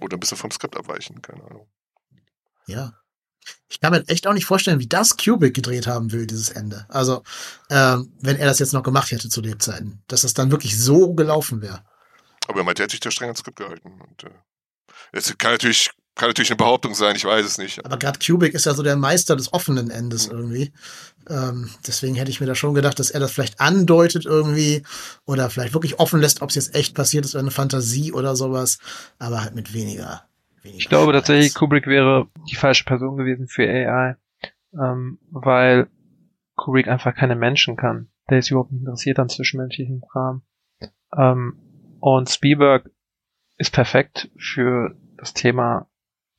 Oder 0.00 0.16
ein 0.16 0.20
bisschen 0.20 0.36
vom 0.36 0.50
Skript 0.50 0.76
abweichen, 0.76 1.20
keine 1.20 1.44
Ahnung. 1.44 1.66
Ja. 2.66 2.92
Ich 3.68 3.80
kann 3.80 3.92
mir 3.92 4.06
echt 4.08 4.26
auch 4.26 4.32
nicht 4.32 4.44
vorstellen, 4.44 4.80
wie 4.80 4.88
das 4.88 5.16
Kubrick 5.16 5.54
gedreht 5.54 5.86
haben 5.86 6.12
will, 6.12 6.26
dieses 6.26 6.50
Ende. 6.50 6.86
Also, 6.88 7.22
ähm, 7.70 8.12
wenn 8.20 8.36
er 8.36 8.46
das 8.46 8.58
jetzt 8.58 8.72
noch 8.72 8.82
gemacht 8.82 9.10
hätte 9.10 9.28
zu 9.28 9.40
Lebzeiten, 9.40 10.02
dass 10.08 10.22
das 10.22 10.34
dann 10.34 10.50
wirklich 10.50 10.78
so 10.78 11.14
gelaufen 11.14 11.62
wäre. 11.62 11.84
Aber 12.48 12.60
er 12.60 12.64
meinte, 12.64 12.82
er 12.82 12.84
hat 12.84 12.90
sich 12.90 13.00
da 13.00 13.10
streng 13.10 13.28
ans 13.28 13.40
Skript 13.40 13.58
gehalten. 13.58 14.00
Und, 14.00 14.24
äh, 14.24 14.30
es 15.12 15.36
kann 15.38 15.52
natürlich, 15.52 15.90
kann 16.14 16.28
natürlich 16.28 16.50
eine 16.50 16.56
Behauptung 16.56 16.94
sein, 16.94 17.16
ich 17.16 17.24
weiß 17.24 17.44
es 17.44 17.58
nicht. 17.58 17.84
Aber 17.84 17.98
gerade 17.98 18.18
Kubrick 18.18 18.54
ist 18.54 18.66
ja 18.66 18.74
so 18.74 18.82
der 18.82 18.96
Meister 18.96 19.36
des 19.36 19.52
offenen 19.52 19.90
Endes 19.90 20.26
irgendwie. 20.28 20.72
Ähm, 21.28 21.70
deswegen 21.86 22.14
hätte 22.14 22.30
ich 22.30 22.40
mir 22.40 22.46
da 22.46 22.54
schon 22.54 22.74
gedacht, 22.74 22.98
dass 22.98 23.10
er 23.10 23.20
das 23.20 23.32
vielleicht 23.32 23.60
andeutet 23.60 24.26
irgendwie 24.26 24.82
oder 25.24 25.50
vielleicht 25.50 25.74
wirklich 25.74 25.98
offen 25.98 26.20
lässt, 26.20 26.42
ob 26.42 26.50
es 26.50 26.54
jetzt 26.54 26.74
echt 26.74 26.94
passiert 26.94 27.24
ist 27.24 27.34
oder 27.34 27.42
eine 27.42 27.50
Fantasie 27.50 28.12
oder 28.12 28.36
sowas, 28.36 28.78
aber 29.18 29.42
halt 29.42 29.54
mit 29.54 29.74
weniger. 29.74 30.24
weniger 30.62 30.78
Ich 30.78 30.88
glaube 30.88 31.12
Schmerz. 31.12 31.26
tatsächlich, 31.26 31.54
Kubrick 31.54 31.86
wäre 31.86 32.28
die 32.50 32.56
falsche 32.56 32.84
Person 32.84 33.16
gewesen 33.16 33.48
für 33.48 33.68
AI, 33.68 34.16
ähm, 34.80 35.18
weil 35.30 35.88
Kubrick 36.54 36.88
einfach 36.88 37.14
keine 37.14 37.36
Menschen 37.36 37.76
kann. 37.76 38.08
Der 38.30 38.38
ist 38.38 38.50
überhaupt 38.50 38.72
nicht 38.72 38.80
interessiert 38.80 39.18
an 39.18 39.28
zwischenmenschlichen 39.28 40.02
Kram. 40.10 40.42
Ähm, 41.16 41.58
und 42.00 42.30
Spielberg 42.30 42.90
ist 43.58 43.72
perfekt 43.72 44.30
für 44.36 44.96
das 45.16 45.34
Thema, 45.34 45.88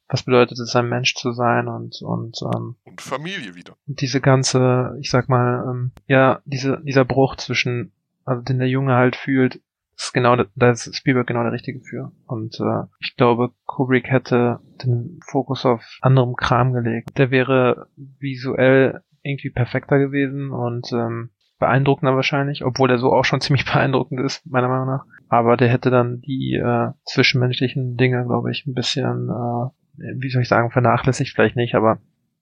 was 0.10 0.24
bedeutet 0.24 0.58
es, 0.60 0.76
ein 0.76 0.88
Mensch 0.90 1.16
zu 1.16 1.32
sein 1.34 1.68
und, 1.68 2.02
und 2.02 2.38
ähm, 2.54 2.76
Und 2.86 3.02
Familie 3.02 3.56
wieder. 3.56 3.76
und 3.88 4.00
diese 4.02 4.22
ganze, 4.22 4.96
ich 5.02 5.10
sag 5.10 5.28
mal, 5.30 5.66
ähm, 5.70 5.92
ja, 6.08 6.40
diese, 6.46 6.82
dieser 6.84 7.04
Bruch 7.06 7.36
zwischen, 7.36 7.92
also 8.24 8.42
den 8.42 8.60
der 8.60 8.70
Junge 8.70 8.96
halt 8.96 9.16
fühlt, 9.16 9.60
ist 9.98 10.14
genau, 10.14 10.36
da- 10.36 10.70
ist 10.72 10.96
Spielberg 10.96 11.26
genau 11.28 11.42
der 11.44 11.52
Richtige 11.52 11.82
für. 11.82 12.12
Und 12.28 12.60
äh, 12.60 12.84
ich 13.00 13.16
glaube, 13.18 13.52
Kubrick 13.66 14.08
hätte 14.10 14.60
den 14.84 15.20
Fokus 15.26 15.66
auf 15.66 15.82
anderem 16.02 16.36
Kram 16.36 16.72
gelegt. 16.72 17.18
Der 17.18 17.32
wäre 17.32 17.88
visuell 17.96 19.02
irgendwie 19.24 19.50
perfekter 19.50 19.98
gewesen 19.98 20.52
und 20.52 20.92
ähm, 20.94 21.32
beeindruckender 21.60 22.16
wahrscheinlich, 22.16 22.64
obwohl 22.64 22.92
er 22.92 23.00
so 23.00 23.12
auch 23.12 23.26
schon 23.26 23.42
ziemlich 23.42 23.66
beeindruckend 23.66 24.20
ist, 24.22 24.46
meiner 24.46 24.68
Meinung 24.70 24.86
nach. 24.88 25.06
Aber 25.30 25.58
der 25.58 25.70
hätte 25.70 25.90
dann 25.90 26.22
die 26.22 26.56
äh, 26.56 26.92
zwischenmenschlichen 27.06 27.98
Dinge, 27.98 28.26
glaube 28.26 28.52
ich, 28.52 28.66
ein 28.66 28.74
bisschen, 28.74 29.30
äh, 29.30 30.14
wie 30.16 30.30
soll 30.30 30.44
ich 30.44 30.48
sagen, 30.48 30.72
vernachlässigt 30.72 31.34
vielleicht 31.34 31.56
nicht, 31.56 31.76
aber 31.76 32.00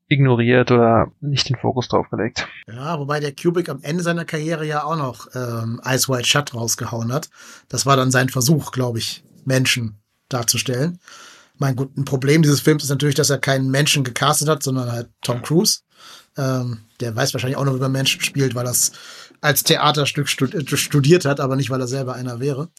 ignoriert 0.07 0.71
oder 0.71 1.11
nicht 1.19 1.49
den 1.49 1.55
Fokus 1.55 1.87
drauf 1.87 2.09
gelegt. 2.09 2.47
Ja, 2.67 2.99
wobei 2.99 3.19
der 3.19 3.33
Kubrick 3.33 3.69
am 3.69 3.81
Ende 3.81 4.03
seiner 4.03 4.25
Karriere 4.25 4.65
ja 4.65 4.83
auch 4.83 4.97
noch 4.97 5.27
ähm, 5.33 5.81
Ice 5.85 6.09
White 6.09 6.27
Shut 6.27 6.53
rausgehauen 6.53 7.11
hat. 7.11 7.29
Das 7.69 7.85
war 7.85 7.97
dann 7.97 8.11
sein 8.11 8.29
Versuch, 8.29 8.71
glaube 8.71 8.99
ich, 8.99 9.23
Menschen 9.45 9.99
darzustellen. 10.29 10.99
Mein 11.57 11.75
gut, 11.75 11.97
ein 11.97 12.05
Problem 12.05 12.41
dieses 12.41 12.59
Films 12.59 12.83
ist 12.83 12.89
natürlich, 12.89 13.15
dass 13.15 13.29
er 13.29 13.37
keinen 13.37 13.71
Menschen 13.71 14.03
gecastet 14.03 14.49
hat, 14.49 14.61
sondern 14.61 14.91
halt 14.91 15.09
Tom 15.21 15.41
Cruise. 15.41 15.79
Ähm, 16.37 16.81
der 16.99 17.15
weiß 17.15 17.33
wahrscheinlich 17.33 17.57
auch 17.57 17.65
noch, 17.65 17.75
wie 17.75 17.79
man 17.79 17.91
Menschen 17.91 18.21
spielt, 18.21 18.55
weil 18.55 18.65
er 18.65 18.71
es 18.71 18.91
als 19.45 19.63
Theaterstück 19.63 20.27
äh, 20.41 20.77
studiert 20.77 21.25
hat, 21.25 21.39
aber 21.39 21.55
nicht, 21.55 21.69
weil 21.69 21.81
er 21.81 21.87
selber 21.87 22.15
einer 22.15 22.39
wäre. 22.39 22.69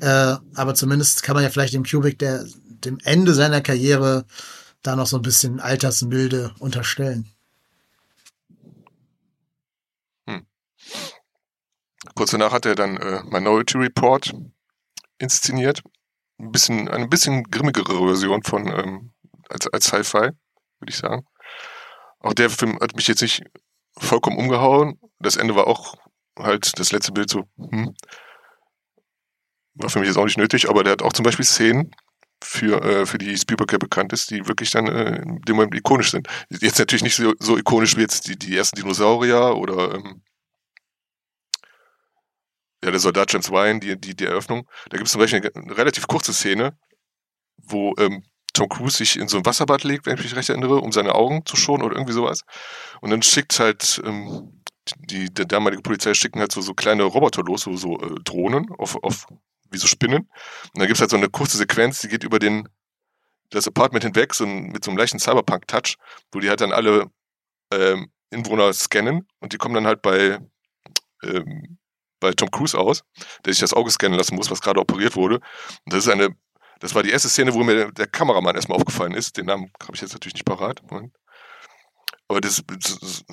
Äh, 0.00 0.36
aber 0.54 0.74
zumindest 0.74 1.22
kann 1.22 1.34
man 1.34 1.44
ja 1.44 1.50
vielleicht 1.50 1.74
dem 1.74 1.84
Kubrick, 1.84 2.18
der 2.18 2.44
dem 2.84 2.98
Ende 3.04 3.34
seiner 3.34 3.60
Karriere 3.60 4.24
da 4.82 4.96
noch 4.96 5.06
so 5.06 5.16
ein 5.16 5.22
bisschen 5.22 5.60
Altersmilde 5.60 6.52
unterstellen. 6.58 7.32
Kurz 12.14 12.32
danach 12.32 12.52
hat 12.52 12.66
er 12.66 12.74
dann 12.74 12.96
äh, 12.96 13.22
Minority 13.24 13.78
Report 13.78 14.34
inszeniert. 15.18 15.82
Ein 16.38 16.50
bisschen, 16.50 16.88
eine 16.88 17.06
bisschen 17.06 17.44
grimmigere 17.44 18.06
Version 18.06 18.42
von 18.42 18.66
ähm, 18.66 19.12
als, 19.48 19.68
als 19.72 19.84
Sci-Fi, 19.86 20.30
würde 20.80 20.88
ich 20.88 20.96
sagen. 20.96 21.24
Auch 22.18 22.34
der 22.34 22.50
Film 22.50 22.78
hat 22.80 22.96
mich 22.96 23.06
jetzt 23.06 23.22
nicht 23.22 23.44
vollkommen 23.96 24.38
umgehauen. 24.38 24.98
Das 25.22 25.36
Ende 25.36 25.54
war 25.54 25.66
auch 25.66 25.94
halt 26.38 26.78
das 26.78 26.92
letzte 26.92 27.12
Bild 27.12 27.30
so, 27.30 27.44
hm, 27.56 27.94
war 29.74 29.88
für 29.88 29.98
mich 29.98 30.08
jetzt 30.08 30.18
auch 30.18 30.24
nicht 30.24 30.38
nötig, 30.38 30.68
aber 30.68 30.84
der 30.84 30.92
hat 30.92 31.02
auch 31.02 31.12
zum 31.12 31.24
Beispiel 31.24 31.44
Szenen, 31.44 31.94
für, 32.42 32.82
äh, 32.82 33.06
für 33.06 33.18
die 33.18 33.36
Spielberg 33.36 33.72
ja 33.72 33.78
bekannt 33.78 34.12
ist, 34.12 34.30
die 34.30 34.46
wirklich 34.46 34.70
dann 34.70 34.86
äh, 34.86 35.22
in 35.22 35.40
dem 35.42 35.56
Moment 35.56 35.74
ikonisch 35.74 36.10
sind. 36.10 36.28
Jetzt 36.50 36.78
natürlich 36.78 37.02
nicht 37.02 37.16
so, 37.16 37.32
so 37.38 37.56
ikonisch 37.56 37.96
wie 37.96 38.02
jetzt 38.02 38.28
die, 38.28 38.36
die 38.36 38.56
ersten 38.56 38.76
Dinosaurier 38.76 39.56
oder 39.56 39.94
ähm, 39.94 40.22
ja, 42.84 42.90
der 42.90 43.00
Soldat 43.00 43.32
James 43.32 43.50
Ryan, 43.50 43.80
die, 43.80 43.98
die, 43.98 44.16
die 44.16 44.26
Eröffnung. 44.26 44.68
Da 44.90 44.96
gibt 44.96 45.06
es 45.06 45.12
zum 45.12 45.20
Beispiel 45.20 45.40
eine, 45.40 45.54
eine 45.54 45.76
relativ 45.76 46.06
kurze 46.08 46.32
Szene, 46.32 46.76
wo 47.56 47.94
ähm, 47.98 48.24
Tom 48.54 48.68
Cruise 48.68 48.96
sich 48.96 49.18
in 49.18 49.28
so 49.28 49.38
ein 49.38 49.46
Wasserbad 49.46 49.84
legt, 49.84 50.06
wenn 50.06 50.16
ich 50.16 50.24
mich 50.24 50.36
recht 50.36 50.50
erinnere, 50.50 50.80
um 50.80 50.92
seine 50.92 51.14
Augen 51.14 51.46
zu 51.46 51.56
schonen 51.56 51.82
oder 51.82 51.94
irgendwie 51.94 52.12
sowas. 52.12 52.40
Und 53.00 53.10
dann 53.10 53.22
schickt 53.22 53.58
halt 53.60 54.02
ähm, 54.04 54.61
die, 54.96 55.32
der 55.32 55.44
damalige 55.44 55.82
Polizei 55.82 56.14
schicken 56.14 56.40
halt 56.40 56.52
so, 56.52 56.60
so 56.60 56.74
kleine 56.74 57.04
Roboter 57.04 57.42
los, 57.42 57.62
so, 57.62 57.76
so 57.76 58.00
äh, 58.00 58.14
Drohnen 58.24 58.70
auf, 58.78 58.96
auf 59.02 59.26
wie 59.70 59.78
so 59.78 59.86
Spinnen. 59.86 60.22
Und 60.22 60.78
dann 60.78 60.86
gibt's 60.86 61.00
halt 61.00 61.10
so 61.10 61.16
eine 61.16 61.28
kurze 61.28 61.56
Sequenz, 61.56 62.00
die 62.00 62.08
geht 62.08 62.24
über 62.24 62.38
den 62.38 62.68
das 63.50 63.68
Apartment 63.68 64.04
hinweg, 64.04 64.34
so 64.34 64.46
mit 64.46 64.82
so 64.82 64.90
einem 64.90 64.98
leichten 64.98 65.18
Cyberpunk-Touch, 65.18 65.96
wo 66.32 66.40
die 66.40 66.48
halt 66.48 66.62
dann 66.62 66.72
alle 66.72 67.10
ähm, 67.70 68.10
Inwohner 68.30 68.72
scannen 68.72 69.28
und 69.40 69.52
die 69.52 69.58
kommen 69.58 69.74
dann 69.74 69.86
halt 69.86 70.00
bei 70.00 70.38
ähm, 71.22 71.78
bei 72.22 72.32
Tom 72.32 72.50
Cruise 72.50 72.78
aus, 72.78 73.04
der 73.44 73.52
sich 73.52 73.60
das 73.60 73.74
Auge 73.74 73.90
scannen 73.90 74.16
lassen 74.16 74.36
muss, 74.36 74.50
was 74.50 74.62
gerade 74.62 74.80
operiert 74.80 75.16
wurde. 75.16 75.36
Und 75.84 75.92
das 75.92 76.06
ist 76.06 76.08
eine, 76.08 76.34
das 76.80 76.94
war 76.94 77.02
die 77.02 77.10
erste 77.10 77.28
Szene, 77.28 77.52
wo 77.52 77.62
mir 77.64 77.74
der, 77.74 77.92
der 77.92 78.06
Kameramann 78.06 78.54
erstmal 78.54 78.78
aufgefallen 78.78 79.12
ist. 79.12 79.36
Den 79.36 79.46
Namen 79.46 79.70
habe 79.82 79.94
ich 79.94 80.00
jetzt 80.00 80.12
natürlich 80.12 80.34
nicht 80.34 80.46
parat. 80.46 80.80
Moment. 80.88 81.14
Aber 82.28 82.40
das, 82.40 82.62
das, 82.66 83.24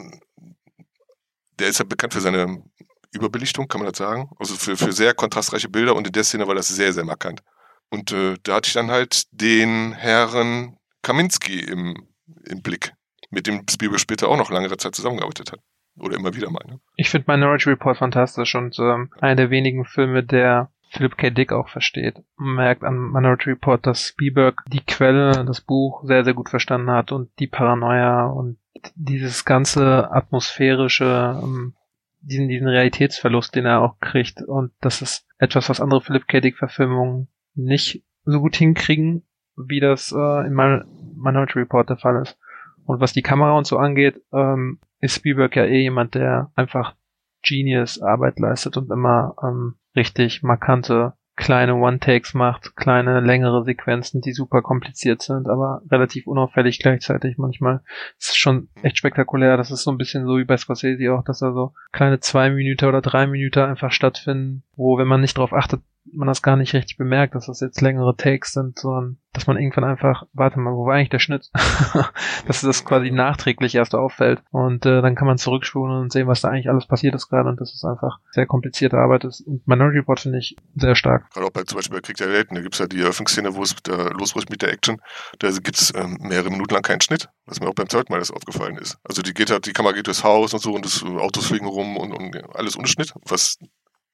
der 1.60 1.68
ist 1.68 1.80
ja 1.80 1.86
bekannt 1.86 2.14
für 2.14 2.22
seine 2.22 2.64
Überbelichtung, 3.12 3.68
kann 3.68 3.82
man 3.82 3.90
das 3.90 3.98
sagen. 3.98 4.30
Also 4.40 4.56
für, 4.56 4.78
für 4.78 4.92
sehr 4.92 5.14
kontrastreiche 5.14 5.70
Bilder 5.70 5.96
und 5.96 6.08
in 6.08 6.14
der 6.14 6.24
Szene 6.24 6.48
war 6.48 6.56
das 6.56 6.68
sehr, 6.68 6.94
sehr 6.94 7.06
markant. 7.06 7.42
Und 7.90 8.12
äh, 8.12 8.36
da 8.44 8.56
hatte 8.56 8.68
ich 8.68 8.74
dann 8.74 8.92
halt 8.92 9.24
den 9.32 9.94
Herrn 9.94 10.78
Kaminski 11.02 11.60
im, 11.60 12.08
im 12.46 12.62
Blick, 12.62 12.94
mit 13.32 13.48
dem 13.48 13.66
Spielberg 13.70 14.00
später 14.00 14.28
auch 14.30 14.38
noch 14.38 14.52
längere 14.52 14.78
Zeit 14.78 14.96
zusammengearbeitet 14.96 15.52
hat. 15.52 15.60
Oder 15.98 16.18
immer 16.18 16.36
wieder 16.36 16.50
mal. 16.50 16.64
Ne? 16.66 16.80
Ich 16.96 17.10
finde 17.10 17.32
Minority 17.32 17.70
Report 17.70 17.98
fantastisch 17.98 18.56
und 18.56 18.78
ähm, 18.80 19.10
einer 19.20 19.36
der 19.36 19.50
wenigen 19.50 19.86
Filme, 19.86 20.24
der 20.24 20.72
Philip 20.92 21.18
K. 21.18 21.30
Dick 21.30 21.52
auch 21.52 21.70
versteht. 21.70 22.16
Man 22.38 22.56
merkt 22.56 22.84
an 22.84 23.12
Minority 23.12 23.52
Report, 23.52 23.86
dass 23.86 24.08
Spielberg 24.08 24.64
die 24.68 24.84
Quelle, 24.84 25.46
das 25.46 25.62
Buch 25.62 26.04
sehr, 26.06 26.24
sehr 26.24 26.34
gut 26.34 26.50
verstanden 26.50 26.90
hat 26.90 27.12
und 27.12 27.30
die 27.40 27.48
Paranoia 27.48 28.28
und 28.28 28.58
dieses 28.96 29.46
ganze 29.46 30.12
atmosphärische, 30.12 31.40
ähm, 31.42 31.74
diesen, 32.22 32.48
diesen 32.48 32.68
Realitätsverlust, 32.68 33.56
den 33.56 33.66
er 33.66 33.82
auch 33.82 34.00
kriegt. 34.00 34.42
Und 34.42 34.72
das 34.82 35.02
ist 35.02 35.28
etwas, 35.38 35.70
was 35.70 35.82
andere 35.82 36.02
Philip 36.02 36.28
K. 36.28 36.42
Dick 36.42 36.58
Verfilmungen 36.58 37.28
nicht 37.56 38.04
so 38.26 38.40
gut 38.42 38.56
hinkriegen, 38.56 39.24
wie 39.56 39.80
das 39.80 40.12
äh, 40.12 40.48
in 40.48 40.54
Minority 40.54 41.60
Report 41.60 41.90
der 41.90 41.98
Fall 41.98 42.22
ist. 42.22 42.38
Und 42.86 43.00
was 43.00 43.14
die 43.14 43.22
Kamera 43.22 43.58
und 43.58 43.68
so 43.68 43.78
angeht, 43.78 44.22
ähm, 44.34 44.80
ist 45.00 45.16
Spielberg 45.16 45.56
ja 45.56 45.66
eh 45.66 45.82
jemand, 45.82 46.16
der 46.16 46.52
einfach 46.56 46.96
Genius 47.42 48.02
Arbeit 48.02 48.40
leistet 48.40 48.78
und 48.78 48.92
immer 48.92 49.36
ähm, 49.44 49.76
richtig 49.96 50.44
markante 50.44 51.14
kleine 51.40 51.76
One-Takes 51.76 52.34
macht, 52.34 52.76
kleine 52.76 53.22
längere 53.22 53.64
Sequenzen, 53.64 54.20
die 54.20 54.34
super 54.34 54.62
kompliziert 54.62 55.22
sind, 55.22 55.48
aber 55.48 55.82
relativ 55.90 56.28
unauffällig 56.28 56.80
gleichzeitig 56.80 57.38
manchmal. 57.38 57.80
Es 58.20 58.28
ist 58.28 58.38
schon 58.38 58.68
echt 58.82 58.98
spektakulär. 58.98 59.56
Das 59.56 59.72
ist 59.72 59.84
so 59.84 59.92
ein 59.92 59.98
bisschen 59.98 60.26
so 60.26 60.38
wie 60.38 60.44
bei 60.44 60.58
Scorsese 60.58 61.14
auch, 61.14 61.24
dass 61.24 61.40
da 61.40 61.54
so 61.54 61.74
kleine 61.94 62.20
zwei 62.20 62.50
Minuten 62.50 62.86
oder 62.86 63.02
drei 63.02 63.26
Minuten 63.26 63.60
einfach 63.60 63.94
stattfinden, 63.94 64.64
wo, 64.76 64.98
wenn 64.98 65.08
man 65.08 65.22
nicht 65.22 65.38
drauf 65.38 65.54
achtet, 65.54 65.82
man 66.06 66.28
das 66.28 66.42
gar 66.42 66.56
nicht 66.56 66.74
richtig 66.74 66.98
bemerkt, 66.98 67.36
dass 67.36 67.48
das 67.48 67.60
jetzt 67.60 67.82
längere 67.82 68.16
Takes 68.16 68.54
sind, 68.54 68.80
sondern 68.80 69.18
dass 69.34 69.46
man 69.46 69.58
irgendwann 69.58 69.84
einfach, 69.84 70.24
warte 70.34 70.60
mal, 70.60 70.74
wo 70.74 70.86
war 70.86 70.96
eigentlich 70.96 71.10
der 71.10 71.20
Schnitt? 71.20 71.50
dass 72.48 72.62
das 72.62 72.84
quasi 72.84 73.12
nachträglich 73.12 73.76
erst 73.76 73.94
auffällt. 73.94 74.42
Und 74.50 74.86
äh, 74.86 75.02
dann 75.02 75.16
kann 75.16 75.28
man 75.28 75.38
zurückspulen 75.38 75.96
und 75.98 76.12
sehen, 76.12 76.28
was 76.28 76.42
da 76.42 76.50
eigentlich 76.50 76.70
alles 76.70 76.88
passiert 76.88 77.14
ist 77.14 77.30
gerade. 77.30 77.50
Und 77.50 77.62
das 77.62 77.74
ist 77.74 77.86
einfach 77.86 78.20
sehr 78.32 78.48
komplizierte 78.48 78.98
Arbeit. 78.98 79.26
Ist. 79.26 79.42
Und 79.42 79.68
Minority 79.68 80.00
Report 80.00 80.20
finde 80.20 80.40
ich 80.40 80.56
sehr 80.76 80.96
stark. 80.96 81.30
Gerade 81.32 81.46
auch 81.46 81.52
bei 81.52 81.64
zum 81.64 81.78
Beispiel 81.78 81.98
bei 81.98 82.02
Krieg 82.02 82.18
der 82.18 82.30
Welten, 82.30 82.56
da 82.56 82.62
gibt 82.62 82.74
es 82.74 82.80
ja 82.80 82.88
die 82.88 83.02
Eröffnungsszene, 83.02 83.56
wo 83.56 83.62
es 83.62 83.76
losbricht 84.18 84.50
mit 84.50 84.62
der 84.62 84.74
Action. 84.74 85.00
Da 85.38 85.50
gibt 85.52 85.80
es 85.80 85.94
ähm, 85.96 86.18
mehrere 86.22 86.50
Minuten 86.50 86.74
lang 86.74 86.84
keinen 86.84 87.02
Schnitt, 87.02 87.30
was 87.46 87.60
mir 87.60 87.68
auch 87.68 87.76
beim 87.76 87.90
zweiten 87.90 88.12
Mal 88.12 88.20
das 88.20 88.32
aufgefallen 88.32 88.78
ist. 88.78 88.98
Also 89.04 89.22
die 89.22 89.34
geht 89.34 89.52
halt, 89.52 89.68
die 89.68 89.74
Kamera 89.74 89.94
geht 89.94 90.08
durchs 90.08 90.24
Haus 90.24 90.54
und 90.54 90.62
so 90.62 90.74
und 90.74 90.86
das 90.86 91.04
Autos 91.04 91.46
fliegen 91.46 91.68
rum 91.68 91.98
und, 91.98 92.14
und 92.14 92.56
alles 92.56 92.78
ohne 92.78 92.88
Schnitt, 92.88 93.14
was 93.26 93.58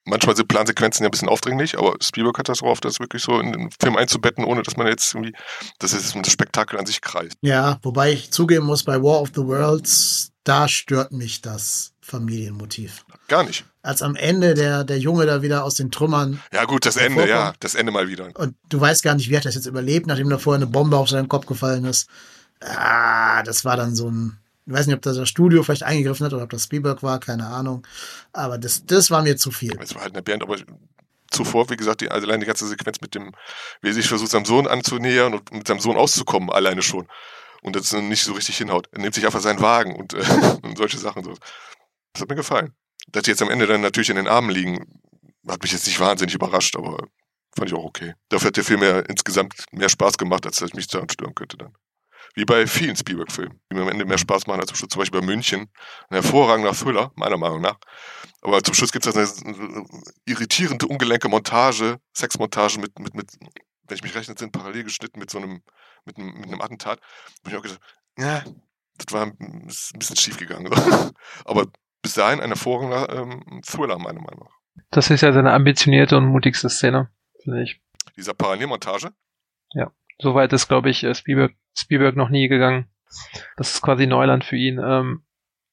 manchmal 0.06 0.36
sind 0.36 0.48
Plansequenzen 0.48 1.04
ja 1.04 1.08
ein 1.08 1.10
bisschen 1.10 1.28
aufdringlich, 1.28 1.78
aber 1.78 1.96
Spielberg 2.00 2.38
hat 2.38 2.48
das 2.48 2.58
drauf, 2.58 2.80
das 2.80 3.00
wirklich 3.00 3.22
so 3.22 3.38
in 3.38 3.52
den 3.52 3.70
Film 3.78 3.96
einzubetten, 3.96 4.44
ohne 4.44 4.62
dass 4.62 4.76
man 4.76 4.86
jetzt 4.86 5.14
irgendwie, 5.14 5.34
dass 5.78 5.92
es 5.92 6.14
das 6.14 6.32
Spektakel 6.32 6.78
an 6.78 6.86
sich 6.86 7.00
kreist. 7.02 7.36
Ja, 7.42 7.78
wobei 7.82 8.12
ich 8.12 8.30
zugeben 8.30 8.66
muss, 8.66 8.84
bei 8.84 9.02
War 9.02 9.20
of 9.20 9.30
the 9.34 9.42
Worlds, 9.42 10.30
da 10.44 10.68
stört 10.68 11.12
mich 11.12 11.42
das 11.42 11.92
Familienmotiv. 12.00 13.04
Gar 13.26 13.44
nicht. 13.44 13.64
Als 13.82 14.00
am 14.00 14.14
Ende 14.14 14.54
der, 14.54 14.84
der 14.84 14.98
Junge 14.98 15.26
da 15.26 15.42
wieder 15.42 15.64
aus 15.64 15.74
den 15.74 15.90
Trümmern. 15.90 16.40
Ja, 16.52 16.64
gut, 16.64 16.86
das 16.86 16.96
Ende, 16.96 17.28
ja, 17.28 17.52
das 17.58 17.74
Ende 17.74 17.90
mal 17.90 18.08
wieder. 18.08 18.30
Und 18.34 18.54
du 18.68 18.80
weißt 18.80 19.02
gar 19.02 19.16
nicht, 19.16 19.28
wie 19.28 19.36
hat 19.36 19.44
das 19.44 19.56
jetzt 19.56 19.66
überlebt, 19.66 20.06
nachdem 20.06 20.30
da 20.30 20.38
vorher 20.38 20.62
eine 20.62 20.70
Bombe 20.70 20.96
auf 20.96 21.08
seinen 21.08 21.28
Kopf 21.28 21.46
gefallen 21.46 21.84
ist. 21.84 22.08
Ah, 22.60 23.42
das 23.42 23.64
war 23.64 23.76
dann 23.76 23.94
so 23.96 24.08
ein, 24.08 24.38
ich 24.66 24.72
weiß 24.72 24.86
nicht, 24.86 24.96
ob 24.96 25.02
das 25.02 25.16
das 25.16 25.28
Studio 25.28 25.62
vielleicht 25.62 25.84
eingegriffen 25.84 26.26
hat 26.26 26.32
oder 26.32 26.42
ob 26.42 26.50
das 26.50 26.64
Spielberg 26.64 27.02
war, 27.02 27.20
keine 27.20 27.46
Ahnung. 27.46 27.86
Aber 28.32 28.58
das, 28.58 28.84
das 28.84 29.10
war 29.10 29.22
mir 29.22 29.36
zu 29.36 29.52
viel. 29.52 29.76
Es 29.80 29.94
war 29.94 30.02
halt 30.02 30.14
eine 30.14 30.22
Band, 30.22 30.42
aber 30.42 30.56
zuvor, 31.30 31.70
wie 31.70 31.76
gesagt, 31.76 32.00
die, 32.00 32.10
also 32.10 32.26
allein 32.26 32.40
die 32.40 32.46
ganze 32.46 32.66
Sequenz 32.66 33.00
mit 33.00 33.14
dem, 33.14 33.32
wie 33.80 33.88
er 33.88 33.94
sich 33.94 34.08
versucht, 34.08 34.30
seinem 34.30 34.44
Sohn 34.44 34.66
anzunähern 34.66 35.34
und 35.34 35.52
mit 35.52 35.68
seinem 35.68 35.78
Sohn 35.78 35.96
auszukommen, 35.96 36.50
alleine 36.50 36.82
schon. 36.82 37.06
Und 37.62 37.76
das 37.76 37.92
nicht 37.92 38.24
so 38.24 38.32
richtig 38.32 38.58
hinhaut. 38.58 38.88
Er 38.92 39.00
nimmt 39.00 39.14
sich 39.14 39.24
einfach 39.24 39.40
seinen 39.40 39.60
Wagen 39.60 39.94
und, 39.94 40.14
äh, 40.14 40.24
und 40.62 40.76
solche 40.76 40.98
Sachen. 40.98 41.22
So. 41.22 41.34
Das 42.12 42.22
hat 42.22 42.28
mir 42.28 42.36
gefallen. 42.36 42.74
Dass 43.08 43.22
die 43.22 43.30
jetzt 43.30 43.42
am 43.42 43.50
Ende 43.50 43.66
dann 43.68 43.80
natürlich 43.80 44.10
in 44.10 44.16
den 44.16 44.28
Armen 44.28 44.50
liegen, 44.50 45.00
hat 45.48 45.62
mich 45.62 45.72
jetzt 45.72 45.86
nicht 45.86 46.00
wahnsinnig 46.00 46.34
überrascht, 46.34 46.74
aber 46.74 47.06
fand 47.54 47.70
ich 47.70 47.74
auch 47.76 47.84
okay. 47.84 48.14
Dafür 48.30 48.48
hat 48.48 48.56
der 48.56 48.64
Film 48.64 48.82
ja 48.82 48.98
insgesamt 49.00 49.54
mehr 49.70 49.88
Spaß 49.88 50.18
gemacht, 50.18 50.44
als 50.44 50.56
dass 50.56 50.70
ich 50.70 50.74
mich 50.74 50.88
daran 50.88 51.08
stören 51.08 51.36
könnte 51.36 51.56
dann. 51.56 51.72
Wie 52.36 52.44
bei 52.44 52.66
vielen 52.66 52.94
Spielberg-Filmen, 52.94 53.58
die 53.70 53.74
mir 53.74 53.82
am 53.82 53.88
Ende 53.88 54.04
mehr 54.04 54.18
Spaß 54.18 54.46
machen 54.46 54.60
als 54.60 54.68
zum 54.68 54.76
Schluss. 54.76 54.90
Zum 54.90 55.00
Beispiel 55.00 55.20
bei 55.20 55.26
München. 55.26 55.70
Ein 56.10 56.22
hervorragender 56.22 56.74
Thriller, 56.74 57.10
meiner 57.16 57.38
Meinung 57.38 57.62
nach. 57.62 57.78
Aber 58.42 58.62
zum 58.62 58.74
Schluss 58.74 58.92
gibt 58.92 59.06
es 59.06 59.16
eine 59.16 59.86
irritierende, 60.26 60.86
ungelenke 60.86 61.30
Montage, 61.30 61.98
Sexmontage 62.14 62.78
mit, 62.78 62.98
mit, 62.98 63.14
mit, 63.14 63.30
wenn 63.88 63.94
ich 63.96 64.02
mich 64.02 64.14
rechne, 64.14 64.34
sind 64.38 64.52
parallel 64.52 64.84
geschnitten 64.84 65.18
mit 65.18 65.30
so 65.30 65.38
einem, 65.38 65.62
mit 66.04 66.18
einem, 66.18 66.34
mit 66.34 66.46
einem 66.46 66.60
Attentat. 66.60 67.00
Wo 67.42 67.50
ich 67.50 67.56
auch 67.56 67.62
gesagt, 67.62 67.80
ja, 68.18 68.44
das 68.98 69.12
war 69.12 69.26
ein 69.26 69.66
bisschen 69.98 70.16
schief 70.16 70.36
gegangen. 70.36 70.70
Aber 71.46 71.66
bis 72.02 72.14
dahin 72.14 72.40
ein 72.40 72.50
hervorragender 72.50 73.08
ähm, 73.16 73.62
Thriller, 73.64 73.98
meiner 73.98 74.20
Meinung 74.20 74.44
nach. 74.44 74.84
Das 74.90 75.08
ist 75.08 75.22
ja 75.22 75.32
seine 75.32 75.52
ambitionierte 75.52 76.18
und 76.18 76.26
mutigste 76.26 76.68
Szene, 76.68 77.10
finde 77.42 77.62
ich. 77.62 77.80
Dieser 78.14 78.34
Parallelmontage? 78.34 79.10
Ja. 79.72 79.90
Soweit 80.18 80.52
ist, 80.52 80.68
glaube 80.68 80.90
ich, 80.90 81.04
äh, 81.04 81.14
Spielberg, 81.14 81.52
Spielberg 81.76 82.16
noch 82.16 82.28
nie 82.28 82.48
gegangen. 82.48 82.86
Das 83.56 83.74
ist 83.74 83.82
quasi 83.82 84.06
Neuland 84.06 84.44
für 84.44 84.56
ihn. 84.56 84.80
Ähm, 84.82 85.22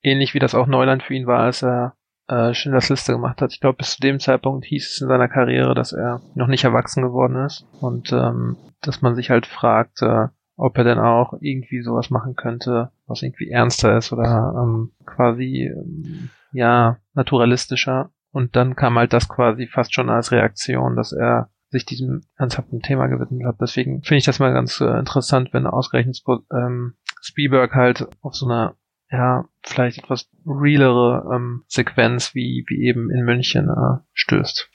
ähnlich 0.01 0.33
wie 0.33 0.39
das 0.39 0.55
auch 0.55 0.67
Neuland 0.67 1.03
für 1.03 1.13
ihn 1.13 1.27
war, 1.27 1.39
als 1.39 1.63
er 1.63 1.95
äh, 2.27 2.53
Schindlers 2.53 2.89
Liste 2.89 3.13
gemacht 3.13 3.41
hat. 3.41 3.53
Ich 3.53 3.59
glaube, 3.59 3.77
bis 3.77 3.95
zu 3.95 4.01
dem 4.01 4.19
Zeitpunkt 4.19 4.65
hieß 4.65 4.93
es 4.93 5.01
in 5.01 5.07
seiner 5.07 5.27
Karriere, 5.27 5.73
dass 5.75 5.93
er 5.93 6.21
noch 6.35 6.47
nicht 6.47 6.63
erwachsen 6.63 7.03
geworden 7.03 7.37
ist 7.45 7.65
und 7.81 8.11
ähm, 8.11 8.57
dass 8.81 9.01
man 9.01 9.15
sich 9.15 9.29
halt 9.29 9.45
fragt, 9.45 10.01
äh, 10.01 10.27
ob 10.55 10.77
er 10.77 10.83
denn 10.83 10.99
auch 10.99 11.33
irgendwie 11.39 11.81
sowas 11.81 12.09
machen 12.09 12.35
könnte, 12.35 12.91
was 13.07 13.23
irgendwie 13.23 13.49
ernster 13.49 13.97
ist 13.97 14.13
oder 14.13 14.53
ähm, 14.55 14.91
quasi 15.05 15.71
ähm, 15.73 16.29
ja 16.51 16.97
naturalistischer. 17.13 18.11
Und 18.31 18.55
dann 18.55 18.75
kam 18.75 18.97
halt 18.97 19.13
das 19.13 19.29
quasi 19.29 19.67
fast 19.67 19.93
schon 19.93 20.09
als 20.09 20.31
Reaktion, 20.31 20.95
dass 20.95 21.11
er 21.11 21.49
sich 21.73 21.85
diesem 21.85 22.21
ernsthaften 22.37 22.81
Thema 22.81 23.07
gewidmet 23.07 23.45
hat. 23.45 23.57
Deswegen 23.59 24.01
finde 24.03 24.19
ich 24.19 24.25
das 24.25 24.39
mal 24.39 24.53
ganz 24.53 24.79
äh, 24.79 24.97
interessant, 24.97 25.49
wenn 25.51 25.67
ausgerechnet 25.67 26.21
ähm, 26.51 26.95
Spielberg 27.21 27.73
halt 27.73 28.07
auf 28.21 28.35
so 28.35 28.45
eine 28.45 28.75
ja, 29.11 29.45
vielleicht 29.61 29.99
etwas 29.99 30.27
realere 30.45 31.35
ähm, 31.35 31.63
Sequenz 31.67 32.33
wie, 32.33 32.65
wie 32.67 32.87
eben 32.87 33.11
in 33.11 33.23
München 33.23 33.69
äh, 33.69 33.99
stößt. 34.13 34.69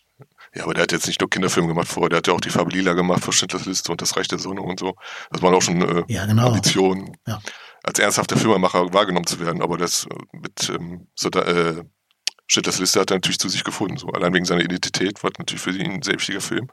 Ja, 0.54 0.64
aber 0.64 0.74
der 0.74 0.84
hat 0.84 0.92
jetzt 0.92 1.08
nicht 1.08 1.20
nur 1.20 1.28
Kinderfilme 1.28 1.68
gemacht 1.68 1.88
vorher, 1.88 2.08
der 2.08 2.18
hat 2.18 2.26
ja 2.28 2.32
auch 2.32 2.40
die 2.40 2.50
Farbe 2.50 2.70
Lila 2.70 2.94
gemacht 2.94 3.24
für 3.24 3.32
Schindlers 3.32 3.66
Liste 3.66 3.90
und 3.90 4.00
das 4.00 4.16
Reich 4.16 4.28
der 4.28 4.38
Sonne 4.38 4.62
und 4.62 4.78
so. 4.78 4.94
Das 5.30 5.42
waren 5.42 5.54
auch 5.54 5.62
schon 5.62 5.82
äh, 5.82 6.04
ja, 6.08 6.24
genau. 6.24 6.48
Ambitionen, 6.48 7.16
ja. 7.26 7.40
als 7.82 7.98
ernsthafter 7.98 8.36
Filmemacher 8.36 8.92
wahrgenommen 8.94 9.26
zu 9.26 9.40
werden. 9.40 9.60
Aber 9.60 9.76
das 9.76 10.06
äh, 10.06 10.36
mit 10.36 10.70
ähm, 10.70 11.08
so 11.14 11.30
da, 11.30 11.42
äh, 11.42 11.84
Schindlers 12.48 12.78
Liste 12.78 13.00
hat 13.00 13.10
er 13.10 13.16
natürlich 13.16 13.38
zu 13.38 13.48
sich 13.48 13.62
gefunden. 13.62 13.98
So. 13.98 14.08
Allein 14.08 14.32
wegen 14.32 14.46
seiner 14.46 14.62
Identität 14.62 15.22
war 15.22 15.30
natürlich 15.38 15.62
für 15.62 15.70
ihn 15.70 15.92
ein 15.92 16.02
sehr 16.02 16.14
wichtiger 16.14 16.40
Film. 16.40 16.68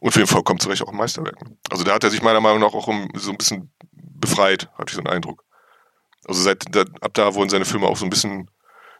Und 0.00 0.10
für 0.10 0.20
ihn 0.20 0.26
vollkommen 0.26 0.60
zu 0.60 0.68
Recht 0.68 0.82
auch 0.82 0.90
ein 0.90 0.96
Meisterwerk. 0.96 1.38
Also 1.70 1.84
da 1.84 1.94
hat 1.94 2.04
er 2.04 2.10
sich 2.10 2.20
meiner 2.20 2.40
Meinung 2.40 2.60
nach 2.60 2.74
auch 2.74 2.92
so 3.14 3.30
ein 3.30 3.38
bisschen 3.38 3.72
befreit, 3.92 4.68
hatte 4.76 4.90
ich 4.90 4.94
so 4.94 4.98
einen 4.98 5.06
Eindruck. 5.06 5.44
Also 6.26 6.42
seit 6.42 6.76
ab 6.76 7.14
da 7.14 7.34
wurden 7.34 7.48
seine 7.48 7.64
Filme 7.64 7.86
auch 7.86 7.96
so 7.96 8.04
ein 8.04 8.10
bisschen, 8.10 8.50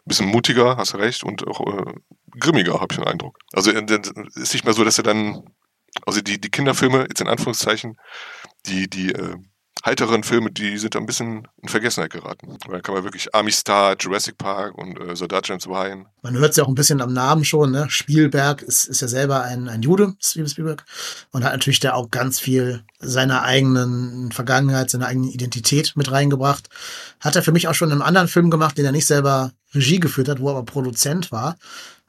bisschen 0.05 0.29
mutiger, 0.29 0.77
hast 0.77 0.95
du 0.95 0.99
recht, 0.99 1.25
und 1.25 1.47
auch 1.47 1.61
äh, 1.61 1.95
grimmiger, 2.39 2.81
habe 2.81 2.93
ich 2.93 2.99
den 2.99 3.07
Eindruck. 3.07 3.39
Also 3.53 3.71
äh, 3.73 4.01
ist 4.35 4.53
nicht 4.53 4.65
mehr 4.65 4.75
so, 4.75 4.85
dass 4.85 4.99
er 4.99 5.05
dann, 5.05 5.43
also 6.07 6.21
die, 6.21 6.41
die 6.41 6.51
Kinderfilme, 6.51 7.07
jetzt 7.09 7.21
in 7.21 7.29
Anführungszeichen, 7.29 7.99
die, 8.67 8.89
die 8.89 9.13
äh, 9.13 9.37
heiteren 9.85 10.23
Filme, 10.23 10.51
die 10.51 10.79
sind 10.79 10.97
ein 10.97 11.07
bisschen 11.07 11.47
in 11.63 11.69
Vergessenheit 11.69 12.11
geraten. 12.11 12.57
Da 12.67 12.81
kann 12.81 12.95
man 12.95 13.05
wirklich 13.05 13.35
Army 13.35 13.53
Star, 13.53 13.97
Jurassic 13.99 14.39
Park 14.39 14.77
und 14.77 14.99
äh, 14.99 15.15
Soldat 15.15 15.47
James 15.47 15.67
Ryan. 15.67 16.07
Man 16.23 16.35
hört 16.39 16.53
es 16.53 16.57
ja 16.57 16.65
auch 16.65 16.69
ein 16.69 16.75
bisschen 16.75 17.03
am 17.03 17.13
Namen 17.13 17.45
schon, 17.45 17.71
ne? 17.71 17.87
Spielberg 17.91 18.63
ist, 18.63 18.87
ist 18.87 19.03
ja 19.03 19.09
selber 19.09 19.43
ein, 19.43 19.69
ein 19.69 19.83
Jude, 19.83 20.15
Steven 20.21 20.49
Spielberg, 20.49 20.85
und 21.33 21.45
hat 21.45 21.53
natürlich 21.53 21.81
da 21.81 21.93
auch 21.93 22.11
ganz 22.11 22.41
viel 22.41 22.83
seiner 22.99 23.43
eigenen 23.43 24.33
Vergangenheit, 24.33 24.89
seiner 24.89 25.07
eigenen 25.07 25.31
Identität 25.31 25.93
mit 25.97 26.11
reingebracht. 26.11 26.69
Hat 27.21 27.37
er 27.37 27.43
für 27.43 27.53
mich 27.53 27.69
auch 27.69 27.75
schon 27.75 27.89
in 27.89 27.93
einem 27.93 28.03
anderen 28.03 28.29
Film 28.29 28.51
gemacht, 28.51 28.79
den 28.79 28.87
er 28.87 28.93
nicht 28.93 29.07
selber 29.07 29.53
Regie 29.75 30.01
geführt 30.01 30.29
hat, 30.29 30.41
wo 30.41 30.49
er 30.49 30.57
aber 30.57 30.65
Produzent 30.65 31.31
war. 31.31 31.57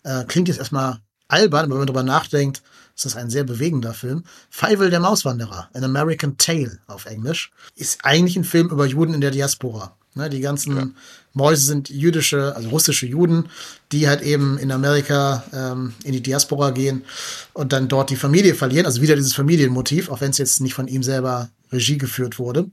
Äh, 0.04 0.24
klingt 0.26 0.48
jetzt 0.48 0.60
erstmal 0.60 1.00
albern, 1.28 1.66
aber 1.66 1.72
wenn 1.72 1.80
man 1.80 1.88
darüber 1.88 2.04
nachdenkt, 2.04 2.62
ist 2.96 3.06
das 3.06 3.16
ein 3.16 3.30
sehr 3.30 3.44
bewegender 3.44 3.94
Film. 3.94 4.24
Feivel 4.50 4.90
der 4.90 5.00
Mauswanderer, 5.00 5.70
An 5.74 5.84
American 5.84 6.38
Tale 6.38 6.80
auf 6.88 7.06
Englisch, 7.06 7.52
ist 7.76 8.00
eigentlich 8.04 8.38
ein 8.38 8.44
Film 8.44 8.70
über 8.70 8.86
Juden 8.86 9.14
in 9.14 9.22
der 9.22 9.32
Diaspora. 9.32 9.96
Ne, 10.18 10.30
die 10.30 10.40
ganzen 10.40 10.78
ja. 10.78 10.88
Mäuse 11.34 11.66
sind 11.66 11.90
jüdische, 11.90 12.56
also 12.56 12.70
russische 12.70 13.06
Juden, 13.06 13.50
die 13.92 14.08
halt 14.08 14.22
eben 14.22 14.58
in 14.58 14.72
Amerika 14.72 15.44
ähm, 15.52 15.94
in 16.06 16.14
die 16.14 16.22
Diaspora 16.22 16.72
gehen 16.72 17.04
und 17.52 17.74
dann 17.74 17.90
dort 17.90 18.10
die 18.10 18.16
Familie 18.16 18.56
verlieren. 18.56 18.86
Also 18.86 19.02
wieder 19.02 19.18
dieses 19.18 19.34
Familienmotiv, 19.34 20.08
auch 20.10 20.22
wenn 20.22 20.32
es 20.32 20.38
jetzt 20.38 20.62
nicht 20.62 20.74
von 20.74 20.88
ihm 20.88 21.04
selber 21.04 21.50
Regie 21.70 21.98
geführt 21.98 22.40
wurde. 22.40 22.72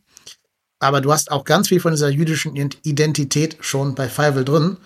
Aber 0.78 1.00
du 1.00 1.12
hast 1.12 1.32
auch 1.32 1.44
ganz 1.44 1.68
viel 1.68 1.80
von 1.80 1.92
dieser 1.92 2.10
jüdischen 2.10 2.54
Identität 2.54 3.56
schon 3.60 3.96
bei 3.96 4.08
Feivel 4.08 4.44
drin. 4.44 4.76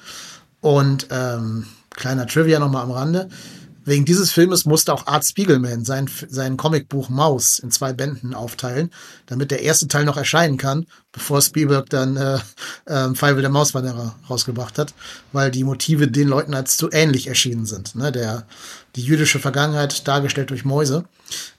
Und 0.62 1.08
ähm, 1.10 1.66
kleiner 1.90 2.26
Trivia 2.26 2.58
nochmal 2.58 2.84
am 2.84 2.90
Rande. 2.90 3.28
Wegen 3.86 4.04
dieses 4.04 4.32
Filmes 4.32 4.66
musste 4.66 4.92
auch 4.92 5.06
Art 5.06 5.24
Spiegelman 5.24 5.84
sein, 5.84 6.10
sein 6.28 6.56
Comicbuch 6.56 7.08
Maus 7.08 7.60
in 7.60 7.70
zwei 7.70 7.92
Bänden 7.92 8.34
aufteilen, 8.34 8.90
damit 9.26 9.52
der 9.52 9.62
erste 9.62 9.86
Teil 9.86 10.04
noch 10.04 10.16
erscheinen 10.16 10.56
kann, 10.56 10.86
bevor 11.12 11.40
Spielberg 11.40 11.88
dann 11.88 12.16
äh, 12.16 12.40
äh, 12.86 13.14
Pfeil 13.14 13.40
der 13.40 13.48
Mauswanderer 13.48 14.16
rausgebracht 14.28 14.78
hat, 14.78 14.92
weil 15.32 15.52
die 15.52 15.62
Motive 15.62 16.08
den 16.08 16.26
Leuten 16.26 16.52
als 16.52 16.76
zu 16.76 16.90
ähnlich 16.90 17.28
erschienen 17.28 17.64
sind. 17.64 17.94
Ne? 17.94 18.10
Der, 18.10 18.48
die 18.96 19.02
jüdische 19.02 19.38
Vergangenheit 19.38 20.08
dargestellt 20.08 20.50
durch 20.50 20.64
Mäuse. 20.64 21.04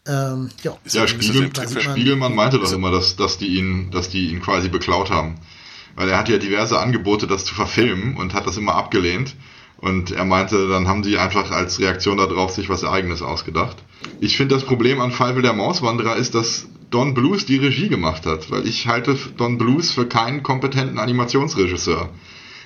Ähm, 0.06 0.50
ja, 0.64 0.78
ja 0.86 1.08
Spiegel, 1.08 1.50
Spiegelmann 1.56 2.36
meinte 2.36 2.60
doch 2.60 2.74
immer, 2.74 2.92
dass, 2.92 3.16
dass, 3.16 3.38
die 3.38 3.58
ihn, 3.58 3.90
dass 3.92 4.10
die 4.10 4.32
ihn 4.32 4.42
quasi 4.42 4.68
beklaut 4.68 5.10
haben. 5.10 5.40
Weil 5.96 6.10
er 6.10 6.18
hat 6.18 6.28
ja 6.28 6.38
diverse 6.40 6.78
Angebote, 6.78 7.26
das 7.26 7.46
zu 7.46 7.56
verfilmen 7.56 8.18
und 8.18 8.34
hat 8.34 8.46
das 8.46 8.58
immer 8.58 8.76
abgelehnt. 8.76 9.34
Und 9.80 10.12
er 10.12 10.26
meinte, 10.26 10.68
dann 10.68 10.88
haben 10.88 11.04
die 11.04 11.18
einfach 11.18 11.52
als 11.52 11.80
Reaktion 11.80 12.18
darauf 12.18 12.52
sich 12.52 12.68
was 12.68 12.84
Eigenes 12.84 13.22
ausgedacht. 13.22 13.78
Ich 14.20 14.36
finde, 14.36 14.56
das 14.56 14.66
Problem 14.66 15.00
an 15.00 15.12
Fall 15.12 15.40
der 15.42 15.54
Mauswanderer 15.54 16.16
ist, 16.16 16.34
dass 16.34 16.68
Don 16.90 17.14
Blues 17.14 17.46
die 17.46 17.58
Regie 17.58 17.90
gemacht 17.90 18.26
hat, 18.26 18.50
weil 18.50 18.66
ich 18.66 18.88
halte 18.88 19.18
Don 19.38 19.58
Blues 19.58 19.92
für 19.92 20.08
keinen 20.08 20.42
kompetenten 20.42 21.00
Animationsregisseur. 21.00 22.10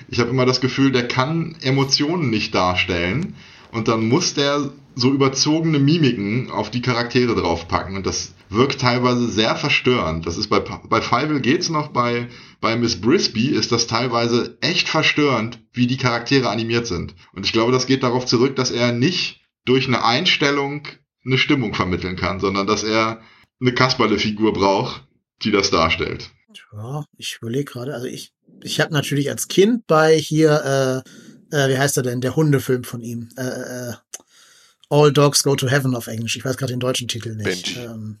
Ich 0.08 0.20
habe 0.20 0.30
immer 0.30 0.46
das 0.46 0.60
Gefühl, 0.60 0.92
der 0.92 1.08
kann 1.08 1.56
Emotionen 1.60 2.30
nicht 2.30 2.54
darstellen 2.54 3.34
und 3.72 3.88
dann 3.88 4.08
muss 4.08 4.34
der 4.34 4.70
so 4.94 5.10
überzogene 5.10 5.78
Mimiken 5.78 6.50
auf 6.50 6.70
die 6.70 6.82
Charaktere 6.82 7.34
draufpacken 7.34 7.96
und 7.96 8.06
das 8.06 8.34
wirkt 8.52 8.80
teilweise 8.80 9.28
sehr 9.28 9.56
verstörend. 9.56 10.26
Das 10.26 10.36
ist 10.36 10.48
bei, 10.48 10.60
bei 10.60 11.00
Fievel 11.00 11.40
geht's 11.40 11.68
noch, 11.68 11.88
bei, 11.88 12.28
bei 12.60 12.76
Miss 12.76 13.00
Brisby 13.00 13.48
ist 13.48 13.72
das 13.72 13.86
teilweise 13.86 14.58
echt 14.60 14.88
verstörend, 14.88 15.58
wie 15.72 15.86
die 15.86 15.96
Charaktere 15.96 16.48
animiert 16.48 16.86
sind. 16.86 17.14
Und 17.32 17.44
ich 17.44 17.52
glaube, 17.52 17.72
das 17.72 17.86
geht 17.86 18.02
darauf 18.02 18.26
zurück, 18.26 18.56
dass 18.56 18.70
er 18.70 18.92
nicht 18.92 19.40
durch 19.64 19.86
eine 19.86 20.04
Einstellung 20.04 20.86
eine 21.24 21.38
Stimmung 21.38 21.74
vermitteln 21.74 22.16
kann, 22.16 22.40
sondern 22.40 22.66
dass 22.66 22.82
er 22.82 23.22
eine 23.60 23.72
Kasperle-Figur 23.72 24.52
braucht, 24.52 25.06
die 25.42 25.52
das 25.52 25.70
darstellt. 25.70 26.30
Ja, 26.72 27.04
ich 27.16 27.38
überlege 27.40 27.64
gerade, 27.64 27.94
also 27.94 28.06
ich, 28.06 28.32
ich 28.62 28.80
habe 28.80 28.92
natürlich 28.92 29.30
als 29.30 29.48
Kind 29.48 29.86
bei 29.86 30.16
hier, 30.16 31.04
äh, 31.52 31.56
äh, 31.56 31.68
wie 31.68 31.78
heißt 31.78 31.96
er 31.96 32.02
denn, 32.02 32.20
der 32.20 32.36
Hundefilm 32.36 32.84
von 32.84 33.00
ihm, 33.02 33.28
äh, 33.36 33.42
äh, 33.90 33.92
All 34.90 35.12
Dogs 35.12 35.42
Go 35.42 35.56
to 35.56 35.68
Heaven 35.68 35.94
auf 35.94 36.06
Englisch. 36.06 36.36
Ich 36.36 36.44
weiß 36.44 36.58
gerade 36.58 36.72
den 36.72 36.80
deutschen 36.80 37.08
Titel 37.08 37.34
nicht. 37.34 37.78
Ähm, 37.78 38.18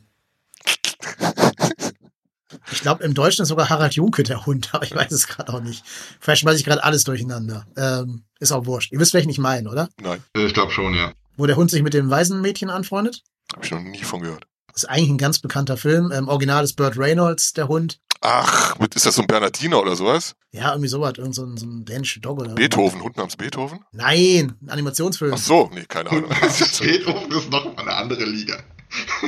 ich 2.70 2.80
glaube, 2.80 3.04
im 3.04 3.14
Deutschen 3.14 3.42
ist 3.42 3.48
sogar 3.48 3.68
Harald 3.68 3.94
Junke 3.94 4.22
der 4.22 4.46
Hund, 4.46 4.70
aber 4.72 4.84
ich 4.84 4.94
weiß 4.94 5.12
es 5.12 5.26
gerade 5.26 5.52
auch 5.52 5.60
nicht. 5.60 5.84
Vielleicht 6.20 6.40
schmeiße 6.40 6.58
ich 6.58 6.64
gerade 6.64 6.84
alles 6.84 7.04
durcheinander. 7.04 7.66
Ähm, 7.76 8.24
ist 8.40 8.52
auch 8.52 8.66
wurscht. 8.66 8.92
Ihr 8.92 8.98
wisst, 8.98 9.14
welchen 9.14 9.30
ich 9.30 9.38
meine, 9.38 9.70
oder? 9.70 9.88
Nein. 10.00 10.22
Ich 10.36 10.54
glaube 10.54 10.72
schon, 10.72 10.94
ja. 10.94 11.12
Wo 11.36 11.46
der 11.46 11.56
Hund 11.56 11.70
sich 11.70 11.82
mit 11.82 11.94
dem 11.94 12.10
Waisenmädchen 12.10 12.70
anfreundet? 12.70 13.22
Habe 13.54 13.64
ich 13.64 13.70
noch 13.70 13.80
nie 13.80 14.02
von 14.02 14.20
gehört. 14.20 14.46
Das 14.72 14.84
ist 14.84 14.88
eigentlich 14.88 15.10
ein 15.10 15.18
ganz 15.18 15.38
bekannter 15.38 15.76
Film. 15.76 16.10
Im 16.10 16.28
Original 16.28 16.64
ist 16.64 16.74
Burt 16.74 16.96
Reynolds 16.96 17.52
der 17.52 17.68
Hund. 17.68 17.98
Ach, 18.24 18.76
ist 18.94 19.04
das 19.04 19.16
so 19.16 19.22
ein 19.22 19.26
Bernardiner 19.26 19.80
oder 19.80 19.96
sowas? 19.96 20.36
Ja, 20.52 20.70
irgendwie 20.70 20.88
sowas. 20.88 21.14
Irgend 21.18 21.34
so 21.34 21.44
ein, 21.44 21.56
so 21.56 21.66
ein 21.66 21.84
dänischer 21.84 22.20
Dog 22.20 22.40
oder 22.40 22.54
Beethoven, 22.54 23.02
Hund 23.02 23.16
namens 23.16 23.36
Beethoven? 23.36 23.80
Nein, 23.90 24.56
ein 24.62 24.70
Animationsfilm. 24.70 25.34
Ach 25.34 25.38
so, 25.38 25.70
nee, 25.74 25.84
keine 25.88 26.10
Ahnung. 26.10 26.30
Beethoven 26.80 27.32
ist 27.32 27.50
noch 27.50 27.64
mal 27.64 27.78
eine 27.78 27.94
andere 27.94 28.24
Liga. 28.24 28.62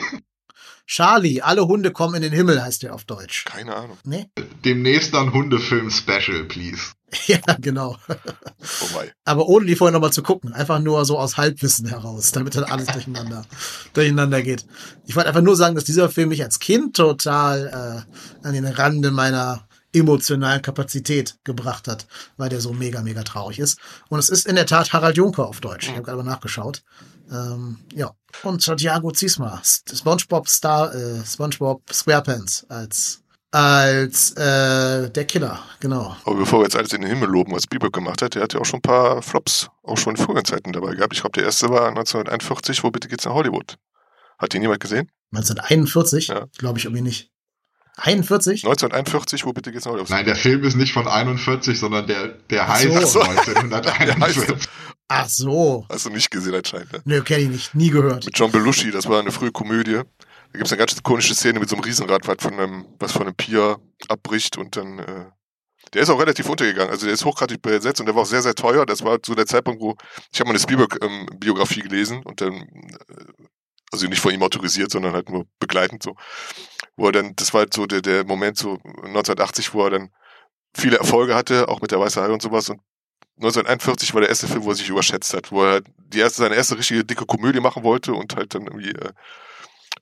Charlie, 0.87 1.41
alle 1.41 1.67
Hunde 1.67 1.93
kommen 1.93 2.17
in 2.17 2.23
den 2.23 2.33
Himmel, 2.33 2.63
heißt 2.63 2.83
der 2.83 2.95
auf 2.95 3.05
Deutsch. 3.05 3.45
Keine 3.45 3.75
Ahnung. 3.75 3.97
Nee? 4.05 4.29
Demnächst 4.65 5.15
dann 5.15 5.33
Hundefilm-Special, 5.33 6.45
please. 6.45 6.93
ja, 7.27 7.39
genau. 7.59 7.97
Vorbei. 8.61 9.13
Aber 9.25 9.49
ohne 9.49 9.67
die 9.67 9.77
vorher 9.77 9.93
nochmal 9.93 10.13
zu 10.13 10.23
gucken. 10.23 10.53
Einfach 10.53 10.81
nur 10.81 11.05
so 11.05 11.19
aus 11.19 11.37
Halbwissen 11.37 11.87
heraus, 11.87 12.33
damit 12.33 12.55
dann 12.55 12.65
alles 12.65 12.87
durcheinander, 12.89 13.45
durcheinander 13.95 14.43
geht. 14.43 14.67
Ich 15.07 15.17
wollte 15.17 15.29
einfach 15.29 15.43
nur 15.43 15.57
sagen, 15.57 15.75
dass 15.75 15.85
dieser 15.85 16.11
Film 16.11 16.31
mich 16.31 16.43
als 16.43 16.59
Kind 16.59 16.97
total 16.97 18.07
äh, 18.43 18.47
an 18.47 18.53
den 18.53 18.67
Rande 18.67 19.11
meiner 19.11 19.67
emotionalen 19.93 20.61
Kapazität 20.61 21.39
gebracht 21.45 21.87
hat, 21.87 22.07
weil 22.37 22.49
der 22.49 22.61
so 22.61 22.73
mega, 22.73 23.01
mega 23.03 23.23
traurig 23.23 23.61
ist. 23.61 23.79
Und 24.09 24.19
es 24.19 24.29
ist 24.29 24.47
in 24.47 24.57
der 24.57 24.67
Tat 24.67 24.93
Harald 24.93 25.17
Juncker 25.17 25.47
auf 25.47 25.61
Deutsch. 25.61 25.87
Ich 25.87 25.93
habe 25.93 26.03
gerade 26.03 26.19
mal 26.19 26.25
nachgeschaut. 26.25 26.83
Ähm, 27.31 27.79
ja. 27.95 28.11
Und 28.43 28.63
Santiago 28.63 29.11
Ziesma, 29.13 29.61
SpongeBob 29.65 30.49
Star, 30.49 30.95
äh, 30.95 31.25
SpongeBob 31.25 31.83
SquarePants 31.93 32.67
als 32.69 33.21
als 33.55 34.33
äh, 34.33 35.11
der 35.11 35.25
Killer, 35.27 35.61
genau. 35.79 36.17
Aber 36.25 36.35
bevor 36.35 36.59
wir 36.59 36.65
jetzt 36.65 36.75
alles 36.75 36.93
in 36.93 37.03
den 37.03 37.11
Himmel 37.11 37.29
loben, 37.29 37.53
was 37.53 37.69
Bieber 37.69 37.89
gemacht 37.89 38.21
hat, 38.21 38.35
der 38.35 38.43
hat 38.43 38.53
ja 38.53 38.59
auch 38.59 38.65
schon 38.65 38.79
ein 38.79 38.83
paar 38.83 39.23
Flops 39.23 39.71
auch 39.85 39.97
schon 39.97 40.17
in 40.17 40.23
früheren 40.23 40.45
Zeiten 40.45 40.73
dabei 40.73 40.97
gehabt. 40.97 41.13
Ich 41.15 41.21
glaube, 41.21 41.35
der 41.35 41.45
erste 41.45 41.71
war 41.71 41.87
1941, 41.87 42.83
wo 42.83 42.91
bitte 42.91 43.07
geht's 43.07 43.25
nach 43.25 43.35
Hollywood. 43.35 43.77
Hat 44.41 44.53
den 44.55 44.63
jemand 44.63 44.81
gesehen? 44.81 45.09
1941? 45.33 46.27
Ja. 46.29 46.47
Glaube 46.59 46.81
ich 46.81 46.87
irgendwie 46.87 47.03
nicht. 47.03 47.31
41? 47.97 48.65
1941, 48.65 49.47
wo 49.47 49.53
bitte 49.53 49.71
geht's 49.71 49.85
nach 49.85 49.93
Hollywood? 49.93 50.11
Nein, 50.11 50.25
der 50.25 50.35
Film 50.35 50.65
ist 50.65 50.75
nicht 50.75 50.93
von 50.93 51.07
41, 51.07 51.79
sondern 51.79 52.09
der, 52.09 52.35
der 52.51 52.67
heißt 52.69 53.13
so. 53.13 53.21
1941. 53.21 54.69
Ach 55.09 55.29
so. 55.29 55.87
Hast 55.91 56.07
du 56.07 56.11
nicht 56.11 56.31
gesehen 56.31 56.55
anscheinend, 56.55 56.93
ne? 56.93 57.03
Nö, 57.05 57.23
kenne 57.23 57.43
ich 57.43 57.49
nicht. 57.49 57.75
Nie 57.75 57.91
gehört. 57.91 58.25
Mit 58.25 58.39
John 58.39 58.51
Belushi, 58.51 58.91
das 58.91 59.09
war 59.09 59.21
eine 59.21 59.33
frühe 59.33 59.53
Komödie. 59.53 60.01
Da 60.55 60.59
gibt 60.59 60.67
es 60.67 60.73
eine 60.73 60.79
ganz 60.79 60.97
ikonische 60.97 61.35
Szene 61.35 61.61
mit 61.61 61.69
so 61.69 61.77
einem 61.77 61.85
Riesenrad, 61.85 62.27
was 62.27 62.37
von 62.41 62.55
einem, 62.55 62.87
was 62.99 63.13
von 63.13 63.23
einem 63.23 63.35
Pier 63.35 63.79
abbricht 64.09 64.57
und 64.57 64.77
dann, 64.77 64.99
äh, 65.01 65.27
der 65.93 66.03
ist 66.03 66.11
auch 66.11 66.21
relativ 66.21 66.49
untergegangen. 66.49 66.91
Also 66.91 67.07
der 67.07 67.15
ist 67.15 67.25
hochgradig 67.25 67.61
besetzt 67.61 68.01
und 68.01 68.07
der 68.07 68.15
war 68.15 68.23
auch 68.23 68.27
sehr, 68.27 68.41
sehr 68.41 68.55
teuer. 68.55 68.87
Das 68.87 69.05
war 69.05 69.19
so 69.25 69.35
der 69.35 69.47
Zeitpunkt, 69.47 69.83
wo 69.83 69.97
ich 70.33 70.41
habe 70.41 70.49
mal 70.49 70.53
eine 70.53 70.61
Spielberg-Biografie 70.61 71.83
gelesen 71.83 72.23
und 72.23 72.41
dann, 72.41 72.55
äh, 72.55 73.33
also 73.93 74.07
nicht 74.07 74.21
von 74.21 74.33
ihm 74.33 74.43
autorisiert, 74.43 74.91
sondern 74.91 75.13
halt 75.13 75.29
nur 75.29 75.47
begleitend 75.59 76.03
so. 76.03 76.17
Wo 76.97 77.07
er 77.07 77.13
dann, 77.13 77.35
das 77.37 77.53
war 77.53 77.61
halt 77.61 77.75
so 77.75 77.87
der, 77.87 78.01
der 78.01 78.25
Moment 78.25 78.57
so 78.57 78.79
1980, 78.85 79.75
wo 79.75 79.85
er 79.85 79.91
dann 79.91 80.11
viele 80.75 80.97
Erfolge 80.99 81.35
hatte, 81.35 81.69
auch 81.69 81.81
mit 81.81 81.91
der 81.91 82.01
Weiße 82.01 82.23
Hai 82.23 82.31
und 82.31 82.43
sowas 82.43 82.71
und 82.71 82.81
1941 83.37 84.15
war 84.15 84.21
der 84.21 84.31
erste 84.31 84.47
Film, 84.47 84.65
wo 84.65 84.71
er 84.71 84.77
sich 84.77 84.89
überschätzt 84.89 85.35
hat, 85.35 85.51
wo 85.51 85.65
er 85.65 85.83
die 85.99 86.21
erste, 86.21 86.43
seine 86.43 86.55
erste 86.55 86.79
richtige 86.79 87.05
dicke 87.05 87.27
Komödie 87.27 87.61
machen 87.61 87.83
wollte 87.83 88.15
und 88.15 88.37
halt 88.37 88.55
dann 88.55 88.67
irgendwie 88.67 88.91
äh, 88.91 89.13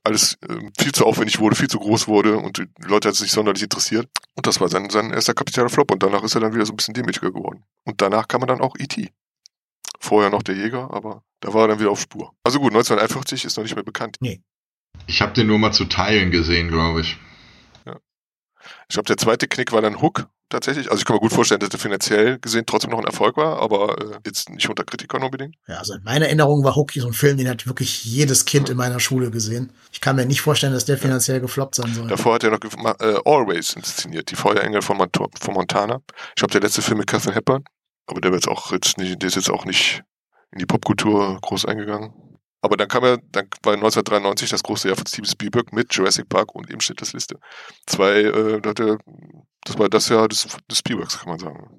alles 0.05 0.39
äh, 0.49 0.59
viel 0.79 0.93
zu 0.93 1.07
aufwendig 1.07 1.39
wurde, 1.39 1.57
viel 1.57 1.69
zu 1.69 1.79
groß 1.79 2.09
wurde 2.09 2.37
und 2.37 2.59
die 2.59 2.67
Leute 2.87 3.09
hat 3.09 3.15
es 3.15 3.23
nicht 3.23 3.33
sonderlich 3.33 3.63
interessiert. 3.63 4.09
Und 4.35 4.47
das 4.47 4.61
war 4.61 4.69
sein, 4.69 4.91
sein 4.91 5.13
erster 5.13 5.35
kapitaler 5.35 5.71
Flop 5.71 5.91
und 5.91 6.03
danach 6.03 6.23
ist 6.23 6.35
er 6.35 6.41
dann 6.41 6.55
wieder 6.55 6.67
so 6.67 6.73
ein 6.73 6.77
bisschen 6.77 6.95
demütiger 6.95 7.31
geworden. 7.31 7.65
Und 7.85 8.01
danach 8.03 8.29
kam 8.29 8.43
er 8.43 8.49
dann 8.49 8.61
auch 8.61 8.77
E.T. 8.79 9.11
Vorher 9.99 10.31
noch 10.31 10.43
der 10.43 10.57
Jäger, 10.57 10.93
aber 10.93 11.23
da 11.41 11.55
war 11.55 11.63
er 11.63 11.69
dann 11.69 11.81
wieder 11.81 11.91
auf 11.91 12.01
Spur. 12.01 12.35
Also 12.45 12.59
gut, 12.59 12.73
1941 12.73 13.45
ist 13.45 13.57
noch 13.57 13.63
nicht 13.63 13.75
mehr 13.75 13.85
bekannt. 13.85 14.17
Ich 15.07 15.23
habe 15.23 15.33
den 15.33 15.47
nur 15.47 15.59
mal 15.59 15.73
zu 15.73 15.85
Teilen 15.87 16.31
gesehen, 16.31 16.69
glaube 16.69 17.01
ich. 17.01 17.19
Ich 18.89 18.95
glaube, 18.95 19.07
der 19.07 19.17
zweite 19.17 19.49
Knick 19.49 19.73
war 19.73 19.83
dann 19.83 20.01
Hook 20.01 20.29
tatsächlich. 20.53 20.91
Also 20.91 21.01
ich 21.01 21.05
kann 21.05 21.15
mir 21.17 21.21
gut 21.21 21.33
vorstellen, 21.33 21.61
dass 21.61 21.71
der 21.71 21.81
finanziell 21.81 22.39
gesehen 22.39 22.65
trotzdem 22.67 22.91
noch 22.91 22.99
ein 22.99 23.05
Erfolg 23.05 23.37
war, 23.37 23.61
aber 23.61 23.99
äh, 23.99 24.19
jetzt 24.25 24.51
nicht 24.51 24.69
unter 24.69 24.85
Kritikern 24.85 25.23
unbedingt. 25.23 25.57
Ja, 25.67 25.79
also 25.79 25.95
in 25.95 26.03
meiner 26.05 26.27
Erinnerung 26.27 26.63
war 26.65 26.77
Hookie 26.77 27.01
so 27.01 27.09
ein 27.09 27.13
Film, 27.13 27.37
den 27.37 27.49
hat 27.49 27.67
wirklich 27.67 28.05
jedes 28.05 28.45
Kind 28.45 28.69
in 28.69 28.77
meiner 28.77 29.01
Schule 29.01 29.31
gesehen. 29.31 29.73
Ich 29.91 30.01
kann 30.01 30.17
mir 30.17 30.27
nicht 30.27 30.41
vorstellen, 30.41 30.73
dass 30.73 30.85
der 30.85 30.99
finanziell 30.99 31.41
gefloppt 31.41 31.75
sein 31.75 31.93
soll. 31.95 32.07
Davor 32.07 32.35
hat 32.35 32.45
er 32.45 32.51
noch 32.51 32.61
äh, 32.61 33.19
Always 33.25 33.75
inszeniert, 33.75 34.31
die 34.31 34.37
Feuerengel 34.37 34.83
von, 34.83 34.97
Mont 34.97 35.17
von 35.17 35.55
Montana. 35.55 36.01
Ich 36.31 36.37
glaube, 36.37 36.53
der 36.53 36.61
letzte 36.61 36.83
Film 36.83 36.99
mit 36.99 37.09
Catherine 37.09 37.35
Hepburn, 37.35 37.65
aber 38.07 38.21
der 38.21 38.31
wird 38.31 38.45
jetzt 38.45 38.51
auch 38.51 38.73
jetzt 38.73 38.99
nicht, 38.99 39.21
der 39.21 39.29
ist 39.29 39.37
jetzt 39.37 39.51
auch 39.51 39.65
nicht 39.65 40.03
in 40.53 40.59
die 40.59 40.67
Popkultur 40.67 41.39
groß 41.41 41.65
eingegangen. 41.65 42.13
Aber 42.65 42.77
dann 42.77 42.87
kam 42.87 43.03
er, 43.03 43.19
dann 43.33 43.49
war 43.65 43.75
1993 43.75 44.51
das 44.51 44.63
große 44.63 44.87
Jahr 44.87 44.97
von 44.97 45.07
Steven 45.07 45.27
Spielberg 45.27 45.73
mit 45.73 45.93
Jurassic 45.93 46.29
Park 46.29 46.55
und 46.55 46.71
eben 46.71 46.81
Schindlers 46.81 47.13
Liste. 47.13 47.37
Zwei, 47.87 48.21
äh, 48.21 48.61
da 48.61 48.71
hat 48.71 48.79
er, 48.79 48.99
das 49.65 49.79
war 49.79 49.89
das 49.89 50.09
Jahr 50.09 50.27
des, 50.29 50.49
des 50.71 50.79
Spielbergs, 50.79 51.19
kann 51.19 51.29
man 51.29 51.39
sagen. 51.39 51.71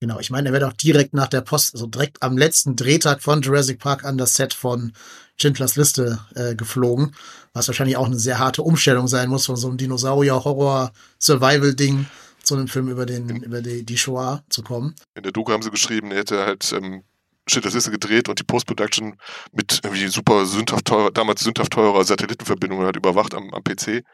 Genau, 0.00 0.18
ich 0.18 0.30
meine, 0.30 0.48
er 0.48 0.52
wird 0.52 0.64
auch 0.64 0.72
direkt 0.72 1.14
nach 1.14 1.28
der 1.28 1.42
Post, 1.42 1.74
also 1.74 1.86
direkt 1.86 2.20
am 2.22 2.36
letzten 2.36 2.74
Drehtag 2.74 3.22
von 3.22 3.40
Jurassic 3.40 3.78
Park 3.78 4.04
an 4.04 4.18
das 4.18 4.34
Set 4.34 4.52
von 4.52 4.92
Schindlers 5.40 5.76
Liste 5.76 6.18
äh, 6.34 6.56
geflogen, 6.56 7.14
was 7.52 7.68
wahrscheinlich 7.68 7.96
auch 7.96 8.06
eine 8.06 8.18
sehr 8.18 8.40
harte 8.40 8.62
Umstellung 8.62 9.06
sein 9.06 9.28
muss 9.28 9.46
von 9.46 9.54
so 9.54 9.68
einem 9.68 9.76
Dinosaurier-Horror-Survival-Ding 9.76 12.06
zu 12.42 12.56
einem 12.56 12.66
Film 12.66 12.88
über 12.88 13.06
den 13.06 13.42
über 13.42 13.62
die, 13.62 13.84
die 13.84 13.96
Shoah 13.96 14.42
zu 14.48 14.64
kommen. 14.64 14.96
In 15.14 15.22
der 15.22 15.30
Doku 15.30 15.52
haben 15.52 15.62
sie 15.62 15.70
geschrieben, 15.70 16.10
er 16.10 16.18
hätte 16.18 16.44
halt 16.44 16.72
ähm, 16.72 17.04
Schindlers 17.46 17.74
Liste 17.74 17.90
gedreht 17.90 18.28
und 18.28 18.40
die 18.40 18.44
Post-Production 18.44 19.16
mit 19.52 19.80
irgendwie 19.82 20.06
super 20.08 20.46
sündhaft 20.46 20.86
teurer, 20.86 21.10
damals 21.10 21.42
sündhaft 21.42 21.72
teurer 21.72 22.04
Satellitenverbindungen 22.04 22.84
halt 22.84 22.96
überwacht 22.96 23.34
am, 23.34 23.54
am 23.54 23.62
PC. 23.62 24.04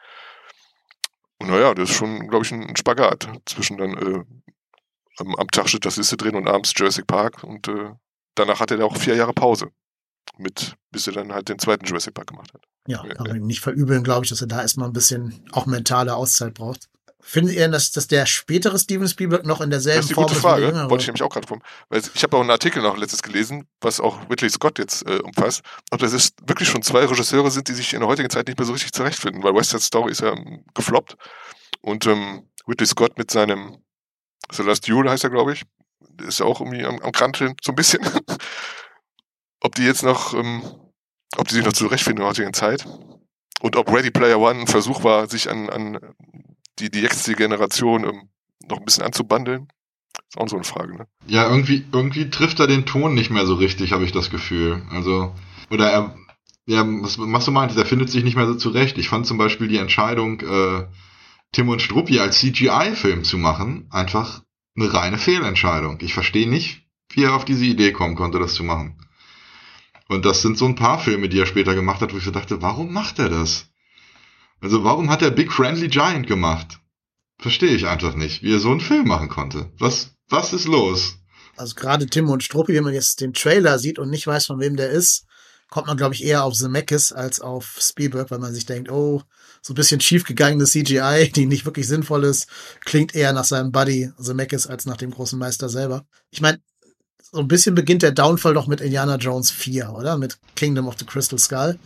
Und 1.40 1.50
naja, 1.50 1.74
das 1.74 1.90
ist 1.90 1.96
schon, 1.96 2.28
glaube 2.28 2.44
ich, 2.44 2.52
ein 2.52 2.76
Spagat 2.76 3.28
zwischen 3.46 3.78
dann 3.78 3.94
äh, 3.96 4.24
am, 5.18 5.34
am 5.36 5.48
Tag 5.48 5.68
Schindlers 5.68 5.96
Liste 5.96 6.16
drehen 6.16 6.34
und 6.34 6.48
abends 6.48 6.72
Jurassic 6.76 7.06
Park 7.06 7.44
und 7.44 7.68
äh, 7.68 7.90
danach 8.34 8.60
hatte 8.60 8.76
er 8.76 8.86
auch 8.86 8.96
vier 8.96 9.14
Jahre 9.14 9.32
Pause. 9.32 9.70
Mit, 10.36 10.76
bis 10.90 11.06
er 11.06 11.14
dann 11.14 11.32
halt 11.32 11.48
den 11.48 11.58
zweiten 11.58 11.86
Jurassic 11.86 12.14
Park 12.14 12.28
gemacht 12.28 12.52
hat. 12.52 12.62
Ja, 12.86 13.02
Ja, 13.04 13.14
kann 13.14 13.26
man 13.26 13.36
ihm 13.36 13.46
nicht 13.46 13.60
verübeln, 13.60 14.04
glaube 14.04 14.24
ich, 14.24 14.30
dass 14.30 14.40
er 14.40 14.46
da 14.46 14.60
erstmal 14.60 14.88
ein 14.88 14.92
bisschen 14.92 15.42
auch 15.52 15.66
mentale 15.66 16.14
Auszeit 16.14 16.54
braucht. 16.54 16.88
Findet 17.30 17.56
ihr, 17.56 17.68
dass, 17.68 17.90
dass 17.90 18.06
der 18.06 18.24
spätere 18.24 18.78
Steven 18.78 19.06
Spielberg 19.06 19.44
noch 19.44 19.60
in 19.60 19.68
derselben 19.68 19.98
Das 19.98 20.04
ist 20.06 20.08
die 20.08 20.14
Form 20.14 20.28
gute 20.28 20.36
ist 20.36 20.40
Frage. 20.40 20.72
Wollte 20.88 21.02
ich 21.02 21.08
nämlich 21.08 21.22
auch 21.22 21.28
gerade. 21.28 21.46
Weil 21.90 22.00
ich 22.14 22.22
habe 22.22 22.34
auch 22.34 22.40
einen 22.40 22.50
Artikel 22.50 22.82
noch 22.82 22.96
letztes 22.96 23.22
gelesen, 23.22 23.68
was 23.82 24.00
auch 24.00 24.30
Ridley 24.30 24.48
Scott 24.48 24.78
jetzt 24.78 25.06
äh, 25.06 25.18
umfasst, 25.18 25.60
ob 25.90 25.98
das 25.98 26.14
ist 26.14 26.36
wirklich 26.46 26.70
schon 26.70 26.80
zwei 26.80 27.04
Regisseure 27.04 27.50
sind, 27.50 27.68
die 27.68 27.74
sich 27.74 27.92
in 27.92 28.00
der 28.00 28.08
heutigen 28.08 28.30
Zeit 28.30 28.46
nicht 28.48 28.58
mehr 28.58 28.64
so 28.64 28.72
richtig 28.72 28.92
zurechtfinden, 28.92 29.42
weil 29.42 29.54
West 29.54 29.68
Side 29.68 29.82
Story 29.82 30.10
ist 30.10 30.22
ja 30.22 30.32
ähm, 30.32 30.64
gefloppt 30.72 31.16
und 31.82 32.06
ähm, 32.06 32.48
Ridley 32.66 32.86
Scott 32.86 33.18
mit 33.18 33.30
seinem 33.30 33.76
The 34.50 34.62
Last 34.62 34.88
Duel 34.88 35.10
heißt 35.10 35.24
er, 35.24 35.28
glaube 35.28 35.52
ich, 35.52 35.64
ist 36.26 36.40
ja 36.40 36.46
auch 36.46 36.62
irgendwie 36.62 36.86
am, 36.86 36.98
am 37.00 37.12
Kranteln, 37.12 37.56
so 37.62 37.72
ein 37.72 37.76
bisschen. 37.76 38.00
ob 39.60 39.74
die 39.74 39.84
jetzt 39.84 40.02
noch, 40.02 40.32
ähm, 40.32 40.62
ob 41.36 41.46
die 41.46 41.56
sich 41.56 41.64
noch 41.66 41.74
zurechtfinden 41.74 42.22
in 42.22 42.24
der 42.24 42.30
heutigen 42.30 42.54
Zeit 42.54 42.86
und 43.60 43.76
ob 43.76 43.92
Ready 43.92 44.10
Player 44.10 44.38
One 44.38 44.60
ein 44.60 44.66
Versuch 44.66 45.04
war, 45.04 45.28
sich 45.28 45.50
an, 45.50 45.68
an 45.68 46.00
die, 46.78 46.90
die 46.90 47.00
jetzige 47.00 47.36
Generation 47.36 48.04
ähm, 48.04 48.28
noch 48.68 48.78
ein 48.78 48.84
bisschen 48.84 49.04
anzubandeln. 49.04 49.68
Ist 50.28 50.38
auch 50.38 50.48
so 50.48 50.56
eine 50.56 50.64
Frage, 50.64 50.96
ne? 50.96 51.06
Ja, 51.26 51.48
irgendwie, 51.48 51.84
irgendwie 51.92 52.30
trifft 52.30 52.60
er 52.60 52.66
den 52.66 52.86
Ton 52.86 53.14
nicht 53.14 53.30
mehr 53.30 53.46
so 53.46 53.54
richtig, 53.54 53.92
habe 53.92 54.04
ich 54.04 54.12
das 54.12 54.30
Gefühl. 54.30 54.82
Also, 54.90 55.34
oder 55.70 55.90
er, 55.90 56.16
ja, 56.66 56.84
was, 56.86 57.18
was 57.18 57.44
du 57.44 57.50
meintest, 57.50 57.78
er 57.78 57.86
findet 57.86 58.10
sich 58.10 58.24
nicht 58.24 58.36
mehr 58.36 58.46
so 58.46 58.54
zurecht. 58.54 58.98
Ich 58.98 59.08
fand 59.08 59.26
zum 59.26 59.38
Beispiel 59.38 59.68
die 59.68 59.78
Entscheidung, 59.78 60.40
äh, 60.40 60.86
Tim 61.52 61.68
und 61.68 61.82
Struppi 61.82 62.18
als 62.20 62.40
CGI-Film 62.40 63.24
zu 63.24 63.38
machen, 63.38 63.86
einfach 63.90 64.42
eine 64.76 64.92
reine 64.92 65.18
Fehlentscheidung. 65.18 65.98
Ich 66.00 66.14
verstehe 66.14 66.48
nicht, 66.48 66.82
wie 67.10 67.24
er 67.24 67.34
auf 67.34 67.44
diese 67.44 67.64
Idee 67.64 67.92
kommen 67.92 68.16
konnte, 68.16 68.38
das 68.38 68.54
zu 68.54 68.64
machen. 68.64 68.98
Und 70.08 70.24
das 70.24 70.42
sind 70.42 70.56
so 70.56 70.66
ein 70.66 70.74
paar 70.74 70.98
Filme, 70.98 71.28
die 71.28 71.38
er 71.38 71.46
später 71.46 71.74
gemacht 71.74 72.00
hat, 72.00 72.12
wo 72.12 72.18
ich 72.18 72.24
so 72.24 72.30
dachte, 72.30 72.62
warum 72.62 72.92
macht 72.92 73.18
er 73.18 73.28
das? 73.28 73.67
Also 74.60 74.84
warum 74.84 75.10
hat 75.10 75.22
er 75.22 75.30
Big 75.30 75.52
Friendly 75.52 75.88
Giant 75.88 76.26
gemacht? 76.26 76.80
Verstehe 77.38 77.74
ich 77.74 77.86
einfach 77.86 78.14
nicht, 78.14 78.42
wie 78.42 78.52
er 78.52 78.58
so 78.58 78.70
einen 78.70 78.80
Film 78.80 79.06
machen 79.06 79.28
konnte. 79.28 79.70
Was, 79.78 80.10
was 80.28 80.52
ist 80.52 80.66
los? 80.66 81.16
Also 81.56 81.74
gerade 81.74 82.06
Tim 82.06 82.28
und 82.28 82.42
Struppi, 82.42 82.74
wenn 82.74 82.84
man 82.84 82.94
jetzt 82.94 83.20
den 83.20 83.32
Trailer 83.32 83.78
sieht 83.78 83.98
und 83.98 84.10
nicht 84.10 84.26
weiß, 84.26 84.46
von 84.46 84.60
wem 84.60 84.76
der 84.76 84.90
ist, 84.90 85.24
kommt 85.70 85.86
man, 85.86 85.96
glaube 85.96 86.14
ich, 86.14 86.24
eher 86.24 86.44
auf 86.44 86.54
Zemeckis 86.54 87.12
als 87.12 87.40
auf 87.40 87.76
Spielberg, 87.80 88.30
weil 88.30 88.38
man 88.38 88.54
sich 88.54 88.66
denkt, 88.66 88.90
oh, 88.90 89.22
so 89.60 89.72
ein 89.72 89.76
bisschen 89.76 90.00
schiefgegangene 90.00 90.64
CGI, 90.64 91.30
die 91.34 91.46
nicht 91.46 91.66
wirklich 91.66 91.86
sinnvoll 91.86 92.24
ist, 92.24 92.48
klingt 92.84 93.14
eher 93.14 93.32
nach 93.32 93.44
seinem 93.44 93.72
Buddy 93.72 94.10
Zemeckis 94.20 94.66
als 94.66 94.86
nach 94.86 94.96
dem 94.96 95.10
großen 95.10 95.38
Meister 95.38 95.68
selber. 95.68 96.04
Ich 96.30 96.40
meine, 96.40 96.60
so 97.30 97.38
ein 97.38 97.48
bisschen 97.48 97.74
beginnt 97.74 98.02
der 98.02 98.12
Downfall 98.12 98.54
doch 98.54 98.66
mit 98.66 98.80
Indiana 98.80 99.16
Jones 99.16 99.50
4, 99.50 99.92
oder? 99.92 100.16
Mit 100.16 100.38
Kingdom 100.56 100.88
of 100.88 100.96
the 100.98 101.04
Crystal 101.04 101.38
Skull. 101.38 101.78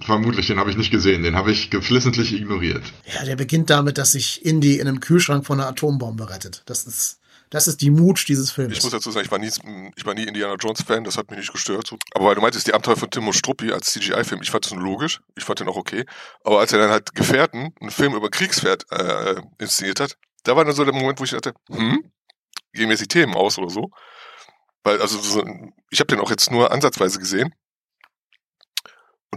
Vermutlich, 0.00 0.46
den 0.46 0.58
habe 0.58 0.70
ich 0.70 0.76
nicht 0.76 0.90
gesehen, 0.90 1.22
den 1.22 1.36
habe 1.36 1.50
ich 1.50 1.70
geflissentlich 1.70 2.32
ignoriert. 2.32 2.82
Ja, 3.14 3.24
der 3.24 3.36
beginnt 3.36 3.70
damit, 3.70 3.98
dass 3.98 4.12
sich 4.12 4.44
Indy 4.44 4.78
in 4.78 4.88
einem 4.88 5.00
Kühlschrank 5.00 5.46
von 5.46 5.60
einer 5.60 5.68
Atombombe 5.68 6.28
rettet. 6.28 6.62
Das 6.66 6.84
ist, 6.86 7.20
das 7.50 7.68
ist 7.68 7.80
die 7.80 7.90
Mut 7.90 8.28
dieses 8.28 8.50
Films. 8.50 8.76
Ich 8.76 8.82
muss 8.82 8.92
dazu 8.92 9.10
sagen, 9.10 9.24
ich 9.24 9.30
war 9.30 9.38
nie, 9.38 9.50
ich 9.96 10.04
war 10.04 10.14
nie 10.14 10.24
Indiana 10.24 10.56
Jones 10.56 10.82
Fan, 10.82 11.04
das 11.04 11.16
hat 11.16 11.30
mich 11.30 11.38
nicht 11.38 11.52
gestört. 11.52 11.90
Aber 12.14 12.26
weil 12.26 12.34
du 12.34 12.40
meintest, 12.40 12.66
die 12.66 12.74
Abenteuer 12.74 12.96
von 12.96 13.10
Tim 13.10 13.26
und 13.26 13.34
Struppi 13.34 13.72
als 13.72 13.92
CGI-Film, 13.92 14.42
ich 14.42 14.50
fand 14.50 14.64
das 14.64 14.74
nur 14.74 14.82
logisch, 14.82 15.20
ich 15.36 15.44
fand 15.44 15.60
den 15.60 15.68
auch 15.68 15.76
okay. 15.76 16.04
Aber 16.44 16.60
als 16.60 16.72
er 16.72 16.80
dann 16.80 16.90
halt 16.90 17.14
Gefährten, 17.14 17.72
einen 17.80 17.90
Film 17.90 18.14
über 18.14 18.30
Kriegspferd 18.30 18.84
äh, 18.90 19.36
inszeniert 19.58 20.00
hat, 20.00 20.16
da 20.42 20.56
war 20.56 20.64
dann 20.64 20.74
so 20.74 20.84
der 20.84 20.94
Moment, 20.94 21.18
wo 21.20 21.24
ich 21.24 21.30
dachte, 21.30 21.54
hm, 21.70 22.10
gehen 22.72 22.86
mir 22.86 22.92
jetzt 22.92 23.02
die 23.02 23.08
Themen 23.08 23.34
aus 23.34 23.58
oder 23.58 23.70
so. 23.70 23.90
Weil, 24.84 25.00
also, 25.00 25.18
so, 25.18 25.44
ich 25.90 26.00
habe 26.00 26.08
den 26.08 26.20
auch 26.20 26.30
jetzt 26.30 26.50
nur 26.50 26.70
ansatzweise 26.70 27.18
gesehen. 27.18 27.52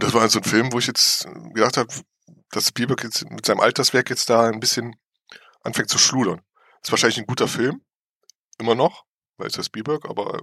Und 0.00 0.06
das 0.06 0.14
war 0.14 0.22
halt 0.22 0.32
so 0.32 0.38
ein 0.38 0.44
Film, 0.44 0.72
wo 0.72 0.78
ich 0.78 0.86
jetzt 0.86 1.28
gedacht 1.52 1.76
habe, 1.76 1.92
dass 2.52 2.68
Spielberg 2.68 3.04
jetzt 3.04 3.30
mit 3.30 3.44
seinem 3.44 3.60
Alterswerk 3.60 4.08
jetzt 4.08 4.30
da 4.30 4.48
ein 4.48 4.58
bisschen 4.58 4.96
anfängt 5.62 5.90
zu 5.90 5.98
schludern. 5.98 6.40
Das 6.80 6.88
ist 6.88 6.92
wahrscheinlich 6.92 7.18
ein 7.18 7.26
guter 7.26 7.46
Film, 7.46 7.82
immer 8.58 8.74
noch, 8.74 9.04
weil 9.36 9.48
es 9.48 9.56
ja 9.56 9.62
Spielberg, 9.62 10.08
aber 10.08 10.40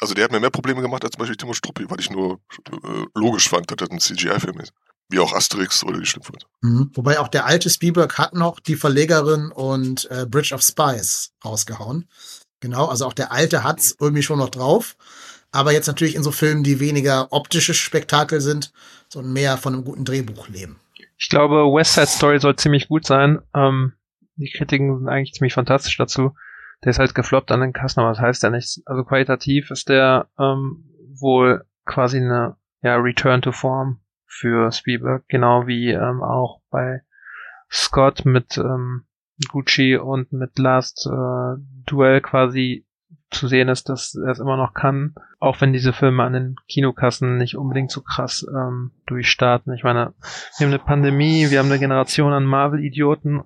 also 0.00 0.14
der 0.14 0.24
hat 0.24 0.32
mir 0.32 0.40
mehr 0.40 0.48
Probleme 0.48 0.80
gemacht 0.80 1.04
als 1.04 1.12
zum 1.12 1.18
Beispiel 1.18 1.36
Timo 1.36 1.52
Struppi, 1.52 1.84
weil 1.90 2.00
ich 2.00 2.10
nur 2.10 2.40
äh, 2.70 3.04
logisch 3.14 3.50
fand, 3.50 3.70
dass 3.70 3.76
das 3.76 3.90
ein 3.90 4.00
CGI-Film 4.00 4.58
ist. 4.60 4.72
Wie 5.10 5.18
auch 5.18 5.34
Asterix 5.34 5.84
oder 5.84 6.00
die 6.00 6.06
Schlüpfwörter. 6.06 6.46
Mhm. 6.62 6.92
Wobei 6.94 7.20
auch 7.20 7.28
der 7.28 7.44
alte 7.44 7.68
Spielberg 7.68 8.16
hat 8.16 8.32
noch 8.32 8.58
die 8.58 8.76
Verlegerin 8.76 9.52
und 9.52 10.10
äh, 10.10 10.24
Bridge 10.24 10.54
of 10.54 10.62
Spies 10.62 11.32
rausgehauen. 11.44 12.08
Genau, 12.60 12.86
also 12.86 13.04
auch 13.04 13.12
der 13.12 13.32
alte 13.32 13.64
hat's 13.64 13.94
irgendwie 14.00 14.22
schon 14.22 14.38
noch 14.38 14.48
drauf. 14.48 14.96
Aber 15.52 15.72
jetzt 15.72 15.86
natürlich 15.86 16.14
in 16.14 16.22
so 16.22 16.32
Filmen, 16.32 16.64
die 16.64 16.80
weniger 16.80 17.28
optische 17.30 17.74
Spektakel 17.74 18.40
sind, 18.40 18.72
sondern 19.08 19.32
mehr 19.32 19.58
von 19.58 19.74
einem 19.74 19.84
guten 19.84 20.04
Drehbuch 20.04 20.48
leben. 20.48 20.80
Ich 21.18 21.28
glaube, 21.28 21.64
West 21.72 21.94
Side 21.94 22.06
Story 22.06 22.40
soll 22.40 22.56
ziemlich 22.56 22.88
gut 22.88 23.06
sein. 23.06 23.40
Ähm, 23.54 23.92
die 24.36 24.50
Kritiken 24.50 24.98
sind 24.98 25.08
eigentlich 25.08 25.34
ziemlich 25.34 25.54
fantastisch 25.54 25.96
dazu. 25.96 26.34
Der 26.82 26.90
ist 26.90 26.98
halt 26.98 27.14
gefloppt 27.14 27.52
an 27.52 27.60
den 27.60 27.72
Kassen, 27.72 28.00
aber 28.00 28.08
das 28.08 28.18
heißt 28.18 28.42
ja 28.42 28.50
nichts. 28.50 28.82
Also 28.86 29.04
qualitativ 29.04 29.70
ist 29.70 29.88
der 29.88 30.28
ähm, 30.38 30.84
wohl 31.14 31.64
quasi 31.84 32.16
eine 32.16 32.56
ja, 32.82 32.96
Return 32.96 33.42
to 33.42 33.52
Form 33.52 34.00
für 34.26 34.72
Spielberg, 34.72 35.24
genau 35.28 35.66
wie 35.66 35.90
ähm, 35.90 36.22
auch 36.22 36.60
bei 36.70 37.02
Scott 37.70 38.24
mit 38.24 38.56
ähm, 38.58 39.04
Gucci 39.48 39.96
und 39.96 40.32
mit 40.32 40.58
Last 40.58 41.06
äh, 41.06 41.60
Duell 41.86 42.20
quasi 42.20 42.86
zu 43.32 43.48
sehen 43.48 43.68
ist, 43.68 43.88
dass 43.88 44.14
er 44.14 44.30
es 44.30 44.38
immer 44.38 44.56
noch 44.56 44.74
kann, 44.74 45.14
auch 45.40 45.60
wenn 45.60 45.72
diese 45.72 45.92
Filme 45.92 46.22
an 46.22 46.32
den 46.32 46.56
Kinokassen 46.68 47.36
nicht 47.36 47.56
unbedingt 47.56 47.90
so 47.90 48.00
krass 48.00 48.46
ähm, 48.48 48.92
durchstarten. 49.06 49.72
Ich 49.74 49.84
meine, 49.84 50.12
wir 50.58 50.66
haben 50.66 50.74
eine 50.74 50.78
Pandemie, 50.78 51.50
wir 51.50 51.58
haben 51.58 51.70
eine 51.70 51.78
Generation 51.78 52.32
an 52.32 52.44
Marvel-Idioten, 52.44 53.42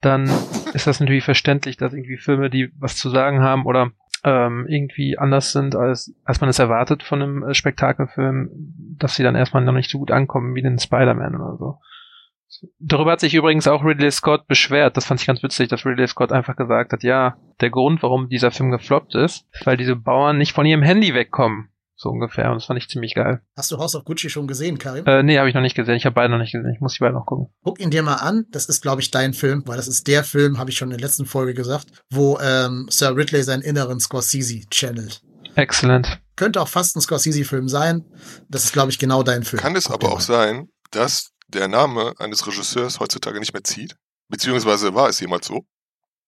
dann 0.00 0.30
ist 0.74 0.86
das 0.86 1.00
natürlich 1.00 1.24
verständlich, 1.24 1.76
dass 1.76 1.92
irgendwie 1.92 2.18
Filme, 2.18 2.50
die 2.50 2.70
was 2.78 2.96
zu 2.96 3.10
sagen 3.10 3.40
haben 3.40 3.66
oder 3.66 3.90
ähm, 4.24 4.66
irgendwie 4.68 5.18
anders 5.18 5.52
sind, 5.52 5.76
als, 5.76 6.14
als 6.24 6.40
man 6.40 6.50
es 6.50 6.58
erwartet 6.58 7.02
von 7.02 7.22
einem 7.22 7.42
äh, 7.44 7.54
Spektakelfilm, 7.54 8.50
dass 8.98 9.14
sie 9.14 9.22
dann 9.22 9.36
erstmal 9.36 9.64
noch 9.64 9.72
nicht 9.72 9.90
so 9.90 9.98
gut 9.98 10.10
ankommen 10.10 10.54
wie 10.54 10.62
den 10.62 10.78
Spider-Man 10.78 11.36
oder 11.36 11.56
so. 11.56 11.78
Darüber 12.78 13.12
hat 13.12 13.20
sich 13.20 13.34
übrigens 13.34 13.68
auch 13.68 13.84
Ridley 13.84 14.10
Scott 14.10 14.46
beschwert. 14.46 14.96
Das 14.96 15.04
fand 15.04 15.20
ich 15.20 15.26
ganz 15.26 15.42
witzig, 15.42 15.68
dass 15.68 15.84
Ridley 15.84 16.06
Scott 16.06 16.32
einfach 16.32 16.56
gesagt 16.56 16.92
hat, 16.92 17.02
ja, 17.02 17.36
der 17.60 17.70
Grund, 17.70 18.02
warum 18.02 18.28
dieser 18.28 18.50
Film 18.50 18.70
gefloppt 18.70 19.14
ist, 19.14 19.26
ist, 19.26 19.66
weil 19.66 19.76
diese 19.76 19.96
Bauern 19.96 20.38
nicht 20.38 20.52
von 20.52 20.66
ihrem 20.66 20.82
Handy 20.82 21.14
wegkommen. 21.14 21.68
So 21.98 22.10
ungefähr. 22.10 22.50
Und 22.50 22.56
das 22.56 22.66
fand 22.66 22.78
ich 22.78 22.88
ziemlich 22.88 23.14
geil. 23.14 23.40
Hast 23.56 23.70
du 23.70 23.78
House 23.78 23.94
of 23.94 24.04
Gucci 24.04 24.28
schon 24.28 24.46
gesehen, 24.46 24.78
Karim? 24.78 25.06
Äh, 25.06 25.22
nee, 25.22 25.38
habe 25.38 25.48
ich 25.48 25.54
noch 25.54 25.62
nicht 25.62 25.74
gesehen. 25.74 25.94
Ich 25.94 26.04
habe 26.04 26.14
beide 26.14 26.30
noch 26.30 26.38
nicht 26.38 26.52
gesehen. 26.52 26.70
Ich 26.74 26.80
muss 26.80 26.94
die 26.94 27.00
beide 27.00 27.14
noch 27.14 27.24
gucken. 27.24 27.48
Guck 27.64 27.80
ihn 27.80 27.90
dir 27.90 28.02
mal 28.02 28.16
an. 28.16 28.44
Das 28.50 28.66
ist, 28.66 28.82
glaube 28.82 29.00
ich, 29.00 29.10
dein 29.10 29.32
Film, 29.32 29.62
weil 29.64 29.78
das 29.78 29.88
ist 29.88 30.06
der 30.06 30.22
Film, 30.22 30.58
habe 30.58 30.68
ich 30.68 30.76
schon 30.76 30.90
in 30.90 30.98
der 30.98 31.06
letzten 31.06 31.24
Folge 31.24 31.54
gesagt, 31.54 31.86
wo 32.10 32.38
ähm, 32.38 32.86
Sir 32.90 33.16
Ridley 33.16 33.42
seinen 33.42 33.62
inneren 33.62 33.98
Scorsese 33.98 34.60
channelt. 34.70 35.22
Excellent. 35.54 36.20
Könnte 36.36 36.60
auch 36.60 36.68
fast 36.68 36.96
ein 36.96 37.00
Scorsese-Film 37.00 37.66
sein. 37.66 38.04
Das 38.50 38.64
ist, 38.64 38.74
glaube 38.74 38.90
ich, 38.90 38.98
genau 38.98 39.22
dein 39.22 39.42
Film. 39.42 39.62
Kann 39.62 39.74
es 39.74 39.84
Guck 39.84 39.94
aber 39.94 40.12
auch 40.12 40.20
sein, 40.20 40.68
dass 40.90 41.32
der 41.48 41.68
Name 41.68 42.14
eines 42.18 42.46
Regisseurs 42.46 43.00
heutzutage 43.00 43.38
nicht 43.38 43.52
mehr 43.52 43.64
zieht? 43.64 43.96
Beziehungsweise 44.28 44.94
war 44.94 45.08
es 45.08 45.20
jemals 45.20 45.46
so? 45.46 45.66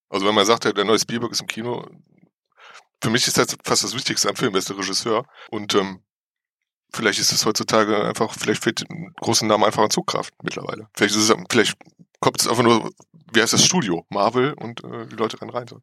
Also 0.08 0.26
wenn 0.26 0.34
man 0.34 0.46
sagt, 0.46 0.64
der 0.64 0.84
neue 0.84 0.98
Spielberg 0.98 1.32
ist 1.32 1.40
im 1.40 1.46
Kino, 1.46 1.86
für 3.02 3.10
mich 3.10 3.26
ist 3.26 3.38
das 3.38 3.56
fast 3.64 3.84
das 3.84 3.94
Wichtigste 3.94 4.28
am 4.28 4.36
Film, 4.36 4.54
er 4.54 4.58
ist 4.58 4.68
der 4.68 4.78
Regisseur. 4.78 5.24
Und 5.50 5.74
ähm, 5.74 6.02
vielleicht 6.92 7.20
ist 7.20 7.32
es 7.32 7.44
heutzutage 7.44 8.04
einfach, 8.04 8.34
vielleicht 8.34 8.62
fehlt 8.62 8.88
den 8.88 9.12
großen 9.20 9.46
Namen 9.46 9.64
einfach 9.64 9.82
an 9.82 9.90
Zugkraft 9.90 10.34
mittlerweile. 10.42 10.88
Vielleicht 10.94 11.14
ist 11.14 11.28
es, 11.28 11.36
vielleicht 11.50 11.76
kommt 12.20 12.40
es 12.40 12.48
einfach 12.48 12.62
nur, 12.62 12.90
wie 13.32 13.42
heißt 13.42 13.52
das 13.52 13.64
Studio? 13.64 14.06
Marvel 14.08 14.54
und 14.54 14.82
äh, 14.84 15.06
die 15.06 15.16
Leute 15.16 15.40
rennen 15.40 15.50
rein. 15.50 15.68
So. 15.68 15.80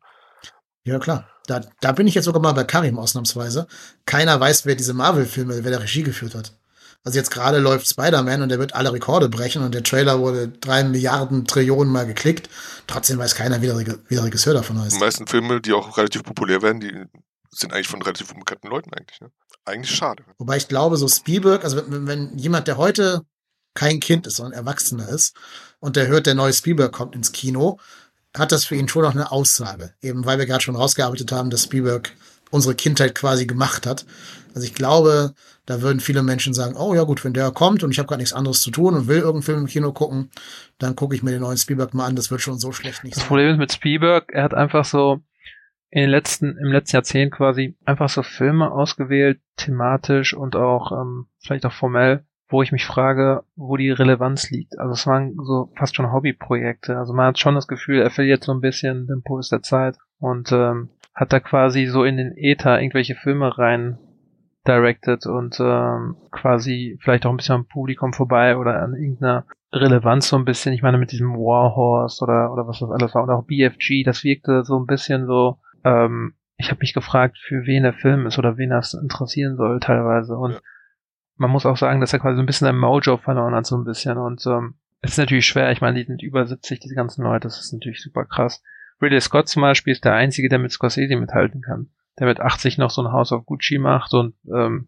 Ja, 0.83 0.99
klar. 0.99 1.29
Da, 1.47 1.61
da 1.81 1.91
bin 1.91 2.07
ich 2.07 2.15
jetzt 2.15 2.25
sogar 2.25 2.41
mal 2.41 2.53
bei 2.53 2.63
Karim 2.63 2.97
ausnahmsweise. 2.97 3.67
Keiner 4.05 4.39
weiß, 4.39 4.65
wer 4.65 4.75
diese 4.75 4.93
Marvel-Filme, 4.93 5.63
wer 5.63 5.71
der 5.71 5.81
Regie 5.81 6.03
geführt 6.03 6.35
hat. 6.35 6.57
Also 7.05 7.17
jetzt 7.19 7.29
gerade 7.31 7.59
läuft 7.59 7.87
Spider-Man 7.87 8.41
und 8.41 8.49
der 8.49 8.59
wird 8.59 8.73
alle 8.75 8.91
Rekorde 8.91 9.29
brechen 9.29 9.63
und 9.63 9.73
der 9.73 9.83
Trailer 9.83 10.19
wurde 10.19 10.49
drei 10.49 10.83
Milliarden 10.83 11.45
Trillionen 11.45 11.93
mal 11.93 12.05
geklickt. 12.05 12.49
Trotzdem 12.87 13.19
weiß 13.19 13.35
keiner, 13.35 13.61
wie 13.61 13.67
der, 13.67 13.77
Reg- 13.77 13.99
wie 14.07 14.15
der 14.15 14.23
Regisseur 14.25 14.53
davon 14.55 14.75
Die 14.77 14.81
heißt. 14.81 14.99
meisten 14.99 15.27
Filme, 15.27 15.61
die 15.61 15.71
auch 15.71 15.97
relativ 15.97 16.23
populär 16.23 16.61
werden, 16.63 16.79
die 16.81 16.91
sind 17.51 17.71
eigentlich 17.73 17.87
von 17.87 18.01
relativ 18.01 18.31
unbekannten 18.33 18.67
Leuten 18.67 18.91
eigentlich. 18.93 19.21
Ne? 19.21 19.29
Eigentlich 19.65 19.95
schade. 19.95 20.23
Wobei 20.39 20.57
ich 20.57 20.67
glaube, 20.67 20.97
so 20.97 21.07
Spielberg, 21.07 21.63
also 21.63 21.77
wenn, 21.89 22.07
wenn 22.07 22.37
jemand, 22.37 22.67
der 22.67 22.77
heute 22.77 23.21
kein 23.75 23.99
Kind 23.99 24.25
ist, 24.27 24.37
sondern 24.37 24.53
Erwachsener 24.53 25.07
ist 25.07 25.35
und 25.79 25.95
der 25.95 26.07
hört, 26.07 26.25
der 26.25 26.33
neue 26.33 26.53
Spielberg 26.53 26.91
kommt 26.91 27.15
ins 27.15 27.31
Kino, 27.31 27.79
hat 28.35 28.51
das 28.51 28.65
für 28.65 28.75
ihn 28.75 28.87
schon 28.87 29.03
noch 29.03 29.13
eine 29.13 29.31
Aussage. 29.31 29.93
Eben 30.01 30.25
weil 30.25 30.39
wir 30.39 30.45
gerade 30.47 30.63
schon 30.63 30.75
rausgearbeitet 30.75 31.31
haben, 31.31 31.49
dass 31.49 31.63
Spielberg 31.63 32.11
unsere 32.51 32.75
Kindheit 32.75 33.15
quasi 33.15 33.45
gemacht 33.45 33.85
hat. 33.85 34.05
Also 34.53 34.65
ich 34.67 34.73
glaube, 34.73 35.33
da 35.65 35.81
würden 35.81 35.99
viele 35.99 36.23
Menschen 36.23 36.53
sagen, 36.53 36.75
oh 36.77 36.93
ja 36.93 37.03
gut, 37.03 37.25
wenn 37.25 37.33
der 37.33 37.51
kommt 37.51 37.83
und 37.83 37.91
ich 37.91 37.99
habe 37.99 38.07
gerade 38.07 38.21
nichts 38.21 38.33
anderes 38.33 38.61
zu 38.61 38.71
tun 38.71 38.93
und 38.93 39.07
will 39.07 39.17
irgendeinen 39.17 39.43
Film 39.43 39.59
im 39.59 39.65
Kino 39.67 39.91
gucken, 39.91 40.29
dann 40.77 40.95
gucke 40.95 41.15
ich 41.15 41.23
mir 41.23 41.31
den 41.31 41.41
neuen 41.41 41.57
Spielberg 41.57 41.93
mal 41.93 42.05
an, 42.05 42.15
das 42.15 42.31
wird 42.31 42.41
schon 42.41 42.57
so 42.57 42.71
schlecht 42.71 43.03
nicht 43.03 43.15
Das 43.15 43.23
sein. 43.23 43.27
Problem 43.27 43.51
ist 43.51 43.57
mit 43.57 43.73
Spielberg, 43.73 44.31
er 44.31 44.43
hat 44.43 44.53
einfach 44.53 44.85
so 44.85 45.19
in 45.89 46.01
den 46.01 46.09
letzten, 46.09 46.57
im 46.57 46.71
letzten 46.71 46.97
Jahrzehnt 46.97 47.33
quasi 47.33 47.77
einfach 47.85 48.09
so 48.09 48.21
Filme 48.21 48.71
ausgewählt, 48.71 49.39
thematisch 49.57 50.33
und 50.33 50.55
auch 50.55 50.91
ähm, 50.91 51.27
vielleicht 51.39 51.65
auch 51.65 51.73
formell, 51.73 52.25
wo 52.47 52.61
ich 52.61 52.71
mich 52.71 52.85
frage, 52.85 53.43
wo 53.55 53.77
die 53.77 53.91
Relevanz 53.91 54.49
liegt. 54.51 54.77
Also 54.77 54.93
es 54.93 55.07
waren 55.07 55.35
so 55.43 55.71
fast 55.75 55.95
schon 55.95 56.11
Hobbyprojekte. 56.11 56.97
Also 56.97 57.13
man 57.13 57.27
hat 57.27 57.39
schon 57.39 57.55
das 57.55 57.67
Gefühl, 57.67 58.01
er 58.01 58.11
verliert 58.11 58.43
so 58.43 58.51
ein 58.51 58.61
bisschen 58.61 59.07
den 59.07 59.23
Puls 59.23 59.49
der 59.49 59.61
Zeit 59.61 59.97
und 60.19 60.51
ähm, 60.51 60.89
hat 61.15 61.31
da 61.31 61.39
quasi 61.39 61.85
so 61.85 62.03
in 62.03 62.17
den 62.17 62.33
Äther 62.35 62.81
irgendwelche 62.81 63.15
Filme 63.15 63.57
rein 63.57 63.97
directed 64.67 65.25
und 65.27 65.57
ähm, 65.59 66.17
quasi 66.31 66.97
vielleicht 67.01 67.25
auch 67.25 67.29
ein 67.29 67.37
bisschen 67.37 67.55
am 67.55 67.67
Publikum 67.67 68.13
vorbei 68.13 68.57
oder 68.57 68.81
an 68.81 68.93
irgendeiner 68.95 69.45
Relevanz 69.71 70.27
so 70.27 70.37
ein 70.37 70.45
bisschen. 70.45 70.73
Ich 70.73 70.81
meine 70.81 70.97
mit 70.97 71.11
diesem 71.11 71.33
Warhorse 71.33 72.23
oder 72.23 72.51
oder 72.51 72.67
was 72.67 72.79
das 72.79 72.89
alles 72.89 73.15
war 73.15 73.23
und 73.23 73.29
auch 73.29 73.45
BFG, 73.45 74.03
das 74.03 74.23
wirkte 74.23 74.63
so 74.63 74.77
ein 74.77 74.87
bisschen 74.87 75.27
so. 75.27 75.59
Ähm, 75.83 76.33
ich 76.57 76.69
habe 76.71 76.79
mich 76.79 76.93
gefragt, 76.93 77.37
für 77.37 77.65
wen 77.65 77.83
der 77.83 77.93
Film 77.93 78.25
ist 78.25 78.39
oder 78.39 78.57
wen 78.57 78.69
das 78.69 78.93
interessieren 78.93 79.55
soll 79.57 79.79
teilweise 79.79 80.35
und 80.37 80.61
man 81.37 81.51
muss 81.51 81.65
auch 81.65 81.77
sagen, 81.77 81.99
dass 81.99 82.13
er 82.13 82.19
quasi 82.19 82.37
so 82.37 82.41
ein 82.41 82.45
bisschen 82.45 82.65
sein 82.65 82.77
Mojo 82.77 83.17
verloren 83.17 83.53
hat 83.53 83.65
so 83.65 83.77
ein 83.77 83.83
bisschen 83.83 84.17
und 84.17 84.45
ähm, 84.47 84.75
es 85.01 85.11
ist 85.11 85.17
natürlich 85.19 85.45
schwer. 85.45 85.71
Ich 85.71 85.81
meine, 85.81 85.99
die 85.99 86.05
sind 86.05 86.23
über 86.23 86.45
70 86.45 86.79
diese 86.79 86.95
ganzen 86.95 87.23
Leute, 87.23 87.47
das 87.47 87.59
ist 87.59 87.73
natürlich 87.73 88.01
super 88.01 88.25
krass. 88.25 88.63
Ridley 89.01 89.21
Scott 89.21 89.47
zum 89.47 89.61
Beispiel 89.61 89.93
ist 89.93 90.05
der 90.05 90.13
einzige, 90.13 90.49
der 90.49 90.59
mit 90.59 90.71
Scorsese 90.71 91.15
mithalten 91.15 91.61
kann. 91.61 91.89
Der 92.19 92.27
mit 92.27 92.39
80 92.39 92.77
noch 92.77 92.89
so 92.89 93.01
ein 93.01 93.11
House 93.11 93.31
of 93.31 93.45
Gucci 93.45 93.77
macht 93.77 94.13
und 94.13 94.35
ähm, 94.47 94.87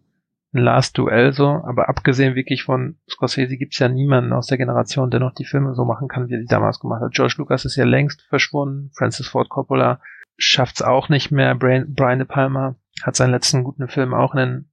ein 0.53 0.63
Last 0.63 0.97
Duell 0.97 1.33
so, 1.33 1.47
aber 1.47 1.89
abgesehen 1.89 2.35
wirklich 2.35 2.63
von 2.63 2.97
Scorsese 3.09 3.57
gibt's 3.57 3.79
ja 3.79 3.89
niemanden 3.89 4.31
aus 4.31 4.47
der 4.47 4.57
Generation, 4.57 5.11
der 5.11 5.19
noch 5.19 5.33
die 5.33 5.45
Filme 5.45 5.75
so 5.75 5.83
machen 5.83 6.07
kann, 6.07 6.29
wie 6.29 6.35
er 6.35 6.39
die 6.39 6.45
damals 6.45 6.79
gemacht 6.79 7.01
hat. 7.01 7.11
George 7.11 7.35
Lucas 7.37 7.65
ist 7.65 7.75
ja 7.75 7.83
längst 7.83 8.21
verschwunden, 8.23 8.91
Francis 8.95 9.27
Ford 9.27 9.49
Coppola 9.49 9.99
schafft's 10.37 10.81
auch 10.81 11.09
nicht 11.09 11.31
mehr, 11.31 11.53
Brian, 11.55 11.93
Brian 11.93 12.19
De 12.19 12.27
Palma 12.27 12.75
hat 13.03 13.15
seinen 13.15 13.31
letzten 13.31 13.63
guten 13.63 13.87
Film 13.87 14.13
auch 14.13 14.33
in 14.33 14.39
den 14.39 14.71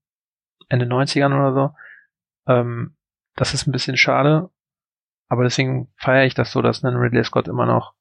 Ende 0.69 0.87
90ern 0.87 1.35
oder 1.35 1.55
so. 1.55 2.53
Ähm, 2.53 2.97
das 3.35 3.55
ist 3.55 3.67
ein 3.67 3.73
bisschen 3.73 3.97
schade, 3.97 4.51
aber 5.29 5.43
deswegen 5.43 5.93
feiere 5.97 6.27
ich 6.27 6.35
das 6.35 6.53
so, 6.53 6.63
dass 6.63 6.85
ein 6.85 6.95
Ridley 6.95 7.25
Scott 7.25 7.49
immer 7.49 7.67
noch 7.67 7.95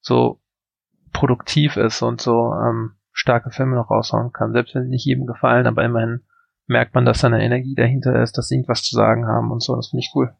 so 0.00 0.42
produktiv 1.14 1.78
ist 1.78 2.02
und 2.02 2.20
so 2.20 2.52
ähm, 2.52 2.92
starke 3.12 3.50
Filme 3.50 3.76
noch 3.76 3.90
raushauen 3.90 4.32
kann. 4.32 4.52
Selbst 4.52 4.74
wenn 4.74 4.82
sie 4.82 4.90
nicht 4.90 5.06
jedem 5.06 5.26
gefallen, 5.26 5.66
aber 5.66 5.82
immerhin 5.82 6.20
merkt 6.66 6.94
man, 6.94 7.06
dass 7.06 7.20
da 7.20 7.28
eine 7.28 7.42
Energie 7.42 7.74
dahinter 7.74 8.22
ist, 8.22 8.36
dass 8.36 8.48
sie 8.48 8.56
irgendwas 8.56 8.82
zu 8.82 8.94
sagen 8.94 9.26
haben 9.26 9.50
und 9.50 9.62
so. 9.62 9.74
Das 9.74 9.88
finde 9.88 10.02
ich 10.02 10.12
cool. 10.14 10.34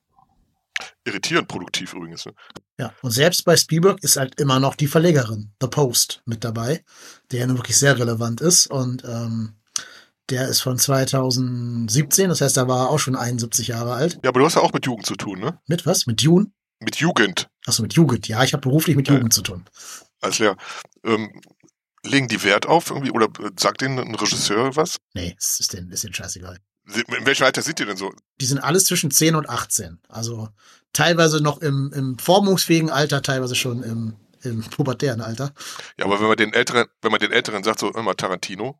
Irritierend 1.04 1.48
produktiv 1.48 1.94
übrigens. 1.94 2.26
Ne? 2.26 2.34
Ja, 2.78 2.92
und 3.02 3.12
selbst 3.12 3.44
bei 3.44 3.56
Spielberg 3.56 4.02
ist 4.02 4.16
halt 4.16 4.40
immer 4.40 4.58
noch 4.58 4.74
die 4.74 4.86
Verlegerin, 4.86 5.52
The 5.60 5.68
Post, 5.68 6.22
mit 6.26 6.44
dabei, 6.44 6.82
der 7.30 7.40
ja 7.40 7.46
nun 7.46 7.58
wirklich 7.58 7.78
sehr 7.78 7.98
relevant 7.98 8.40
ist 8.40 8.66
und 8.66 9.04
ähm, 9.04 9.54
der 10.30 10.48
ist 10.48 10.60
von 10.60 10.78
2017, 10.78 12.30
das 12.30 12.40
heißt, 12.40 12.56
da 12.56 12.66
war 12.66 12.86
er 12.86 12.90
auch 12.90 12.98
schon 12.98 13.14
71 13.14 13.68
Jahre 13.68 13.92
alt. 13.92 14.18
Ja, 14.24 14.30
aber 14.30 14.40
du 14.40 14.46
hast 14.46 14.54
ja 14.54 14.62
auch 14.62 14.72
mit 14.72 14.86
Jugend 14.86 15.06
zu 15.06 15.14
tun, 15.14 15.38
ne? 15.38 15.58
Mit 15.68 15.84
was? 15.84 16.06
Mit 16.06 16.22
Jugend? 16.22 16.50
Mit 16.80 16.96
Jugend. 16.96 17.48
Achso, 17.66 17.82
mit 17.82 17.94
Jugend. 17.94 18.26
Ja, 18.26 18.42
ich 18.42 18.52
habe 18.52 18.62
beruflich 18.62 18.96
mit 18.96 19.08
Jugend 19.08 19.24
ja. 19.24 19.30
zu 19.30 19.42
tun. 19.42 19.64
Als 20.24 20.38
Lehrer. 20.38 20.56
Ähm, 21.04 21.40
legen 22.02 22.28
die 22.28 22.42
Wert 22.42 22.66
auf 22.66 22.90
irgendwie 22.90 23.10
oder 23.10 23.26
äh, 23.26 23.50
sagt 23.58 23.80
denen 23.80 23.98
ein 23.98 24.14
Regisseur 24.14 24.76
was? 24.76 24.98
Nee, 25.14 25.34
es 25.38 25.60
ist 25.60 25.72
denen 25.72 25.86
ein 25.86 25.90
bisschen 25.90 26.14
scheißegal. 26.14 26.58
In 26.86 27.26
welchem 27.26 27.44
Alter 27.44 27.62
sind 27.62 27.78
die 27.78 27.86
denn 27.86 27.96
so? 27.96 28.12
Die 28.40 28.44
sind 28.44 28.58
alles 28.58 28.84
zwischen 28.84 29.10
10 29.10 29.36
und 29.36 29.48
18. 29.48 30.00
Also 30.08 30.50
teilweise 30.92 31.42
noch 31.42 31.62
im, 31.62 31.92
im 31.94 32.18
formungsfähigen 32.18 32.90
Alter, 32.90 33.22
teilweise 33.22 33.54
schon 33.54 33.82
im, 33.82 34.16
im 34.42 34.62
pubertären 34.62 35.22
Alter. 35.22 35.54
Ja, 35.98 36.04
aber 36.04 36.20
wenn 36.20 36.26
man 36.28 36.36
den 36.36 36.52
Älteren, 36.52 36.86
wenn 37.00 37.10
man 37.10 37.20
den 37.20 37.32
Älteren 37.32 37.64
sagt, 37.64 37.78
so 37.78 37.90
immer 37.90 38.14
Tarantino, 38.14 38.78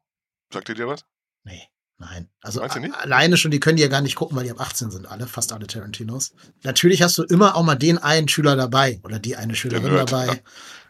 sagt 0.53 0.69
ihr 0.69 0.75
dir 0.75 0.87
was? 0.87 1.07
Nee. 1.45 1.63
Nein, 1.97 2.29
also 2.41 2.61
alleine 2.61 3.37
schon, 3.37 3.53
die 3.53 3.61
können 3.61 3.77
die 3.77 3.83
ja 3.83 3.89
gar 3.89 4.01
nicht 4.01 4.17
gucken, 4.17 4.37
weil 4.37 4.43
die 4.43 4.51
ab 4.51 4.61
18 4.61 4.91
sind, 4.91 5.07
alle, 5.07 5.29
fast 5.29 5.53
alle 5.53 5.69
Tarantinos. 5.69 6.33
Natürlich 6.65 7.03
hast 7.03 7.17
du 7.19 7.23
immer 7.23 7.55
auch 7.55 7.63
mal 7.63 7.77
den 7.77 7.99
einen 7.99 8.27
Schüler 8.27 8.57
dabei 8.57 9.01
oder 9.05 9.21
die 9.21 9.37
eine 9.37 9.55
Schülerin 9.55 9.95
dabei. 9.95 10.27
Ja. 10.27 10.35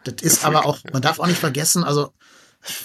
Das 0.04 0.22
ist 0.22 0.44
aber 0.44 0.66
auch, 0.66 0.78
man 0.92 1.02
darf 1.02 1.18
auch 1.18 1.26
nicht 1.26 1.38
vergessen, 1.38 1.84
also 1.84 2.12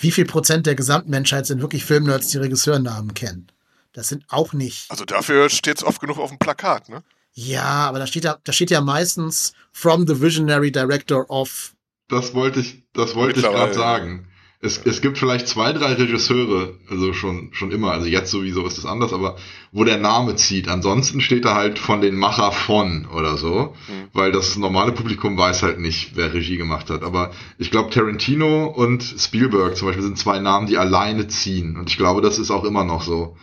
wie 0.02 0.12
viel 0.12 0.26
Prozent 0.26 0.66
der 0.66 0.76
Gesamtmenschheit 0.76 1.46
sind 1.46 1.62
wirklich 1.62 1.86
Filmnerds, 1.86 2.28
die 2.28 2.38
Regisseurnamen 2.38 3.14
kennen? 3.14 3.48
Das 3.94 4.08
sind 4.08 4.26
auch 4.30 4.54
nicht. 4.54 4.90
Also 4.90 5.06
dafür 5.06 5.50
steht 5.50 5.78
es 5.78 5.84
oft 5.84 6.02
genug 6.02 6.18
auf 6.20 6.30
dem 6.30 6.40
Plakat, 6.40 6.90
ne? 6.90 7.04
Ja, 7.34 7.88
aber 7.88 8.00
da 8.00 8.08
steht 8.08 8.24
ja, 8.24 8.38
da 8.44 8.52
steht 8.52 8.72
ja 8.72 8.82
meistens 8.82 9.54
from 9.72 10.06
the 10.08 10.22
visionary 10.22 10.72
director 10.72 11.30
of. 11.30 11.76
Das 12.10 12.34
wollte 12.34 12.60
ich, 12.60 12.84
das 12.94 13.16
wollte 13.16 13.40
ich 13.40 13.46
gerade 13.46 13.74
sagen 13.74 14.29
es, 14.62 14.78
es 14.78 15.00
gibt 15.02 15.18
vielleicht 15.18 15.48
zwei, 15.48 15.72
drei 15.72 15.94
Regisseure, 15.94 16.78
also 16.90 17.14
schon, 17.14 17.50
schon 17.54 17.72
immer, 17.72 17.92
also 17.92 18.08
jetzt 18.08 18.30
sowieso 18.30 18.66
ist 18.68 18.78
es 18.78 18.86
anders, 18.86 19.14
aber 19.14 19.38
wo 19.72 19.86
der 19.86 19.98
Name 19.98 20.36
zieht. 20.36 20.68
Ansonsten 20.68 21.22
steht 21.22 21.46
da 21.46 21.56
halt 21.56 21.80
von 21.80 22.02
den 22.02 22.18
Macher 22.18 22.52
von 22.52 23.08
oder 23.08 23.38
so, 23.38 23.74
mhm. 23.88 24.10
weil 24.12 24.34
das 24.34 24.58
normale 24.58 24.92
Publikum 24.92 25.38
weiß 25.38 25.64
halt 25.64 25.80
nicht, 25.80 26.16
wer 26.16 26.34
Regie 26.34 26.58
gemacht 26.58 26.90
hat. 26.90 27.04
Aber 27.04 27.32
ich 27.58 27.72
glaube, 27.72 27.90
Tarantino 27.90 28.66
und 28.68 29.02
Spielberg 29.02 29.78
zum 29.78 29.88
Beispiel 29.88 30.04
sind 30.04 30.18
zwei 30.18 30.40
Namen, 30.40 30.68
die 30.68 30.78
alleine 30.78 31.30
ziehen. 31.30 31.78
Und 31.78 31.90
ich 31.90 31.98
glaube, 31.98 32.22
das 32.22 32.38
ist 32.38 32.52
auch 32.52 32.66
immer 32.66 32.84
noch 32.84 33.02
so. 33.02 33.38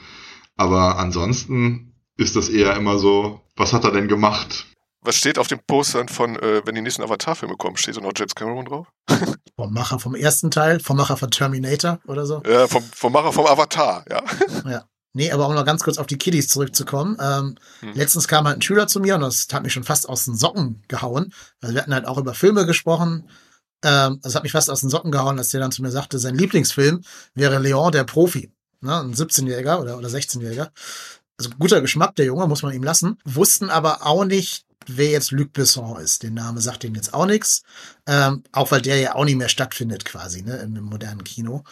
Aber 0.59 0.99
ansonsten 0.99 1.95
ist 2.19 2.37
das 2.37 2.51
eher 2.51 2.77
immer 2.77 2.99
so, 2.99 3.41
was 3.57 3.73
hat 3.73 3.85
er 3.85 3.91
denn 3.91 4.09
gemacht? 4.09 4.67
Was 5.07 5.15
steht 5.15 5.39
auf 5.39 5.47
den 5.47 5.61
Postern 5.65 6.09
von, 6.09 6.35
äh, 6.35 6.63
wenn 6.65 6.75
die 6.75 6.81
nächsten 6.81 7.03
Avatar-Filme 7.03 7.55
kommen? 7.57 7.77
Steht 7.77 7.97
da 7.97 8.01
noch 8.01 8.11
James 8.17 8.35
Cameron 8.35 8.65
drauf? 8.65 8.89
vom 9.57 9.73
Macher 9.73 10.01
vom 10.01 10.17
ersten 10.17 10.51
Teil, 10.51 10.81
vom 10.81 10.97
Macher 10.97 11.17
von 11.17 11.31
Terminator 11.31 12.01
oder 12.09 12.27
so? 12.27 12.43
Ja, 12.45 12.67
vom, 12.67 12.83
vom 12.83 13.13
Macher 13.13 13.33
vom 13.33 13.47
Avatar, 13.47 14.05
ja. 14.11 14.23
ja. 14.69 14.85
Nee, 15.13 15.31
aber 15.31 15.47
um 15.49 15.55
noch 15.55 15.65
ganz 15.65 15.85
kurz 15.85 15.99
auf 15.99 16.09
die 16.09 16.19
Kiddies 16.19 16.49
zurückzukommen. 16.49 17.17
Ähm, 17.21 17.57
hm. 17.81 17.95
Letztens 17.95 18.27
kam 18.27 18.47
halt 18.47 18.59
ein 18.59 18.63
Schüler 18.63 18.89
zu 18.89 18.99
mir 18.99 19.15
und 19.15 19.21
das 19.21 19.47
hat 19.53 19.63
mich 19.63 19.73
schon 19.73 19.85
fast 19.85 20.09
aus 20.09 20.25
den 20.25 20.37
Socken 20.37 20.83
gehauen. 20.89 21.33
Also 21.63 21.75
wir 21.75 21.83
hatten 21.83 21.95
halt 21.95 22.07
auch 22.07 22.19
über 22.19 22.35
Filme 22.35 22.67
gesprochen. 22.67 23.31
Ähm, 23.85 24.19
das 24.23 24.35
hat 24.35 24.43
mich 24.43 24.53
fast 24.53 24.69
aus 24.69 24.81
den 24.81 24.91
Socken 24.91 25.13
gehauen, 25.13 25.39
als 25.39 25.51
der 25.51 25.61
dann 25.61 25.71
zu 25.71 25.83
mir 25.83 25.93
sagte, 25.93 26.19
sein 26.19 26.35
Lieblingsfilm 26.35 27.03
wäre 27.35 27.61
Leon 27.61 27.93
der 27.93 28.05
Profi. 28.05 28.53
Ne? 28.81 28.99
Ein 28.99 29.15
17-Jähriger 29.15 29.81
oder, 29.81 29.97
oder 29.97 30.09
16-Jähriger. 30.09 30.71
Also 31.39 31.51
guter 31.59 31.81
Geschmack, 31.81 32.17
der 32.17 32.27
Junge, 32.27 32.47
muss 32.49 32.63
man 32.63 32.75
ihm 32.75 32.83
lassen. 32.83 33.19
Wussten 33.25 33.71
aber 33.71 34.05
auch 34.05 34.25
nicht, 34.25 34.66
wer 34.89 35.11
jetzt 35.11 35.31
Luc 35.31 35.53
Besson 35.53 36.01
ist. 36.01 36.23
Der 36.23 36.31
Name 36.31 36.61
sagt 36.61 36.85
ihm 36.85 36.95
jetzt 36.95 37.15
auch 37.15 37.27
nichts. 37.27 37.63
Ähm, 38.07 38.43
auch 38.53 38.71
weil 38.71 38.83
der 38.83 38.99
ja 38.99 39.15
auch 39.15 39.25
nicht 39.25 39.37
mehr 39.37 39.49
stattfindet 39.49 40.05
quasi, 40.05 40.43
ne, 40.43 40.57
im 40.57 40.75
modernen 40.83 41.25
Kino. 41.25 41.65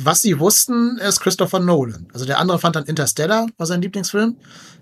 Was 0.00 0.22
sie 0.22 0.38
wussten, 0.38 0.96
ist 0.98 1.18
Christopher 1.20 1.58
Nolan. 1.58 2.06
Also 2.12 2.24
der 2.24 2.38
andere 2.38 2.60
fand 2.60 2.76
dann 2.76 2.84
Interstellar, 2.84 3.48
war 3.56 3.66
sein 3.66 3.82
Lieblingsfilm. 3.82 4.36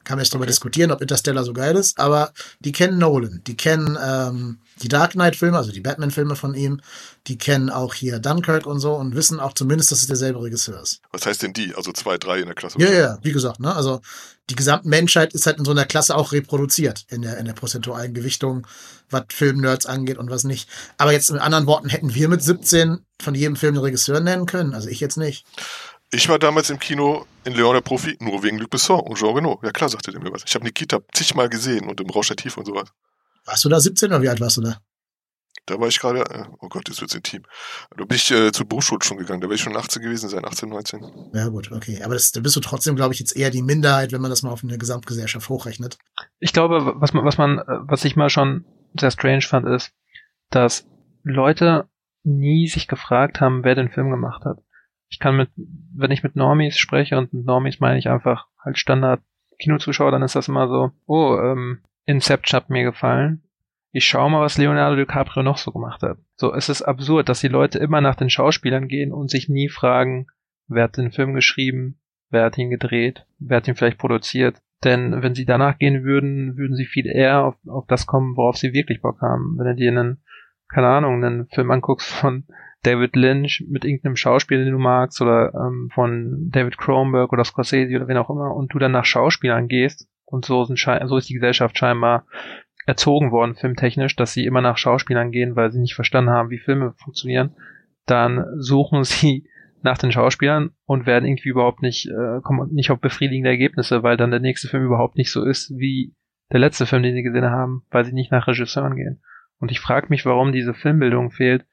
Kann 0.06 0.18
man 0.18 0.22
jetzt 0.22 0.32
darüber 0.32 0.44
okay. 0.44 0.52
diskutieren, 0.52 0.92
ob 0.92 1.02
Interstellar 1.02 1.42
so 1.42 1.52
geil 1.52 1.74
ist, 1.74 1.98
aber 1.98 2.32
die 2.60 2.70
kennen 2.70 2.96
Nolan. 2.96 3.42
Die 3.44 3.56
kennen 3.56 3.98
ähm, 4.00 4.60
die 4.80 4.86
Dark 4.86 5.12
Knight-Filme, 5.12 5.58
also 5.58 5.72
die 5.72 5.80
Batman-Filme 5.80 6.36
von 6.36 6.54
ihm. 6.54 6.80
Die 7.26 7.36
kennen 7.36 7.70
auch 7.70 7.92
hier 7.92 8.20
Dunkirk 8.20 8.66
und 8.66 8.78
so 8.78 8.94
und 8.94 9.16
wissen 9.16 9.40
auch 9.40 9.52
zumindest, 9.54 9.90
dass 9.90 10.02
es 10.02 10.06
derselbe 10.06 10.40
Regisseur 10.40 10.80
ist. 10.80 11.00
Was 11.10 11.26
heißt 11.26 11.42
denn 11.42 11.54
die? 11.54 11.74
Also 11.74 11.90
zwei, 11.90 12.18
drei 12.18 12.38
in 12.38 12.46
der 12.46 12.54
Klasse? 12.54 12.78
Ja, 12.78 12.88
ja, 12.88 13.18
wie 13.22 13.32
gesagt, 13.32 13.58
ne? 13.58 13.74
Also 13.74 14.00
die 14.48 14.54
gesamte 14.54 14.88
Menschheit 14.88 15.34
ist 15.34 15.44
halt 15.46 15.58
in 15.58 15.64
so 15.64 15.72
einer 15.72 15.86
Klasse 15.86 16.14
auch 16.14 16.30
reproduziert 16.30 17.04
in 17.08 17.22
der, 17.22 17.38
in 17.38 17.46
der 17.46 17.54
prozentualen 17.54 18.14
Gewichtung, 18.14 18.64
was 19.10 19.24
Filmnerds 19.30 19.86
angeht 19.86 20.18
und 20.18 20.30
was 20.30 20.44
nicht. 20.44 20.68
Aber 20.98 21.10
jetzt 21.10 21.32
mit 21.32 21.40
anderen 21.40 21.66
Worten 21.66 21.88
hätten 21.88 22.14
wir 22.14 22.28
mit 22.28 22.44
17 22.44 23.00
von 23.20 23.34
jedem 23.34 23.56
Film 23.56 23.74
den 23.74 23.82
Regisseur 23.82 24.20
nennen 24.20 24.46
können. 24.46 24.72
Also 24.72 24.88
ich 24.88 25.00
jetzt 25.00 25.16
nicht. 25.16 25.44
Ich 26.12 26.28
war 26.28 26.38
damals 26.38 26.70
im 26.70 26.78
Kino 26.78 27.26
in 27.44 27.54
Leon 27.54 27.74
der 27.74 27.80
Profi 27.80 28.16
nur 28.20 28.42
wegen 28.42 28.58
Luc 28.58 28.70
Besson 28.70 29.00
und 29.00 29.18
Jean 29.18 29.34
Reno. 29.34 29.60
Ja 29.62 29.70
klar, 29.72 29.88
sagte 29.88 30.12
der 30.12 30.20
mir 30.20 30.32
was. 30.32 30.44
Ich 30.46 30.54
habe 30.54 30.64
Nikita 30.64 31.00
zigmal 31.12 31.48
gesehen 31.48 31.88
und 31.88 32.00
im 32.00 32.10
Rausch 32.10 32.28
der 32.28 32.36
Tiefe 32.36 32.60
und 32.60 32.66
sowas. 32.66 32.92
Warst 33.44 33.64
du 33.64 33.68
da 33.68 33.80
17 33.80 34.10
oder 34.10 34.22
wie 34.22 34.28
alt 34.28 34.40
warst 34.40 34.56
du 34.56 34.62
da? 34.62 34.80
Da 35.66 35.80
war 35.80 35.88
ich 35.88 35.98
gerade, 35.98 36.20
äh, 36.20 36.44
oh 36.60 36.68
Gott, 36.68 36.88
jetzt 36.88 37.00
wird's 37.00 37.14
intim. 37.14 37.42
Da 37.96 38.04
bin 38.04 38.16
ich 38.16 38.30
äh, 38.30 38.52
zur 38.52 38.68
Berufsschule 38.68 39.02
schon 39.02 39.16
gegangen, 39.16 39.40
da 39.40 39.48
wäre 39.48 39.56
ich 39.56 39.60
schon 39.60 39.76
18 39.76 40.00
gewesen 40.00 40.28
sein, 40.28 40.44
18, 40.44 40.68
19. 40.68 41.30
Ja 41.34 41.48
gut, 41.48 41.72
okay. 41.72 42.00
Aber 42.04 42.14
das, 42.14 42.30
da 42.30 42.40
bist 42.40 42.54
du 42.54 42.60
trotzdem, 42.60 42.94
glaube 42.94 43.14
ich, 43.14 43.20
jetzt 43.20 43.36
eher 43.36 43.50
die 43.50 43.62
Minderheit, 43.62 44.12
wenn 44.12 44.20
man 44.20 44.30
das 44.30 44.44
mal 44.44 44.50
auf 44.50 44.62
eine 44.62 44.78
Gesamtgesellschaft 44.78 45.48
hochrechnet. 45.48 45.98
Ich 46.38 46.52
glaube, 46.52 46.94
was 46.96 47.12
man, 47.12 47.24
was 47.24 47.36
man, 47.36 47.60
was 47.66 48.04
ich 48.04 48.14
mal 48.14 48.30
schon 48.30 48.64
sehr 48.98 49.10
strange 49.10 49.42
fand, 49.42 49.66
ist, 49.66 49.90
dass 50.50 50.86
Leute 51.24 51.88
nie 52.22 52.68
sich 52.68 52.86
gefragt 52.86 53.40
haben, 53.40 53.64
wer 53.64 53.74
den 53.74 53.90
Film 53.90 54.10
gemacht 54.10 54.44
hat. 54.44 54.58
Ich 55.08 55.18
kann 55.18 55.36
mit, 55.36 55.50
wenn 55.56 56.10
ich 56.10 56.22
mit 56.22 56.36
Normies 56.36 56.78
spreche 56.78 57.16
und 57.16 57.32
mit 57.32 57.44
Normies 57.44 57.80
meine 57.80 57.98
ich 57.98 58.08
einfach 58.08 58.46
halt 58.62 58.78
Standard 58.78 59.20
Kinozuschauer, 59.58 60.10
dann 60.10 60.22
ist 60.22 60.36
das 60.36 60.48
immer 60.48 60.68
so, 60.68 60.90
oh, 61.06 61.38
ähm, 61.38 61.82
Inception 62.04 62.56
hat 62.56 62.70
mir 62.70 62.84
gefallen 62.84 63.46
ich 63.96 64.04
schau 64.04 64.28
mal, 64.28 64.42
was 64.42 64.58
Leonardo 64.58 64.94
DiCaprio 64.94 65.42
noch 65.42 65.56
so 65.56 65.72
gemacht 65.72 66.02
hat. 66.02 66.18
So, 66.34 66.52
es 66.52 66.68
ist 66.68 66.82
absurd, 66.82 67.30
dass 67.30 67.40
die 67.40 67.48
Leute 67.48 67.78
immer 67.78 68.02
nach 68.02 68.14
den 68.14 68.28
Schauspielern 68.28 68.88
gehen 68.88 69.10
und 69.10 69.30
sich 69.30 69.48
nie 69.48 69.70
fragen, 69.70 70.26
wer 70.68 70.84
hat 70.84 70.98
den 70.98 71.12
Film 71.12 71.32
geschrieben, 71.32 71.98
wer 72.28 72.44
hat 72.44 72.58
ihn 72.58 72.68
gedreht, 72.68 73.24
wer 73.38 73.56
hat 73.56 73.68
ihn 73.68 73.74
vielleicht 73.74 73.96
produziert. 73.96 74.60
Denn 74.84 75.22
wenn 75.22 75.34
sie 75.34 75.46
danach 75.46 75.78
gehen 75.78 76.04
würden, 76.04 76.58
würden 76.58 76.76
sie 76.76 76.84
viel 76.84 77.06
eher 77.06 77.42
auf, 77.42 77.54
auf 77.66 77.86
das 77.86 78.06
kommen, 78.06 78.36
worauf 78.36 78.58
sie 78.58 78.74
wirklich 78.74 79.00
Bock 79.00 79.22
haben. 79.22 79.56
Wenn 79.56 79.68
du 79.68 79.74
dir 79.74 79.90
einen, 79.90 80.22
keine 80.68 80.88
Ahnung, 80.88 81.24
einen 81.24 81.48
Film 81.48 81.70
anguckst 81.70 82.12
von 82.12 82.44
David 82.82 83.16
Lynch 83.16 83.64
mit 83.68 83.84
irgendeinem 83.84 84.16
Schauspieler, 84.16 84.64
den 84.64 84.72
du 84.72 84.78
magst, 84.78 85.20
oder 85.20 85.52
ähm, 85.54 85.90
von 85.92 86.50
David 86.50 86.78
Cronenberg 86.78 87.32
oder 87.32 87.44
Scorsese 87.44 87.96
oder 87.96 88.08
wen 88.08 88.16
auch 88.16 88.30
immer, 88.30 88.54
und 88.54 88.72
du 88.72 88.78
dann 88.78 88.92
nach 88.92 89.04
Schauspielern 89.04 89.68
gehst 89.68 90.08
und 90.24 90.44
so, 90.44 90.64
sind, 90.64 90.78
so 90.78 91.16
ist 91.16 91.28
die 91.28 91.34
Gesellschaft 91.34 91.78
scheinbar 91.78 92.26
erzogen 92.86 93.32
worden, 93.32 93.56
filmtechnisch, 93.56 94.14
dass 94.14 94.32
sie 94.32 94.44
immer 94.44 94.60
nach 94.60 94.78
Schauspielern 94.78 95.32
gehen, 95.32 95.56
weil 95.56 95.72
sie 95.72 95.80
nicht 95.80 95.94
verstanden 95.94 96.30
haben, 96.30 96.50
wie 96.50 96.58
Filme 96.58 96.94
funktionieren, 96.96 97.56
dann 98.06 98.44
suchen 98.58 99.04
sie 99.04 99.48
nach 99.82 99.98
den 99.98 100.12
Schauspielern 100.12 100.70
und 100.84 101.06
werden 101.06 101.26
irgendwie 101.26 101.48
überhaupt 101.48 101.82
nicht, 101.82 102.06
äh, 102.06 102.40
kommen 102.42 102.72
nicht 102.72 102.90
auf 102.90 103.00
befriedigende 103.00 103.50
Ergebnisse, 103.50 104.02
weil 104.02 104.16
dann 104.16 104.30
der 104.30 104.40
nächste 104.40 104.68
Film 104.68 104.84
überhaupt 104.84 105.16
nicht 105.16 105.30
so 105.30 105.44
ist 105.44 105.70
wie 105.76 106.14
der 106.52 106.60
letzte 106.60 106.86
Film, 106.86 107.02
den 107.02 107.14
sie 107.14 107.22
gesehen 107.22 107.50
haben, 107.50 107.82
weil 107.90 108.04
sie 108.04 108.12
nicht 108.12 108.30
nach 108.30 108.46
Regisseuren 108.46 108.96
gehen. 108.96 109.20
Und 109.58 109.70
ich 109.70 109.80
frage 109.80 110.06
mich, 110.10 110.24
warum 110.26 110.52
diese 110.52 110.74
Filmbildung 110.74 111.30
fehlt, 111.30 111.64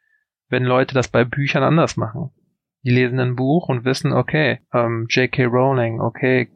wenn 0.53 0.63
Leute 0.65 0.93
das 0.93 1.07
bei 1.07 1.25
Büchern 1.25 1.63
anders 1.63 1.97
machen. 1.97 2.29
Die 2.83 2.91
lesen 2.91 3.19
ein 3.19 3.35
Buch 3.35 3.69
und 3.69 3.85
wissen, 3.85 4.13
okay, 4.13 4.59
ähm, 4.71 5.07
J.K. 5.09 5.45
Rowling, 5.45 5.99
okay, 5.99 6.51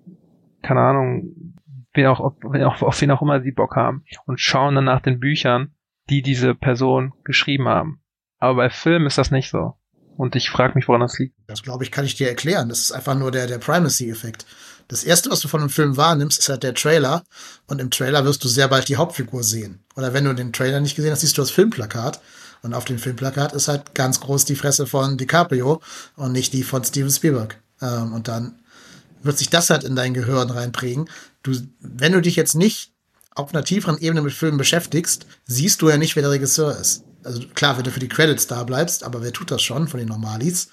keine 0.62 0.82
Ahnung, 0.82 1.56
wen 1.94 2.06
auch, 2.06 2.36
wen 2.44 2.64
auch, 2.64 2.84
auf 2.84 3.02
wen 3.02 3.10
auch 3.10 3.24
immer 3.24 3.42
sie 3.42 3.52
Bock 3.52 3.76
haben 3.76 4.04
und 4.28 4.40
schauen 4.40 4.76
dann 4.76 4.86
nach 4.86 5.02
den 5.02 5.20
Büchern, 5.20 5.74
die 6.12 6.22
diese 6.22 6.54
Person 6.54 7.14
geschrieben 7.24 7.68
haben. 7.68 8.02
Aber 8.38 8.56
bei 8.56 8.70
Filmen 8.70 9.08
ist 9.08 9.18
das 9.18 9.32
nicht 9.32 9.50
so. 9.50 9.74
Und 10.16 10.36
ich 10.36 10.50
frage 10.50 10.76
mich, 10.76 10.88
woran 10.88 11.02
das 11.02 11.18
liegt. 11.18 11.36
Das 11.48 11.64
glaube 11.64 11.84
ich, 11.84 11.92
kann 11.92 12.06
ich 12.06 12.16
dir 12.16 12.28
erklären. 12.28 12.70
Das 12.70 12.80
ist 12.80 12.92
einfach 12.92 13.18
nur 13.18 13.32
der, 13.32 13.48
der 13.48 13.58
Primacy-Effekt. 13.58 14.46
Das 14.88 15.04
erste, 15.04 15.32
was 15.32 15.40
du 15.40 15.48
von 15.48 15.62
einem 15.62 15.70
Film 15.70 15.98
wahrnimmst, 15.98 16.40
ist 16.40 16.50
halt 16.50 16.64
der 16.64 16.74
Trailer. 16.74 17.24
Und 17.68 17.82
im 17.82 17.92
Trailer 17.92 18.26
wirst 18.26 18.44
du 18.44 18.48
sehr 18.48 18.68
bald 18.68 18.90
die 18.90 18.96
Hauptfigur 18.96 19.44
sehen. 19.44 19.84
Oder 19.96 20.14
wenn 20.14 20.26
du 20.26 20.34
den 20.34 20.54
Trailer 20.54 20.82
nicht 20.82 20.96
gesehen 20.96 21.12
hast, 21.12 21.22
siehst 21.22 21.38
du 21.38 21.42
das 21.42 21.52
Filmplakat. 21.52 22.20
Und 22.68 22.74
auf 22.74 22.86
dem 22.86 23.00
Filmplakat 23.00 23.54
ist 23.54 23.68
halt 23.68 23.96
ganz 23.96 24.20
groß 24.20 24.46
die 24.46 24.56
Fresse 24.56 24.88
von 24.88 25.18
DiCaprio 25.18 25.82
und 26.16 26.32
nicht 26.32 26.54
die 26.54 26.64
von 26.64 26.84
Steven 26.84 27.10
Spielberg. 27.10 27.60
Ähm, 27.82 28.14
und 28.14 28.28
dann 28.28 28.60
wird 29.24 29.38
sich 29.38 29.50
das 29.50 29.70
halt 29.70 29.84
in 29.84 29.96
dein 29.96 30.14
Gehirn 30.14 30.50
reinprägen. 30.50 31.10
Du, 31.44 31.54
wenn 31.80 32.12
du 32.12 32.22
dich 32.22 32.36
jetzt 32.36 32.56
nicht 32.56 32.92
auf 33.34 33.54
einer 33.54 33.64
tieferen 33.64 33.98
Ebene 33.98 34.22
mit 34.22 34.34
Filmen 34.34 34.58
beschäftigst, 34.58 35.26
siehst 35.46 35.82
du 35.82 35.90
ja 35.90 35.98
nicht, 35.98 36.16
wer 36.16 36.24
der 36.24 36.32
Regisseur 36.32 36.78
ist 36.78 37.04
also 37.28 37.42
klar, 37.54 37.78
wenn 37.78 37.84
du 37.84 37.92
für 37.92 38.00
die 38.00 38.08
Credits 38.08 38.48
da 38.48 38.64
bleibst, 38.64 39.04
aber 39.04 39.22
wer 39.22 39.34
tut 39.34 39.52
das 39.52 39.62
schon 39.62 39.88
von 39.88 40.00
den 40.00 40.08
Normalis? 40.08 40.70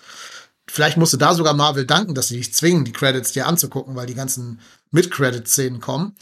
Vielleicht 0.67 0.97
musst 0.97 1.12
du 1.12 1.19
da 1.19 1.35
sogar 1.35 1.55
Marvel 1.55 1.87
danken, 1.87 2.15
dass 2.15 2.29
sie 2.29 2.39
dich 2.39 2.55
zwingen, 2.55 2.85
die 2.85 2.93
Credits 2.93 3.33
dir 3.33 3.47
anzugucken, 3.47 3.97
weil 3.97 4.07
die 4.07 4.15
ganzen 4.15 4.61
Mid-Credit-Szenen 4.93 5.81
kommen. 5.81 6.15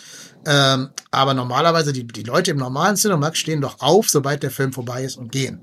Ähm, 0.47 0.91
aber 1.11 1.35
normalerweise, 1.35 1.93
die, 1.93 2.07
die 2.07 2.25
Leute 2.25 2.51
im 2.51 2.57
normalen 2.57 2.97
Cinemax 2.97 3.39
stehen 3.39 3.61
doch 3.61 3.81
auf, 3.81 4.09
sobald 4.09 4.43
der 4.43 4.51
Film 4.51 4.73
vorbei 4.73 5.05
ist 5.05 5.17
und 5.17 5.31
gehen. 5.31 5.61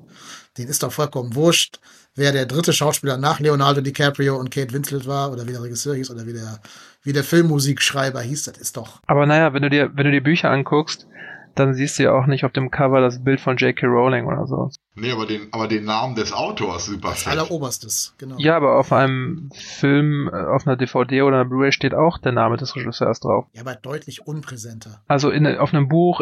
Den 0.58 0.68
ist 0.68 0.84
doch 0.84 0.92
vollkommen 0.92 1.36
wurscht, 1.36 1.80
wer 2.16 2.32
der 2.32 2.46
dritte 2.46 2.74
Schauspieler 2.74 3.18
nach 3.18 3.40
Leonardo 3.40 3.82
DiCaprio 3.82 4.38
und 4.38 4.52
Kate 4.52 4.74
Winslet 4.74 5.08
war 5.08 5.32
oder 5.32 5.48
wie 5.48 5.52
der 5.52 5.64
Regisseur 5.64 5.96
hieß 5.96 6.12
oder 6.12 6.26
wie 6.26 6.34
der, 6.34 6.60
wie 7.04 7.14
der 7.14 7.24
Filmmusikschreiber 7.24 8.22
hieß, 8.22 8.44
das 8.44 8.58
ist 8.58 8.78
doch. 8.78 9.02
Aber 9.08 9.26
naja, 9.26 9.54
wenn 9.54 9.64
du 9.64 9.70
dir, 9.70 9.92
wenn 9.94 10.06
du 10.06 10.12
dir 10.12 10.24
Bücher 10.24 10.50
anguckst, 10.52 11.08
dann 11.56 11.74
siehst 11.74 12.00
du 12.00 12.04
ja 12.04 12.14
auch 12.14 12.26
nicht 12.26 12.46
auf 12.46 12.52
dem 12.52 12.72
Cover 12.72 13.02
das 13.02 13.24
Bild 13.24 13.42
von 13.42 13.58
J.K. 13.58 13.86
Rowling 13.88 14.26
oder 14.26 14.48
so. 14.48 14.70
Nee, 15.00 15.12
aber 15.12 15.26
den, 15.26 15.48
aber 15.52 15.68
den 15.68 15.86
Namen 15.86 16.16
des 16.16 16.34
Autors 16.34 16.86
super 16.86 17.12
fett. 17.12 17.32
Alleroberstes, 17.32 18.16
genau. 18.18 18.36
Ja, 18.38 18.56
aber 18.56 18.78
auf 18.78 18.92
einem 18.92 19.50
Film, 19.54 20.30
äh, 20.32 20.36
auf 20.36 20.68
einer 20.68 20.76
DVD 20.76 21.22
oder 21.22 21.38
einer 21.38 21.50
Blu-ray 21.50 21.72
steht 21.72 21.94
auch 21.94 22.18
der 22.18 22.32
Name 22.32 22.58
des 22.58 22.76
Regisseurs 22.76 23.20
drauf. 23.20 23.46
Ja, 23.54 23.62
aber 23.62 23.76
deutlich 23.76 24.28
unpräsenter. 24.28 25.02
Also 25.08 25.30
in, 25.30 25.48
auf 25.58 25.74
einem 25.74 25.88
Buch, 25.88 26.22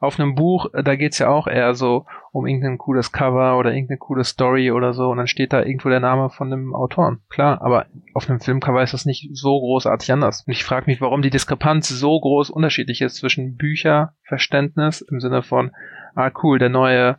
auf 0.00 0.20
einem 0.20 0.34
Buch, 0.34 0.66
äh, 0.74 0.82
da 0.82 0.96
geht's 0.96 1.18
ja 1.18 1.28
auch 1.28 1.46
eher 1.46 1.74
so 1.74 2.06
um 2.32 2.46
irgendein 2.46 2.78
cooles 2.78 3.12
Cover 3.12 3.58
oder 3.58 3.72
irgendeine 3.72 3.98
coole 3.98 4.24
Story 4.24 4.70
oder 4.70 4.92
so 4.92 5.10
und 5.10 5.16
dann 5.16 5.26
steht 5.26 5.52
da 5.52 5.62
irgendwo 5.62 5.88
der 5.88 6.00
Name 6.00 6.30
von 6.30 6.50
dem 6.50 6.74
Autoren. 6.74 7.20
Klar, 7.30 7.62
aber 7.62 7.86
auf 8.14 8.28
einem 8.28 8.40
Filmcover 8.40 8.82
ist 8.82 8.94
das 8.94 9.06
nicht 9.06 9.30
so 9.32 9.58
großartig 9.58 10.12
anders. 10.12 10.44
Und 10.46 10.52
ich 10.52 10.64
frage 10.64 10.86
mich, 10.86 11.00
warum 11.00 11.22
die 11.22 11.30
Diskrepanz 11.30 11.88
so 11.88 12.20
groß 12.20 12.50
unterschiedlich 12.50 13.00
ist 13.00 13.16
zwischen 13.16 13.56
Bücherverständnis 13.56 15.00
im 15.00 15.20
Sinne 15.20 15.42
von, 15.42 15.72
ah 16.14 16.30
cool, 16.42 16.58
der 16.58 16.68
neue 16.68 17.16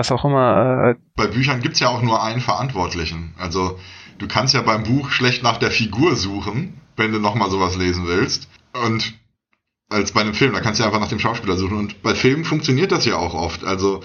was 0.00 0.10
auch 0.10 0.24
immer. 0.24 0.90
Äh, 0.90 0.94
Bei 1.14 1.26
Büchern 1.26 1.60
gibt's 1.60 1.80
ja 1.80 1.88
auch 1.88 2.02
nur 2.02 2.22
einen 2.22 2.40
Verantwortlichen. 2.40 3.34
Also 3.38 3.78
du 4.18 4.26
kannst 4.26 4.54
ja 4.54 4.62
beim 4.62 4.82
Buch 4.82 5.10
schlecht 5.10 5.42
nach 5.42 5.58
der 5.58 5.70
Figur 5.70 6.16
suchen, 6.16 6.80
wenn 6.96 7.12
du 7.12 7.18
nochmal 7.18 7.50
sowas 7.50 7.76
lesen 7.76 8.06
willst. 8.06 8.48
Und 8.72 9.14
als 9.90 10.12
bei 10.12 10.22
einem 10.22 10.34
Film, 10.34 10.52
da 10.52 10.60
kannst 10.60 10.78
du 10.78 10.82
ja 10.82 10.88
einfach 10.88 11.00
nach 11.00 11.08
dem 11.08 11.18
Schauspieler 11.18 11.56
suchen. 11.56 11.76
Und 11.76 12.02
bei 12.02 12.14
Filmen 12.14 12.44
funktioniert 12.44 12.92
das 12.92 13.04
ja 13.04 13.16
auch 13.16 13.34
oft. 13.34 13.64
Also 13.64 14.00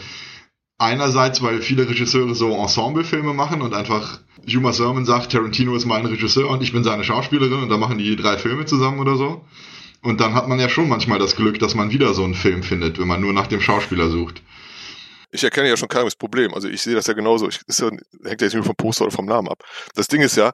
einerseits, 0.77 1.41
weil 1.41 1.61
viele 1.61 1.87
Regisseure 1.87 2.35
so 2.35 2.53
Ensemblefilme 2.53 3.33
machen 3.33 3.61
und 3.61 3.73
einfach 3.73 4.19
Juma 4.45 4.73
Sermon 4.73 5.05
sagt, 5.05 5.31
Tarantino 5.31 5.75
ist 5.75 5.85
mein 5.85 6.05
Regisseur 6.05 6.49
und 6.49 6.61
ich 6.61 6.73
bin 6.73 6.83
seine 6.83 7.05
Schauspielerin 7.05 7.63
und 7.63 7.69
dann 7.69 7.79
machen 7.79 7.97
die 7.97 8.15
drei 8.17 8.37
Filme 8.37 8.65
zusammen 8.65 8.99
oder 8.99 9.15
so. 9.15 9.45
Und 10.01 10.19
dann 10.19 10.35
hat 10.35 10.47
man 10.49 10.59
ja 10.59 10.67
schon 10.67 10.89
manchmal 10.89 11.19
das 11.19 11.35
Glück, 11.35 11.57
dass 11.59 11.73
man 11.73 11.91
wieder 11.91 12.13
so 12.13 12.23
einen 12.23 12.35
Film 12.35 12.61
findet, 12.63 12.99
wenn 12.99 13.07
man 13.07 13.21
nur 13.21 13.33
nach 13.33 13.47
dem 13.47 13.61
Schauspieler 13.61 14.09
sucht 14.09 14.41
ich 15.35 15.43
erkenne 15.43 15.69
ja 15.69 15.77
schon 15.77 15.87
kein 15.87 16.07
Problem. 16.17 16.53
Also 16.53 16.67
ich 16.67 16.81
sehe 16.81 16.95
das 16.95 17.07
ja 17.07 17.13
genauso. 17.13 17.47
Ich, 17.47 17.59
ist 17.67 17.79
ja, 17.79 17.89
hängt 17.89 18.41
ja 18.41 18.47
jetzt 18.47 18.53
nicht 18.55 18.65
vom 18.65 18.75
Poster 18.75 19.05
oder 19.05 19.15
vom 19.15 19.25
Namen 19.25 19.47
ab. 19.47 19.63
Das 19.93 20.07
Ding 20.07 20.21
ist 20.21 20.35
ja, 20.35 20.51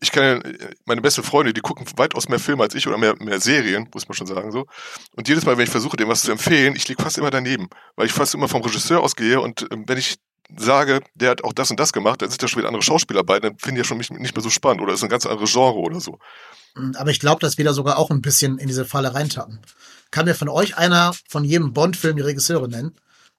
ich 0.00 0.10
kann 0.10 0.24
ja, 0.24 0.68
meine 0.84 1.00
besten 1.00 1.22
Freunde, 1.22 1.52
die 1.52 1.60
gucken 1.60 1.86
weitaus 1.96 2.28
mehr 2.28 2.40
Filme 2.40 2.64
als 2.64 2.74
ich 2.74 2.86
oder 2.88 2.98
mehr, 2.98 3.14
mehr 3.20 3.40
Serien, 3.40 3.88
muss 3.94 4.08
man 4.08 4.16
schon 4.16 4.26
sagen 4.26 4.50
so. 4.50 4.66
Und 5.14 5.28
jedes 5.28 5.44
Mal, 5.44 5.56
wenn 5.56 5.64
ich 5.64 5.70
versuche, 5.70 5.96
dem 5.96 6.08
was 6.08 6.22
zu 6.22 6.32
empfehlen, 6.32 6.74
ich 6.74 6.88
liege 6.88 7.02
fast 7.02 7.18
immer 7.18 7.30
daneben, 7.30 7.68
weil 7.94 8.06
ich 8.06 8.12
fast 8.12 8.34
immer 8.34 8.48
vom 8.48 8.62
Regisseur 8.62 9.00
ausgehe 9.00 9.40
und 9.40 9.66
ähm, 9.70 9.84
wenn 9.86 9.98
ich 9.98 10.16
sage, 10.56 11.00
der 11.14 11.30
hat 11.30 11.44
auch 11.44 11.52
das 11.52 11.70
und 11.70 11.78
das 11.78 11.92
gemacht, 11.92 12.20
dann 12.20 12.30
sind 12.30 12.42
da 12.42 12.48
schon 12.48 12.58
wieder 12.58 12.68
andere 12.68 12.82
Schauspieler 12.82 13.22
bei, 13.22 13.38
dann 13.38 13.56
finde 13.58 13.80
ich 13.80 13.86
ja 13.86 13.88
schon 13.88 13.98
nicht, 13.98 14.10
nicht 14.10 14.34
mehr 14.34 14.42
so 14.42 14.50
spannend 14.50 14.82
oder 14.82 14.92
ist 14.92 15.04
ein 15.04 15.08
ganz 15.08 15.24
anderes 15.24 15.52
Genre 15.52 15.78
oder 15.78 16.00
so. 16.00 16.18
Mm, 16.74 16.92
aber 16.96 17.10
ich 17.10 17.20
glaube, 17.20 17.40
dass 17.40 17.56
wir 17.56 17.64
da 17.64 17.72
sogar 17.72 17.96
auch 17.96 18.10
ein 18.10 18.22
bisschen 18.22 18.58
in 18.58 18.66
diese 18.66 18.84
Falle 18.84 19.14
reintappen. 19.14 19.60
Kann 20.10 20.26
mir 20.26 20.34
von 20.34 20.48
euch 20.48 20.76
einer 20.76 21.14
von 21.28 21.44
jedem 21.44 21.72
Bond-Film 21.72 22.16
die 22.16 22.22
Regisseure 22.22 22.68
nennen? 22.68 22.96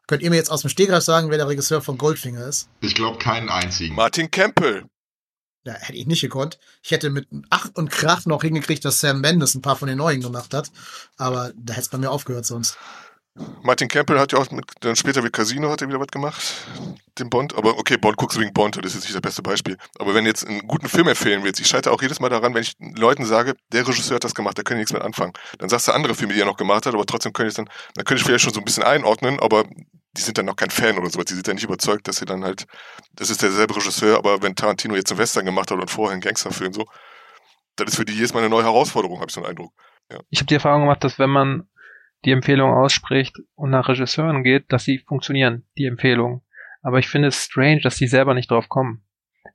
Könnt 0.07 0.21
ihr 0.21 0.29
mir 0.29 0.35
jetzt 0.35 0.51
aus 0.51 0.61
dem 0.61 0.69
Stegreif 0.69 1.03
sagen, 1.03 1.29
wer 1.29 1.37
der 1.37 1.47
Regisseur 1.47 1.81
von 1.81 1.97
Goldfinger 1.97 2.45
ist? 2.45 2.67
Ich 2.81 2.95
glaube 2.95 3.19
keinen 3.19 3.49
einzigen. 3.49 3.95
Martin 3.95 4.29
Campbell. 4.29 4.85
Ja, 5.65 5.73
hätte 5.73 5.97
ich 5.97 6.07
nicht 6.07 6.19
gekonnt. 6.19 6.59
Ich 6.81 6.91
hätte 6.91 7.09
mit 7.09 7.27
Ach 7.49 7.69
und 7.75 7.89
Krach 7.89 8.25
noch 8.25 8.41
hingekriegt, 8.41 8.83
dass 8.83 8.99
Sam 8.99 9.21
Mendes 9.21 9.55
ein 9.55 9.61
paar 9.61 9.77
von 9.77 9.87
den 9.87 9.97
neuen 9.97 10.19
gemacht 10.19 10.53
hat. 10.53 10.69
Aber 11.17 11.53
da 11.55 11.73
hätte 11.73 11.83
es 11.83 11.89
bei 11.89 11.97
mir 11.97 12.11
aufgehört 12.11 12.45
sonst. 12.45 12.77
Martin 13.63 13.87
Campbell 13.87 14.19
hat 14.19 14.31
ja 14.31 14.37
auch 14.37 14.51
mit, 14.51 14.65
dann 14.81 14.95
später 14.95 15.23
wie 15.23 15.29
Casino 15.29 15.69
hat 15.71 15.81
er 15.81 15.87
wieder 15.87 15.99
was 15.99 16.07
gemacht, 16.07 16.43
den 17.17 17.29
Bond. 17.29 17.55
Aber 17.55 17.79
okay, 17.79 17.97
Bond 17.97 18.17
guckst 18.17 18.37
du 18.37 18.41
wegen 18.41 18.53
Bond, 18.53 18.75
das 18.77 18.85
ist 18.85 18.93
jetzt 18.93 19.03
nicht 19.03 19.15
das 19.15 19.21
beste 19.21 19.41
Beispiel. 19.41 19.77
Aber 19.97 20.13
wenn 20.13 20.25
jetzt 20.25 20.47
einen 20.47 20.67
guten 20.67 20.87
Film 20.87 21.07
empfehlen 21.07 21.43
willst, 21.43 21.59
ich 21.59 21.67
scheitere 21.67 21.93
auch 21.93 22.01
jedes 22.01 22.19
Mal 22.19 22.29
daran, 22.29 22.53
wenn 22.53 22.61
ich 22.61 22.73
Leuten 22.79 23.25
sage, 23.25 23.55
der 23.71 23.87
Regisseur 23.87 24.15
hat 24.15 24.23
das 24.23 24.35
gemacht, 24.35 24.57
da 24.57 24.63
können 24.63 24.79
nichts 24.79 24.93
mehr 24.93 25.03
anfangen. 25.03 25.33
Dann 25.57 25.69
sagst 25.69 25.87
du 25.87 25.93
andere 25.93 26.13
Filme, 26.13 26.33
die 26.33 26.41
er 26.41 26.45
noch 26.45 26.57
gemacht 26.57 26.85
hat, 26.85 26.93
aber 26.93 27.05
trotzdem 27.05 27.33
könnte 27.33 27.49
ich 27.49 27.55
dann, 27.55 27.69
dann 27.95 28.05
könnte 28.05 28.21
ich 28.21 28.25
vielleicht 28.25 28.43
schon 28.43 28.53
so 28.53 28.59
ein 28.59 28.65
bisschen 28.65 28.83
einordnen, 28.83 29.39
aber 29.39 29.65
die 30.15 30.21
sind 30.21 30.37
dann 30.37 30.45
noch 30.45 30.55
kein 30.55 30.69
Fan 30.69 30.97
oder 30.99 31.09
sowas. 31.09 31.25
Die 31.25 31.33
sind 31.33 31.47
dann 31.47 31.55
nicht 31.55 31.63
überzeugt, 31.63 32.07
dass 32.07 32.17
sie 32.17 32.25
dann 32.25 32.43
halt, 32.43 32.65
das 33.15 33.31
ist 33.31 33.41
derselbe 33.41 33.75
Regisseur, 33.75 34.17
aber 34.17 34.43
wenn 34.43 34.55
Tarantino 34.55 34.95
jetzt 34.95 35.11
einen 35.11 35.19
Western 35.19 35.45
gemacht 35.45 35.71
hat 35.71 35.79
und 35.79 35.89
vorher 35.89 36.13
einen 36.13 36.21
Gangsterfilm 36.21 36.73
so, 36.73 36.85
das 37.77 37.87
ist 37.87 37.95
für 37.95 38.05
die 38.05 38.13
jedes 38.13 38.33
Mal 38.33 38.41
eine 38.41 38.49
neue 38.49 38.63
Herausforderung, 38.63 39.17
habe 39.17 39.29
ich 39.29 39.33
so 39.33 39.41
einen 39.41 39.49
Eindruck. 39.49 39.73
Ja. 40.11 40.19
Ich 40.29 40.39
habe 40.39 40.45
die 40.45 40.53
Erfahrung 40.53 40.81
gemacht, 40.81 41.03
dass 41.03 41.17
wenn 41.17 41.31
man 41.31 41.67
die 42.25 42.31
Empfehlung 42.31 42.71
ausspricht 42.71 43.37
und 43.55 43.69
nach 43.69 43.89
Regisseuren 43.89 44.43
geht, 44.43 44.71
dass 44.71 44.83
sie 44.83 44.99
funktionieren, 44.99 45.65
die 45.77 45.85
Empfehlungen. 45.85 46.41
Aber 46.81 46.99
ich 46.99 47.07
finde 47.07 47.29
es 47.29 47.43
strange, 47.43 47.81
dass 47.81 47.97
die 47.97 48.07
selber 48.07 48.33
nicht 48.33 48.51
drauf 48.51 48.69
kommen. 48.69 49.03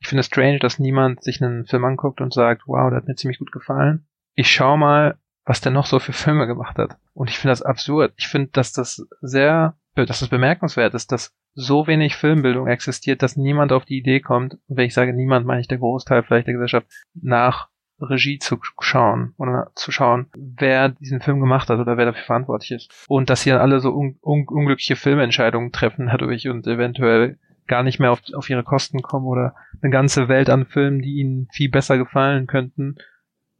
Ich 0.00 0.08
finde 0.08 0.20
es 0.20 0.26
strange, 0.26 0.58
dass 0.58 0.78
niemand 0.78 1.22
sich 1.22 1.42
einen 1.42 1.66
Film 1.66 1.84
anguckt 1.84 2.20
und 2.20 2.32
sagt, 2.32 2.62
wow, 2.66 2.90
der 2.90 2.98
hat 2.98 3.08
mir 3.08 3.16
ziemlich 3.16 3.38
gut 3.38 3.52
gefallen. 3.52 4.06
Ich 4.34 4.50
schau 4.50 4.76
mal, 4.76 5.18
was 5.44 5.60
der 5.60 5.72
noch 5.72 5.86
so 5.86 5.98
für 5.98 6.12
Filme 6.12 6.46
gemacht 6.46 6.78
hat. 6.78 6.96
Und 7.14 7.30
ich 7.30 7.38
finde 7.38 7.52
das 7.52 7.62
absurd. 7.62 8.12
Ich 8.16 8.28
finde, 8.28 8.50
dass 8.52 8.72
das 8.72 9.06
sehr, 9.20 9.76
dass 9.94 10.20
das 10.20 10.28
bemerkenswert 10.28 10.94
ist, 10.94 11.10
dass 11.10 11.34
so 11.54 11.86
wenig 11.86 12.14
Filmbildung 12.16 12.68
existiert, 12.68 13.22
dass 13.22 13.36
niemand 13.36 13.72
auf 13.72 13.84
die 13.84 13.98
Idee 13.98 14.20
kommt, 14.20 14.54
und 14.68 14.76
wenn 14.76 14.86
ich 14.86 14.94
sage 14.94 15.12
niemand, 15.12 15.46
meine 15.46 15.60
ich 15.60 15.68
der 15.68 15.78
Großteil 15.78 16.22
vielleicht 16.22 16.46
der 16.46 16.54
Gesellschaft, 16.54 16.86
nach 17.14 17.68
Regie 18.00 18.38
zu 18.38 18.58
schauen 18.80 19.34
oder 19.38 19.70
zu 19.74 19.90
schauen, 19.90 20.26
wer 20.36 20.88
diesen 20.88 21.20
Film 21.20 21.40
gemacht 21.40 21.68
hat 21.68 21.78
oder 21.78 21.96
wer 21.96 22.06
dafür 22.06 22.24
verantwortlich 22.24 22.70
ist. 22.70 23.04
Und 23.08 23.30
dass 23.30 23.42
hier 23.42 23.60
alle 23.60 23.80
so 23.80 23.90
un 23.90 24.18
un 24.22 24.46
unglückliche 24.48 24.96
Filmentscheidungen 24.96 25.72
treffen 25.72 26.06
dadurch 26.06 26.48
und 26.48 26.66
eventuell 26.66 27.38
gar 27.66 27.82
nicht 27.82 28.00
mehr 28.00 28.12
auf, 28.12 28.20
auf 28.34 28.48
ihre 28.48 28.64
Kosten 28.64 29.02
kommen 29.02 29.26
oder 29.26 29.54
eine 29.82 29.90
ganze 29.90 30.28
Welt 30.28 30.50
an 30.50 30.66
Filmen, 30.66 31.02
die 31.02 31.16
ihnen 31.16 31.48
viel 31.52 31.70
besser 31.70 31.98
gefallen 31.98 32.46
könnten, 32.46 32.96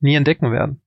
nie 0.01 0.14
entdecken 0.14 0.51
werden. 0.51 0.80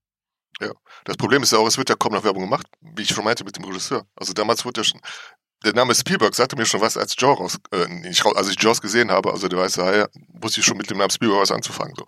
Ja, 0.60 0.72
das 1.06 1.18
Problem 1.18 1.42
ist 1.44 1.52
ja 1.52 1.60
auch, 1.60 1.68
es 1.68 1.78
wird 1.78 1.90
ja 1.90 1.96
kaum 1.96 2.14
noch 2.14 2.24
Werbung 2.24 2.44
gemacht, 2.44 2.68
wie 2.82 3.04
ich 3.04 3.10
schon 3.10 3.24
meinte 3.24 3.44
mit 3.44 3.56
dem 3.58 3.64
Regisseur. 3.64 4.06
Also 4.16 4.34
damals 4.34 4.66
wurde 4.66 4.82
ja 4.82 4.84
schon, 4.84 5.02
der 5.64 5.74
Name 5.74 5.96
Spielberg 5.96 6.36
sagte 6.36 6.56
mir 6.56 6.66
schon 6.66 6.82
was 6.82 6.98
als 6.98 7.16
Jaws, 7.18 7.40
raus, 7.40 7.60
äh, 7.72 8.10
ich, 8.10 8.24
als 8.26 8.50
ich 8.50 8.62
Jaws 8.62 8.82
gesehen 8.82 9.12
habe, 9.12 9.32
also 9.32 9.48
der 9.48 9.60
weiße 9.60 9.84
Hai, 9.84 10.06
wusste 10.34 10.60
ich 10.60 10.66
schon 10.66 10.78
mit 10.78 10.90
dem 10.90 10.98
Namen 10.98 11.12
Spielberg 11.12 11.42
was 11.42 11.52
anzufangen. 11.52 11.96
So 11.96 12.06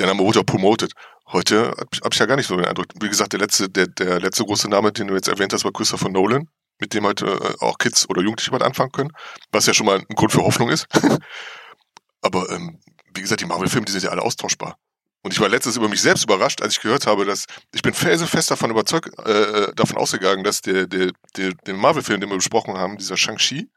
der 0.00 0.06
Name 0.06 0.24
wurde 0.24 0.40
auch 0.40 0.46
promoted. 0.46 0.92
Heute 1.28 1.68
habe 1.68 1.88
hab 2.02 2.12
ich 2.12 2.18
ja 2.18 2.26
gar 2.26 2.36
nicht 2.36 2.46
so 2.46 2.56
den 2.56 2.64
Eindruck. 2.64 2.86
Wie 3.00 3.08
gesagt, 3.08 3.32
der 3.32 3.40
letzte, 3.40 3.68
der, 3.68 3.86
der 3.86 4.18
letzte 4.18 4.44
große 4.44 4.68
Name, 4.68 4.92
den 4.92 5.06
du 5.06 5.14
jetzt 5.14 5.28
erwähnt 5.28 5.52
hast, 5.52 5.64
war 5.64 5.72
Christopher 5.72 6.08
Nolan, 6.08 6.48
mit 6.80 6.94
dem 6.94 7.04
heute 7.04 7.26
äh, 7.26 7.64
auch 7.64 7.78
Kids 7.78 8.08
oder 8.08 8.22
Jugendliche 8.22 8.50
was 8.52 8.62
anfangen 8.62 8.90
können, 8.90 9.12
was 9.52 9.66
ja 9.66 9.74
schon 9.74 9.86
mal 9.86 9.98
ein 9.98 10.16
Grund 10.16 10.32
für 10.32 10.42
Hoffnung 10.42 10.70
ist. 10.70 10.86
Aber 12.22 12.50
ähm, 12.50 12.80
wie 13.14 13.20
gesagt, 13.20 13.42
die 13.42 13.46
Marvel-Filme, 13.46 13.84
die 13.84 13.92
sind 13.92 14.02
ja 14.02 14.10
alle 14.10 14.22
austauschbar. 14.22 14.76
Und 15.22 15.34
ich 15.34 15.40
war 15.40 15.50
letztens 15.50 15.76
über 15.76 15.88
mich 15.88 16.00
selbst 16.00 16.24
überrascht, 16.24 16.62
als 16.62 16.74
ich 16.74 16.80
gehört 16.80 17.06
habe, 17.06 17.26
dass 17.26 17.44
ich 17.74 17.82
bin 17.82 17.92
felsenfest 17.92 18.50
davon 18.50 18.70
überzeugt, 18.70 19.10
äh, 19.18 19.72
davon 19.74 19.98
ausgegangen, 19.98 20.44
dass 20.44 20.62
der, 20.62 20.86
der, 20.86 21.12
der, 21.36 21.52
den 21.52 21.76
Marvel-Film, 21.76 22.20
den 22.20 22.30
wir 22.30 22.36
besprochen 22.36 22.78
haben, 22.78 22.96
dieser 22.96 23.18
Shang-Chi, 23.18 23.70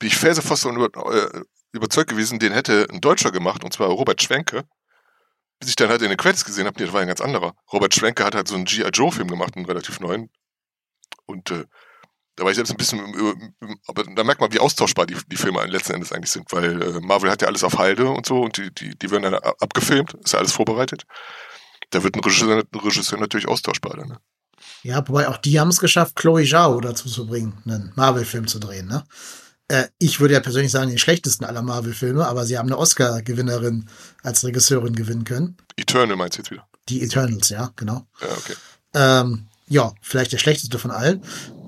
bin 0.00 0.08
ich 0.08 0.16
felsenfest 0.16 0.64
davon 0.64 0.76
über, 0.76 1.14
äh, 1.14 1.42
überzeugt 1.70 2.10
gewesen, 2.10 2.40
den 2.40 2.52
hätte 2.52 2.88
ein 2.90 3.00
Deutscher 3.00 3.30
gemacht, 3.30 3.62
und 3.62 3.72
zwar 3.72 3.88
Robert 3.88 4.20
Schwenke. 4.20 4.64
Bis 5.62 5.70
ich 5.70 5.76
dann 5.76 5.90
halt 5.90 6.02
in 6.02 6.08
den 6.08 6.16
Credits 6.16 6.44
gesehen 6.44 6.66
habe, 6.66 6.76
nee, 6.76 6.86
das 6.86 6.92
war 6.92 7.02
ein 7.02 7.06
ganz 7.06 7.20
anderer. 7.20 7.54
Robert 7.72 7.94
Schwenke 7.94 8.24
hat 8.24 8.34
halt 8.34 8.48
so 8.48 8.56
einen 8.56 8.64
G.I. 8.64 8.88
Joe-Film 8.92 9.28
gemacht, 9.28 9.54
einen 9.54 9.64
relativ 9.64 10.00
neuen. 10.00 10.28
Und 11.24 11.52
äh, 11.52 11.66
da 12.34 12.42
war 12.42 12.50
ich 12.50 12.56
selbst 12.56 12.72
ein 12.72 12.76
bisschen, 12.76 13.00
aber 13.86 14.02
da 14.02 14.24
merkt 14.24 14.40
man, 14.40 14.52
wie 14.52 14.58
austauschbar 14.58 15.06
die, 15.06 15.16
die 15.28 15.36
Filme 15.36 15.64
letzten 15.66 15.92
Endes 15.92 16.10
eigentlich 16.10 16.32
sind, 16.32 16.50
weil 16.50 16.82
äh, 16.82 17.00
Marvel 17.00 17.30
hat 17.30 17.42
ja 17.42 17.46
alles 17.46 17.62
auf 17.62 17.78
Halde 17.78 18.08
und 18.08 18.26
so 18.26 18.40
und 18.40 18.56
die, 18.56 18.74
die, 18.74 18.98
die 18.98 19.10
werden 19.12 19.22
dann 19.22 19.34
abgefilmt, 19.34 20.14
ist 20.14 20.32
ja 20.32 20.40
alles 20.40 20.50
vorbereitet. 20.50 21.04
Da 21.90 22.02
wird 22.02 22.16
ein 22.16 22.24
Regisseur, 22.24 22.64
ein 22.72 22.80
Regisseur 22.80 23.20
natürlich 23.20 23.46
austauschbar 23.46 23.98
dann, 23.98 24.08
ne? 24.08 24.18
Ja, 24.82 25.06
wobei 25.06 25.28
auch 25.28 25.36
die 25.36 25.60
haben 25.60 25.68
es 25.68 25.78
geschafft, 25.78 26.16
Chloe 26.16 26.44
Zhao 26.44 26.80
dazu 26.80 27.08
zu 27.08 27.26
bringen, 27.28 27.62
einen 27.64 27.92
Marvel-Film 27.94 28.48
zu 28.48 28.58
drehen, 28.58 28.88
ne? 28.88 29.04
Äh, 29.72 29.88
ich 29.98 30.20
würde 30.20 30.34
ja 30.34 30.40
persönlich 30.40 30.72
sagen, 30.72 30.90
den 30.90 30.98
schlechtesten 30.98 31.44
aller 31.44 31.62
Marvel-Filme, 31.62 32.26
aber 32.26 32.44
sie 32.44 32.58
haben 32.58 32.68
eine 32.68 32.78
Oscar-Gewinnerin 32.78 33.88
als 34.22 34.44
Regisseurin 34.44 34.94
gewinnen 34.94 35.24
können. 35.24 35.56
Eternal 35.76 36.16
meinst 36.16 36.36
du 36.36 36.42
jetzt 36.42 36.50
wieder? 36.50 36.66
Die 36.88 37.02
Eternals, 37.02 37.48
ja, 37.48 37.72
genau. 37.76 38.06
Ja, 38.20 38.28
okay. 38.36 38.54
Ähm, 38.94 39.46
ja, 39.68 39.92
vielleicht 40.02 40.32
der 40.32 40.38
schlechteste 40.38 40.78
von 40.78 40.90
allen 40.90 41.22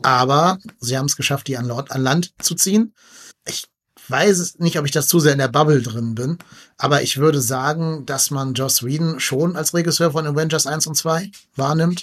aber 0.04 0.58
sie 0.80 0.98
haben 0.98 1.06
es 1.06 1.16
geschafft, 1.16 1.48
die 1.48 1.56
an, 1.56 1.70
an 1.70 2.02
Land 2.02 2.34
zu 2.38 2.54
ziehen. 2.54 2.94
Ich 3.48 3.64
weiß 4.08 4.56
nicht, 4.58 4.78
ob 4.78 4.84
ich 4.84 4.92
das 4.92 5.08
zu 5.08 5.18
sehr 5.18 5.32
in 5.32 5.38
der 5.38 5.48
Bubble 5.48 5.80
drin 5.80 6.14
bin, 6.14 6.38
aber 6.76 7.00
ich 7.00 7.16
würde 7.16 7.40
sagen, 7.40 8.04
dass 8.04 8.30
man 8.30 8.52
Joss 8.52 8.84
Whedon 8.84 9.18
schon 9.18 9.56
als 9.56 9.72
Regisseur 9.72 10.12
von 10.12 10.26
Avengers 10.26 10.66
1 10.66 10.86
und 10.86 10.94
2 10.94 11.30
wahrnimmt, 11.56 12.02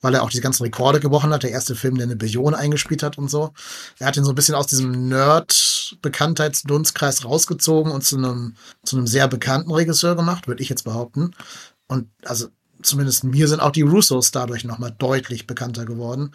weil 0.00 0.14
er 0.14 0.22
auch 0.22 0.30
diese 0.30 0.42
ganzen 0.42 0.62
Rekorde 0.62 1.00
gebrochen 1.00 1.32
hat. 1.32 1.42
Der 1.42 1.50
erste 1.50 1.74
Film, 1.74 1.96
der 1.96 2.06
eine 2.06 2.16
Billion 2.16 2.54
eingespielt 2.54 3.02
hat 3.02 3.18
und 3.18 3.30
so. 3.30 3.52
Er 3.98 4.06
hat 4.06 4.16
ihn 4.16 4.24
so 4.24 4.32
ein 4.32 4.36
bisschen 4.36 4.54
aus 4.54 4.66
diesem 4.66 5.08
Nerd-Bekanntheitsdunstkreis 5.08 7.24
rausgezogen 7.24 7.92
und 7.92 8.02
zu 8.02 8.16
einem, 8.16 8.54
zu 8.84 8.96
einem 8.96 9.06
sehr 9.06 9.28
bekannten 9.28 9.70
Regisseur 9.70 10.16
gemacht, 10.16 10.48
würde 10.48 10.62
ich 10.62 10.68
jetzt 10.68 10.84
behaupten. 10.84 11.32
Und 11.86 12.08
also 12.24 12.48
zumindest 12.82 13.24
mir 13.24 13.48
sind 13.48 13.60
auch 13.60 13.72
die 13.72 13.82
Russos 13.82 14.30
dadurch 14.30 14.64
nochmal 14.64 14.94
deutlich 14.98 15.46
bekannter 15.46 15.84
geworden. 15.84 16.32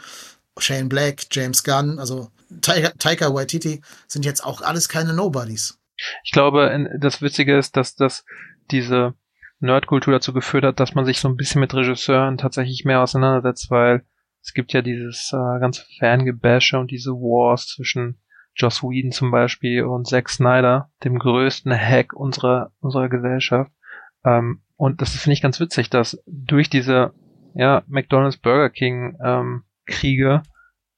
Shane 0.58 0.90
Black, 0.90 1.28
James 1.32 1.64
Gunn, 1.64 2.00
also 2.00 2.30
Taika, 2.62 3.34
Waititi 3.34 3.82
sind 4.08 4.26
jetzt 4.26 4.44
auch 4.44 4.62
alles 4.62 4.88
keine 4.88 5.14
Nobodies. 5.14 5.78
Ich 6.24 6.32
glaube, 6.32 6.88
das 7.00 7.22
Witzige 7.22 7.58
ist, 7.58 7.76
dass 7.76 7.96
das 7.96 8.24
diese 8.72 9.14
Nerdkultur 9.66 10.14
dazu 10.14 10.34
geführt 10.34 10.64
hat, 10.64 10.80
dass 10.80 10.96
man 10.96 11.06
sich 11.06 11.20
so 11.20 11.28
ein 11.28 11.36
bisschen 11.36 11.62
mit 11.62 11.74
Regisseuren 11.74 12.38
tatsächlich 12.38 12.86
mehr 12.86 13.02
auseinandersetzt, 13.02 13.70
weil 13.70 14.06
es 14.42 14.54
gibt 14.54 14.74
ja 14.74 14.82
dieses 14.82 15.32
äh, 15.34 15.60
ganze 15.60 15.84
Fangebäsche 16.00 16.78
und 16.80 16.92
diese 16.92 17.12
Wars 17.12 17.68
zwischen 17.68 18.20
Joss 18.56 18.84
Whedon 18.84 19.12
zum 19.12 19.32
Beispiel 19.32 19.84
und 19.84 20.08
Zack 20.08 20.30
Snyder, 20.30 20.90
dem 21.04 21.20
größten 21.20 21.74
Hack 21.74 22.14
unserer, 22.14 22.72
unserer 22.80 23.10
Gesellschaft. 23.10 23.72
Ähm, 24.24 24.62
und 24.78 25.02
das 25.02 25.16
finde 25.16 25.34
ich 25.34 25.42
ganz 25.42 25.60
witzig, 25.60 25.90
dass 25.90 26.22
durch 26.26 26.70
diese 26.70 27.14
ja, 27.54 27.84
McDonald's 27.88 28.38
Burger 28.38 28.70
King 28.70 29.18
ähm, 29.24 29.64
Kriege 29.86 30.44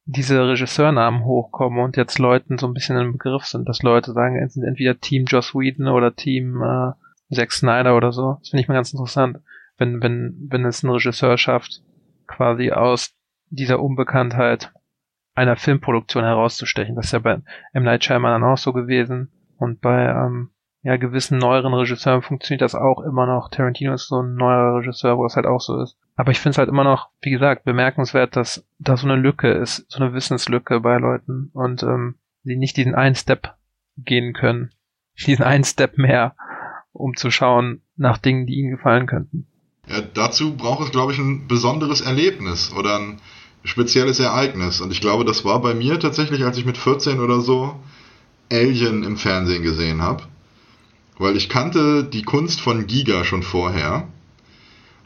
diese 0.06 0.48
Regisseurnamen 0.48 1.26
hochkommen 1.26 1.80
und 1.80 1.98
jetzt 1.98 2.18
Leuten 2.18 2.58
so 2.58 2.68
ein 2.68 2.74
bisschen 2.74 2.98
im 2.98 3.14
Begriff 3.14 3.46
sind, 3.46 3.68
dass 3.68 3.84
Leute 3.84 4.14
sagen, 4.14 4.38
es 4.38 4.54
sind 4.54 4.64
entweder 4.64 5.00
Team 5.00 5.26
Joss 5.26 5.54
Whedon 5.54 5.88
oder 5.88 6.16
Team 6.16 6.62
äh, 6.62 6.92
Zack 7.32 7.52
Snyder 7.52 7.96
oder 7.96 8.12
so. 8.12 8.38
Das 8.40 8.50
finde 8.50 8.62
ich 8.62 8.68
mal 8.68 8.76
ganz 8.76 8.94
interessant, 8.94 9.40
wenn, 9.78 10.02
wenn, 10.02 10.48
wenn 10.50 10.66
es 10.66 10.84
ein 10.84 10.90
Regisseur 10.90 11.38
schafft, 11.38 11.82
quasi 12.26 12.72
aus 12.72 13.16
dieser 13.50 13.80
Unbekanntheit 13.82 14.74
einer 15.36 15.56
Filmproduktion 15.56 16.24
herauszustechen. 16.24 16.96
Das 16.96 17.06
ist 17.06 17.12
ja 17.12 17.20
bei 17.20 17.42
M. 17.74 17.84
Night 17.84 18.04
Shyamalan 18.04 18.44
auch 18.44 18.58
so 18.58 18.74
gewesen 18.74 19.32
und 19.58 19.82
bei 19.82 20.06
ähm, 20.06 20.50
ja, 20.82 20.98
gewissen 20.98 21.38
neueren 21.38 21.74
Regisseuren 21.74 22.22
funktioniert 22.22 22.62
das 22.62 22.76
auch 22.76 23.02
immer 23.02 23.26
noch. 23.26 23.50
Tarantino 23.50 23.94
ist 23.94 24.08
so 24.08 24.22
ein 24.22 24.36
neuer 24.36 24.78
Regisseur, 24.78 25.18
wo 25.18 25.24
das 25.24 25.36
halt 25.36 25.46
auch 25.46 25.60
so 25.60 25.82
ist. 25.82 25.98
Aber 26.16 26.32
ich 26.32 26.40
finde 26.40 26.52
es 26.52 26.58
halt 26.58 26.70
immer 26.70 26.84
noch, 26.84 27.10
wie 27.22 27.30
gesagt, 27.30 27.66
bemerkenswert, 27.66 28.36
dass 28.36 28.66
da 28.80 28.98
so 28.98 29.08
eine 29.08 29.20
Lücke 29.20 29.52
ist, 29.52 29.86
so 29.90 30.02
eine 30.02 30.14
Wissenslücke 30.14 30.80
bei 30.80 30.98
Leuten 30.98 31.52
und 31.54 31.84
ähm, 31.84 32.16
sie 32.44 32.56
nicht 32.56 32.78
diesen 32.78 32.96
einen 32.96 33.16
Step 33.16 33.56
gehen 33.98 34.34
können, 34.34 34.72
diesen 35.26 35.44
einen 35.44 35.64
Step 35.64 35.98
mehr, 35.98 36.36
um 36.98 37.16
zu 37.16 37.32
schauen 37.32 37.82
nach 37.96 38.18
Dingen, 38.18 38.46
die 38.46 38.56
ihnen 38.56 38.72
gefallen 38.72 39.08
könnten. 39.08 39.48
Ja, 39.88 40.02
dazu 40.02 40.56
braucht 40.56 40.84
es, 40.86 40.92
glaube 40.92 41.14
ich, 41.14 41.20
ein 41.20 41.48
besonderes 41.48 42.02
Erlebnis 42.02 42.74
oder 42.74 43.00
ein 43.00 43.22
spezielles 43.64 44.20
Ereignis. 44.20 44.82
Und 44.82 44.92
ich 44.92 45.02
glaube, 45.02 45.26
das 45.26 45.46
war 45.46 45.62
bei 45.62 45.74
mir 45.74 46.00
tatsächlich, 46.00 46.44
als 46.44 46.58
ich 46.58 46.66
mit 46.66 46.78
14 46.78 47.20
oder 47.20 47.42
so 47.42 47.76
Alien 48.52 49.04
im 49.04 49.18
Fernsehen 49.18 49.64
gesehen 49.64 50.02
habe 50.02 50.24
weil 51.20 51.36
ich 51.36 51.50
kannte 51.50 52.04
die 52.04 52.24
Kunst 52.24 52.62
von 52.62 52.88
Giga 52.88 53.24
schon 53.24 53.44
vorher. 53.44 54.08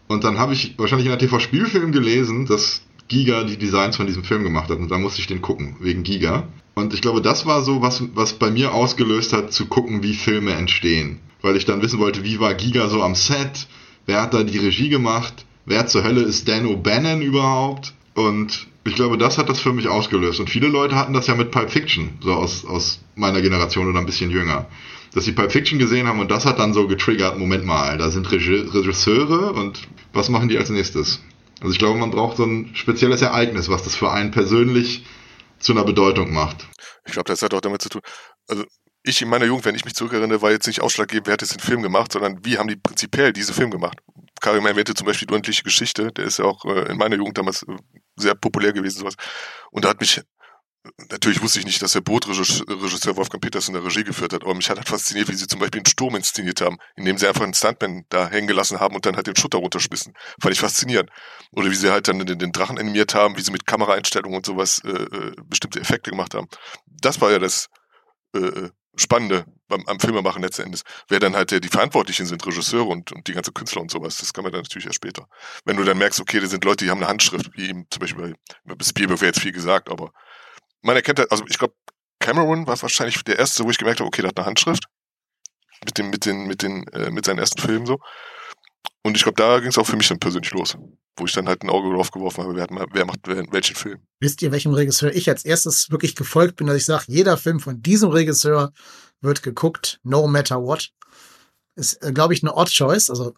Und 0.07 0.23
dann 0.23 0.37
habe 0.37 0.53
ich 0.53 0.77
wahrscheinlich 0.77 1.05
in 1.05 1.11
der 1.11 1.19
TV-Spielfilm 1.19 1.91
gelesen, 1.91 2.45
dass 2.45 2.81
Giga 3.07 3.43
die 3.43 3.57
Designs 3.57 3.95
von 3.95 4.07
diesem 4.07 4.23
Film 4.23 4.43
gemacht 4.43 4.69
hat. 4.69 4.77
Und 4.77 4.91
da 4.91 4.97
musste 4.97 5.21
ich 5.21 5.27
den 5.27 5.41
gucken, 5.41 5.77
wegen 5.79 6.03
Giga. 6.03 6.47
Und 6.73 6.93
ich 6.93 7.01
glaube, 7.01 7.21
das 7.21 7.45
war 7.45 7.61
so, 7.61 7.81
was, 7.81 8.03
was 8.13 8.33
bei 8.33 8.51
mir 8.51 8.73
ausgelöst 8.73 9.33
hat, 9.33 9.53
zu 9.53 9.67
gucken, 9.67 10.03
wie 10.03 10.13
Filme 10.13 10.53
entstehen. 10.53 11.19
Weil 11.41 11.57
ich 11.57 11.65
dann 11.65 11.81
wissen 11.81 11.99
wollte, 11.99 12.23
wie 12.23 12.39
war 12.39 12.53
Giga 12.53 12.87
so 12.87 13.01
am 13.01 13.15
Set? 13.15 13.67
Wer 14.05 14.21
hat 14.21 14.33
da 14.33 14.43
die 14.43 14.57
Regie 14.57 14.89
gemacht? 14.89 15.45
Wer 15.65 15.87
zur 15.87 16.03
Hölle 16.03 16.21
ist 16.21 16.47
Dan 16.47 16.65
O'Bannon 16.65 17.21
überhaupt? 17.21 17.93
Und 18.13 18.67
ich 18.83 18.95
glaube, 18.95 19.17
das 19.17 19.37
hat 19.37 19.49
das 19.49 19.59
für 19.59 19.73
mich 19.73 19.87
ausgelöst. 19.87 20.39
Und 20.39 20.49
viele 20.49 20.67
Leute 20.67 20.95
hatten 20.95 21.13
das 21.13 21.27
ja 21.27 21.35
mit 21.35 21.51
Pulp 21.51 21.69
Fiction, 21.69 22.17
so 22.21 22.33
aus, 22.33 22.65
aus 22.65 22.99
meiner 23.15 23.41
Generation 23.41 23.87
oder 23.87 23.99
ein 23.99 24.05
bisschen 24.05 24.31
jünger 24.31 24.67
dass 25.13 25.25
sie 25.25 25.33
Pulp 25.33 25.51
Fiction 25.51 25.79
gesehen 25.79 26.07
haben 26.07 26.19
und 26.19 26.31
das 26.31 26.45
hat 26.45 26.59
dann 26.59 26.73
so 26.73 26.87
getriggert, 26.87 27.37
Moment 27.37 27.65
mal, 27.65 27.97
da 27.97 28.09
sind 28.09 28.31
Regisseure 28.31 29.53
und 29.53 29.87
was 30.13 30.29
machen 30.29 30.47
die 30.47 30.57
als 30.57 30.69
nächstes? 30.69 31.21
Also 31.59 31.73
ich 31.73 31.79
glaube, 31.79 31.99
man 31.99 32.11
braucht 32.11 32.37
so 32.37 32.45
ein 32.45 32.71
spezielles 32.75 33.21
Ereignis, 33.21 33.69
was 33.69 33.83
das 33.83 33.95
für 33.95 34.11
einen 34.11 34.31
persönlich 34.31 35.05
zu 35.59 35.73
einer 35.73 35.83
Bedeutung 35.83 36.33
macht. 36.33 36.67
Ich 37.05 37.13
glaube, 37.13 37.27
das 37.27 37.41
hat 37.41 37.53
auch 37.53 37.61
damit 37.61 37.81
zu 37.81 37.89
tun, 37.89 38.01
also 38.47 38.63
ich 39.03 39.21
in 39.21 39.29
meiner 39.29 39.45
Jugend, 39.45 39.65
wenn 39.65 39.75
ich 39.75 39.85
mich 39.85 39.95
zurückerinnere, 39.95 40.41
war 40.41 40.51
jetzt 40.51 40.67
nicht 40.67 40.81
ausschlaggebend, 40.81 41.27
wer 41.27 41.33
hat 41.33 41.41
jetzt 41.41 41.53
den 41.53 41.59
Film 41.59 41.81
gemacht, 41.81 42.11
sondern 42.11 42.43
wie 42.45 42.57
haben 42.57 42.67
die 42.67 42.75
prinzipiell 42.75 43.33
diese 43.33 43.53
Film 43.53 43.71
gemacht. 43.71 43.99
Karim 44.41 44.65
erwähnte 44.65 44.93
zum 44.93 45.07
Beispiel 45.07 45.27
die 45.27 45.33
unendliche 45.33 45.63
Geschichte, 45.63 46.11
der 46.11 46.25
ist 46.25 46.39
ja 46.39 46.45
auch 46.45 46.65
äh, 46.65 46.91
in 46.91 46.97
meiner 46.97 47.15
Jugend 47.15 47.37
damals 47.37 47.63
äh, 47.63 47.75
sehr 48.15 48.35
populär 48.35 48.73
gewesen, 48.73 48.99
sowas. 48.99 49.15
Und 49.71 49.85
da 49.85 49.89
hat 49.89 50.01
mich 50.01 50.21
Natürlich 51.11 51.43
wusste 51.43 51.59
ich 51.59 51.65
nicht, 51.65 51.79
dass 51.83 51.91
der 51.91 52.01
Bootregisseur 52.01 53.15
Wolfgang 53.15 53.39
Peters 53.39 53.67
in 53.67 53.75
der 53.75 53.85
Regie 53.85 54.03
geführt 54.03 54.33
hat, 54.33 54.41
aber 54.41 54.55
mich 54.55 54.67
hat 54.67 54.77
halt 54.77 54.89
fasziniert, 54.89 55.29
wie 55.29 55.35
sie 55.35 55.45
zum 55.45 55.59
Beispiel 55.59 55.79
einen 55.79 55.85
Sturm 55.85 56.15
inszeniert 56.15 56.59
haben, 56.59 56.79
indem 56.95 57.19
sie 57.19 57.27
einfach 57.27 57.43
einen 57.43 57.53
Stuntman 57.53 58.05
da 58.09 58.27
hängen 58.29 58.47
gelassen 58.47 58.79
haben 58.79 58.95
und 58.95 59.05
dann 59.05 59.15
halt 59.15 59.27
den 59.27 59.35
Schutter 59.35 59.59
runterschmissen. 59.59 60.15
Fand 60.41 60.55
ich 60.55 60.59
faszinierend. 60.59 61.11
Oder 61.51 61.69
wie 61.69 61.75
sie 61.75 61.91
halt 61.91 62.07
dann 62.07 62.25
den, 62.25 62.39
den 62.39 62.51
Drachen 62.51 62.79
animiert 62.79 63.13
haben, 63.13 63.37
wie 63.37 63.41
sie 63.41 63.51
mit 63.51 63.67
Kameraeinstellungen 63.67 64.37
und 64.37 64.45
sowas 64.45 64.81
äh, 64.83 64.89
äh, 64.89 65.35
bestimmte 65.45 65.79
Effekte 65.79 66.09
gemacht 66.09 66.33
haben. 66.33 66.47
Das 66.87 67.21
war 67.21 67.31
ja 67.31 67.37
das 67.37 67.67
äh, 68.35 68.39
äh 68.39 68.69
Spannende 68.95 69.45
beim, 69.67 69.85
am 69.87 69.99
Filmemachen 69.99 70.41
letzten 70.41 70.63
Endes. 70.63 70.83
Wer 71.07 71.19
dann 71.19 71.35
halt 71.35 71.51
der, 71.51 71.59
die 71.59 71.69
Verantwortlichen 71.69 72.25
sind, 72.25 72.45
Regisseure 72.45 72.89
und, 72.89 73.11
und 73.11 73.27
die 73.27 73.33
ganze 73.33 73.51
Künstler 73.51 73.81
und 73.81 73.89
sowas, 73.89 74.17
das 74.17 74.33
kann 74.33 74.43
man 74.43 74.51
dann 74.51 74.61
natürlich 74.61 74.85
erst 74.85 74.97
später. 74.97 75.27
Wenn 75.63 75.77
du 75.77 75.83
dann 75.83 75.97
merkst, 75.97 76.19
okay, 76.19 76.39
da 76.39 76.47
sind 76.47 76.65
Leute, 76.65 76.85
die 76.85 76.91
haben 76.91 76.99
eine 76.99 77.07
Handschrift, 77.07 77.51
wie 77.55 77.69
eben 77.69 77.87
zum 77.89 78.01
Beispiel 78.01 78.35
bei 78.65 78.75
Spielberg 78.83 79.21
wäre 79.21 79.29
jetzt 79.29 79.39
viel 79.39 79.53
gesagt, 79.53 79.89
aber 79.89 80.11
man 80.81 80.95
erkennt 80.95 81.19
halt, 81.19 81.31
also 81.31 81.45
ich 81.47 81.57
glaube, 81.57 81.73
Cameron 82.19 82.67
war 82.67 82.81
wahrscheinlich 82.81 83.23
der 83.23 83.39
erste, 83.39 83.63
wo 83.63 83.69
ich 83.69 83.77
gemerkt 83.77 83.99
habe, 83.99 84.07
okay, 84.07 84.21
der 84.21 84.29
hat 84.29 84.37
eine 84.37 84.45
Handschrift. 84.45 84.85
Mit 85.83 85.97
dem, 85.97 86.09
mit 86.11 86.25
den, 86.25 86.45
mit 86.45 86.61
den, 86.61 86.87
äh, 86.89 87.09
mit 87.09 87.25
seinen 87.25 87.39
ersten 87.39 87.59
Filmen 87.59 87.87
so. 87.87 87.99
Und 89.03 89.17
ich 89.17 89.23
glaube, 89.23 89.35
da 89.35 89.59
ging 89.59 89.69
es 89.69 89.77
auch 89.77 89.87
für 89.87 89.95
mich 89.95 90.07
dann 90.07 90.19
persönlich 90.19 90.51
los, 90.51 90.77
wo 91.17 91.25
ich 91.25 91.33
dann 91.33 91.47
halt 91.47 91.63
ein 91.63 91.69
Auge 91.69 91.93
drauf 91.93 92.11
geworfen 92.11 92.43
habe, 92.43 92.55
wer, 92.55 92.63
hat, 92.63 92.89
wer 92.91 93.05
macht 93.05 93.19
welchen 93.25 93.75
Film. 93.75 93.99
Wisst 94.19 94.41
ihr, 94.41 94.51
welchem 94.51 94.73
Regisseur 94.73 95.13
ich 95.13 95.27
als 95.29 95.43
erstes 95.43 95.89
wirklich 95.89 96.15
gefolgt 96.15 96.57
bin, 96.57 96.67
dass 96.67 96.77
ich 96.77 96.85
sage, 96.85 97.05
jeder 97.07 97.37
Film 97.37 97.59
von 97.59 97.81
diesem 97.81 98.09
Regisseur 98.09 98.71
wird 99.21 99.43
geguckt, 99.43 99.99
no 100.03 100.27
matter 100.27 100.61
what. 100.61 100.91
Ist, 101.75 102.03
äh, 102.03 102.11
glaube 102.11 102.33
ich, 102.33 102.43
eine 102.43 102.55
Odd 102.55 102.71
Choice. 102.71 103.09
Also 103.09 103.33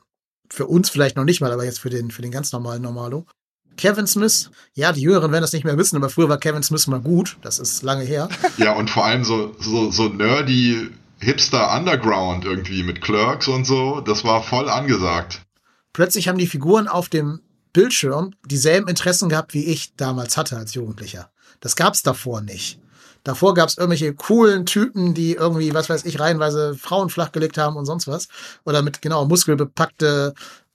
für 0.50 0.68
uns 0.68 0.90
vielleicht 0.90 1.16
noch 1.16 1.24
nicht 1.24 1.42
mal, 1.42 1.52
aber 1.52 1.66
jetzt 1.66 1.80
für 1.80 1.90
den, 1.90 2.12
für 2.12 2.22
den 2.22 2.32
ganz 2.32 2.52
normalen 2.52 2.82
Normalo. 2.82 3.26
Kevin 3.78 4.06
Smith, 4.06 4.52
ja, 4.74 4.92
die 4.92 5.02
Jüngeren 5.02 5.32
werden 5.32 5.42
das 5.42 5.54
nicht 5.54 5.64
mehr 5.64 5.78
wissen, 5.78 5.96
aber 5.96 6.10
früher 6.10 6.30
war 6.30 6.38
Kevin 6.38 6.62
Smith 6.62 6.86
mal 6.88 7.02
gut. 7.02 7.38
Das 7.42 7.58
ist 7.58 7.82
lange 7.82 8.04
her. 8.04 8.30
Ja, 8.58 8.74
und 8.74 8.90
vor 8.90 9.06
allem 9.06 9.24
so, 9.24 9.56
so, 9.60 9.90
so 9.92 10.10
nerdy 10.10 10.92
Hipster 11.24 11.76
Underground 11.76 12.46
irgendwie 12.46 12.84
mit 12.84 13.02
Clerks 13.02 13.48
und 13.48 13.66
so. 13.66 14.02
Das 14.02 14.24
war 14.24 14.44
voll 14.44 14.70
angesagt. 14.70 15.42
Plötzlich 15.94 16.28
haben 16.28 16.38
die 16.38 16.48
Figuren 16.48 16.88
auf 16.88 17.10
dem 17.10 17.42
Bildschirm 17.72 18.36
dieselben 18.46 18.88
Interessen 18.88 19.30
gehabt, 19.30 19.54
wie 19.54 19.66
ich 19.66 19.96
damals 19.96 20.38
hatte 20.38 20.58
als 20.58 20.74
Jugendlicher. 20.74 21.32
Das 21.60 21.76
gab's 21.76 22.04
davor 22.04 22.42
nicht. 22.42 22.80
Davor 23.24 23.54
gab 23.54 23.70
es 23.70 23.78
irgendwelche 23.78 24.14
coolen 24.14 24.66
Typen, 24.66 25.14
die 25.14 25.34
irgendwie, 25.34 25.74
was 25.74 25.90
weiß 25.90 26.04
ich, 26.06 26.20
reihenweise 26.20 26.76
Frauen 26.76 27.10
flachgelegt 27.10 27.58
haben 27.58 27.78
und 27.78 27.86
sonst 27.86 28.08
was. 28.08 28.28
Oder 28.66 28.82
mit 28.82 29.02
genau 29.02 29.26
muskelbepackte 29.26 30.34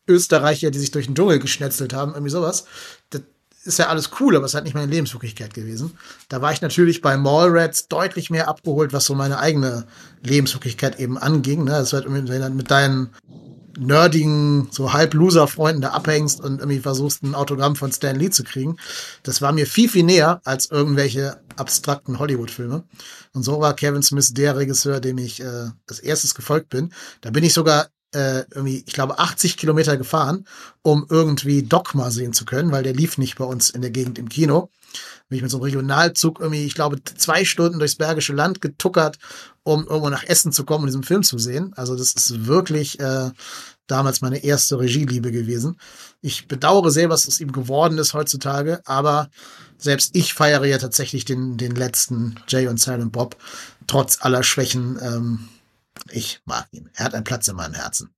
Österreicher, 0.09 0.71
die 0.71 0.79
sich 0.79 0.91
durch 0.91 1.07
den 1.07 1.15
Dschungel 1.15 1.39
geschnetzelt 1.39 1.93
haben, 1.93 2.13
irgendwie 2.13 2.31
sowas. 2.31 2.65
Ist 3.69 3.79
ja 3.79 3.89
alles 3.89 4.09
cool, 4.19 4.35
aber 4.35 4.47
es 4.47 4.55
halt 4.55 4.65
nicht 4.65 4.73
meine 4.73 4.91
Lebenswirklichkeit 4.91 5.53
gewesen. 5.53 5.93
Da 6.31 6.41
war 6.41 6.53
ich 6.53 6.63
natürlich 6.63 7.03
bei 7.03 7.19
Mallrats 7.19 7.87
deutlich 7.87 8.31
mehr 8.31 8.49
abgeholt, 8.49 8.95
was 8.95 9.05
so 9.05 9.15
meine 9.15 9.41
eigene 9.41 9.87
Lebenswirklichkeit 10.23 10.99
eben 10.99 11.19
anging. 11.19 11.65
Ne? 11.65 11.73
Das 11.73 11.93
halt 11.93 12.09
mit, 12.09 12.31
mit 12.31 12.71
deinen 12.71 13.11
nerdigen, 13.79 14.69
so 14.71 14.95
halb 14.95 15.13
Loser-Freunden 15.13 15.83
da 15.83 15.91
abhängst 15.91 16.41
und 16.41 16.61
irgendwie 16.61 16.81
versuchst, 16.81 17.23
ein 17.23 17.35
Autogramm 17.35 17.77
von 17.77 17.93
Stan 17.93 18.17
Lee 18.17 18.31
zu 18.31 18.43
kriegen. 18.43 18.79
Das 19.23 19.43
war 19.43 19.53
mir 19.53 19.67
viel, 19.67 19.91
viel 19.91 20.05
näher 20.05 20.41
als 20.45 20.71
irgendwelche 20.71 21.43
abstrakten 21.57 22.19
Hollywood-Filme. 22.19 22.85
Und 23.35 23.43
so 23.43 23.61
war 23.61 23.75
Kevin 23.75 24.03
Smith 24.03 24.33
der 24.33 24.57
Regisseur, 24.57 25.01
dem 25.01 25.19
ich 25.19 25.41
äh, 25.41 25.67
als 25.87 25.99
erstes 26.01 26.35
gefolgt 26.35 26.71
bin. 26.71 26.95
Da 27.21 27.29
bin 27.29 27.45
ich 27.45 27.53
sogar 27.53 27.89
äh, 28.15 28.45
irgendwie, 28.51 28.83
ich 28.87 28.93
glaube, 28.95 29.19
80 29.19 29.57
Kilometer 29.57 29.97
gefahren, 29.97 30.47
um 30.83 31.07
irgendwie 31.09 31.63
Dogma 31.63 32.11
sehen 32.11 32.33
zu 32.33 32.45
können, 32.45 32.73
weil 32.73 32.83
der 32.83 32.95
lief 32.95 33.19
nicht 33.19 33.37
bei 33.37 33.45
uns 33.45 33.71
in 33.71 33.83
der 33.83 33.91
Gegend 33.91 34.19
im 34.19 34.29
Kino. 34.29 34.71
Bin 35.29 35.37
ich 35.37 35.43
mit 35.43 35.51
so 35.51 35.59
einem 35.59 35.65
Regionalzug 35.65 36.41
irgendwie, 36.41 36.65
ich 36.65 36.75
glaube, 36.75 37.03
zwei 37.05 37.45
Stunden 37.45 37.79
durchs 37.79 37.97
Bergische 37.97 38.33
Land 38.33 38.63
getuckert, 38.63 39.19
um 39.63 39.87
irgendwo 39.87 40.09
nach 40.09 40.25
Essen 40.25 40.53
zu 40.53 40.65
kommen 40.65 40.85
und 40.85 40.89
diesen 40.89 41.03
Film 41.03 41.23
zu 41.23 41.39
sehen. 41.39 41.73
Also 41.77 41.97
das 41.97 42.15
ist 42.15 42.47
wirklich 42.47 42.99
äh, 43.01 43.31
damals 43.87 44.23
meine 44.23 44.43
erste 44.43 44.79
Regieliebe 44.79 45.31
gewesen. 45.31 45.79
Ich 46.23 46.49
bedauere 46.49 46.91
sehr, 46.91 47.11
was 47.11 47.29
aus 47.29 47.41
ihm 47.41 47.53
geworden 47.53 47.99
ist 47.99 48.15
heutzutage, 48.15 48.81
aber 48.87 49.29
selbst 49.77 50.17
ich 50.17 50.33
feiere 50.33 50.65
ja 50.65 50.79
tatsächlich 50.79 51.27
den, 51.27 51.59
den 51.59 51.75
letzten 51.75 52.37
Jay 52.49 52.67
und 52.67 52.81
Silent 52.81 53.13
Bob, 53.13 53.37
trotz 53.87 54.19
aller 54.23 54.43
Schwächen. 54.43 54.99
Ähm, 55.03 55.49
ich 56.11 56.41
mag 56.45 56.69
ihn. 56.73 56.91
Er 56.95 57.05
hat 57.07 57.15
einen 57.15 57.25
Platz 57.25 57.49
in 57.49 57.57
meinem 57.57 57.75
Herzen. 57.75 58.15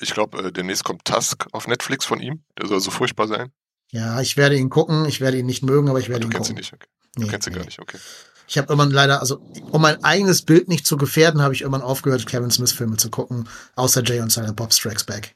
Ich 0.00 0.12
glaube, 0.14 0.38
äh, 0.38 0.52
demnächst 0.52 0.84
kommt 0.84 1.04
Tusk 1.04 1.46
auf 1.52 1.66
Netflix 1.66 2.04
von 2.04 2.20
ihm. 2.20 2.44
Der 2.58 2.68
soll 2.68 2.80
so 2.80 2.90
furchtbar 2.90 3.26
sein. 3.28 3.52
Ja, 3.90 4.20
ich 4.20 4.36
werde 4.36 4.56
ihn 4.56 4.70
gucken. 4.70 5.04
Ich 5.06 5.20
werde 5.20 5.38
ihn 5.38 5.46
nicht 5.46 5.62
mögen, 5.62 5.88
aber 5.88 5.98
ich 5.98 6.08
werde 6.08 6.20
du 6.20 6.26
ihn 6.28 6.32
kennst 6.32 6.48
gucken. 6.50 6.56
ihn 6.56 6.60
nicht, 6.60 6.72
okay. 6.72 6.86
Du 7.16 7.22
Nee, 7.22 7.28
kennst 7.28 7.46
ihn 7.48 7.52
nee. 7.52 7.58
gar 7.58 7.64
nicht, 7.64 7.78
okay. 7.80 7.98
Ich 8.46 8.56
habe 8.56 8.68
irgendwann 8.68 8.90
leider, 8.90 9.20
also 9.20 9.38
um 9.70 9.82
mein 9.82 10.02
eigenes 10.04 10.42
Bild 10.42 10.68
nicht 10.68 10.86
zu 10.86 10.96
gefährden, 10.96 11.42
habe 11.42 11.52
ich 11.52 11.62
irgendwann 11.62 11.82
aufgehört, 11.82 12.26
Kevin 12.26 12.50
Smith 12.50 12.72
Filme 12.72 12.96
zu 12.96 13.10
gucken, 13.10 13.48
außer 13.76 14.02
Jay 14.04 14.20
und 14.20 14.32
Silent 14.32 14.56
Bob 14.56 14.72
Strikes 14.72 15.04
Back. 15.04 15.34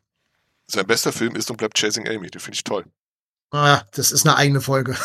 Sein 0.67 0.87
bester 0.87 1.13
Film 1.13 1.37
ist 1.37 1.51
und 1.51 1.57
bleibt 1.59 1.77
Chasing 1.79 2.09
Amy. 2.09 2.31
Den 2.31 2.41
finde 2.41 2.55
ich 2.55 2.65
toll. 2.65 2.85
Ah, 3.55 3.83
das 3.95 4.13
ist 4.13 4.27
eine 4.27 4.37
eigene 4.37 4.63
Folge. 4.63 4.97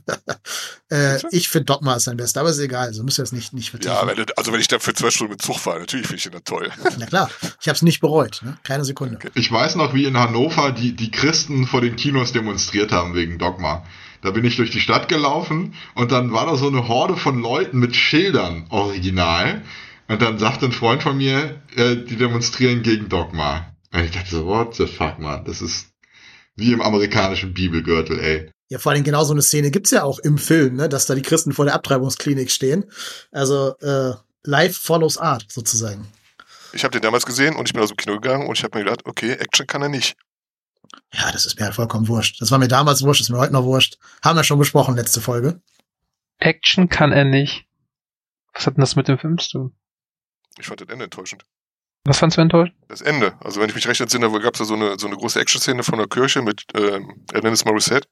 äh, 0.90 1.18
ich 1.30 1.50
finde 1.50 1.66
Dogma 1.66 1.94
ist 1.96 2.04
sein 2.04 2.16
bester, 2.16 2.40
aber 2.40 2.48
ist 2.48 2.58
egal, 2.58 2.86
also 2.86 3.02
müsst 3.02 3.18
ihr 3.18 3.22
das 3.22 3.32
nicht, 3.32 3.52
nicht 3.52 3.70
vertiefen. 3.70 3.94
Ja, 3.94 4.06
wenn, 4.06 4.24
also 4.34 4.50
wenn 4.50 4.60
ich 4.60 4.68
da 4.68 4.78
für 4.78 4.94
zwei 4.94 5.10
Stunden 5.10 5.32
mit 5.32 5.42
Zug 5.42 5.58
fahre, 5.58 5.80
natürlich 5.80 6.06
finde 6.06 6.16
ich 6.16 6.22
den 6.22 6.32
da 6.32 6.40
toll. 6.40 6.70
Na 6.98 7.04
klar, 7.04 7.30
ich 7.60 7.68
habe 7.68 7.76
es 7.76 7.82
nicht 7.82 8.00
bereut, 8.00 8.40
ne? 8.42 8.56
keine 8.62 8.86
Sekunde. 8.86 9.16
Okay. 9.16 9.28
Ich 9.34 9.52
weiß 9.52 9.74
noch, 9.76 9.92
wie 9.92 10.06
in 10.06 10.16
Hannover 10.16 10.72
die, 10.72 10.96
die 10.96 11.10
Christen 11.10 11.66
vor 11.66 11.82
den 11.82 11.96
Kinos 11.96 12.32
demonstriert 12.32 12.92
haben 12.92 13.14
wegen 13.14 13.38
Dogma. 13.38 13.84
Da 14.22 14.30
bin 14.30 14.46
ich 14.46 14.56
durch 14.56 14.70
die 14.70 14.80
Stadt 14.80 15.08
gelaufen 15.08 15.74
und 15.94 16.12
dann 16.12 16.32
war 16.32 16.46
da 16.46 16.56
so 16.56 16.68
eine 16.68 16.88
Horde 16.88 17.18
von 17.18 17.42
Leuten 17.42 17.78
mit 17.78 17.94
Schildern 17.94 18.66
original. 18.70 19.62
Und 20.08 20.22
dann 20.22 20.38
sagte 20.38 20.64
ein 20.64 20.72
Freund 20.72 21.02
von 21.02 21.18
mir, 21.18 21.60
äh, 21.76 21.96
die 21.96 22.16
demonstrieren 22.16 22.82
gegen 22.82 23.10
Dogma. 23.10 23.66
Und 23.92 24.04
ich 24.04 24.12
dachte 24.12 24.30
so, 24.30 24.46
what 24.46 24.74
the 24.74 24.86
fuck, 24.86 25.18
man, 25.18 25.44
das 25.44 25.60
ist 25.60 25.88
wie 26.56 26.72
im 26.72 26.80
amerikanischen 26.80 27.54
Bibelgürtel, 27.54 28.18
ey. 28.18 28.50
Ja, 28.68 28.78
vor 28.78 28.92
allem 28.92 29.04
genau 29.04 29.22
so 29.22 29.32
eine 29.32 29.42
Szene 29.42 29.70
gibt's 29.70 29.92
ja 29.92 30.02
auch 30.02 30.18
im 30.18 30.38
Film, 30.38 30.74
ne? 30.74 30.88
dass 30.88 31.06
da 31.06 31.14
die 31.14 31.22
Christen 31.22 31.52
vor 31.52 31.66
der 31.66 31.74
Abtreibungsklinik 31.74 32.50
stehen. 32.50 32.90
Also 33.30 33.76
äh, 33.78 34.14
Life 34.42 34.80
follows 34.82 35.18
Art 35.18 35.46
sozusagen. 35.48 36.08
Ich 36.72 36.82
habe 36.82 36.92
den 36.92 37.02
damals 37.02 37.26
gesehen 37.26 37.54
und 37.54 37.68
ich 37.68 37.72
bin 37.72 37.82
aus 37.82 37.90
dem 37.90 37.96
Kino 37.96 38.14
gegangen 38.18 38.48
und 38.48 38.58
ich 38.58 38.64
habe 38.64 38.76
mir 38.76 38.84
gedacht, 38.84 39.06
okay, 39.06 39.32
Action 39.32 39.66
kann 39.66 39.82
er 39.82 39.88
nicht. 39.88 40.16
Ja, 41.12 41.30
das 41.30 41.46
ist 41.46 41.58
mir 41.58 41.66
halt 41.66 41.74
vollkommen 41.74 42.08
wurscht. 42.08 42.40
Das 42.40 42.50
war 42.50 42.58
mir 42.58 42.68
damals 42.68 43.02
wurscht, 43.02 43.20
ist 43.20 43.30
mir 43.30 43.38
heute 43.38 43.52
noch 43.52 43.64
wurscht. 43.64 43.98
Haben 44.22 44.36
wir 44.36 44.44
schon 44.44 44.58
besprochen, 44.58 44.96
letzte 44.96 45.20
Folge. 45.20 45.60
Action 46.38 46.88
kann 46.88 47.12
er 47.12 47.24
nicht. 47.24 47.66
Was 48.52 48.66
hat 48.66 48.76
denn 48.76 48.80
das 48.80 48.96
mit 48.96 49.08
dem 49.08 49.18
Film 49.18 49.38
zu 49.38 49.50
tun? 49.50 49.76
Ich 50.58 50.66
fand 50.66 50.80
das 50.80 50.88
Ende 50.88 51.04
enttäuschend. 51.04 51.44
Was 52.06 52.18
fandst 52.18 52.36
du 52.36 52.40
enttäuschend? 52.40 52.76
Das 52.88 53.00
Ende. 53.00 53.36
Also 53.40 53.60
wenn 53.60 53.68
ich 53.68 53.74
mich 53.74 53.88
recht 53.88 54.00
entsinne, 54.00 54.30
gab 54.40 54.54
es 54.54 54.60
da 54.60 54.64
so 54.64 54.74
eine, 54.74 54.96
so 54.96 55.08
eine 55.08 55.16
große 55.16 55.40
Action-Szene 55.40 55.82
von 55.82 55.98
der 55.98 56.06
Kirche 56.06 56.40
mit 56.40 56.64
ähm, 56.74 57.26
Alanis 57.34 57.64
Morissette. 57.64 58.08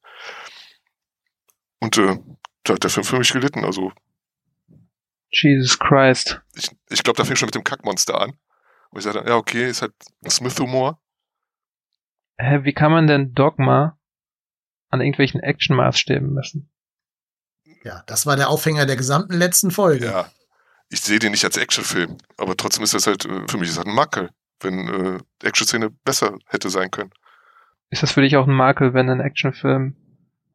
Und 1.81 1.97
äh, 1.99 2.19
da 2.65 2.75
hat 2.75 2.83
der 2.83 2.91
Film 2.91 3.05
für 3.05 3.19
mich 3.19 3.33
gelitten. 3.33 3.65
Also 3.65 3.93
Jesus 5.31 5.79
Christ. 5.79 6.41
ich, 6.55 6.71
ich 6.91 7.03
glaube, 7.05 7.17
da 7.17 7.25
fing 7.25 7.37
schon 7.37 7.47
mit 7.47 7.55
dem 7.55 7.65
Kackmonster 7.65 8.21
an. 8.21 8.31
Und 8.91 8.99
ich 8.99 9.05
sagte, 9.05 9.25
ja, 9.27 9.37
okay, 9.37 9.69
ist 9.69 9.83
halt 9.83 9.93
Smith-Humor. 10.29 11.01
Hä, 12.39 12.61
wie 12.63 12.73
kann 12.73 12.91
man 12.91 13.07
denn 13.07 13.33
Dogma 13.33 13.99
an 14.91 15.01
irgendwelchen 15.01 15.41
Action-Maßstäben 15.41 16.33
messen? 16.33 16.71
Ja, 17.85 18.03
das 18.07 18.27
war 18.27 18.37
der 18.37 18.49
Aufhänger 18.49 18.87
der 18.87 18.97
gesamten 18.97 19.35
letzten 19.35 19.71
Folge. 19.71 20.07
Ja. 20.07 20.31
Ich 20.95 21.01
sehe 21.01 21.19
den 21.19 21.33
nicht 21.33 21.45
als 21.45 21.57
Actionfilm, 21.57 22.19
aber 22.37 22.57
trotzdem 22.57 22.85
ist 22.85 22.95
das 22.95 23.09
halt, 23.09 23.25
äh, 23.25 23.49
für 23.49 23.59
mich 23.59 23.69
ist 23.69 23.79
das 23.79 23.85
ein 23.85 23.93
Makel, 23.93 24.31
wenn 24.61 24.89
äh, 24.89 25.19
Action-Szene 25.43 25.91
besser 25.91 26.39
hätte 26.47 26.71
sein 26.71 26.93
können. 26.93 27.11
Ist 27.91 28.05
das 28.05 28.13
für 28.13 28.21
dich 28.21 28.37
auch 28.37 28.47
ein 28.47 28.55
Makel, 28.55 28.95
wenn 28.95 29.11
ein 29.11 29.19
Actionfilm 29.19 29.97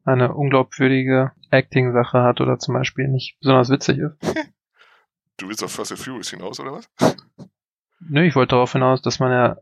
eine 0.04 0.32
unglaubwürdige 0.32 1.32
Acting-Sache 1.50 2.22
hat 2.22 2.40
oder 2.40 2.58
zum 2.58 2.72
Beispiel 2.72 3.06
nicht 3.06 3.38
besonders 3.40 3.68
witzig 3.68 3.98
ist? 3.98 4.16
Du 5.36 5.48
willst 5.48 5.62
auf 5.62 5.72
Fast 5.72 5.92
and 5.92 6.00
Furious 6.00 6.30
hinaus, 6.30 6.60
oder 6.60 6.72
was? 6.72 6.90
Nö, 8.00 8.24
ich 8.24 8.34
wollte 8.34 8.50
darauf 8.50 8.72
hinaus, 8.72 9.00
dass 9.00 9.20
man 9.20 9.32
ja 9.32 9.56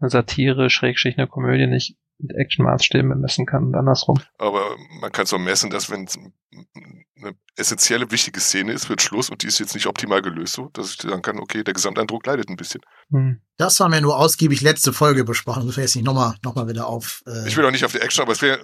eine 0.00 0.10
Satire, 0.10 0.68
Schrägstrich, 0.68 1.16
eine 1.16 1.28
Komödie 1.28 1.68
nicht 1.68 1.96
mit 2.22 2.36
Action-Maßstäben 2.36 3.08
bemessen 3.10 3.46
kann 3.46 3.64
und 3.64 3.74
andersrum. 3.74 4.20
Aber 4.38 4.76
man 5.00 5.12
kann 5.12 5.24
es 5.24 5.32
auch 5.32 5.38
messen, 5.38 5.70
dass 5.70 5.90
wenn 5.90 6.04
es 6.04 6.16
eine 6.16 7.34
essentielle, 7.56 8.10
wichtige 8.10 8.40
Szene 8.40 8.72
ist, 8.72 8.88
wird 8.88 9.02
Schluss 9.02 9.28
und 9.30 9.42
die 9.42 9.46
ist 9.48 9.58
jetzt 9.58 9.74
nicht 9.74 9.86
optimal 9.86 10.22
gelöst, 10.22 10.54
so, 10.54 10.68
dass 10.72 10.94
ich 10.94 11.02
sagen 11.02 11.22
kann, 11.22 11.38
okay, 11.38 11.62
der 11.64 11.74
Gesamteindruck 11.74 12.26
leidet 12.26 12.48
ein 12.48 12.56
bisschen. 12.56 12.80
Hm. 13.10 13.40
Das 13.58 13.78
haben 13.80 13.92
wir 13.92 14.00
nur 14.00 14.16
ausgiebig 14.18 14.60
letzte 14.60 14.92
Folge 14.92 15.24
besprochen. 15.24 15.66
Das 15.66 15.76
wir 15.76 15.84
jetzt 15.84 15.96
nicht 15.96 16.04
nochmal 16.04 16.34
noch 16.42 16.54
mal 16.54 16.68
wieder 16.68 16.86
auf. 16.86 17.22
Äh, 17.26 17.46
Ich 17.48 17.56
will 17.56 17.64
auch 17.66 17.70
nicht 17.70 17.84
auf 17.84 17.92
die 17.92 18.00
Action, 18.00 18.22
aber 18.22 18.32
es 18.32 18.42
wäre, 18.42 18.58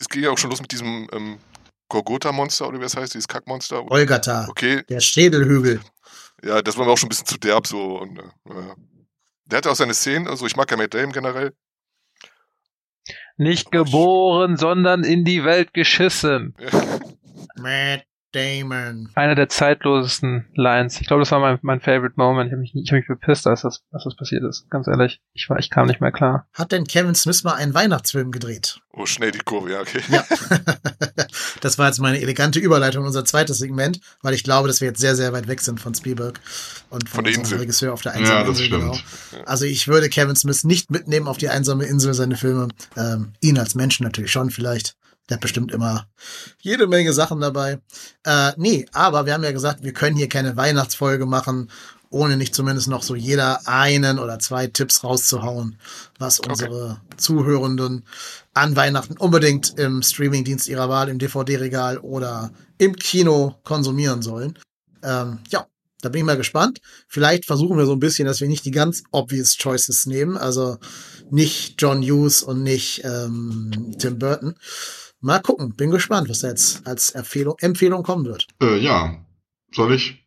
es 0.00 0.08
ging 0.08 0.22
ja 0.22 0.30
auch 0.30 0.38
schon 0.38 0.50
los 0.50 0.60
mit 0.60 0.72
diesem 0.72 1.08
ähm, 1.12 1.38
Gorgota-Monster 1.88 2.68
oder 2.68 2.80
wie 2.80 2.84
es 2.84 2.96
heißt, 2.96 3.14
dieses 3.14 3.28
Kackmonster. 3.28 3.82
Golgatha, 3.84 4.46
Okay, 4.48 4.82
der 4.88 5.00
Schädelhügel. 5.00 5.80
ja, 6.42 6.62
das 6.62 6.76
war 6.76 6.86
mir 6.86 6.92
auch 6.92 6.98
schon 6.98 7.06
ein 7.06 7.10
bisschen 7.10 7.26
zu 7.26 7.38
derb 7.38 7.66
so 7.66 7.98
und 8.00 8.18
äh, 8.18 8.22
ja. 8.48 8.74
der 9.46 9.58
hatte 9.58 9.70
auch 9.70 9.76
seine 9.76 9.94
Szenen, 9.94 10.26
also 10.26 10.46
ich 10.46 10.56
mag 10.56 10.70
ja 10.70 10.76
Matt 10.76 10.94
Damon 10.94 11.12
generell. 11.12 11.54
Nicht 13.36 13.70
geboren, 13.72 14.56
sondern 14.56 15.04
in 15.04 15.24
die 15.24 15.44
Welt 15.44 15.74
geschissen. 15.74 16.54
Damon. 18.34 19.10
Einer 19.14 19.34
der 19.34 19.48
zeitlosesten 19.48 20.46
Lines. 20.54 21.00
Ich 21.00 21.06
glaube, 21.06 21.22
das 21.22 21.30
war 21.30 21.38
mein, 21.40 21.58
mein 21.62 21.80
favorite 21.80 22.14
Moment. 22.16 22.48
Ich 22.48 22.52
habe 22.52 22.60
mich, 22.60 22.74
ich 22.74 22.90
hab 22.90 22.96
mich 22.96 23.06
bepisst, 23.06 23.46
als 23.46 23.62
das, 23.62 23.82
als 23.92 24.04
das 24.04 24.16
passiert 24.16 24.42
ist. 24.42 24.68
Ganz 24.70 24.88
ehrlich. 24.88 25.20
Ich 25.32 25.48
war, 25.48 25.58
ich 25.58 25.70
kam 25.70 25.86
nicht 25.86 26.00
mehr 26.00 26.12
klar. 26.12 26.46
Hat 26.52 26.72
denn 26.72 26.84
Kevin 26.84 27.14
Smith 27.14 27.44
mal 27.44 27.54
einen 27.54 27.74
Weihnachtsfilm 27.74 28.32
gedreht? 28.32 28.80
Oh, 28.92 29.06
schnell 29.06 29.30
die 29.30 29.38
Kurve, 29.38 29.72
ja, 29.72 29.80
okay. 29.80 30.00
Ja. 30.08 30.24
das 31.60 31.78
war 31.78 31.86
jetzt 31.86 32.00
meine 32.00 32.20
elegante 32.20 32.58
Überleitung 32.58 33.02
in 33.02 33.08
unser 33.08 33.24
zweites 33.24 33.58
Segment, 33.58 34.00
weil 34.22 34.34
ich 34.34 34.44
glaube, 34.44 34.68
dass 34.68 34.80
wir 34.80 34.88
jetzt 34.88 35.00
sehr, 35.00 35.16
sehr 35.16 35.32
weit 35.32 35.48
weg 35.48 35.60
sind 35.60 35.80
von 35.80 35.94
Spielberg 35.94 36.40
und 36.90 37.08
von, 37.08 37.16
Von 37.16 37.24
der 37.24 37.34
Insel. 37.34 37.58
Regisseur 37.58 37.92
auf 37.92 38.02
der 38.02 38.12
Ja, 38.12 38.18
einsamen 38.18 38.46
das 38.46 38.60
Insel. 38.60 38.80
Genau. 38.80 38.94
stimmt. 38.94 39.48
Also 39.48 39.64
ich 39.64 39.88
würde 39.88 40.08
Kevin 40.08 40.36
Smith 40.36 40.64
nicht 40.64 40.90
mitnehmen 40.90 41.26
auf 41.28 41.38
die 41.38 41.48
einsame 41.48 41.84
Insel, 41.84 42.14
seine 42.14 42.36
Filme. 42.36 42.68
Ähm, 42.96 43.32
ihn 43.40 43.58
als 43.58 43.74
Menschen 43.74 44.04
natürlich 44.04 44.30
schon 44.30 44.50
vielleicht. 44.50 44.96
Der 45.28 45.36
hat 45.36 45.42
bestimmt 45.42 45.72
immer 45.72 46.06
jede 46.60 46.86
Menge 46.86 47.12
Sachen 47.12 47.40
dabei. 47.40 47.80
Äh, 48.24 48.52
nee, 48.56 48.86
aber 48.92 49.24
wir 49.24 49.32
haben 49.32 49.44
ja 49.44 49.52
gesagt, 49.52 49.82
wir 49.82 49.92
können 49.92 50.16
hier 50.16 50.28
keine 50.28 50.56
Weihnachtsfolge 50.56 51.24
machen, 51.24 51.70
ohne 52.10 52.36
nicht 52.36 52.54
zumindest 52.54 52.88
noch 52.88 53.02
so 53.02 53.14
jeder 53.14 53.66
einen 53.66 54.18
oder 54.18 54.38
zwei 54.38 54.66
Tipps 54.68 55.02
rauszuhauen, 55.02 55.78
was 56.18 56.40
unsere 56.40 57.00
Zuhörenden 57.16 58.04
an 58.52 58.76
Weihnachten 58.76 59.16
unbedingt 59.16 59.78
im 59.78 60.02
Streamingdienst 60.02 60.68
ihrer 60.68 60.88
Wahl, 60.88 61.08
im 61.08 61.18
DVD-Regal 61.18 61.98
oder 61.98 62.52
im 62.78 62.94
Kino 62.94 63.56
konsumieren 63.64 64.22
sollen. 64.22 64.58
Ähm, 65.02 65.40
ja, 65.48 65.66
da 66.04 66.10
bin 66.10 66.20
ich 66.20 66.24
mal 66.26 66.36
gespannt. 66.36 66.80
Vielleicht 67.08 67.46
versuchen 67.46 67.78
wir 67.78 67.86
so 67.86 67.92
ein 67.92 68.00
bisschen, 68.00 68.26
dass 68.26 68.40
wir 68.40 68.48
nicht 68.48 68.64
die 68.64 68.70
ganz 68.70 69.02
obvious 69.10 69.56
Choices 69.56 70.06
nehmen. 70.06 70.36
Also 70.36 70.76
nicht 71.30 71.80
John 71.80 72.02
Hughes 72.02 72.42
und 72.42 72.62
nicht 72.62 73.02
ähm, 73.04 73.94
Tim 73.98 74.18
Burton. 74.18 74.54
Mal 75.24 75.40
gucken. 75.40 75.74
Bin 75.74 75.90
gespannt, 75.90 76.28
was 76.28 76.40
da 76.40 76.48
jetzt 76.48 76.86
als 76.86 77.12
Empfehlung, 77.12 77.54
Empfehlung 77.58 78.02
kommen 78.02 78.26
wird. 78.26 78.46
Äh, 78.62 78.76
ja, 78.76 79.24
soll 79.72 79.94
ich? 79.94 80.22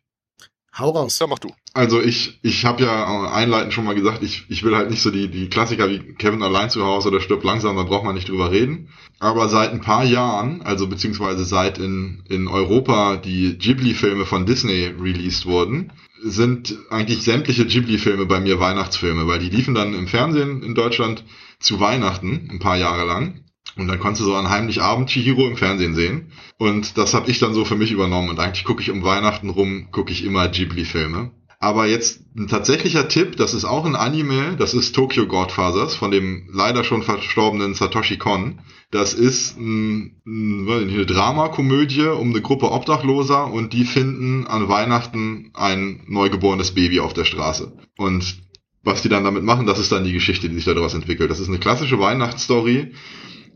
Hau 0.76 0.90
raus. 0.90 1.20
Ja, 1.20 1.28
mach 1.28 1.38
du. 1.38 1.52
Also 1.72 2.02
ich, 2.02 2.40
ich 2.42 2.64
habe 2.64 2.82
ja 2.82 3.30
einleitend 3.30 3.72
schon 3.72 3.84
mal 3.84 3.94
gesagt, 3.94 4.24
ich, 4.24 4.46
ich 4.48 4.64
will 4.64 4.74
halt 4.74 4.90
nicht 4.90 5.00
so 5.00 5.12
die, 5.12 5.28
die 5.28 5.48
Klassiker 5.48 5.88
wie 5.88 6.00
Kevin 6.14 6.42
allein 6.42 6.68
zu 6.68 6.84
Hause 6.84 7.08
oder 7.10 7.20
stirbt 7.20 7.44
langsam, 7.44 7.76
da 7.76 7.84
braucht 7.84 8.02
man 8.02 8.16
nicht 8.16 8.28
drüber 8.28 8.50
reden. 8.50 8.88
Aber 9.20 9.48
seit 9.48 9.70
ein 9.70 9.80
paar 9.80 10.02
Jahren, 10.02 10.62
also 10.62 10.88
beziehungsweise 10.88 11.44
seit 11.44 11.78
in, 11.78 12.24
in 12.28 12.48
Europa 12.48 13.18
die 13.18 13.56
Ghibli-Filme 13.56 14.26
von 14.26 14.46
Disney 14.46 14.92
released 15.00 15.46
wurden, 15.46 15.92
sind 16.24 16.76
eigentlich 16.90 17.22
sämtliche 17.22 17.66
Ghibli-Filme 17.66 18.26
bei 18.26 18.40
mir 18.40 18.58
Weihnachtsfilme, 18.58 19.28
weil 19.28 19.38
die 19.38 19.50
liefen 19.50 19.76
dann 19.76 19.94
im 19.94 20.08
Fernsehen 20.08 20.64
in 20.64 20.74
Deutschland 20.74 21.22
zu 21.60 21.78
Weihnachten 21.78 22.48
ein 22.50 22.58
paar 22.58 22.76
Jahre 22.76 23.06
lang. 23.06 23.44
Und 23.78 23.88
dann 23.88 24.00
konntest 24.00 24.22
du 24.22 24.26
so 24.26 24.34
an 24.34 24.50
heimlich 24.50 24.82
Abend 24.82 25.08
Chihiro 25.08 25.46
im 25.46 25.56
Fernsehen 25.56 25.94
sehen. 25.94 26.32
Und 26.58 26.98
das 26.98 27.14
habe 27.14 27.30
ich 27.30 27.38
dann 27.38 27.54
so 27.54 27.64
für 27.64 27.76
mich 27.76 27.92
übernommen. 27.92 28.28
Und 28.28 28.40
eigentlich 28.40 28.64
gucke 28.64 28.82
ich 28.82 28.90
um 28.90 29.04
Weihnachten 29.04 29.50
rum, 29.50 29.88
gucke 29.92 30.12
ich 30.12 30.24
immer 30.24 30.48
Ghibli-Filme. 30.48 31.30
Aber 31.60 31.86
jetzt 31.86 32.20
ein 32.36 32.46
tatsächlicher 32.46 33.08
Tipp, 33.08 33.36
das 33.36 33.52
ist 33.52 33.64
auch 33.64 33.84
ein 33.84 33.96
Anime, 33.96 34.56
das 34.56 34.74
ist 34.74 34.94
Tokyo 34.94 35.26
Godfathers 35.26 35.96
von 35.96 36.12
dem 36.12 36.48
leider 36.52 36.84
schon 36.84 37.02
verstorbenen 37.02 37.74
Satoshi 37.74 38.16
Kon. 38.16 38.60
Das 38.92 39.12
ist 39.12 39.58
ein, 39.58 40.22
eine 40.24 41.04
Dramakomödie 41.04 42.06
um 42.06 42.30
eine 42.30 42.42
Gruppe 42.42 42.70
Obdachloser 42.70 43.52
und 43.52 43.72
die 43.72 43.84
finden 43.84 44.46
an 44.46 44.68
Weihnachten 44.68 45.50
ein 45.54 46.04
neugeborenes 46.06 46.74
Baby 46.74 47.00
auf 47.00 47.12
der 47.12 47.24
Straße. 47.24 47.76
Und 47.96 48.40
was 48.84 49.02
die 49.02 49.08
dann 49.08 49.24
damit 49.24 49.42
machen, 49.42 49.66
das 49.66 49.80
ist 49.80 49.90
dann 49.90 50.04
die 50.04 50.12
Geschichte, 50.12 50.48
die 50.48 50.54
sich 50.54 50.64
daraus 50.64 50.94
entwickelt. 50.94 51.28
Das 51.28 51.40
ist 51.40 51.48
eine 51.48 51.58
klassische 51.58 51.98
Weihnachtsstory 51.98 52.92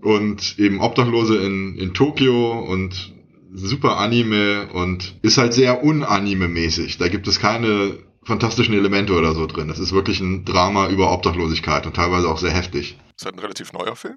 und 0.03 0.59
eben 0.59 0.81
Obdachlose 0.81 1.37
in, 1.37 1.77
in 1.77 1.95
Tokio 1.95 2.61
und 2.61 3.13
super 3.55 3.99
Anime 3.99 4.69
und 4.73 5.15
ist 5.23 5.39
halt 5.39 5.55
sehr 5.55 5.85
unanime-mäßig. 5.85 6.99
Da 6.99 7.09
gibt 7.09 7.29
es 7.29 7.39
keine 7.39 7.99
fantastischen 8.25 8.75
Elemente 8.75 9.15
oder 9.15 9.35
so 9.35 9.47
drin. 9.47 9.69
Das 9.69 9.79
ist 9.79 9.93
wirklich 9.93 10.21
ein 10.21 10.45
Drama 10.45 10.89
über 10.89 11.13
Obdachlosigkeit 11.13 11.87
und 11.87 11.95
teilweise 11.95 12.29
auch 12.29 12.39
sehr 12.39 12.53
heftig. 12.53 12.99
Ist 13.17 13.27
das 13.27 13.33
ein 13.33 13.39
relativ 13.39 13.73
neuer 13.73 13.97
Film? 13.97 14.17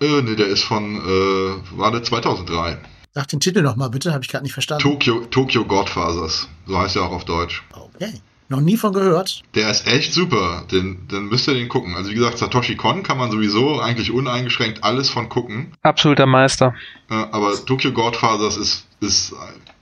Äh, 0.00 0.22
nee, 0.22 0.36
der 0.36 0.46
ist 0.46 0.62
von, 0.62 0.96
äh, 0.96 1.78
war 1.78 1.90
der 1.90 2.02
2003. 2.02 2.78
Sag 3.12 3.28
den 3.28 3.40
Titel 3.40 3.62
nochmal 3.62 3.90
bitte, 3.90 4.12
habe 4.12 4.24
ich 4.24 4.30
gerade 4.30 4.44
nicht 4.44 4.52
verstanden. 4.52 4.82
Tokyo, 4.82 5.20
Tokyo 5.26 5.64
Godfathers. 5.64 6.48
So 6.66 6.78
heißt 6.78 6.96
er 6.96 7.02
auch 7.02 7.12
auf 7.12 7.24
Deutsch. 7.24 7.62
Okay. 7.72 8.12
Noch 8.50 8.60
nie 8.60 8.76
von 8.76 8.92
gehört. 8.92 9.42
Der 9.54 9.70
ist 9.70 9.86
echt 9.86 10.12
super. 10.12 10.66
Den, 10.72 11.06
dann 11.06 11.26
müsst 11.26 11.46
ihr 11.46 11.54
den 11.54 11.68
gucken. 11.68 11.94
Also 11.94 12.10
wie 12.10 12.14
gesagt, 12.14 12.36
Satoshi 12.36 12.74
Kon 12.74 13.04
kann 13.04 13.16
man 13.16 13.30
sowieso 13.30 13.78
eigentlich 13.78 14.10
uneingeschränkt 14.10 14.82
alles 14.82 15.08
von 15.08 15.28
gucken. 15.28 15.72
Absoluter 15.82 16.26
Meister. 16.26 16.74
Äh, 17.08 17.14
aber 17.14 17.64
Tokyo 17.64 17.92
Godfathers 17.92 18.56
ist, 18.56 18.88
ist 18.98 19.32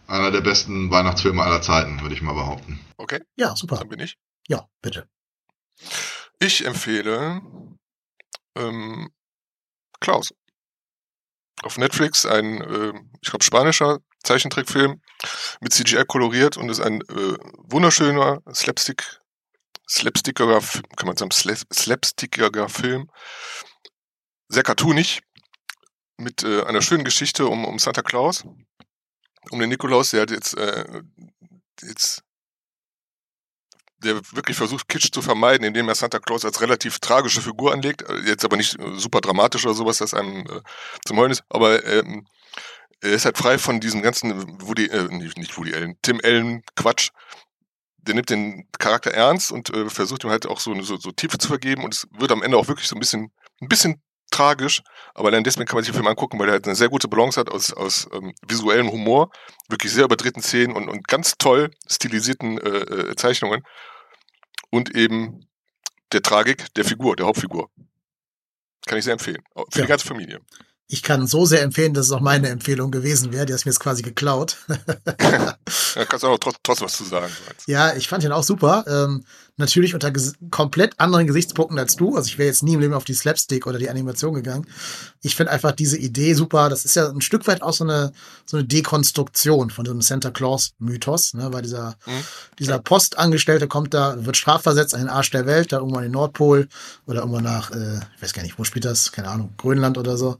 einer 0.06 0.30
der 0.30 0.42
besten 0.42 0.90
Weihnachtsfilme 0.90 1.42
aller 1.42 1.62
Zeiten, 1.62 2.02
würde 2.02 2.14
ich 2.14 2.20
mal 2.20 2.34
behaupten. 2.34 2.78
Okay. 2.98 3.22
Ja, 3.36 3.56
super. 3.56 3.76
Dann 3.76 3.88
bin 3.88 4.00
ich. 4.00 4.18
Ja, 4.48 4.68
bitte. 4.82 5.08
Ich 6.38 6.66
empfehle 6.66 7.40
ähm, 8.54 9.08
Klaus. 9.98 10.34
Auf 11.62 11.78
Netflix 11.78 12.26
ein, 12.26 12.60
äh, 12.60 12.92
ich 13.22 13.30
glaube, 13.30 13.44
spanischer 13.44 14.00
Zeichentrickfilm 14.28 15.00
mit 15.60 15.72
CGI 15.72 16.04
koloriert 16.06 16.56
und 16.56 16.68
ist 16.68 16.80
ein 16.80 17.00
äh, 17.02 17.36
wunderschöner 17.56 18.42
Slapstick, 18.52 19.20
slapstickiger, 19.88 20.60
kann 20.96 21.06
man 21.06 21.16
sagen, 21.16 21.30
slapstickiger 21.30 22.68
Film. 22.68 23.10
Sehr 24.48 24.62
cartoonig, 24.62 25.22
mit 26.18 26.42
äh, 26.42 26.62
einer 26.64 26.82
schönen 26.82 27.04
Geschichte 27.04 27.46
um, 27.46 27.64
um 27.64 27.78
Santa 27.78 28.02
Claus, 28.02 28.44
um 29.50 29.58
den 29.60 29.70
Nikolaus, 29.70 30.10
der 30.10 30.22
hat 30.22 30.30
jetzt, 30.30 30.56
äh, 30.56 31.02
jetzt 31.82 32.22
der 33.98 34.20
wirklich 34.32 34.56
versucht, 34.56 34.88
Kitsch 34.88 35.10
zu 35.12 35.22
vermeiden, 35.22 35.66
indem 35.66 35.88
er 35.88 35.94
Santa 35.94 36.18
Claus 36.20 36.44
als 36.44 36.60
relativ 36.60 36.98
tragische 37.00 37.40
Figur 37.40 37.72
anlegt. 37.72 38.04
Jetzt 38.24 38.44
aber 38.44 38.56
nicht 38.56 38.76
super 38.94 39.20
dramatisch 39.20 39.64
oder 39.64 39.74
sowas, 39.74 39.98
das 39.98 40.14
einem 40.14 40.46
äh, 40.46 40.60
zum 41.04 41.16
Heulen 41.16 41.32
ist. 41.32 41.42
Aber 41.48 41.84
ähm, 41.84 42.26
er 43.00 43.12
ist 43.12 43.24
halt 43.24 43.38
frei 43.38 43.58
von 43.58 43.80
diesem 43.80 44.02
ganzen 44.02 44.60
Woody, 44.66 44.86
äh, 44.86 45.04
nicht 45.12 45.56
Woody 45.56 45.74
Allen, 45.74 45.96
Tim 46.02 46.20
Allen 46.22 46.62
Quatsch. 46.76 47.10
Der 47.98 48.14
nimmt 48.14 48.30
den 48.30 48.66
Charakter 48.78 49.10
ernst 49.12 49.52
und 49.52 49.70
äh, 49.74 49.88
versucht 49.90 50.24
ihm 50.24 50.30
halt 50.30 50.46
auch 50.46 50.60
so, 50.60 50.80
so, 50.82 50.96
so 50.96 51.10
Tiefe 51.12 51.38
zu 51.38 51.48
vergeben 51.48 51.84
und 51.84 51.94
es 51.94 52.06
wird 52.12 52.32
am 52.32 52.42
Ende 52.42 52.56
auch 52.56 52.68
wirklich 52.68 52.88
so 52.88 52.96
ein 52.96 53.00
bisschen, 53.00 53.32
ein 53.60 53.68
bisschen 53.68 54.02
tragisch, 54.30 54.82
aber 55.14 55.30
dann 55.30 55.42
deswegen 55.44 55.66
kann 55.66 55.76
man 55.76 55.84
sich 55.84 55.92
den 55.92 55.96
Film 55.96 56.06
angucken, 56.06 56.38
weil 56.38 56.48
er 56.48 56.52
halt 56.52 56.66
eine 56.66 56.74
sehr 56.76 56.88
gute 56.88 57.08
Balance 57.08 57.40
hat 57.40 57.50
aus, 57.50 57.72
aus 57.72 58.08
ähm, 58.12 58.34
visuellem 58.46 58.90
Humor, 58.90 59.30
wirklich 59.68 59.92
sehr 59.92 60.04
überdrehten 60.04 60.42
Szenen 60.42 60.74
und, 60.76 60.88
und 60.88 61.08
ganz 61.08 61.36
toll 61.38 61.70
stilisierten 61.90 62.58
äh, 62.58 62.68
äh, 62.68 63.16
Zeichnungen 63.16 63.62
und 64.70 64.94
eben 64.94 65.46
der 66.12 66.22
Tragik 66.22 66.72
der 66.74 66.84
Figur, 66.84 67.16
der 67.16 67.26
Hauptfigur. 67.26 67.70
Kann 68.86 68.98
ich 68.98 69.04
sehr 69.04 69.14
empfehlen. 69.14 69.42
Für 69.54 69.80
Ja. 69.80 69.84
die 69.84 69.88
ganze 69.88 70.06
Familie. 70.06 70.40
Ich 70.90 71.02
kann 71.02 71.26
so 71.26 71.44
sehr 71.44 71.62
empfehlen, 71.62 71.92
dass 71.92 72.06
es 72.06 72.12
auch 72.12 72.20
meine 72.20 72.48
Empfehlung 72.48 72.90
gewesen 72.90 73.30
wäre. 73.32 73.44
Die 73.44 73.52
hast 73.52 73.66
mir 73.66 73.72
jetzt 73.72 73.80
quasi 73.80 74.02
geklaut. 74.02 74.56
Da 75.94 76.04
kannst 76.04 76.22
du 76.22 76.28
auch 76.28 76.38
trotz, 76.38 76.56
trotzdem 76.62 76.86
was 76.86 76.96
zu 76.96 77.04
sagen. 77.04 77.32
ja, 77.66 77.94
ich 77.94 78.08
fand 78.08 78.24
ihn 78.24 78.32
auch 78.32 78.42
super. 78.42 78.84
Ähm, 78.86 79.24
natürlich 79.58 79.94
unter 79.94 80.12
komplett 80.50 80.98
anderen 80.98 81.26
Gesichtspunkten 81.26 81.78
als 81.78 81.96
du. 81.96 82.16
Also 82.16 82.28
ich 82.28 82.38
wäre 82.38 82.48
jetzt 82.48 82.62
nie 82.62 82.74
im 82.74 82.80
Leben 82.80 82.94
auf 82.94 83.04
die 83.04 83.14
Slapstick 83.14 83.66
oder 83.66 83.78
die 83.78 83.90
Animation 83.90 84.34
gegangen. 84.34 84.66
Ich 85.22 85.36
finde 85.36 85.52
einfach 85.52 85.72
diese 85.72 85.98
Idee 85.98 86.34
super. 86.34 86.68
Das 86.68 86.84
ist 86.84 86.96
ja 86.96 87.08
ein 87.08 87.20
Stück 87.20 87.46
weit 87.46 87.62
auch 87.62 87.72
so 87.72 87.84
eine, 87.84 88.12
so 88.46 88.56
eine 88.56 88.66
Dekonstruktion 88.66 89.70
von 89.70 89.84
diesem 89.84 90.00
Santa 90.00 90.30
Claus-Mythos, 90.30 91.34
ne? 91.34 91.52
weil 91.52 91.62
dieser, 91.62 91.96
Mhm. 92.06 92.24
dieser 92.58 92.78
Postangestellte 92.78 93.68
kommt 93.68 93.94
da, 93.94 94.24
wird 94.24 94.36
strafversetzt 94.36 94.94
an 94.94 95.00
den 95.00 95.08
Arsch 95.08 95.30
der 95.30 95.46
Welt, 95.46 95.72
da 95.72 95.78
irgendwann 95.78 96.04
in 96.04 96.10
den 96.10 96.14
Nordpol 96.14 96.68
oder 97.06 97.20
irgendwann 97.20 97.44
nach, 97.44 97.70
äh, 97.70 97.98
ich 98.16 98.22
weiß 98.22 98.32
gar 98.32 98.42
nicht, 98.42 98.58
wo 98.58 98.64
spielt 98.64 98.84
das? 98.84 99.12
Keine 99.12 99.28
Ahnung, 99.28 99.54
Grönland 99.56 99.98
oder 99.98 100.16
so. 100.16 100.38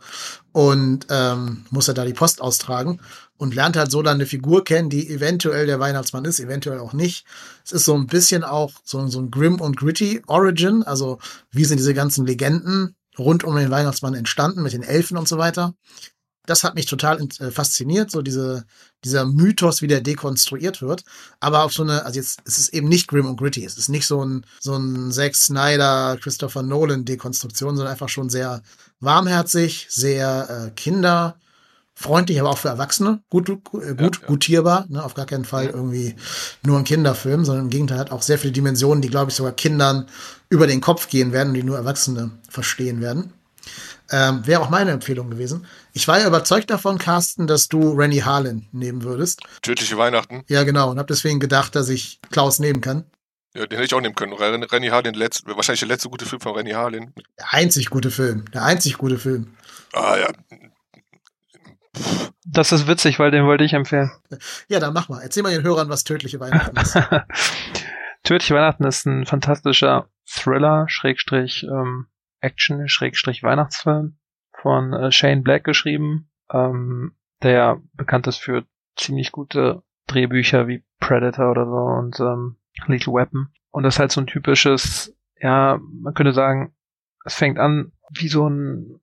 Und 0.53 1.07
ähm, 1.11 1.65
muss 1.71 1.89
er 1.89 1.95
da 1.95 2.05
die 2.05 2.13
Post 2.15 2.41
austragen 2.41 3.01
und 3.39 3.55
lernt 3.55 3.77
halt 3.77 3.91
so 3.91 4.03
dann 4.03 4.17
eine 4.17 4.27
Figur 4.27 4.65
kennen, 4.65 4.91
die 4.91 5.09
eventuell 5.09 5.67
der 5.67 5.81
Weihnachtsmann 5.81 6.25
ist, 6.25 6.41
eventuell 6.41 6.81
auch 6.81 6.93
nicht. 6.93 7.25
Es 7.65 7.73
ist 7.73 7.85
so 7.85 7.95
ein 7.95 8.07
bisschen 8.07 8.45
auch 8.45 8.73
so, 8.85 9.07
so 9.07 9.21
ein 9.21 9.31
grim 9.31 9.61
und 9.61 9.77
gritty 9.77 10.23
Origin, 10.27 10.83
also 10.83 11.19
wie 11.51 11.65
sind 11.65 11.79
diese 11.79 11.95
ganzen 11.95 12.27
Legenden 12.27 12.97
rund 13.19 13.45
um 13.45 13.57
den 13.57 13.71
Weihnachtsmann 13.71 14.15
entstanden 14.15 14.63
mit 14.63 14.73
den 14.73 14.83
Elfen 14.83 15.17
und 15.17 15.29
so 15.29 15.39
weiter. 15.39 15.75
Das 16.47 16.65
hat 16.65 16.75
mich 16.75 16.87
total 16.87 17.21
äh, 17.21 17.51
fasziniert, 17.51 18.11
so 18.11 18.23
diese, 18.23 18.65
dieser 19.05 19.27
Mythos, 19.27 19.83
wie 19.83 19.87
der 19.87 20.01
dekonstruiert 20.01 20.81
wird. 20.81 21.05
Aber 21.41 21.63
auf 21.63 21.75
so 21.75 21.83
eine, 21.83 22.07
also 22.07 22.19
jetzt, 22.19 22.41
es 22.47 22.59
ist 22.59 22.73
eben 22.73 22.89
nicht 22.89 23.07
grim 23.07 23.27
und 23.27 23.37
gritty. 23.37 23.65
Es 23.65 23.77
ist 23.77 23.91
nicht 23.91 24.07
so 24.07 24.25
ein, 24.25 24.47
so 24.59 24.75
ein 24.75 25.13
Zack 25.13 25.37
Snyder, 25.37 26.17
Christopher 26.19 26.63
Nolan 26.63 27.05
Dekonstruktion, 27.05 27.77
sondern 27.77 27.93
einfach 27.93 28.09
schon 28.09 28.31
sehr 28.31 28.63
warmherzig, 28.99 29.87
sehr 29.91 30.71
äh, 30.71 30.71
kinderfreundlich, 31.99 32.41
aber 32.41 32.51
auch 32.51 32.59
für 32.59 32.69
Erwachsene 32.69 33.21
gut, 33.29 33.47
gut, 33.65 33.83
äh, 33.85 33.95
gut 33.95 34.17
Ja, 34.17 34.23
ja. 34.23 34.27
gutierbar. 34.27 34.87
Ne? 34.89 35.03
Auf 35.05 35.15
gar 35.15 35.27
keinen 35.27 35.45
Fall 35.45 35.67
irgendwie 35.67 36.15
nur 36.65 36.79
ein 36.79 36.85
Kinderfilm, 36.85 37.45
sondern 37.45 37.67
im 37.67 37.71
Gegenteil 37.71 37.99
hat 37.99 38.11
auch 38.13 38.23
sehr 38.23 38.39
viele 38.39 38.53
Dimensionen, 38.53 39.03
die, 39.03 39.09
glaube 39.09 39.31
ich, 39.31 39.37
sogar 39.37 39.53
Kindern 39.53 40.07
über 40.49 40.67
den 40.67 40.81
Kopf 40.81 41.09
gehen 41.09 41.33
werden 41.33 41.49
und 41.49 41.55
die 41.55 41.63
nur 41.63 41.77
Erwachsene 41.77 42.31
verstehen 42.49 43.01
werden. 43.01 43.33
Ähm, 44.11 44.47
Wäre 44.47 44.63
auch 44.63 44.71
meine 44.71 44.93
Empfehlung 44.93 45.29
gewesen. 45.29 45.67
Ich 45.93 46.09
war 46.09 46.19
ja 46.19 46.27
überzeugt 46.27 46.71
davon, 46.71 46.97
Carsten, 46.97 47.47
dass 47.47 47.69
du 47.69 47.93
Rennie 47.93 48.23
Harlan 48.23 48.67
nehmen 48.73 49.03
würdest. 49.03 49.43
Tödliche 49.61 49.99
Weihnachten. 49.99 50.45
Ja, 50.49 50.63
genau. 50.65 50.91
Und 50.91 50.99
habe 50.99 51.09
deswegen 51.09 51.41
gedacht, 51.41 51.75
dass 51.75 51.91
ich 51.91 52.19
Klaus 52.31 52.59
nehmen 52.59 52.81
kann. 52.81 53.05
Ja, 53.55 53.67
den 53.67 53.77
hätte 53.77 53.85
ich 53.85 53.95
auch 53.95 54.01
nehmen 54.01 54.15
können. 54.15 54.33
Ren- 54.33 54.63
Renny 54.63 54.89
Harlin, 54.89 55.13
letzt, 55.15 55.45
wahrscheinlich 55.47 55.81
der 55.81 55.89
letzte 55.89 56.09
gute 56.09 56.25
Film 56.25 56.41
von 56.41 56.55
Renny 56.55 56.71
Harlin. 56.71 57.13
Der 57.39 57.53
einzig 57.53 57.91
gute 57.91 58.11
Film. 58.11 58.45
Der 58.55 58.63
einzig 58.63 58.97
gute 58.97 59.19
Film. 59.19 59.49
Ah 59.93 60.17
ja, 60.19 60.31
Das 62.47 62.73
ist 62.73 62.87
witzig, 62.87 63.19
weil 63.19 63.31
den 63.31 63.45
wollte 63.45 63.65
ich 63.65 63.75
empfehlen. 63.75 64.11
Ja, 64.69 64.81
dann 64.81 64.95
mach 64.95 65.09
mal. 65.09 65.21
Erzähl 65.23 65.43
mal 65.43 65.53
den 65.53 65.63
Hörern, 65.63 65.89
was 65.89 66.05
tödliche 66.05 66.41
Weihnachten 66.41 66.77
ist. 66.77 66.99
Tödliche 68.23 68.55
Weihnachten 68.55 68.85
ist 68.85 69.07
ein 69.07 69.27
fantastischer 69.27 70.09
Thriller, 70.27 70.87
Schrägstrich, 70.89 71.65
ähm, 71.65 72.07
Action, 72.41 72.89
Schrägstrich 72.89 73.43
Weihnachtsfilm 73.43 74.19
von 74.61 74.93
äh, 74.93 75.13
Shane 75.13 75.43
Black 75.43 75.65
geschrieben, 75.65 76.31
ähm, 76.53 77.15
der 77.43 77.81
bekannt 77.95 78.27
ist 78.27 78.39
für 78.39 78.65
ziemlich 78.97 79.33
gute 79.33 79.83
Drehbücher 80.07 80.67
wie 80.67 80.85
Predator 81.01 81.51
oder 81.51 81.67
so 81.67 81.77
und 81.77 82.21
ähm, 82.21 82.57
Lethal 82.87 83.15
Weapon. 83.15 83.49
Und 83.71 83.83
das 83.85 83.95
ist 83.95 84.01
halt 84.01 84.13
so 84.13 84.21
ein 84.21 84.27
typisches, 84.27 85.15
ja, 85.41 85.79
man 86.01 86.15
könnte 86.15 86.33
sagen, 86.33 86.75
es 87.25 87.35
fängt 87.35 87.59
an 87.59 87.93
wie 88.11 88.29
so 88.29 88.49
ein 88.49 89.01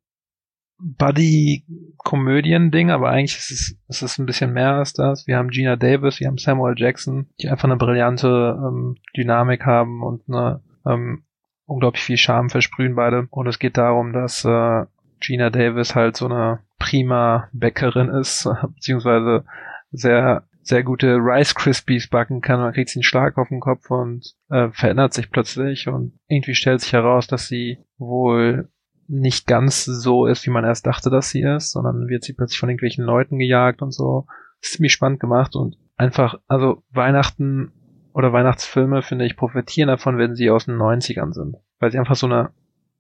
Buddy-Komödien-Ding, 0.80 2.92
aber 2.92 3.10
eigentlich 3.10 3.38
ist 3.38 3.52
es, 3.52 3.78
ist 3.88 4.02
es 4.02 4.18
ein 4.18 4.26
bisschen 4.26 4.54
mehr 4.54 4.76
als 4.76 4.94
das. 4.94 5.28
Wir 5.28 5.38
haben 5.38 5.50
Gina 5.50 5.76
Davis, 5.76 6.20
wir 6.20 6.28
haben 6.28 6.38
Samuel 6.38 6.76
Jackson, 6.78 7.28
die 7.40 7.50
einfach 7.50 7.66
eine 7.66 7.78
brillante 7.78 8.58
ähm, 8.58 8.96
Dynamik 9.16 9.66
haben 9.66 10.04
und 10.04 10.24
eine 10.28 10.62
ähm, 10.86 11.24
unglaublich 11.66 12.04
viel 12.04 12.18
Charme 12.18 12.50
versprühen 12.50 12.96
beide. 12.96 13.28
Und 13.32 13.48
es 13.48 13.60
geht 13.60 13.78
darum, 13.78 14.12
dass 14.14 14.46
äh, 14.46 14.86
Gina 15.20 15.50
Davis 15.50 15.96
halt 15.96 16.16
so 16.18 16.26
eine 16.26 16.60
prima 16.78 17.50
Bäckerin 17.54 18.10
ist, 18.10 18.48
beziehungsweise 18.76 19.46
sehr 19.92 20.46
sehr 20.66 20.84
gute 20.84 21.18
Rice 21.18 21.54
Krispies 21.54 22.10
backen 22.10 22.42
kann. 22.42 22.60
Man 22.60 22.74
kriegt 22.74 22.90
sie 22.90 22.98
einen 22.98 23.04
Schlag 23.04 23.38
auf 23.38 23.50
den 23.50 23.60
Kopf 23.60 23.92
und 23.92 24.34
äh, 24.50 24.70
verändert 24.72 25.14
sich 25.14 25.30
plötzlich 25.30 25.88
und 25.88 26.14
irgendwie 26.28 26.56
stellt 26.56 26.82
sich 26.82 26.92
heraus, 26.92 27.28
dass 27.28 27.48
sie 27.48 27.78
wohl 28.00 28.68
nicht 29.08 29.48
ganz 29.48 29.86
so 29.86 30.26
ist, 30.26 30.46
wie 30.46 30.52
man 30.52 30.64
erst 30.64 30.86
dachte, 30.86 31.10
dass 31.10 31.30
sie 31.30 31.42
ist, 31.42 31.72
sondern 31.72 32.08
wird 32.08 32.24
sie 32.24 32.34
plötzlich 32.34 32.60
von 32.60 32.70
irgendwelchen 32.70 33.06
Leuten 33.06 33.38
gejagt 33.38 33.82
und 33.82 33.92
so. 33.92 34.26
Ist 34.62 34.74
ziemlich 34.74 34.94
spannend 34.94 35.20
gemacht 35.20 35.56
und 35.56 35.78
einfach, 35.98 36.36
also 36.48 36.84
Weihnachten 36.92 37.72
oder 38.14 38.34
Weihnachtsfilme, 38.34 39.02
finde 39.02 39.26
ich, 39.26 39.36
profitieren 39.36 39.90
davon, 39.90 40.18
wenn 40.18 40.36
sie 40.36 40.50
aus 40.50 40.66
den 40.66 40.78
90ern 40.78 41.34
sind. 41.34 41.58
Weil 41.80 41.92
sie 41.92 42.00
einfach 42.00 42.16
so 42.16 42.28
eine 42.28 42.52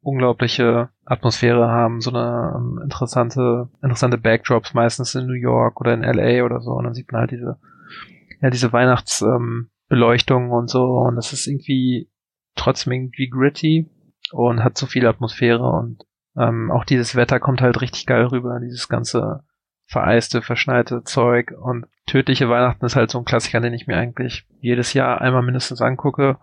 unglaubliche 0.01 0.89
Atmosphäre 1.05 1.67
haben, 1.67 2.01
so 2.01 2.11
eine 2.11 2.53
um, 2.55 2.81
interessante, 2.81 3.69
interessante 3.81 4.17
Backdrops, 4.17 4.73
meistens 4.73 5.15
in 5.15 5.25
New 5.25 5.33
York 5.33 5.81
oder 5.81 5.93
in 5.93 6.03
LA 6.03 6.43
oder 6.43 6.61
so. 6.61 6.71
Und 6.71 6.83
dann 6.83 6.93
sieht 6.93 7.11
man 7.11 7.21
halt 7.21 7.31
diese, 7.31 7.57
ja, 8.41 8.49
diese 8.49 8.71
Weihnachtsbeleuchtung 8.71 10.43
ähm, 10.43 10.51
und 10.51 10.69
so. 10.69 10.83
Und 10.83 11.15
das 11.15 11.33
ist 11.33 11.47
irgendwie 11.47 12.09
trotzdem 12.55 12.93
irgendwie 12.93 13.29
gritty 13.29 13.89
und 14.31 14.63
hat 14.63 14.77
so 14.77 14.85
viel 14.85 15.07
Atmosphäre 15.07 15.69
und 15.69 16.03
ähm, 16.37 16.71
auch 16.71 16.83
dieses 16.83 17.15
Wetter 17.15 17.39
kommt 17.39 17.61
halt 17.61 17.81
richtig 17.81 18.05
geil 18.05 18.25
rüber, 18.25 18.59
dieses 18.59 18.89
ganze 18.89 19.43
vereiste, 19.87 20.41
verschneite 20.41 21.03
Zeug 21.03 21.53
und 21.57 21.85
tödliche 22.07 22.49
Weihnachten 22.49 22.85
ist 22.85 22.95
halt 22.95 23.11
so 23.11 23.19
ein 23.19 23.25
Klassiker, 23.25 23.61
den 23.61 23.73
ich 23.73 23.87
mir 23.87 23.97
eigentlich 23.97 24.45
jedes 24.59 24.93
Jahr 24.93 25.21
einmal 25.21 25.43
mindestens 25.43 25.81
angucke 25.81 26.37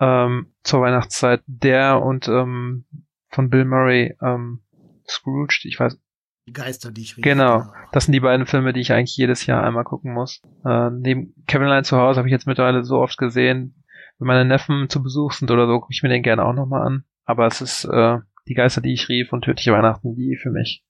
ähm, 0.00 0.52
zur 0.62 0.80
Weihnachtszeit. 0.80 1.42
Der 1.46 2.02
und 2.02 2.28
ähm, 2.28 2.84
von 3.30 3.50
Bill 3.50 3.64
Murray, 3.64 4.16
ähm, 4.22 4.60
Scrooge, 5.08 5.60
ich 5.64 5.78
weiß. 5.78 5.98
Die 6.46 6.52
Geister, 6.52 6.90
die 6.90 7.02
ich 7.02 7.16
rede. 7.16 7.28
Genau, 7.28 7.64
das 7.92 8.06
sind 8.06 8.12
die 8.12 8.20
beiden 8.20 8.46
Filme, 8.46 8.72
die 8.72 8.80
ich 8.80 8.92
eigentlich 8.92 9.16
jedes 9.16 9.44
Jahr 9.44 9.62
einmal 9.64 9.84
gucken 9.84 10.14
muss. 10.14 10.40
Äh, 10.64 10.90
neben 10.90 11.34
Kevin 11.46 11.66
Allein 11.66 11.84
zu 11.84 11.98
Hause 11.98 12.18
habe 12.18 12.28
ich 12.28 12.32
jetzt 12.32 12.46
mittlerweile 12.46 12.84
so 12.84 12.98
oft 12.98 13.18
gesehen. 13.18 13.84
Wenn 14.18 14.28
meine 14.28 14.44
Neffen 14.46 14.88
zu 14.88 15.02
Besuch 15.02 15.32
sind 15.32 15.50
oder 15.50 15.66
so, 15.66 15.78
gucke 15.78 15.92
ich 15.92 16.02
mir 16.02 16.08
den 16.08 16.22
gerne 16.22 16.44
auch 16.44 16.54
nochmal 16.54 16.86
an. 16.86 17.04
Aber 17.28 17.46
es 17.46 17.60
ist 17.60 17.84
äh, 17.84 18.18
die 18.48 18.54
Geister, 18.54 18.80
die 18.80 18.94
ich 18.94 19.10
rief 19.10 19.34
und 19.34 19.42
tödliche 19.42 19.70
Weihnachten, 19.70 20.16
die 20.16 20.38
für 20.42 20.48
mich 20.48 20.82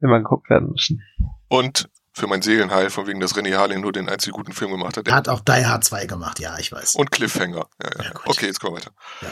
immer 0.00 0.18
geguckt 0.18 0.48
werden 0.48 0.70
müssen. 0.70 1.02
Und 1.48 1.90
für 2.12 2.28
mein 2.28 2.40
Seelenheil, 2.40 2.88
von 2.88 3.08
wegen, 3.08 3.18
dass 3.18 3.34
René 3.34 3.56
Harlin 3.56 3.80
nur 3.80 3.90
den 3.90 4.08
einzigen 4.08 4.32
guten 4.32 4.52
Film 4.52 4.70
gemacht 4.70 4.96
hat. 4.96 5.08
Er 5.08 5.14
hat 5.14 5.28
auch 5.28 5.40
Die 5.40 5.66
Hard 5.66 5.82
2 5.82 6.06
gemacht, 6.06 6.38
ja, 6.38 6.56
ich 6.56 6.70
weiß. 6.70 6.94
Und 6.94 7.10
Cliffhanger. 7.10 7.66
Ja, 7.82 7.90
ja. 7.98 8.04
ja 8.04 8.12
okay, 8.26 8.46
jetzt 8.46 8.60
kommen 8.60 8.76
wir 8.76 8.80
weiter. 8.80 8.92
Ja. 9.22 9.28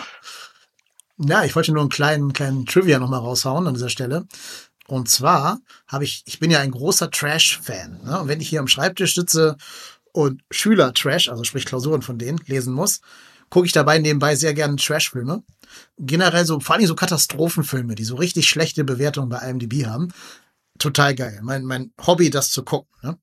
ja, 1.19 1.45
ich 1.45 1.55
wollte 1.55 1.71
nur 1.71 1.83
einen 1.83 1.91
kleinen, 1.91 2.33
kleinen 2.33 2.67
Trivia 2.67 2.99
nochmal 2.99 3.21
raushauen 3.21 3.69
an 3.69 3.75
dieser 3.75 3.91
Stelle. 3.91 4.27
Und 4.89 5.09
zwar 5.09 5.61
habe 5.87 6.03
ich, 6.03 6.25
ich 6.27 6.41
bin 6.41 6.51
ja 6.51 6.59
ein 6.59 6.73
großer 6.73 7.13
Trash-Fan. 7.13 8.01
Ne? 8.03 8.23
Und 8.23 8.27
wenn 8.27 8.41
ich 8.41 8.49
hier 8.49 8.59
am 8.59 8.67
Schreibtisch 8.67 9.15
sitze 9.15 9.57
und 10.13 10.43
Schüler-Trash, 10.51 11.29
also 11.29 11.45
sprich 11.45 11.65
Klausuren 11.65 12.03
von 12.03 12.19
denen, 12.19 12.41
lesen 12.47 12.75
muss, 12.75 13.03
gucke 13.51 13.67
ich 13.67 13.73
dabei 13.73 13.99
nebenbei 13.99 14.35
sehr 14.35 14.53
gerne 14.53 14.75
Trash-Filme. 14.75 15.45
Generell 15.99 16.47
so, 16.47 16.61
vor 16.61 16.77
allem 16.77 16.87
so 16.87 16.95
Katastrophenfilme, 16.95 17.95
die 17.95 18.05
so 18.05 18.17
richtig 18.17 18.49
schlechte 18.49 18.85
Bewertungen 18.85 19.29
bei 19.29 19.39
IMDb 19.39 19.87
haben 19.87 20.13
total 20.81 21.15
geil. 21.15 21.41
Mein, 21.43 21.65
mein 21.65 21.93
Hobby, 22.05 22.31
das 22.31 22.51
zu 22.51 22.65
gucken. 22.65 22.89
Ne? 23.03 23.19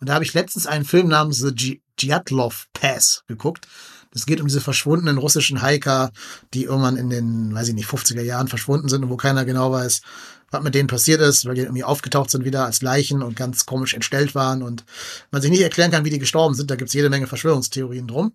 Und 0.00 0.08
da 0.08 0.14
habe 0.14 0.24
ich 0.24 0.32
letztens 0.32 0.66
einen 0.66 0.84
Film 0.84 1.08
namens 1.08 1.38
The 1.38 1.82
Dyatlov 2.00 2.68
Pass 2.72 3.24
geguckt. 3.26 3.68
Das 4.12 4.26
geht 4.26 4.40
um 4.40 4.46
diese 4.46 4.60
verschwundenen 4.60 5.18
russischen 5.18 5.62
Hiker, 5.62 6.10
die 6.54 6.64
irgendwann 6.64 6.96
in 6.96 7.10
den, 7.10 7.54
weiß 7.54 7.68
ich 7.68 7.74
nicht, 7.74 7.88
50er 7.88 8.22
Jahren 8.22 8.48
verschwunden 8.48 8.88
sind 8.88 9.04
und 9.04 9.10
wo 9.10 9.16
keiner 9.16 9.44
genau 9.44 9.72
weiß, 9.72 10.02
was 10.52 10.62
mit 10.62 10.74
denen 10.74 10.86
passiert 10.86 11.20
ist, 11.20 11.46
weil 11.46 11.54
die 11.54 11.62
irgendwie 11.62 11.82
aufgetaucht 11.82 12.30
sind 12.30 12.44
wieder 12.44 12.64
als 12.64 12.82
Leichen 12.82 13.22
und 13.22 13.36
ganz 13.36 13.66
komisch 13.66 13.94
entstellt 13.94 14.34
waren 14.34 14.62
und 14.62 14.84
man 15.30 15.40
sich 15.40 15.50
nicht 15.50 15.62
erklären 15.62 15.90
kann, 15.90 16.04
wie 16.04 16.10
die 16.10 16.18
gestorben 16.18 16.54
sind. 16.54 16.70
Da 16.70 16.76
gibt's 16.76 16.92
jede 16.92 17.10
Menge 17.10 17.26
Verschwörungstheorien 17.26 18.06
drum. 18.06 18.26
Und 18.26 18.34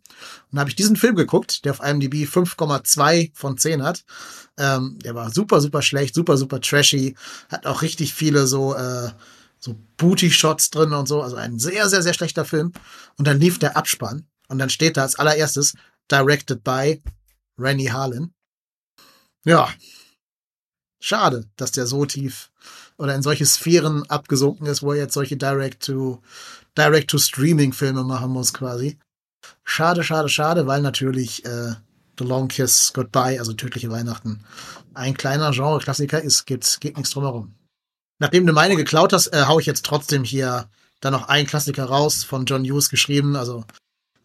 da 0.52 0.60
habe 0.62 0.70
ich 0.70 0.76
diesen 0.76 0.96
Film 0.96 1.16
geguckt, 1.16 1.64
der 1.64 1.72
auf 1.72 1.80
IMDb 1.80 2.28
5,2 2.28 3.32
von 3.34 3.58
10 3.58 3.84
hat. 3.84 4.04
Ähm, 4.58 4.98
der 5.04 5.14
war 5.14 5.32
super, 5.32 5.62
super 5.62 5.82
schlecht, 5.82 6.16
super, 6.16 6.38
super 6.38 6.60
trashy, 6.60 7.16
hat 7.50 7.68
auch 7.68 7.84
richtig 7.84 8.14
viele 8.14 8.48
so, 8.48 8.74
äh, 8.76 9.12
so 9.60 9.76
Booty-Shots 9.98 10.72
drin 10.72 10.94
und 10.94 11.08
so. 11.08 11.22
Also 11.22 11.36
ein 11.36 11.60
sehr, 11.60 11.88
sehr, 11.88 12.02
sehr 12.02 12.14
schlechter 12.14 12.46
Film. 12.46 12.74
Und 13.18 13.28
dann 13.28 13.40
lief 13.40 13.60
der 13.60 13.78
Abspann 13.78 14.26
und 14.48 14.58
dann 14.58 14.72
steht 14.72 14.98
da 14.98 15.04
als 15.04 15.20
allererstes 15.20 15.74
Directed 16.12 16.64
by 16.64 17.02
Rennie 17.60 17.92
Harlan. 17.92 18.34
Ja, 19.46 19.70
Schade, 21.00 21.46
dass 21.56 21.72
der 21.72 21.88
so 21.88 22.06
tief 22.06 22.50
oder 22.98 23.14
in 23.14 23.22
solche 23.22 23.46
Sphären 23.46 24.10
abgesunken 24.10 24.68
ist, 24.68 24.82
wo 24.82 24.92
er 24.92 25.00
jetzt 25.00 25.14
solche 25.14 25.38
Direct-to 25.38 26.22
Direct-to-Streaming-Filme 26.78 28.04
machen 28.04 28.32
muss 28.32 28.54
quasi. 28.54 28.98
Schade, 29.64 30.04
schade, 30.04 30.30
schade, 30.30 30.68
weil 30.68 30.82
natürlich 30.82 31.44
äh, 31.46 31.74
The 32.20 32.24
Long 32.24 32.48
Kiss 32.48 32.92
Goodbye, 32.94 33.40
also 33.40 33.54
Tödliche 33.54 33.90
Weihnachten, 33.90 34.44
ein 34.94 35.16
kleiner 35.16 35.52
Genre-Klassiker 35.52 36.22
ist, 36.22 36.46
geht, 36.46 36.78
geht 36.80 36.98
nichts 36.98 37.12
drumherum. 37.12 37.54
Nachdem 38.20 38.46
du 38.48 38.54
meine 38.54 38.76
geklaut 38.76 39.14
hast, 39.14 39.28
äh, 39.28 39.46
hau 39.48 39.60
ich 39.60 39.66
jetzt 39.66 39.86
trotzdem 39.86 40.24
hier 40.24 40.70
dann 41.00 41.14
noch 41.14 41.28
einen 41.28 41.48
Klassiker 41.48 41.86
raus, 41.86 42.24
von 42.24 42.46
John 42.46 42.64
Hughes 42.64 42.90
geschrieben. 42.90 43.36
Also 43.36 43.64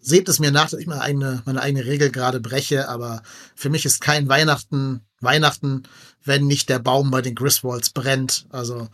seht 0.00 0.28
es 0.28 0.38
mir 0.38 0.50
nach, 0.50 0.70
dass 0.70 0.80
ich 0.80 0.86
meine 0.86 1.02
eigene, 1.02 1.42
meine 1.44 1.60
eigene 1.60 1.84
Regel 1.84 2.10
gerade 2.10 2.40
breche, 2.40 2.88
aber 2.88 3.22
für 3.54 3.70
mich 3.70 3.84
ist 3.84 4.00
kein 4.00 4.28
Weihnachten 4.28 5.02
Weihnachten, 5.22 5.84
wenn 6.24 6.46
nicht 6.46 6.68
der 6.68 6.78
Baum 6.78 7.10
bei 7.10 7.22
den 7.22 7.34
Griswolds 7.34 7.90
brennt. 7.90 8.46
Also 8.50 8.88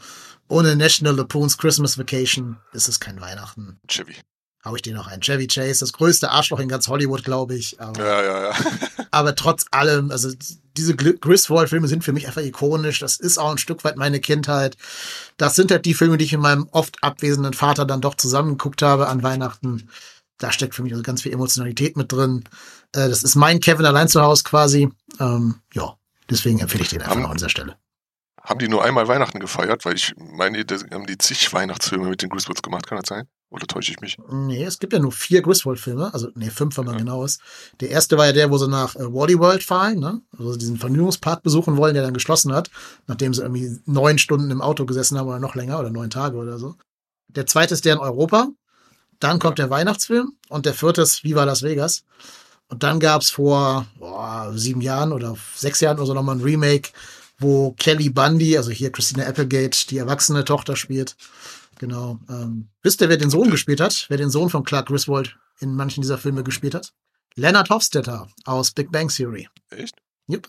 ohne 0.48 0.76
National 0.76 1.16
Lapoons 1.16 1.58
Christmas 1.58 1.98
Vacation 1.98 2.56
ist 2.72 2.88
es 2.88 3.00
kein 3.00 3.20
Weihnachten. 3.20 3.78
Chevy. 3.88 4.14
Hau 4.64 4.74
ich 4.74 4.82
dir 4.82 4.94
noch 4.94 5.06
ein. 5.06 5.20
Chevy 5.20 5.46
Chase, 5.46 5.80
das 5.80 5.92
größte 5.92 6.30
Arschloch 6.30 6.58
in 6.58 6.68
ganz 6.68 6.88
Hollywood, 6.88 7.22
glaube 7.22 7.54
ich. 7.54 7.80
Aber, 7.80 8.04
ja, 8.04 8.22
ja, 8.22 8.50
ja. 8.50 8.56
aber 9.10 9.34
trotz 9.34 9.66
allem, 9.70 10.10
also 10.10 10.30
diese 10.76 10.96
Griswold-Filme 10.96 11.88
sind 11.88 12.04
für 12.04 12.12
mich 12.12 12.26
einfach 12.26 12.42
ikonisch. 12.42 12.98
Das 12.98 13.18
ist 13.18 13.38
auch 13.38 13.50
ein 13.50 13.58
Stück 13.58 13.84
weit 13.84 13.96
meine 13.96 14.20
Kindheit. 14.20 14.76
Das 15.36 15.54
sind 15.54 15.70
halt 15.70 15.84
die 15.84 15.94
Filme, 15.94 16.18
die 16.18 16.24
ich 16.24 16.32
mit 16.32 16.40
meinem 16.40 16.68
oft 16.72 17.02
abwesenden 17.02 17.52
Vater 17.52 17.84
dann 17.84 18.00
doch 18.00 18.14
zusammengeguckt 18.14 18.82
habe 18.82 19.08
an 19.08 19.22
Weihnachten. 19.22 19.88
Da 20.38 20.52
steckt 20.52 20.74
für 20.74 20.82
mich 20.82 20.92
also 20.92 21.02
ganz 21.02 21.22
viel 21.22 21.32
Emotionalität 21.32 21.96
mit 21.96 22.12
drin. 22.12 22.44
Äh, 22.92 23.08
das 23.08 23.22
ist 23.22 23.34
mein 23.34 23.60
Kevin 23.60 23.86
allein 23.86 24.08
zu 24.08 24.22
Hause 24.22 24.44
quasi. 24.44 24.88
Ähm, 25.20 25.56
ja, 25.74 25.97
Deswegen 26.30 26.60
empfehle 26.60 26.82
ich 26.82 26.90
den 26.90 27.02
einfach 27.02 27.16
haben, 27.16 27.26
an 27.26 27.36
dieser 27.36 27.48
Stelle. 27.48 27.76
Haben 28.42 28.58
die 28.58 28.68
nur 28.68 28.84
einmal 28.84 29.08
Weihnachten 29.08 29.40
gefeiert? 29.40 29.84
Weil 29.84 29.96
ich 29.96 30.14
meine, 30.16 30.64
die 30.64 30.74
haben 30.74 31.06
die 31.06 31.18
zig 31.18 31.52
Weihnachtsfilme 31.52 32.08
mit 32.08 32.22
den 32.22 32.30
Griswolds 32.30 32.62
gemacht, 32.62 32.86
kann 32.86 32.98
das 32.98 33.08
sein? 33.08 33.28
Oder 33.50 33.66
täusche 33.66 33.92
ich 33.92 34.00
mich? 34.00 34.18
Nee, 34.30 34.62
es 34.62 34.78
gibt 34.78 34.92
ja 34.92 34.98
nur 34.98 35.12
vier 35.12 35.40
Griswold-Filme, 35.40 36.12
also 36.12 36.28
nee, 36.34 36.50
fünf, 36.50 36.76
wenn 36.76 36.84
man 36.84 36.94
ja. 36.94 36.98
genau 36.98 37.24
ist. 37.24 37.40
Der 37.80 37.88
erste 37.88 38.18
war 38.18 38.26
ja 38.26 38.32
der, 38.32 38.50
wo 38.50 38.58
sie 38.58 38.68
nach 38.68 38.94
äh, 38.94 39.12
Wally 39.12 39.38
World 39.38 39.62
fahren, 39.62 39.98
ne? 40.00 40.20
Also 40.36 40.56
diesen 40.56 40.76
Vergnügungspark 40.76 41.42
besuchen 41.42 41.78
wollen, 41.78 41.94
der 41.94 42.02
dann 42.02 42.12
geschlossen 42.12 42.52
hat, 42.52 42.70
nachdem 43.06 43.32
sie 43.32 43.40
irgendwie 43.40 43.80
neun 43.86 44.18
Stunden 44.18 44.50
im 44.50 44.60
Auto 44.60 44.84
gesessen 44.84 45.18
haben 45.18 45.28
oder 45.28 45.38
noch 45.38 45.54
länger 45.54 45.78
oder 45.78 45.88
neun 45.88 46.10
Tage 46.10 46.36
oder 46.36 46.58
so. 46.58 46.74
Der 47.28 47.46
zweite 47.46 47.72
ist 47.72 47.86
der 47.86 47.94
in 47.94 48.00
Europa. 48.00 48.48
Dann 49.18 49.38
kommt 49.38 49.58
der 49.58 49.70
Weihnachtsfilm 49.70 50.34
und 50.48 50.66
der 50.66 50.74
vierte 50.74 51.02
ist 51.02 51.24
Viva 51.24 51.44
Las 51.44 51.62
Vegas. 51.62 52.04
Und 52.68 52.82
dann 52.82 53.00
gab's 53.00 53.30
vor 53.30 53.86
boah, 53.98 54.52
sieben 54.54 54.80
Jahren 54.80 55.12
oder 55.12 55.36
sechs 55.54 55.80
Jahren 55.80 55.96
oder 55.98 56.06
so 56.06 56.14
nochmal 56.14 56.36
ein 56.36 56.42
Remake, 56.42 56.90
wo 57.38 57.72
Kelly 57.72 58.10
Bundy, 58.10 58.56
also 58.56 58.70
hier 58.70 58.92
Christina 58.92 59.24
Applegate, 59.24 59.86
die 59.88 59.98
erwachsene 59.98 60.44
Tochter 60.44 60.76
spielt. 60.76 61.16
Genau. 61.78 62.18
Ähm, 62.28 62.68
wisst 62.82 63.00
ihr, 63.00 63.08
wer 63.08 63.16
den 63.16 63.30
Sohn 63.30 63.50
gespielt 63.50 63.80
hat? 63.80 64.06
Wer 64.08 64.16
den 64.16 64.30
Sohn 64.30 64.50
von 64.50 64.64
Clark 64.64 64.88
Griswold 64.88 65.36
in 65.60 65.74
manchen 65.74 66.02
dieser 66.02 66.18
Filme 66.18 66.42
gespielt 66.42 66.74
hat? 66.74 66.92
Leonard 67.36 67.70
Hofstetter 67.70 68.28
aus 68.44 68.72
Big 68.72 68.90
Bang 68.90 69.08
Theory. 69.08 69.48
Echt? 69.70 69.94
Yep. 70.28 70.48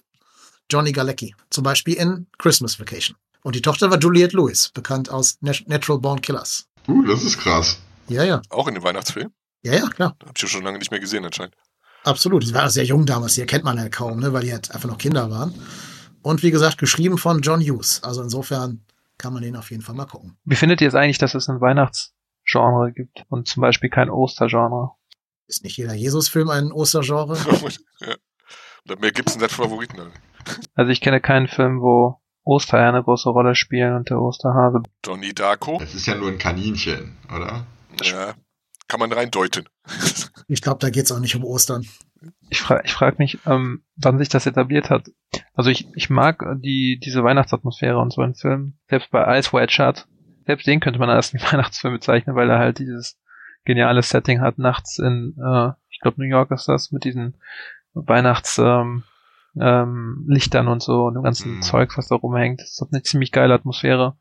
Johnny 0.72 0.92
Galecki. 0.92 1.36
Zum 1.50 1.64
Beispiel 1.64 1.96
in 1.96 2.28
Christmas 2.38 2.80
Vacation. 2.80 3.16
Und 3.44 3.56
die 3.56 3.62
Tochter 3.62 3.90
war 3.90 4.00
Juliette 4.00 4.36
Lewis, 4.36 4.70
bekannt 4.74 5.10
aus 5.10 5.38
Natural 5.42 6.00
Born 6.00 6.22
Killers. 6.22 6.68
Uh, 6.88 7.06
das 7.06 7.24
ist 7.24 7.38
krass. 7.38 7.80
Ja, 8.08 8.24
ja. 8.24 8.42
Auch 8.50 8.68
in 8.68 8.74
dem 8.74 8.84
Weihnachtsfilm? 8.84 9.32
Ja, 9.62 9.74
ja, 9.74 9.88
klar. 9.88 10.16
Hab 10.26 10.36
ich 10.36 10.42
ja 10.42 10.48
schon 10.48 10.64
lange 10.64 10.80
nicht 10.80 10.92
mehr 10.92 11.00
gesehen 11.00 11.24
anscheinend. 11.26 11.56
Absolut. 12.04 12.44
Die 12.44 12.54
war 12.54 12.70
sehr 12.70 12.86
jung 12.86 13.06
damals, 13.06 13.36
die 13.36 13.42
erkennt 13.42 13.64
man 13.64 13.78
ja 13.78 13.90
kaum, 13.90 14.20
ne, 14.20 14.34
weil 14.34 14.44
die 14.44 14.52
halt 14.52 14.72
einfach 14.72 14.90
noch 14.90 14.98
Kinder 14.98 15.30
waren. 15.30 15.54
Und 16.22 16.44
wie 16.44 16.52
gesagt, 16.52 16.78
geschrieben 16.78 17.18
von 17.18 17.42
John 17.42 17.62
Hughes. 17.62 18.04
Also 18.04 18.22
insofern 18.22 18.86
kann 19.18 19.34
man 19.34 19.44
den 19.44 19.56
auf 19.56 19.72
jeden 19.72 19.84
Fall 19.84 19.96
mal 19.96 20.06
gucken. 20.06 20.38
Wie 20.46 20.56
findet 20.56 20.82
ihr 20.82 20.88
es 20.88 20.96
eigentlich, 20.96 21.18
dass 21.18 21.36
es 21.36 21.50
ein 21.50 21.62
Weihnachtsgenre 21.62 22.92
gibt 22.94 23.26
und 23.30 23.48
zum 23.48 23.62
Beispiel 23.62 23.90
kein 23.90 24.10
Ostergenre? 24.10 24.92
Ist 25.48 25.64
nicht 25.64 25.78
jeder 25.78 25.94
Jesus-Film 25.94 26.50
ein 26.50 26.72
Ostergenre? 26.72 27.38
ja. 28.00 28.16
Oder 28.86 29.00
mehr 29.00 29.12
gibt's 29.12 29.34
denn 29.34 29.44
als 29.44 29.54
Favoriten? 29.54 29.98
Also 30.76 30.92
ich 30.92 31.02
kenne 31.02 31.22
keinen 31.22 31.48
Film, 31.48 31.82
wo 31.82 32.22
Ostereier 32.44 32.90
eine 32.90 33.04
große 33.04 33.30
Rolle 33.30 33.56
spielen 33.56 33.96
und 33.96 34.10
der 34.10 34.20
Osterhase. 34.20 34.82
Donnie 35.02 35.34
Darko? 35.34 35.78
Das 35.80 35.94
ist 35.94 36.06
ja 36.06 36.16
nur 36.16 36.30
ein 36.30 36.38
Kaninchen, 36.38 37.18
oder? 37.28 37.66
Ja, 38.02 38.34
kann 38.90 39.00
man 39.00 39.12
reindeuten. 39.14 39.70
Ich 40.52 40.64
glaube, 40.64 40.80
da 40.80 40.90
geht 40.90 41.06
es 41.06 41.12
auch 41.12 41.20
nicht 41.20 41.36
um 41.36 41.44
Ostern. 41.44 41.86
Ich 42.50 42.60
frage 42.60 42.82
ich 42.84 42.92
frag 42.92 43.20
mich, 43.20 43.38
ähm, 43.46 43.84
wann 43.98 44.18
sich 44.18 44.30
das 44.30 44.48
etabliert 44.48 44.90
hat. 44.90 45.12
Also 45.54 45.70
ich, 45.70 45.88
ich 45.94 46.10
mag 46.10 46.44
die, 46.64 47.00
diese 47.00 47.24
Weihnachtsatmosphäre 47.24 48.00
und 48.00 48.12
so 48.12 48.24
in 48.24 48.34
Filmen. 48.34 48.80
Selbst 48.90 49.12
bei 49.12 49.38
Ice 49.38 49.54
White 49.54 49.72
Shut, 49.72 50.08
selbst 50.48 50.66
den 50.66 50.80
könnte 50.80 50.98
man 50.98 51.12
als 51.12 51.36
einen 51.36 51.44
Weihnachtsfilm 51.52 51.94
bezeichnen, 51.94 52.36
weil 52.36 52.50
er 52.50 52.58
halt 52.58 52.80
dieses 52.80 53.20
geniales 53.64 54.10
Setting 54.10 54.42
hat, 54.42 54.58
nachts 54.58 54.98
in, 54.98 55.36
äh, 55.38 55.70
ich 55.92 56.00
glaube 56.00 56.20
New 56.20 56.28
York 56.28 56.50
ist 56.50 56.68
das, 56.68 56.92
mit 56.92 57.04
diesen 57.04 57.38
Weihnachts 57.94 58.58
ähm, 58.58 59.04
ähm, 59.62 60.26
Lichtern 60.28 60.68
und 60.68 60.82
so 60.82 61.04
und 61.04 61.14
dem 61.14 61.24
ganzen 61.24 61.58
Mhm. 61.58 61.62
Zeug, 61.62 61.96
was 61.96 62.08
da 62.08 62.16
rumhängt. 62.16 62.62
Das 62.62 62.80
hat 62.82 62.90
eine 62.92 63.04
ziemlich 63.04 63.32
geile 63.32 63.54
Atmosphäre. 63.54 64.18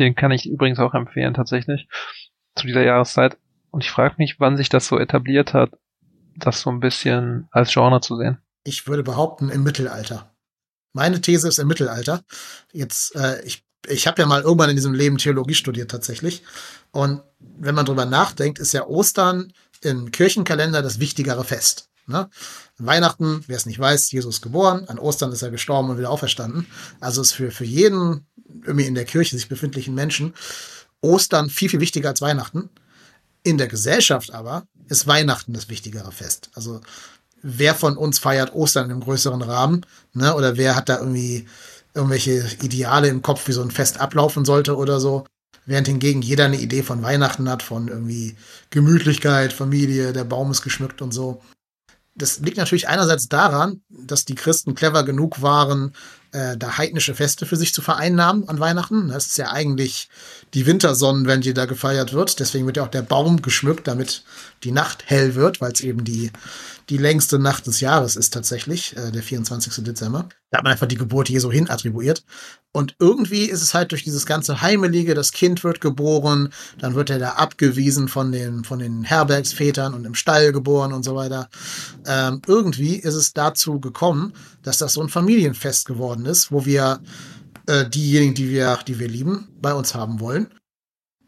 Den 0.00 0.16
kann 0.16 0.32
ich 0.32 0.50
übrigens 0.50 0.80
auch 0.80 0.94
empfehlen, 0.94 1.34
tatsächlich, 1.34 1.86
zu 2.56 2.66
dieser 2.66 2.82
Jahreszeit. 2.82 3.38
Und 3.70 3.84
ich 3.84 3.90
frage 3.90 4.16
mich, 4.18 4.36
wann 4.38 4.56
sich 4.56 4.68
das 4.68 4.86
so 4.86 4.98
etabliert 4.98 5.54
hat, 5.54 5.70
das 6.36 6.60
so 6.60 6.70
ein 6.70 6.80
bisschen 6.80 7.48
als 7.50 7.72
Genre 7.72 8.00
zu 8.00 8.16
sehen. 8.16 8.38
Ich 8.64 8.86
würde 8.86 9.02
behaupten, 9.02 9.48
im 9.48 9.62
Mittelalter. 9.62 10.34
Meine 10.92 11.20
These 11.20 11.48
ist 11.48 11.58
im 11.58 11.68
Mittelalter. 11.68 12.24
Jetzt, 12.72 13.14
äh, 13.14 13.42
ich, 13.44 13.64
ich 13.86 14.06
habe 14.06 14.20
ja 14.20 14.26
mal 14.26 14.42
irgendwann 14.42 14.70
in 14.70 14.76
diesem 14.76 14.94
Leben 14.94 15.18
Theologie 15.18 15.54
studiert 15.54 15.90
tatsächlich. 15.90 16.42
Und 16.90 17.22
wenn 17.38 17.74
man 17.74 17.86
drüber 17.86 18.04
nachdenkt, 18.04 18.58
ist 18.58 18.72
ja 18.72 18.86
Ostern 18.86 19.52
im 19.82 20.10
Kirchenkalender 20.10 20.82
das 20.82 20.98
wichtigere 20.98 21.44
Fest. 21.44 21.88
Ne? 22.06 22.28
Weihnachten, 22.78 23.44
wer 23.46 23.56
es 23.56 23.66
nicht 23.66 23.78
weiß, 23.78 24.10
Jesus 24.10 24.40
geboren, 24.40 24.84
an 24.88 24.98
Ostern 24.98 25.32
ist 25.32 25.42
er 25.42 25.50
gestorben 25.50 25.90
und 25.90 25.98
wieder 25.98 26.10
auferstanden. 26.10 26.66
Also 26.98 27.22
ist 27.22 27.32
für, 27.32 27.50
für 27.50 27.64
jeden 27.64 28.26
irgendwie 28.64 28.86
in 28.86 28.94
der 28.94 29.04
Kirche 29.04 29.36
sich 29.36 29.48
befindlichen 29.48 29.94
Menschen 29.94 30.34
Ostern 31.00 31.48
viel, 31.48 31.68
viel 31.68 31.80
wichtiger 31.80 32.10
als 32.10 32.20
Weihnachten. 32.20 32.68
In 33.42 33.58
der 33.58 33.68
Gesellschaft 33.68 34.32
aber 34.32 34.66
ist 34.88 35.06
Weihnachten 35.06 35.52
das 35.52 35.68
wichtigere 35.68 36.12
Fest. 36.12 36.50
Also 36.54 36.80
wer 37.42 37.74
von 37.74 37.96
uns 37.96 38.18
feiert 38.18 38.54
Ostern 38.54 38.90
im 38.90 39.00
größeren 39.00 39.42
Rahmen, 39.42 39.86
ne? 40.12 40.34
Oder 40.34 40.56
wer 40.56 40.76
hat 40.76 40.88
da 40.88 40.98
irgendwie 40.98 41.46
irgendwelche 41.94 42.46
Ideale 42.62 43.08
im 43.08 43.22
Kopf, 43.22 43.48
wie 43.48 43.52
so 43.52 43.62
ein 43.62 43.70
Fest 43.70 44.00
ablaufen 44.00 44.44
sollte 44.44 44.76
oder 44.76 45.00
so. 45.00 45.24
Während 45.66 45.88
hingegen 45.88 46.22
jeder 46.22 46.46
eine 46.46 46.60
Idee 46.60 46.82
von 46.82 47.02
Weihnachten 47.02 47.48
hat, 47.48 47.62
von 47.62 47.88
irgendwie 47.88 48.36
Gemütlichkeit, 48.70 49.52
Familie, 49.52 50.12
der 50.12 50.24
Baum 50.24 50.50
ist 50.50 50.62
geschmückt 50.62 51.02
und 51.02 51.12
so. 51.12 51.42
Das 52.14 52.40
liegt 52.40 52.56
natürlich 52.56 52.88
einerseits 52.88 53.28
daran, 53.28 53.82
dass 53.88 54.24
die 54.24 54.34
Christen 54.34 54.74
clever 54.74 55.04
genug 55.04 55.42
waren, 55.42 55.94
äh, 56.32 56.56
da 56.56 56.76
heidnische 56.76 57.14
Feste 57.14 57.46
für 57.46 57.56
sich 57.56 57.72
zu 57.72 57.82
vereinnahmen 57.82 58.48
an 58.48 58.60
Weihnachten. 58.60 59.08
Das 59.08 59.26
ist 59.26 59.38
ja 59.38 59.52
eigentlich 59.52 60.08
die 60.54 60.66
Wintersonnenwende, 60.66 61.44
die 61.44 61.54
da 61.54 61.66
gefeiert 61.66 62.12
wird. 62.12 62.40
Deswegen 62.40 62.66
wird 62.66 62.76
ja 62.76 62.84
auch 62.84 62.88
der 62.88 63.02
Baum 63.02 63.42
geschmückt, 63.42 63.86
damit 63.86 64.24
die 64.64 64.72
Nacht 64.72 65.04
hell 65.06 65.34
wird, 65.34 65.60
weil 65.60 65.72
es 65.72 65.80
eben 65.80 66.04
die, 66.04 66.30
die 66.88 66.98
längste 66.98 67.38
Nacht 67.38 67.66
des 67.66 67.80
Jahres 67.80 68.16
ist 68.16 68.34
tatsächlich, 68.34 68.96
äh, 68.96 69.12
der 69.12 69.22
24. 69.22 69.84
Dezember. 69.84 70.28
Da 70.50 70.58
hat 70.58 70.64
man 70.64 70.72
einfach 70.72 70.88
die 70.88 70.96
Geburt 70.96 71.28
Jesu 71.28 71.52
hin 71.52 71.70
attribuiert. 71.70 72.24
Und 72.72 72.96
irgendwie 72.98 73.44
ist 73.44 73.62
es 73.62 73.74
halt 73.74 73.92
durch 73.92 74.02
dieses 74.02 74.26
ganze 74.26 74.60
Heimelige, 74.60 75.14
das 75.14 75.32
Kind 75.32 75.62
wird 75.62 75.80
geboren, 75.80 76.52
dann 76.78 76.94
wird 76.94 77.10
er 77.10 77.20
da 77.20 77.30
abgewiesen 77.30 78.08
von 78.08 78.32
den, 78.32 78.64
von 78.64 78.80
den 78.80 79.04
Herbergsvätern 79.04 79.94
und 79.94 80.04
im 80.04 80.14
Stall 80.14 80.52
geboren 80.52 80.92
und 80.92 81.04
so 81.04 81.14
weiter. 81.14 81.48
Ähm, 82.06 82.42
irgendwie 82.46 82.96
ist 82.96 83.14
es 83.14 83.32
dazu 83.32 83.80
gekommen, 83.80 84.34
dass 84.62 84.78
das 84.78 84.92
so 84.92 85.00
ein 85.00 85.08
Familienfest 85.08 85.86
geworden 85.86 86.26
ist, 86.26 86.50
wo 86.50 86.64
wir 86.64 87.00
äh, 87.70 87.88
diejenigen, 87.88 88.34
die 88.34 88.50
wir, 88.50 88.78
die 88.86 88.98
wir 88.98 89.08
lieben, 89.08 89.48
bei 89.60 89.72
uns 89.72 89.94
haben 89.94 90.18
wollen. 90.18 90.52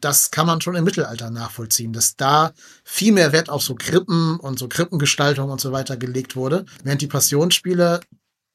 Das 0.01 0.31
kann 0.31 0.45
man 0.45 0.59
schon 0.59 0.75
im 0.75 0.83
Mittelalter 0.83 1.29
nachvollziehen, 1.29 1.93
dass 1.93 2.17
da 2.17 2.51
viel 2.83 3.13
mehr 3.13 3.31
Wert 3.31 3.49
auf 3.49 3.63
so 3.63 3.75
Krippen 3.75 4.37
und 4.37 4.59
so 4.59 4.67
Krippengestaltung 4.67 5.49
und 5.49 5.61
so 5.61 5.71
weiter 5.71 5.95
gelegt 5.95 6.35
wurde, 6.35 6.65
während 6.83 7.01
die 7.01 7.07
Passionsspiele 7.07 8.01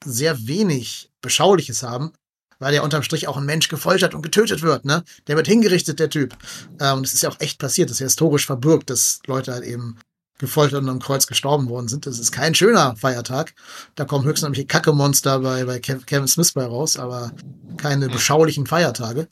sehr 0.05 0.47
wenig 0.47 1.11
Beschauliches 1.23 1.83
haben, 1.83 2.13
weil 2.59 2.75
ja 2.75 2.83
unterm 2.83 3.03
Strich 3.03 3.27
auch 3.27 3.39
ein 3.39 3.47
Mensch 3.47 3.69
gefoltert 3.69 4.15
und 4.15 4.21
getötet 4.21 4.61
wird, 4.61 4.85
ne? 4.85 5.03
Der 5.27 5.37
wird 5.37 5.47
hingerichtet, 5.47 5.99
der 5.99 6.11
Typ. 6.11 6.37
Ähm, 6.81 7.03
das 7.03 7.15
ist 7.15 7.23
ja 7.23 7.31
auch 7.31 7.41
echt 7.41 7.59
passiert, 7.59 7.89
das 7.89 7.97
ist 7.97 8.01
ja 8.01 8.07
historisch 8.07 8.45
verbürgt, 8.45 8.91
dass 8.91 9.21
Leute 9.27 9.53
halt 9.55 9.65
eben 9.65 9.97
gefoltert 10.39 10.83
und 10.83 10.89
am 10.89 11.01
Kreuz 11.01 11.27
gestorben 11.27 11.69
worden 11.69 11.89
sind. 11.89 12.07
Das 12.07 12.19
ist 12.19 12.33
kein 12.33 12.55
schöner 12.55 12.97
Feiertag. 12.97 13.55
Da 13.97 14.05
kommen 14.05 14.25
höchstens 14.25 14.57
Kacke-Monster 14.67 15.41
bei, 15.41 15.65
bei 15.65 15.77
Kev- 15.79 16.05
Kevin 16.07 16.29
Smith 16.29 16.53
bei 16.53 16.65
raus, 16.65 16.97
aber 16.97 17.33
keine 17.77 18.09
beschaulichen 18.09 18.67
Feiertage. 18.67 19.29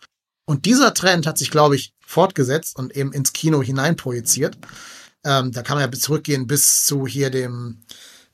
Und 0.48 0.64
dieser 0.64 0.94
Trend 0.94 1.26
hat 1.26 1.38
sich, 1.38 1.50
glaube 1.50 1.76
ich, 1.76 1.92
fortgesetzt 2.06 2.76
und 2.76 2.96
eben 2.96 3.12
ins 3.12 3.32
Kino 3.32 3.62
hineinprojiziert. 3.62 4.58
Ähm, 5.24 5.50
da 5.52 5.62
kann 5.62 5.78
man 5.78 5.90
ja 5.90 5.98
zurückgehen 5.98 6.46
bis 6.46 6.84
zu 6.84 7.06
hier 7.06 7.30
dem 7.30 7.82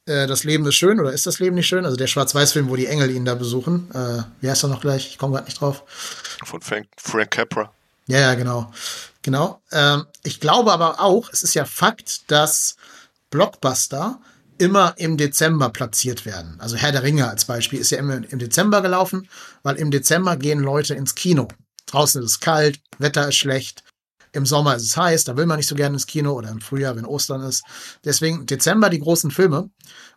äh, 0.07 0.27
Das 0.27 0.44
Leben 0.44 0.66
ist 0.66 0.74
schön 0.74 1.01
oder 1.01 1.12
ist 1.12 1.27
das 1.27 1.39
Leben 1.39 1.57
nicht 1.57 1.66
schön? 1.66 1.86
Also 1.86 1.97
der 1.97 2.07
Schwarz-Weiß-Film, 2.07 2.69
wo 2.69 2.77
die 2.77 2.86
Engel 2.86 3.11
ihn 3.11 3.24
da 3.24 3.35
besuchen. 3.35 3.90
Äh, 3.94 4.23
wie 4.43 4.51
heißt 4.51 4.65
er 4.65 4.69
noch 4.69 4.82
gleich? 4.82 5.09
Ich 5.09 5.19
komme 5.19 5.35
gerade 5.35 5.47
nicht 5.47 5.61
drauf. 5.61 5.85
Von 6.44 6.61
Frank, 6.61 6.89
Frank 6.99 7.31
Capra. 7.31 7.73
Ja, 8.07 8.19
ja, 8.19 8.35
genau. 8.35 8.73
Genau. 9.23 9.62
Ähm, 9.70 10.07
ich 10.24 10.41
glaube 10.41 10.73
aber 10.73 11.01
auch, 11.01 11.31
es 11.33 11.43
ist 11.43 11.55
ja 11.55 11.65
Fakt, 11.65 12.31
dass 12.31 12.77
Blockbuster 13.31 14.20
immer 14.59 14.95
im 14.97 15.16
Dezember 15.16 15.70
platziert 15.70 16.27
werden. 16.27 16.57
Also 16.61 16.77
Herr 16.77 16.93
der 16.93 17.03
Ringe 17.03 17.29
als 17.29 17.45
Beispiel 17.45 17.81
ist 17.81 17.91
ja 17.91 17.99
immer 17.99 18.16
im 18.16 18.39
Dezember 18.39 18.83
gelaufen, 18.83 19.29
weil 19.62 19.77
im 19.77 19.91
Dezember 19.91 20.37
gehen 20.37 20.61
Leute 20.61 20.95
ins 20.95 21.15
Kino. 21.15 21.49
Draußen 21.87 22.23
ist 22.23 22.31
es 22.31 22.41
kalt, 22.41 22.81
Wetter 22.99 23.29
ist 23.29 23.37
schlecht, 23.37 23.83
im 24.33 24.47
Sommer 24.47 24.77
ist 24.77 24.85
es 24.85 24.97
heiß, 24.97 25.24
da 25.24 25.37
will 25.37 25.47
man 25.47 25.59
nicht 25.59 25.69
so 25.69 25.74
gerne 25.74 25.95
ins 25.95 26.07
Kino 26.07 26.33
oder 26.33 26.51
im 26.51 26.61
Frühjahr, 26.61 26.97
wenn 26.97 27.05
Ostern 27.05 27.43
ist. 27.43 27.65
Deswegen 28.05 28.47
Dezember 28.47 28.89
die 28.89 29.01
großen 29.01 29.31
Filme. 29.31 29.70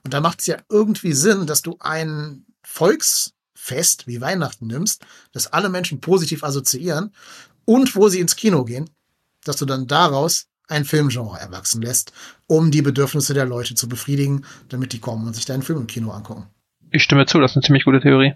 Und 0.04 0.14
da 0.14 0.22
macht 0.22 0.40
es 0.40 0.48
ja 0.48 0.58
irgendwie 0.70 1.14
Sinn, 1.14 1.48
dass 1.48 1.62
du 1.62 1.78
ein 1.80 2.46
Volksfest 2.64 4.08
wie 4.08 4.22
Weihnachten 4.22 4.68
nimmst, 4.68 5.02
das 5.34 5.48
alle 5.48 5.70
Menschen 5.70 6.02
positiv 6.02 6.44
assoziieren 6.44 7.14
und 7.66 7.96
wo 7.96 8.10
sie 8.10 8.20
ins 8.20 8.36
Kino 8.36 8.64
gehen, 8.64 8.90
dass 9.44 9.58
du 9.58 9.66
dann 9.66 9.88
daraus 9.88 10.48
ein 10.68 10.86
Filmgenre 10.86 11.40
erwachsen 11.40 11.82
lässt, 11.82 12.12
um 12.48 12.72
die 12.72 12.82
Bedürfnisse 12.82 13.34
der 13.34 13.46
Leute 13.46 13.76
zu 13.76 13.88
befriedigen, 13.88 14.46
damit 14.70 14.94
die 14.94 15.00
kommen 15.00 15.28
und 15.28 15.36
sich 15.36 15.46
deinen 15.46 15.62
Film 15.62 15.80
im 15.80 15.88
Kino 15.88 16.12
angucken. 16.12 16.48
Ich 16.92 17.04
stimme 17.04 17.26
zu, 17.26 17.40
das 17.40 17.52
ist 17.52 17.58
eine 17.58 17.64
ziemlich 17.64 17.86
gute 17.86 18.00
Theorie. 18.00 18.34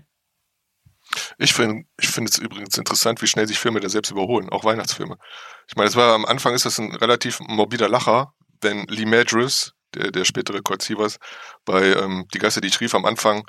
Ich 1.39 1.53
finde 1.53 1.85
ich 1.99 2.07
finde 2.09 2.29
es 2.29 2.37
übrigens 2.37 2.77
interessant, 2.77 3.21
wie 3.21 3.27
schnell 3.27 3.47
sich 3.47 3.57
Filme 3.57 3.79
da 3.79 3.89
selbst 3.89 4.11
überholen, 4.11 4.49
auch 4.49 4.63
Weihnachtsfilme. 4.63 5.17
Ich 5.67 5.75
meine, 5.75 5.89
es 5.89 5.95
war 5.95 6.13
am 6.13 6.25
Anfang 6.25 6.53
ist 6.53 6.65
das 6.65 6.79
ein 6.79 6.93
relativ 6.95 7.39
morbider 7.39 7.89
Lacher, 7.89 8.33
wenn 8.61 8.85
Lee 8.87 9.05
Madras, 9.05 9.73
der, 9.95 10.11
der 10.11 10.25
spätere 10.25 10.61
Colt 10.61 10.83
Sievers, 10.83 11.17
bei 11.65 11.93
ähm, 11.93 12.25
Die 12.33 12.37
Geister, 12.37 12.61
die 12.61 12.67
ich 12.67 12.79
rief, 12.79 12.93
am 12.93 13.05
Anfang 13.05 13.45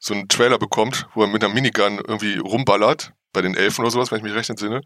so 0.00 0.14
einen 0.14 0.28
Trailer 0.28 0.58
bekommt, 0.58 1.06
wo 1.14 1.22
er 1.22 1.28
mit 1.28 1.44
einer 1.44 1.52
Minigun 1.52 1.98
irgendwie 1.98 2.38
rumballert, 2.38 3.12
bei 3.32 3.42
den 3.42 3.54
Elfen 3.54 3.82
oder 3.82 3.92
sowas, 3.92 4.10
wenn 4.10 4.18
ich 4.18 4.24
mich 4.24 4.34
recht 4.34 4.50
entsinne. 4.50 4.80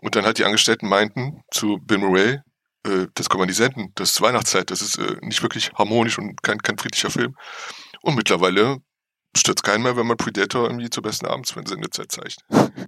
Und 0.00 0.16
dann 0.16 0.24
halt 0.24 0.38
die 0.38 0.44
Angestellten 0.44 0.88
meinten 0.88 1.42
zu 1.50 1.78
Bill 1.78 1.98
Murray, 1.98 2.40
äh, 2.84 3.06
das 3.14 3.28
kann 3.28 3.38
man 3.38 3.46
nicht 3.46 3.56
senden, 3.56 3.92
das 3.94 4.10
ist 4.10 4.20
Weihnachtszeit, 4.20 4.70
das 4.70 4.82
ist 4.82 4.98
äh, 4.98 5.16
nicht 5.22 5.42
wirklich 5.42 5.72
harmonisch 5.74 6.18
und 6.18 6.42
kein, 6.42 6.58
kein 6.58 6.76
friedlicher 6.76 7.10
Film. 7.10 7.36
Und 8.02 8.16
mittlerweile 8.16 8.78
stört 9.36 9.62
keinen 9.62 9.84
mehr, 9.84 9.96
wenn 9.96 10.06
man 10.06 10.16
Predator 10.16 10.64
irgendwie 10.64 10.90
zur 10.90 11.04
besten 11.04 11.26
Abendsendezeit 11.26 12.10
zeigt. 12.10 12.38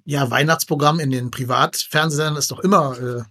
Ja, 0.05 0.31
Weihnachtsprogramm 0.31 0.99
in 0.99 1.11
den 1.11 1.31
Privatfernsehern 1.31 2.37
ist 2.37 2.51
doch 2.51 2.59
immer 2.59 2.99
äh, 2.99 3.23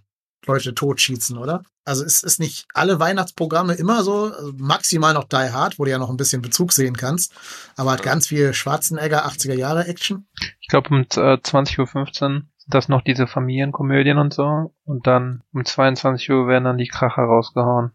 Leute 0.46 0.74
totschießen, 0.74 1.38
oder? 1.38 1.62
Also 1.84 2.04
es 2.04 2.22
ist 2.22 2.40
nicht 2.40 2.66
alle 2.72 2.98
Weihnachtsprogramme 2.98 3.74
immer 3.74 4.02
so, 4.02 4.32
also 4.32 4.52
maximal 4.56 5.12
noch 5.14 5.24
Die 5.24 5.36
Hard, 5.36 5.78
wo 5.78 5.84
du 5.84 5.90
ja 5.90 5.98
noch 5.98 6.10
ein 6.10 6.16
bisschen 6.16 6.42
Bezug 6.42 6.72
sehen 6.72 6.96
kannst, 6.96 7.32
aber 7.76 7.92
hat 7.92 8.02
ganz 8.02 8.28
viel 8.28 8.54
Schwarzenegger 8.54 9.26
80er 9.26 9.54
Jahre 9.54 9.86
Action. 9.86 10.26
Ich 10.60 10.68
glaube 10.68 10.88
um 10.90 11.00
äh, 11.00 11.04
20.15 11.04 11.78
Uhr 11.80 12.06
sind 12.12 12.48
das 12.66 12.88
noch 12.88 13.02
diese 13.02 13.26
Familienkomödien 13.26 14.18
und 14.18 14.32
so. 14.32 14.74
Und 14.84 15.06
dann 15.06 15.42
um 15.52 15.64
22 15.64 16.30
Uhr 16.30 16.48
werden 16.48 16.64
dann 16.64 16.78
die 16.78 16.88
Kracher 16.88 17.22
rausgehauen. 17.22 17.92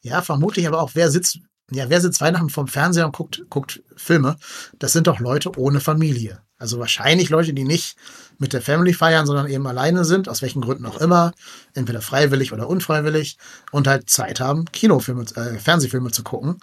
Ja, 0.00 0.22
vermutlich 0.22 0.66
aber 0.66 0.80
auch, 0.80 0.90
wer 0.94 1.10
sitzt, 1.10 1.38
ja, 1.70 1.88
wer 1.88 2.00
sitzt 2.00 2.20
Weihnachten 2.20 2.50
vorm 2.50 2.68
Fernseher 2.68 3.06
und 3.06 3.16
guckt, 3.16 3.44
guckt 3.48 3.82
Filme? 3.96 4.36
Das 4.78 4.92
sind 4.92 5.06
doch 5.06 5.20
Leute 5.20 5.56
ohne 5.58 5.80
Familie. 5.80 6.43
Also 6.58 6.78
wahrscheinlich 6.78 7.30
Leute, 7.30 7.52
die 7.52 7.64
nicht 7.64 7.96
mit 8.38 8.52
der 8.52 8.62
Family 8.62 8.94
feiern, 8.94 9.26
sondern 9.26 9.48
eben 9.48 9.66
alleine 9.66 10.04
sind, 10.04 10.28
aus 10.28 10.42
welchen 10.42 10.62
Gründen 10.62 10.86
auch 10.86 11.00
immer, 11.00 11.32
entweder 11.74 12.00
freiwillig 12.00 12.52
oder 12.52 12.68
unfreiwillig 12.68 13.38
und 13.72 13.86
halt 13.86 14.08
Zeit 14.08 14.40
haben, 14.40 14.64
Kinofilme, 14.66 15.24
äh, 15.34 15.58
Fernsehfilme 15.58 16.10
zu 16.10 16.22
gucken. 16.22 16.60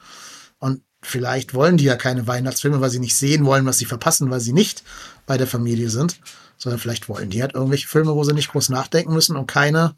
Und 0.59 0.81
vielleicht 1.01 1.53
wollen 1.53 1.77
die 1.77 1.85
ja 1.85 1.95
keine 1.95 2.27
Weihnachtsfilme, 2.27 2.80
weil 2.80 2.89
sie 2.89 2.99
nicht 2.99 3.15
sehen 3.15 3.45
wollen, 3.45 3.65
was 3.65 3.77
sie 3.77 3.85
verpassen, 3.85 4.30
weil 4.30 4.39
sie 4.39 4.53
nicht 4.53 4.84
bei 5.26 5.38
der 5.38 5.47
Familie 5.47 5.89
sind, 5.89 6.19
sondern 6.57 6.80
vielleicht 6.80 7.09
wollen 7.09 7.30
die 7.30 7.41
halt 7.41 7.55
irgendwelche 7.55 7.88
Filme, 7.88 8.15
wo 8.15 8.23
sie 8.23 8.34
nicht 8.34 8.51
groß 8.51 8.69
nachdenken 8.69 9.13
müssen 9.13 9.35
und 9.35 9.47
keine, 9.47 9.95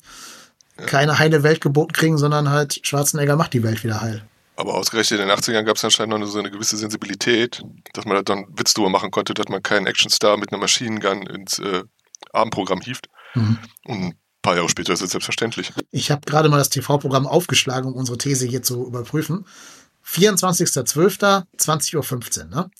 keine 0.85 1.19
heile 1.19 1.43
Welt 1.43 1.61
geboten 1.61 1.93
kriegen, 1.93 2.17
sondern 2.17 2.49
halt 2.49 2.79
Schwarzenegger 2.83 3.35
macht 3.35 3.53
die 3.53 3.63
Welt 3.63 3.83
wieder 3.83 4.01
heil. 4.01 4.23
Aber 4.55 4.75
ausgerechnet 4.75 5.19
in 5.19 5.27
den 5.27 5.37
80ern 5.37 5.63
gab 5.63 5.77
es 5.77 5.83
anscheinend 5.83 6.19
noch 6.19 6.27
so 6.27 6.39
eine 6.39 6.51
gewisse 6.51 6.77
Sensibilität, 6.77 7.63
dass 7.93 8.05
man 8.05 8.17
da 8.17 8.21
dann 8.21 8.45
Witz 8.55 8.73
drüber 8.73 8.89
machen 8.89 9.09
konnte, 9.11 9.33
dass 9.33 9.47
man 9.49 9.63
keinen 9.63 9.87
Actionstar 9.87 10.37
mit 10.37 10.51
einer 10.51 10.59
Maschinengun 10.59 11.25
ins 11.27 11.59
äh, 11.59 11.83
Abendprogramm 12.31 12.81
hieft. 12.81 13.07
Mhm. 13.33 13.57
Und 13.85 14.01
ein 14.03 14.17
paar 14.43 14.55
Jahre 14.55 14.69
später 14.69 14.93
ist 14.93 15.01
es 15.01 15.11
selbstverständlich. 15.11 15.71
Ich 15.91 16.11
habe 16.11 16.21
gerade 16.25 16.49
mal 16.49 16.57
das 16.57 16.69
TV-Programm 16.69 17.25
aufgeschlagen, 17.25 17.91
um 17.91 17.97
unsere 17.97 18.17
These 18.17 18.45
hier 18.45 18.61
zu 18.61 18.85
überprüfen. 18.85 19.45
24.12., 20.05 21.45
20.15 21.57 22.39
Uhr, 22.39 22.45
ne? 22.45 22.71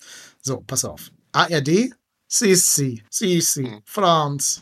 So, 0.42 0.60
pass 0.66 0.84
auf. 0.84 1.10
ARD, 1.32 1.90
CC, 2.28 3.02
CC, 3.10 3.62
Mhm. 3.62 3.82
France. 3.84 4.60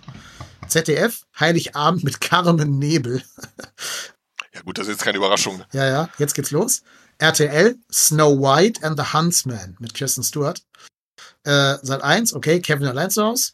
ZDF, 0.68 1.24
Heiligabend 1.38 2.04
mit 2.04 2.20
Carmen 2.20 2.78
Nebel. 2.78 3.22
Ja 4.54 4.60
gut, 4.60 4.76
das 4.76 4.86
ist 4.86 4.92
jetzt 4.92 5.04
keine 5.04 5.16
Überraschung. 5.16 5.62
Ja, 5.72 5.86
ja, 5.86 6.08
jetzt 6.18 6.34
geht's 6.34 6.50
los. 6.50 6.82
RTL, 7.22 7.76
Snow 7.88 8.36
White 8.36 8.82
and 8.82 8.98
the 8.98 9.12
Huntsman 9.12 9.76
mit 9.78 9.94
Kirsten 9.94 10.24
Stewart. 10.24 10.60
Äh, 11.44 11.76
Sat 11.80 12.02
1, 12.02 12.34
okay, 12.34 12.60
Kevin 12.60 12.88
allein 12.88 13.10
zu 13.10 13.22
Hause. 13.22 13.52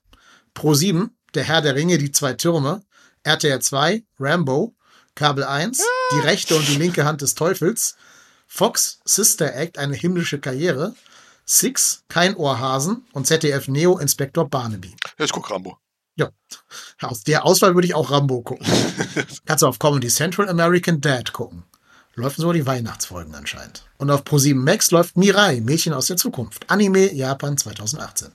Pro 0.55 0.73
7, 0.73 1.11
Der 1.35 1.45
Herr 1.45 1.61
der 1.61 1.75
Ringe, 1.75 1.99
die 1.99 2.11
zwei 2.11 2.33
Türme. 2.33 2.83
RTL 3.25 3.61
2, 3.61 4.05
Rambo. 4.19 4.75
Kabel 5.15 5.45
1, 5.45 5.83
Die 6.13 6.21
rechte 6.21 6.57
und 6.57 6.67
die 6.67 6.77
linke 6.77 7.05
Hand 7.05 7.21
des 7.21 7.35
Teufels. 7.35 7.97
Fox, 8.47 9.01
Sister 9.05 9.55
Act, 9.55 9.77
eine 9.77 9.95
himmlische 9.95 10.39
Karriere. 10.39 10.95
Six, 11.45 12.05
Kein 12.09 12.37
Ohrhasen. 12.37 13.07
Und 13.13 13.27
ZDF 13.27 13.69
Neo, 13.69 13.99
Inspektor 13.99 14.49
Barnaby. 14.49 14.97
Ich 15.19 15.31
guck 15.31 15.51
Rambo. 15.51 15.77
Ja, 16.17 16.31
aus 17.03 17.23
der 17.23 17.45
Auswahl 17.45 17.75
würde 17.75 17.87
ich 17.87 17.95
auch 17.95 18.11
Rambo 18.11 18.41
gucken. 18.41 18.67
Kannst 19.45 19.61
du 19.63 19.67
auf 19.67 19.79
Comedy 19.79 20.09
Central 20.09 20.49
American 20.49 21.03
Dad 21.03 21.35
gucken. 21.35 21.65
Läufen 22.19 22.43
so 22.43 22.53
die 22.53 22.67
Weihnachtsfolgen 22.67 23.35
anscheinend. 23.35 23.85
Und 23.99 24.11
auf 24.11 24.23
Pro7 24.23 24.57
Max 24.57 24.91
läuft 24.91 25.17
Mirai, 25.17 25.61
Mädchen 25.61 25.93
aus 25.93 26.07
der 26.07 26.17
Zukunft. 26.17 26.69
Anime 26.69 27.13
Japan 27.13 27.57
2018. 27.57 28.33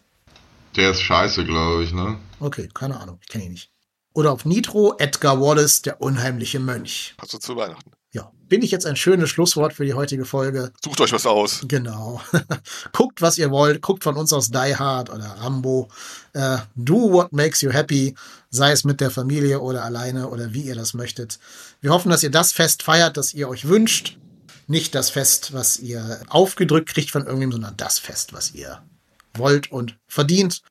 Der 0.75 0.91
ist 0.91 1.01
scheiße, 1.01 1.45
glaube 1.45 1.83
ich, 1.83 1.93
ne? 1.93 2.17
Okay, 2.39 2.69
keine 2.73 2.99
Ahnung, 2.99 3.19
ich 3.21 3.27
kenne 3.27 3.43
ihn 3.45 3.51
nicht. 3.51 3.69
Oder 4.13 4.31
auf 4.31 4.45
Nitro 4.45 4.95
Edgar 4.99 5.41
Wallace, 5.41 5.81
der 5.81 6.01
unheimliche 6.01 6.59
Mönch. 6.59 7.13
Also 7.17 7.37
zu 7.37 7.55
Weihnachten. 7.55 7.91
Ja, 8.11 8.31
bin 8.47 8.61
ich 8.61 8.69
jetzt 8.69 8.85
ein 8.85 8.95
schönes 8.95 9.31
Schlusswort 9.31 9.73
für 9.73 9.85
die 9.85 9.95
heutige 9.95 10.23
Folge. 10.23 10.71
Sucht 10.83 11.01
euch 11.01 11.11
was 11.11 11.25
aus. 11.25 11.65
Genau. 11.67 12.21
guckt, 12.93 13.23
was 13.23 13.39
ihr 13.39 13.49
wollt. 13.49 13.81
Guckt 13.81 14.03
von 14.03 14.15
uns 14.15 14.31
aus 14.31 14.51
Die 14.51 14.75
Hard 14.75 15.09
oder 15.09 15.25
Rambo. 15.39 15.89
Äh, 16.33 16.59
do 16.75 17.11
what 17.11 17.33
makes 17.33 17.61
you 17.61 17.71
happy. 17.71 18.15
Sei 18.51 18.71
es 18.71 18.83
mit 18.83 19.01
der 19.01 19.09
Familie 19.09 19.61
oder 19.61 19.83
alleine 19.83 20.29
oder 20.29 20.53
wie 20.53 20.61
ihr 20.61 20.75
das 20.75 20.93
möchtet. 20.93 21.39
Wir 21.83 21.91
hoffen, 21.91 22.09
dass 22.09 22.23
ihr 22.23 22.31
das 22.31 22.53
Fest 22.53 22.81
feiert, 22.81 23.17
das 23.17 23.33
ihr 23.33 23.49
euch 23.49 23.67
wünscht. 23.67 24.17
Nicht 24.67 24.95
das 24.95 25.09
Fest, 25.09 25.51
was 25.51 25.79
ihr 25.79 26.21
aufgedrückt 26.29 26.87
kriegt 26.87 27.11
von 27.11 27.25
irgendwem, 27.25 27.51
sondern 27.51 27.75
das 27.75 27.99
Fest, 27.99 28.31
was 28.31 28.53
ihr 28.53 28.81
wollt 29.33 29.69
und 29.69 29.97
verdient. 30.07 30.61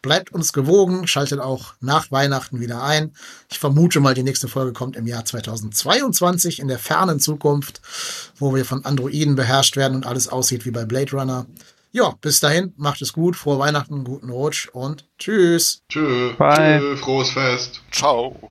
Bleibt 0.00 0.32
uns 0.32 0.54
gewogen, 0.54 1.06
schaltet 1.06 1.38
auch 1.38 1.74
nach 1.80 2.10
Weihnachten 2.10 2.60
wieder 2.60 2.82
ein. 2.82 3.12
Ich 3.50 3.58
vermute 3.58 4.00
mal, 4.00 4.14
die 4.14 4.22
nächste 4.22 4.48
Folge 4.48 4.72
kommt 4.72 4.96
im 4.96 5.06
Jahr 5.06 5.26
2022 5.26 6.60
in 6.60 6.68
der 6.68 6.78
fernen 6.78 7.20
Zukunft, 7.20 7.82
wo 8.38 8.54
wir 8.54 8.64
von 8.64 8.86
Androiden 8.86 9.34
beherrscht 9.34 9.76
werden 9.76 9.96
und 9.96 10.06
alles 10.06 10.28
aussieht 10.28 10.64
wie 10.64 10.70
bei 10.70 10.86
Blade 10.86 11.12
Runner. 11.12 11.44
Ja, 11.92 12.14
bis 12.22 12.40
dahin, 12.40 12.72
macht 12.78 13.02
es 13.02 13.12
gut, 13.12 13.36
frohe 13.36 13.58
Weihnachten, 13.58 14.02
guten 14.02 14.30
Rutsch 14.30 14.68
und 14.68 15.06
tschüss. 15.18 15.82
Tschö. 15.90 16.32
Bye. 16.38 16.78
Tschö, 16.78 16.96
frohes 16.96 17.30
Fest. 17.32 17.82
Ciao. 17.92 18.50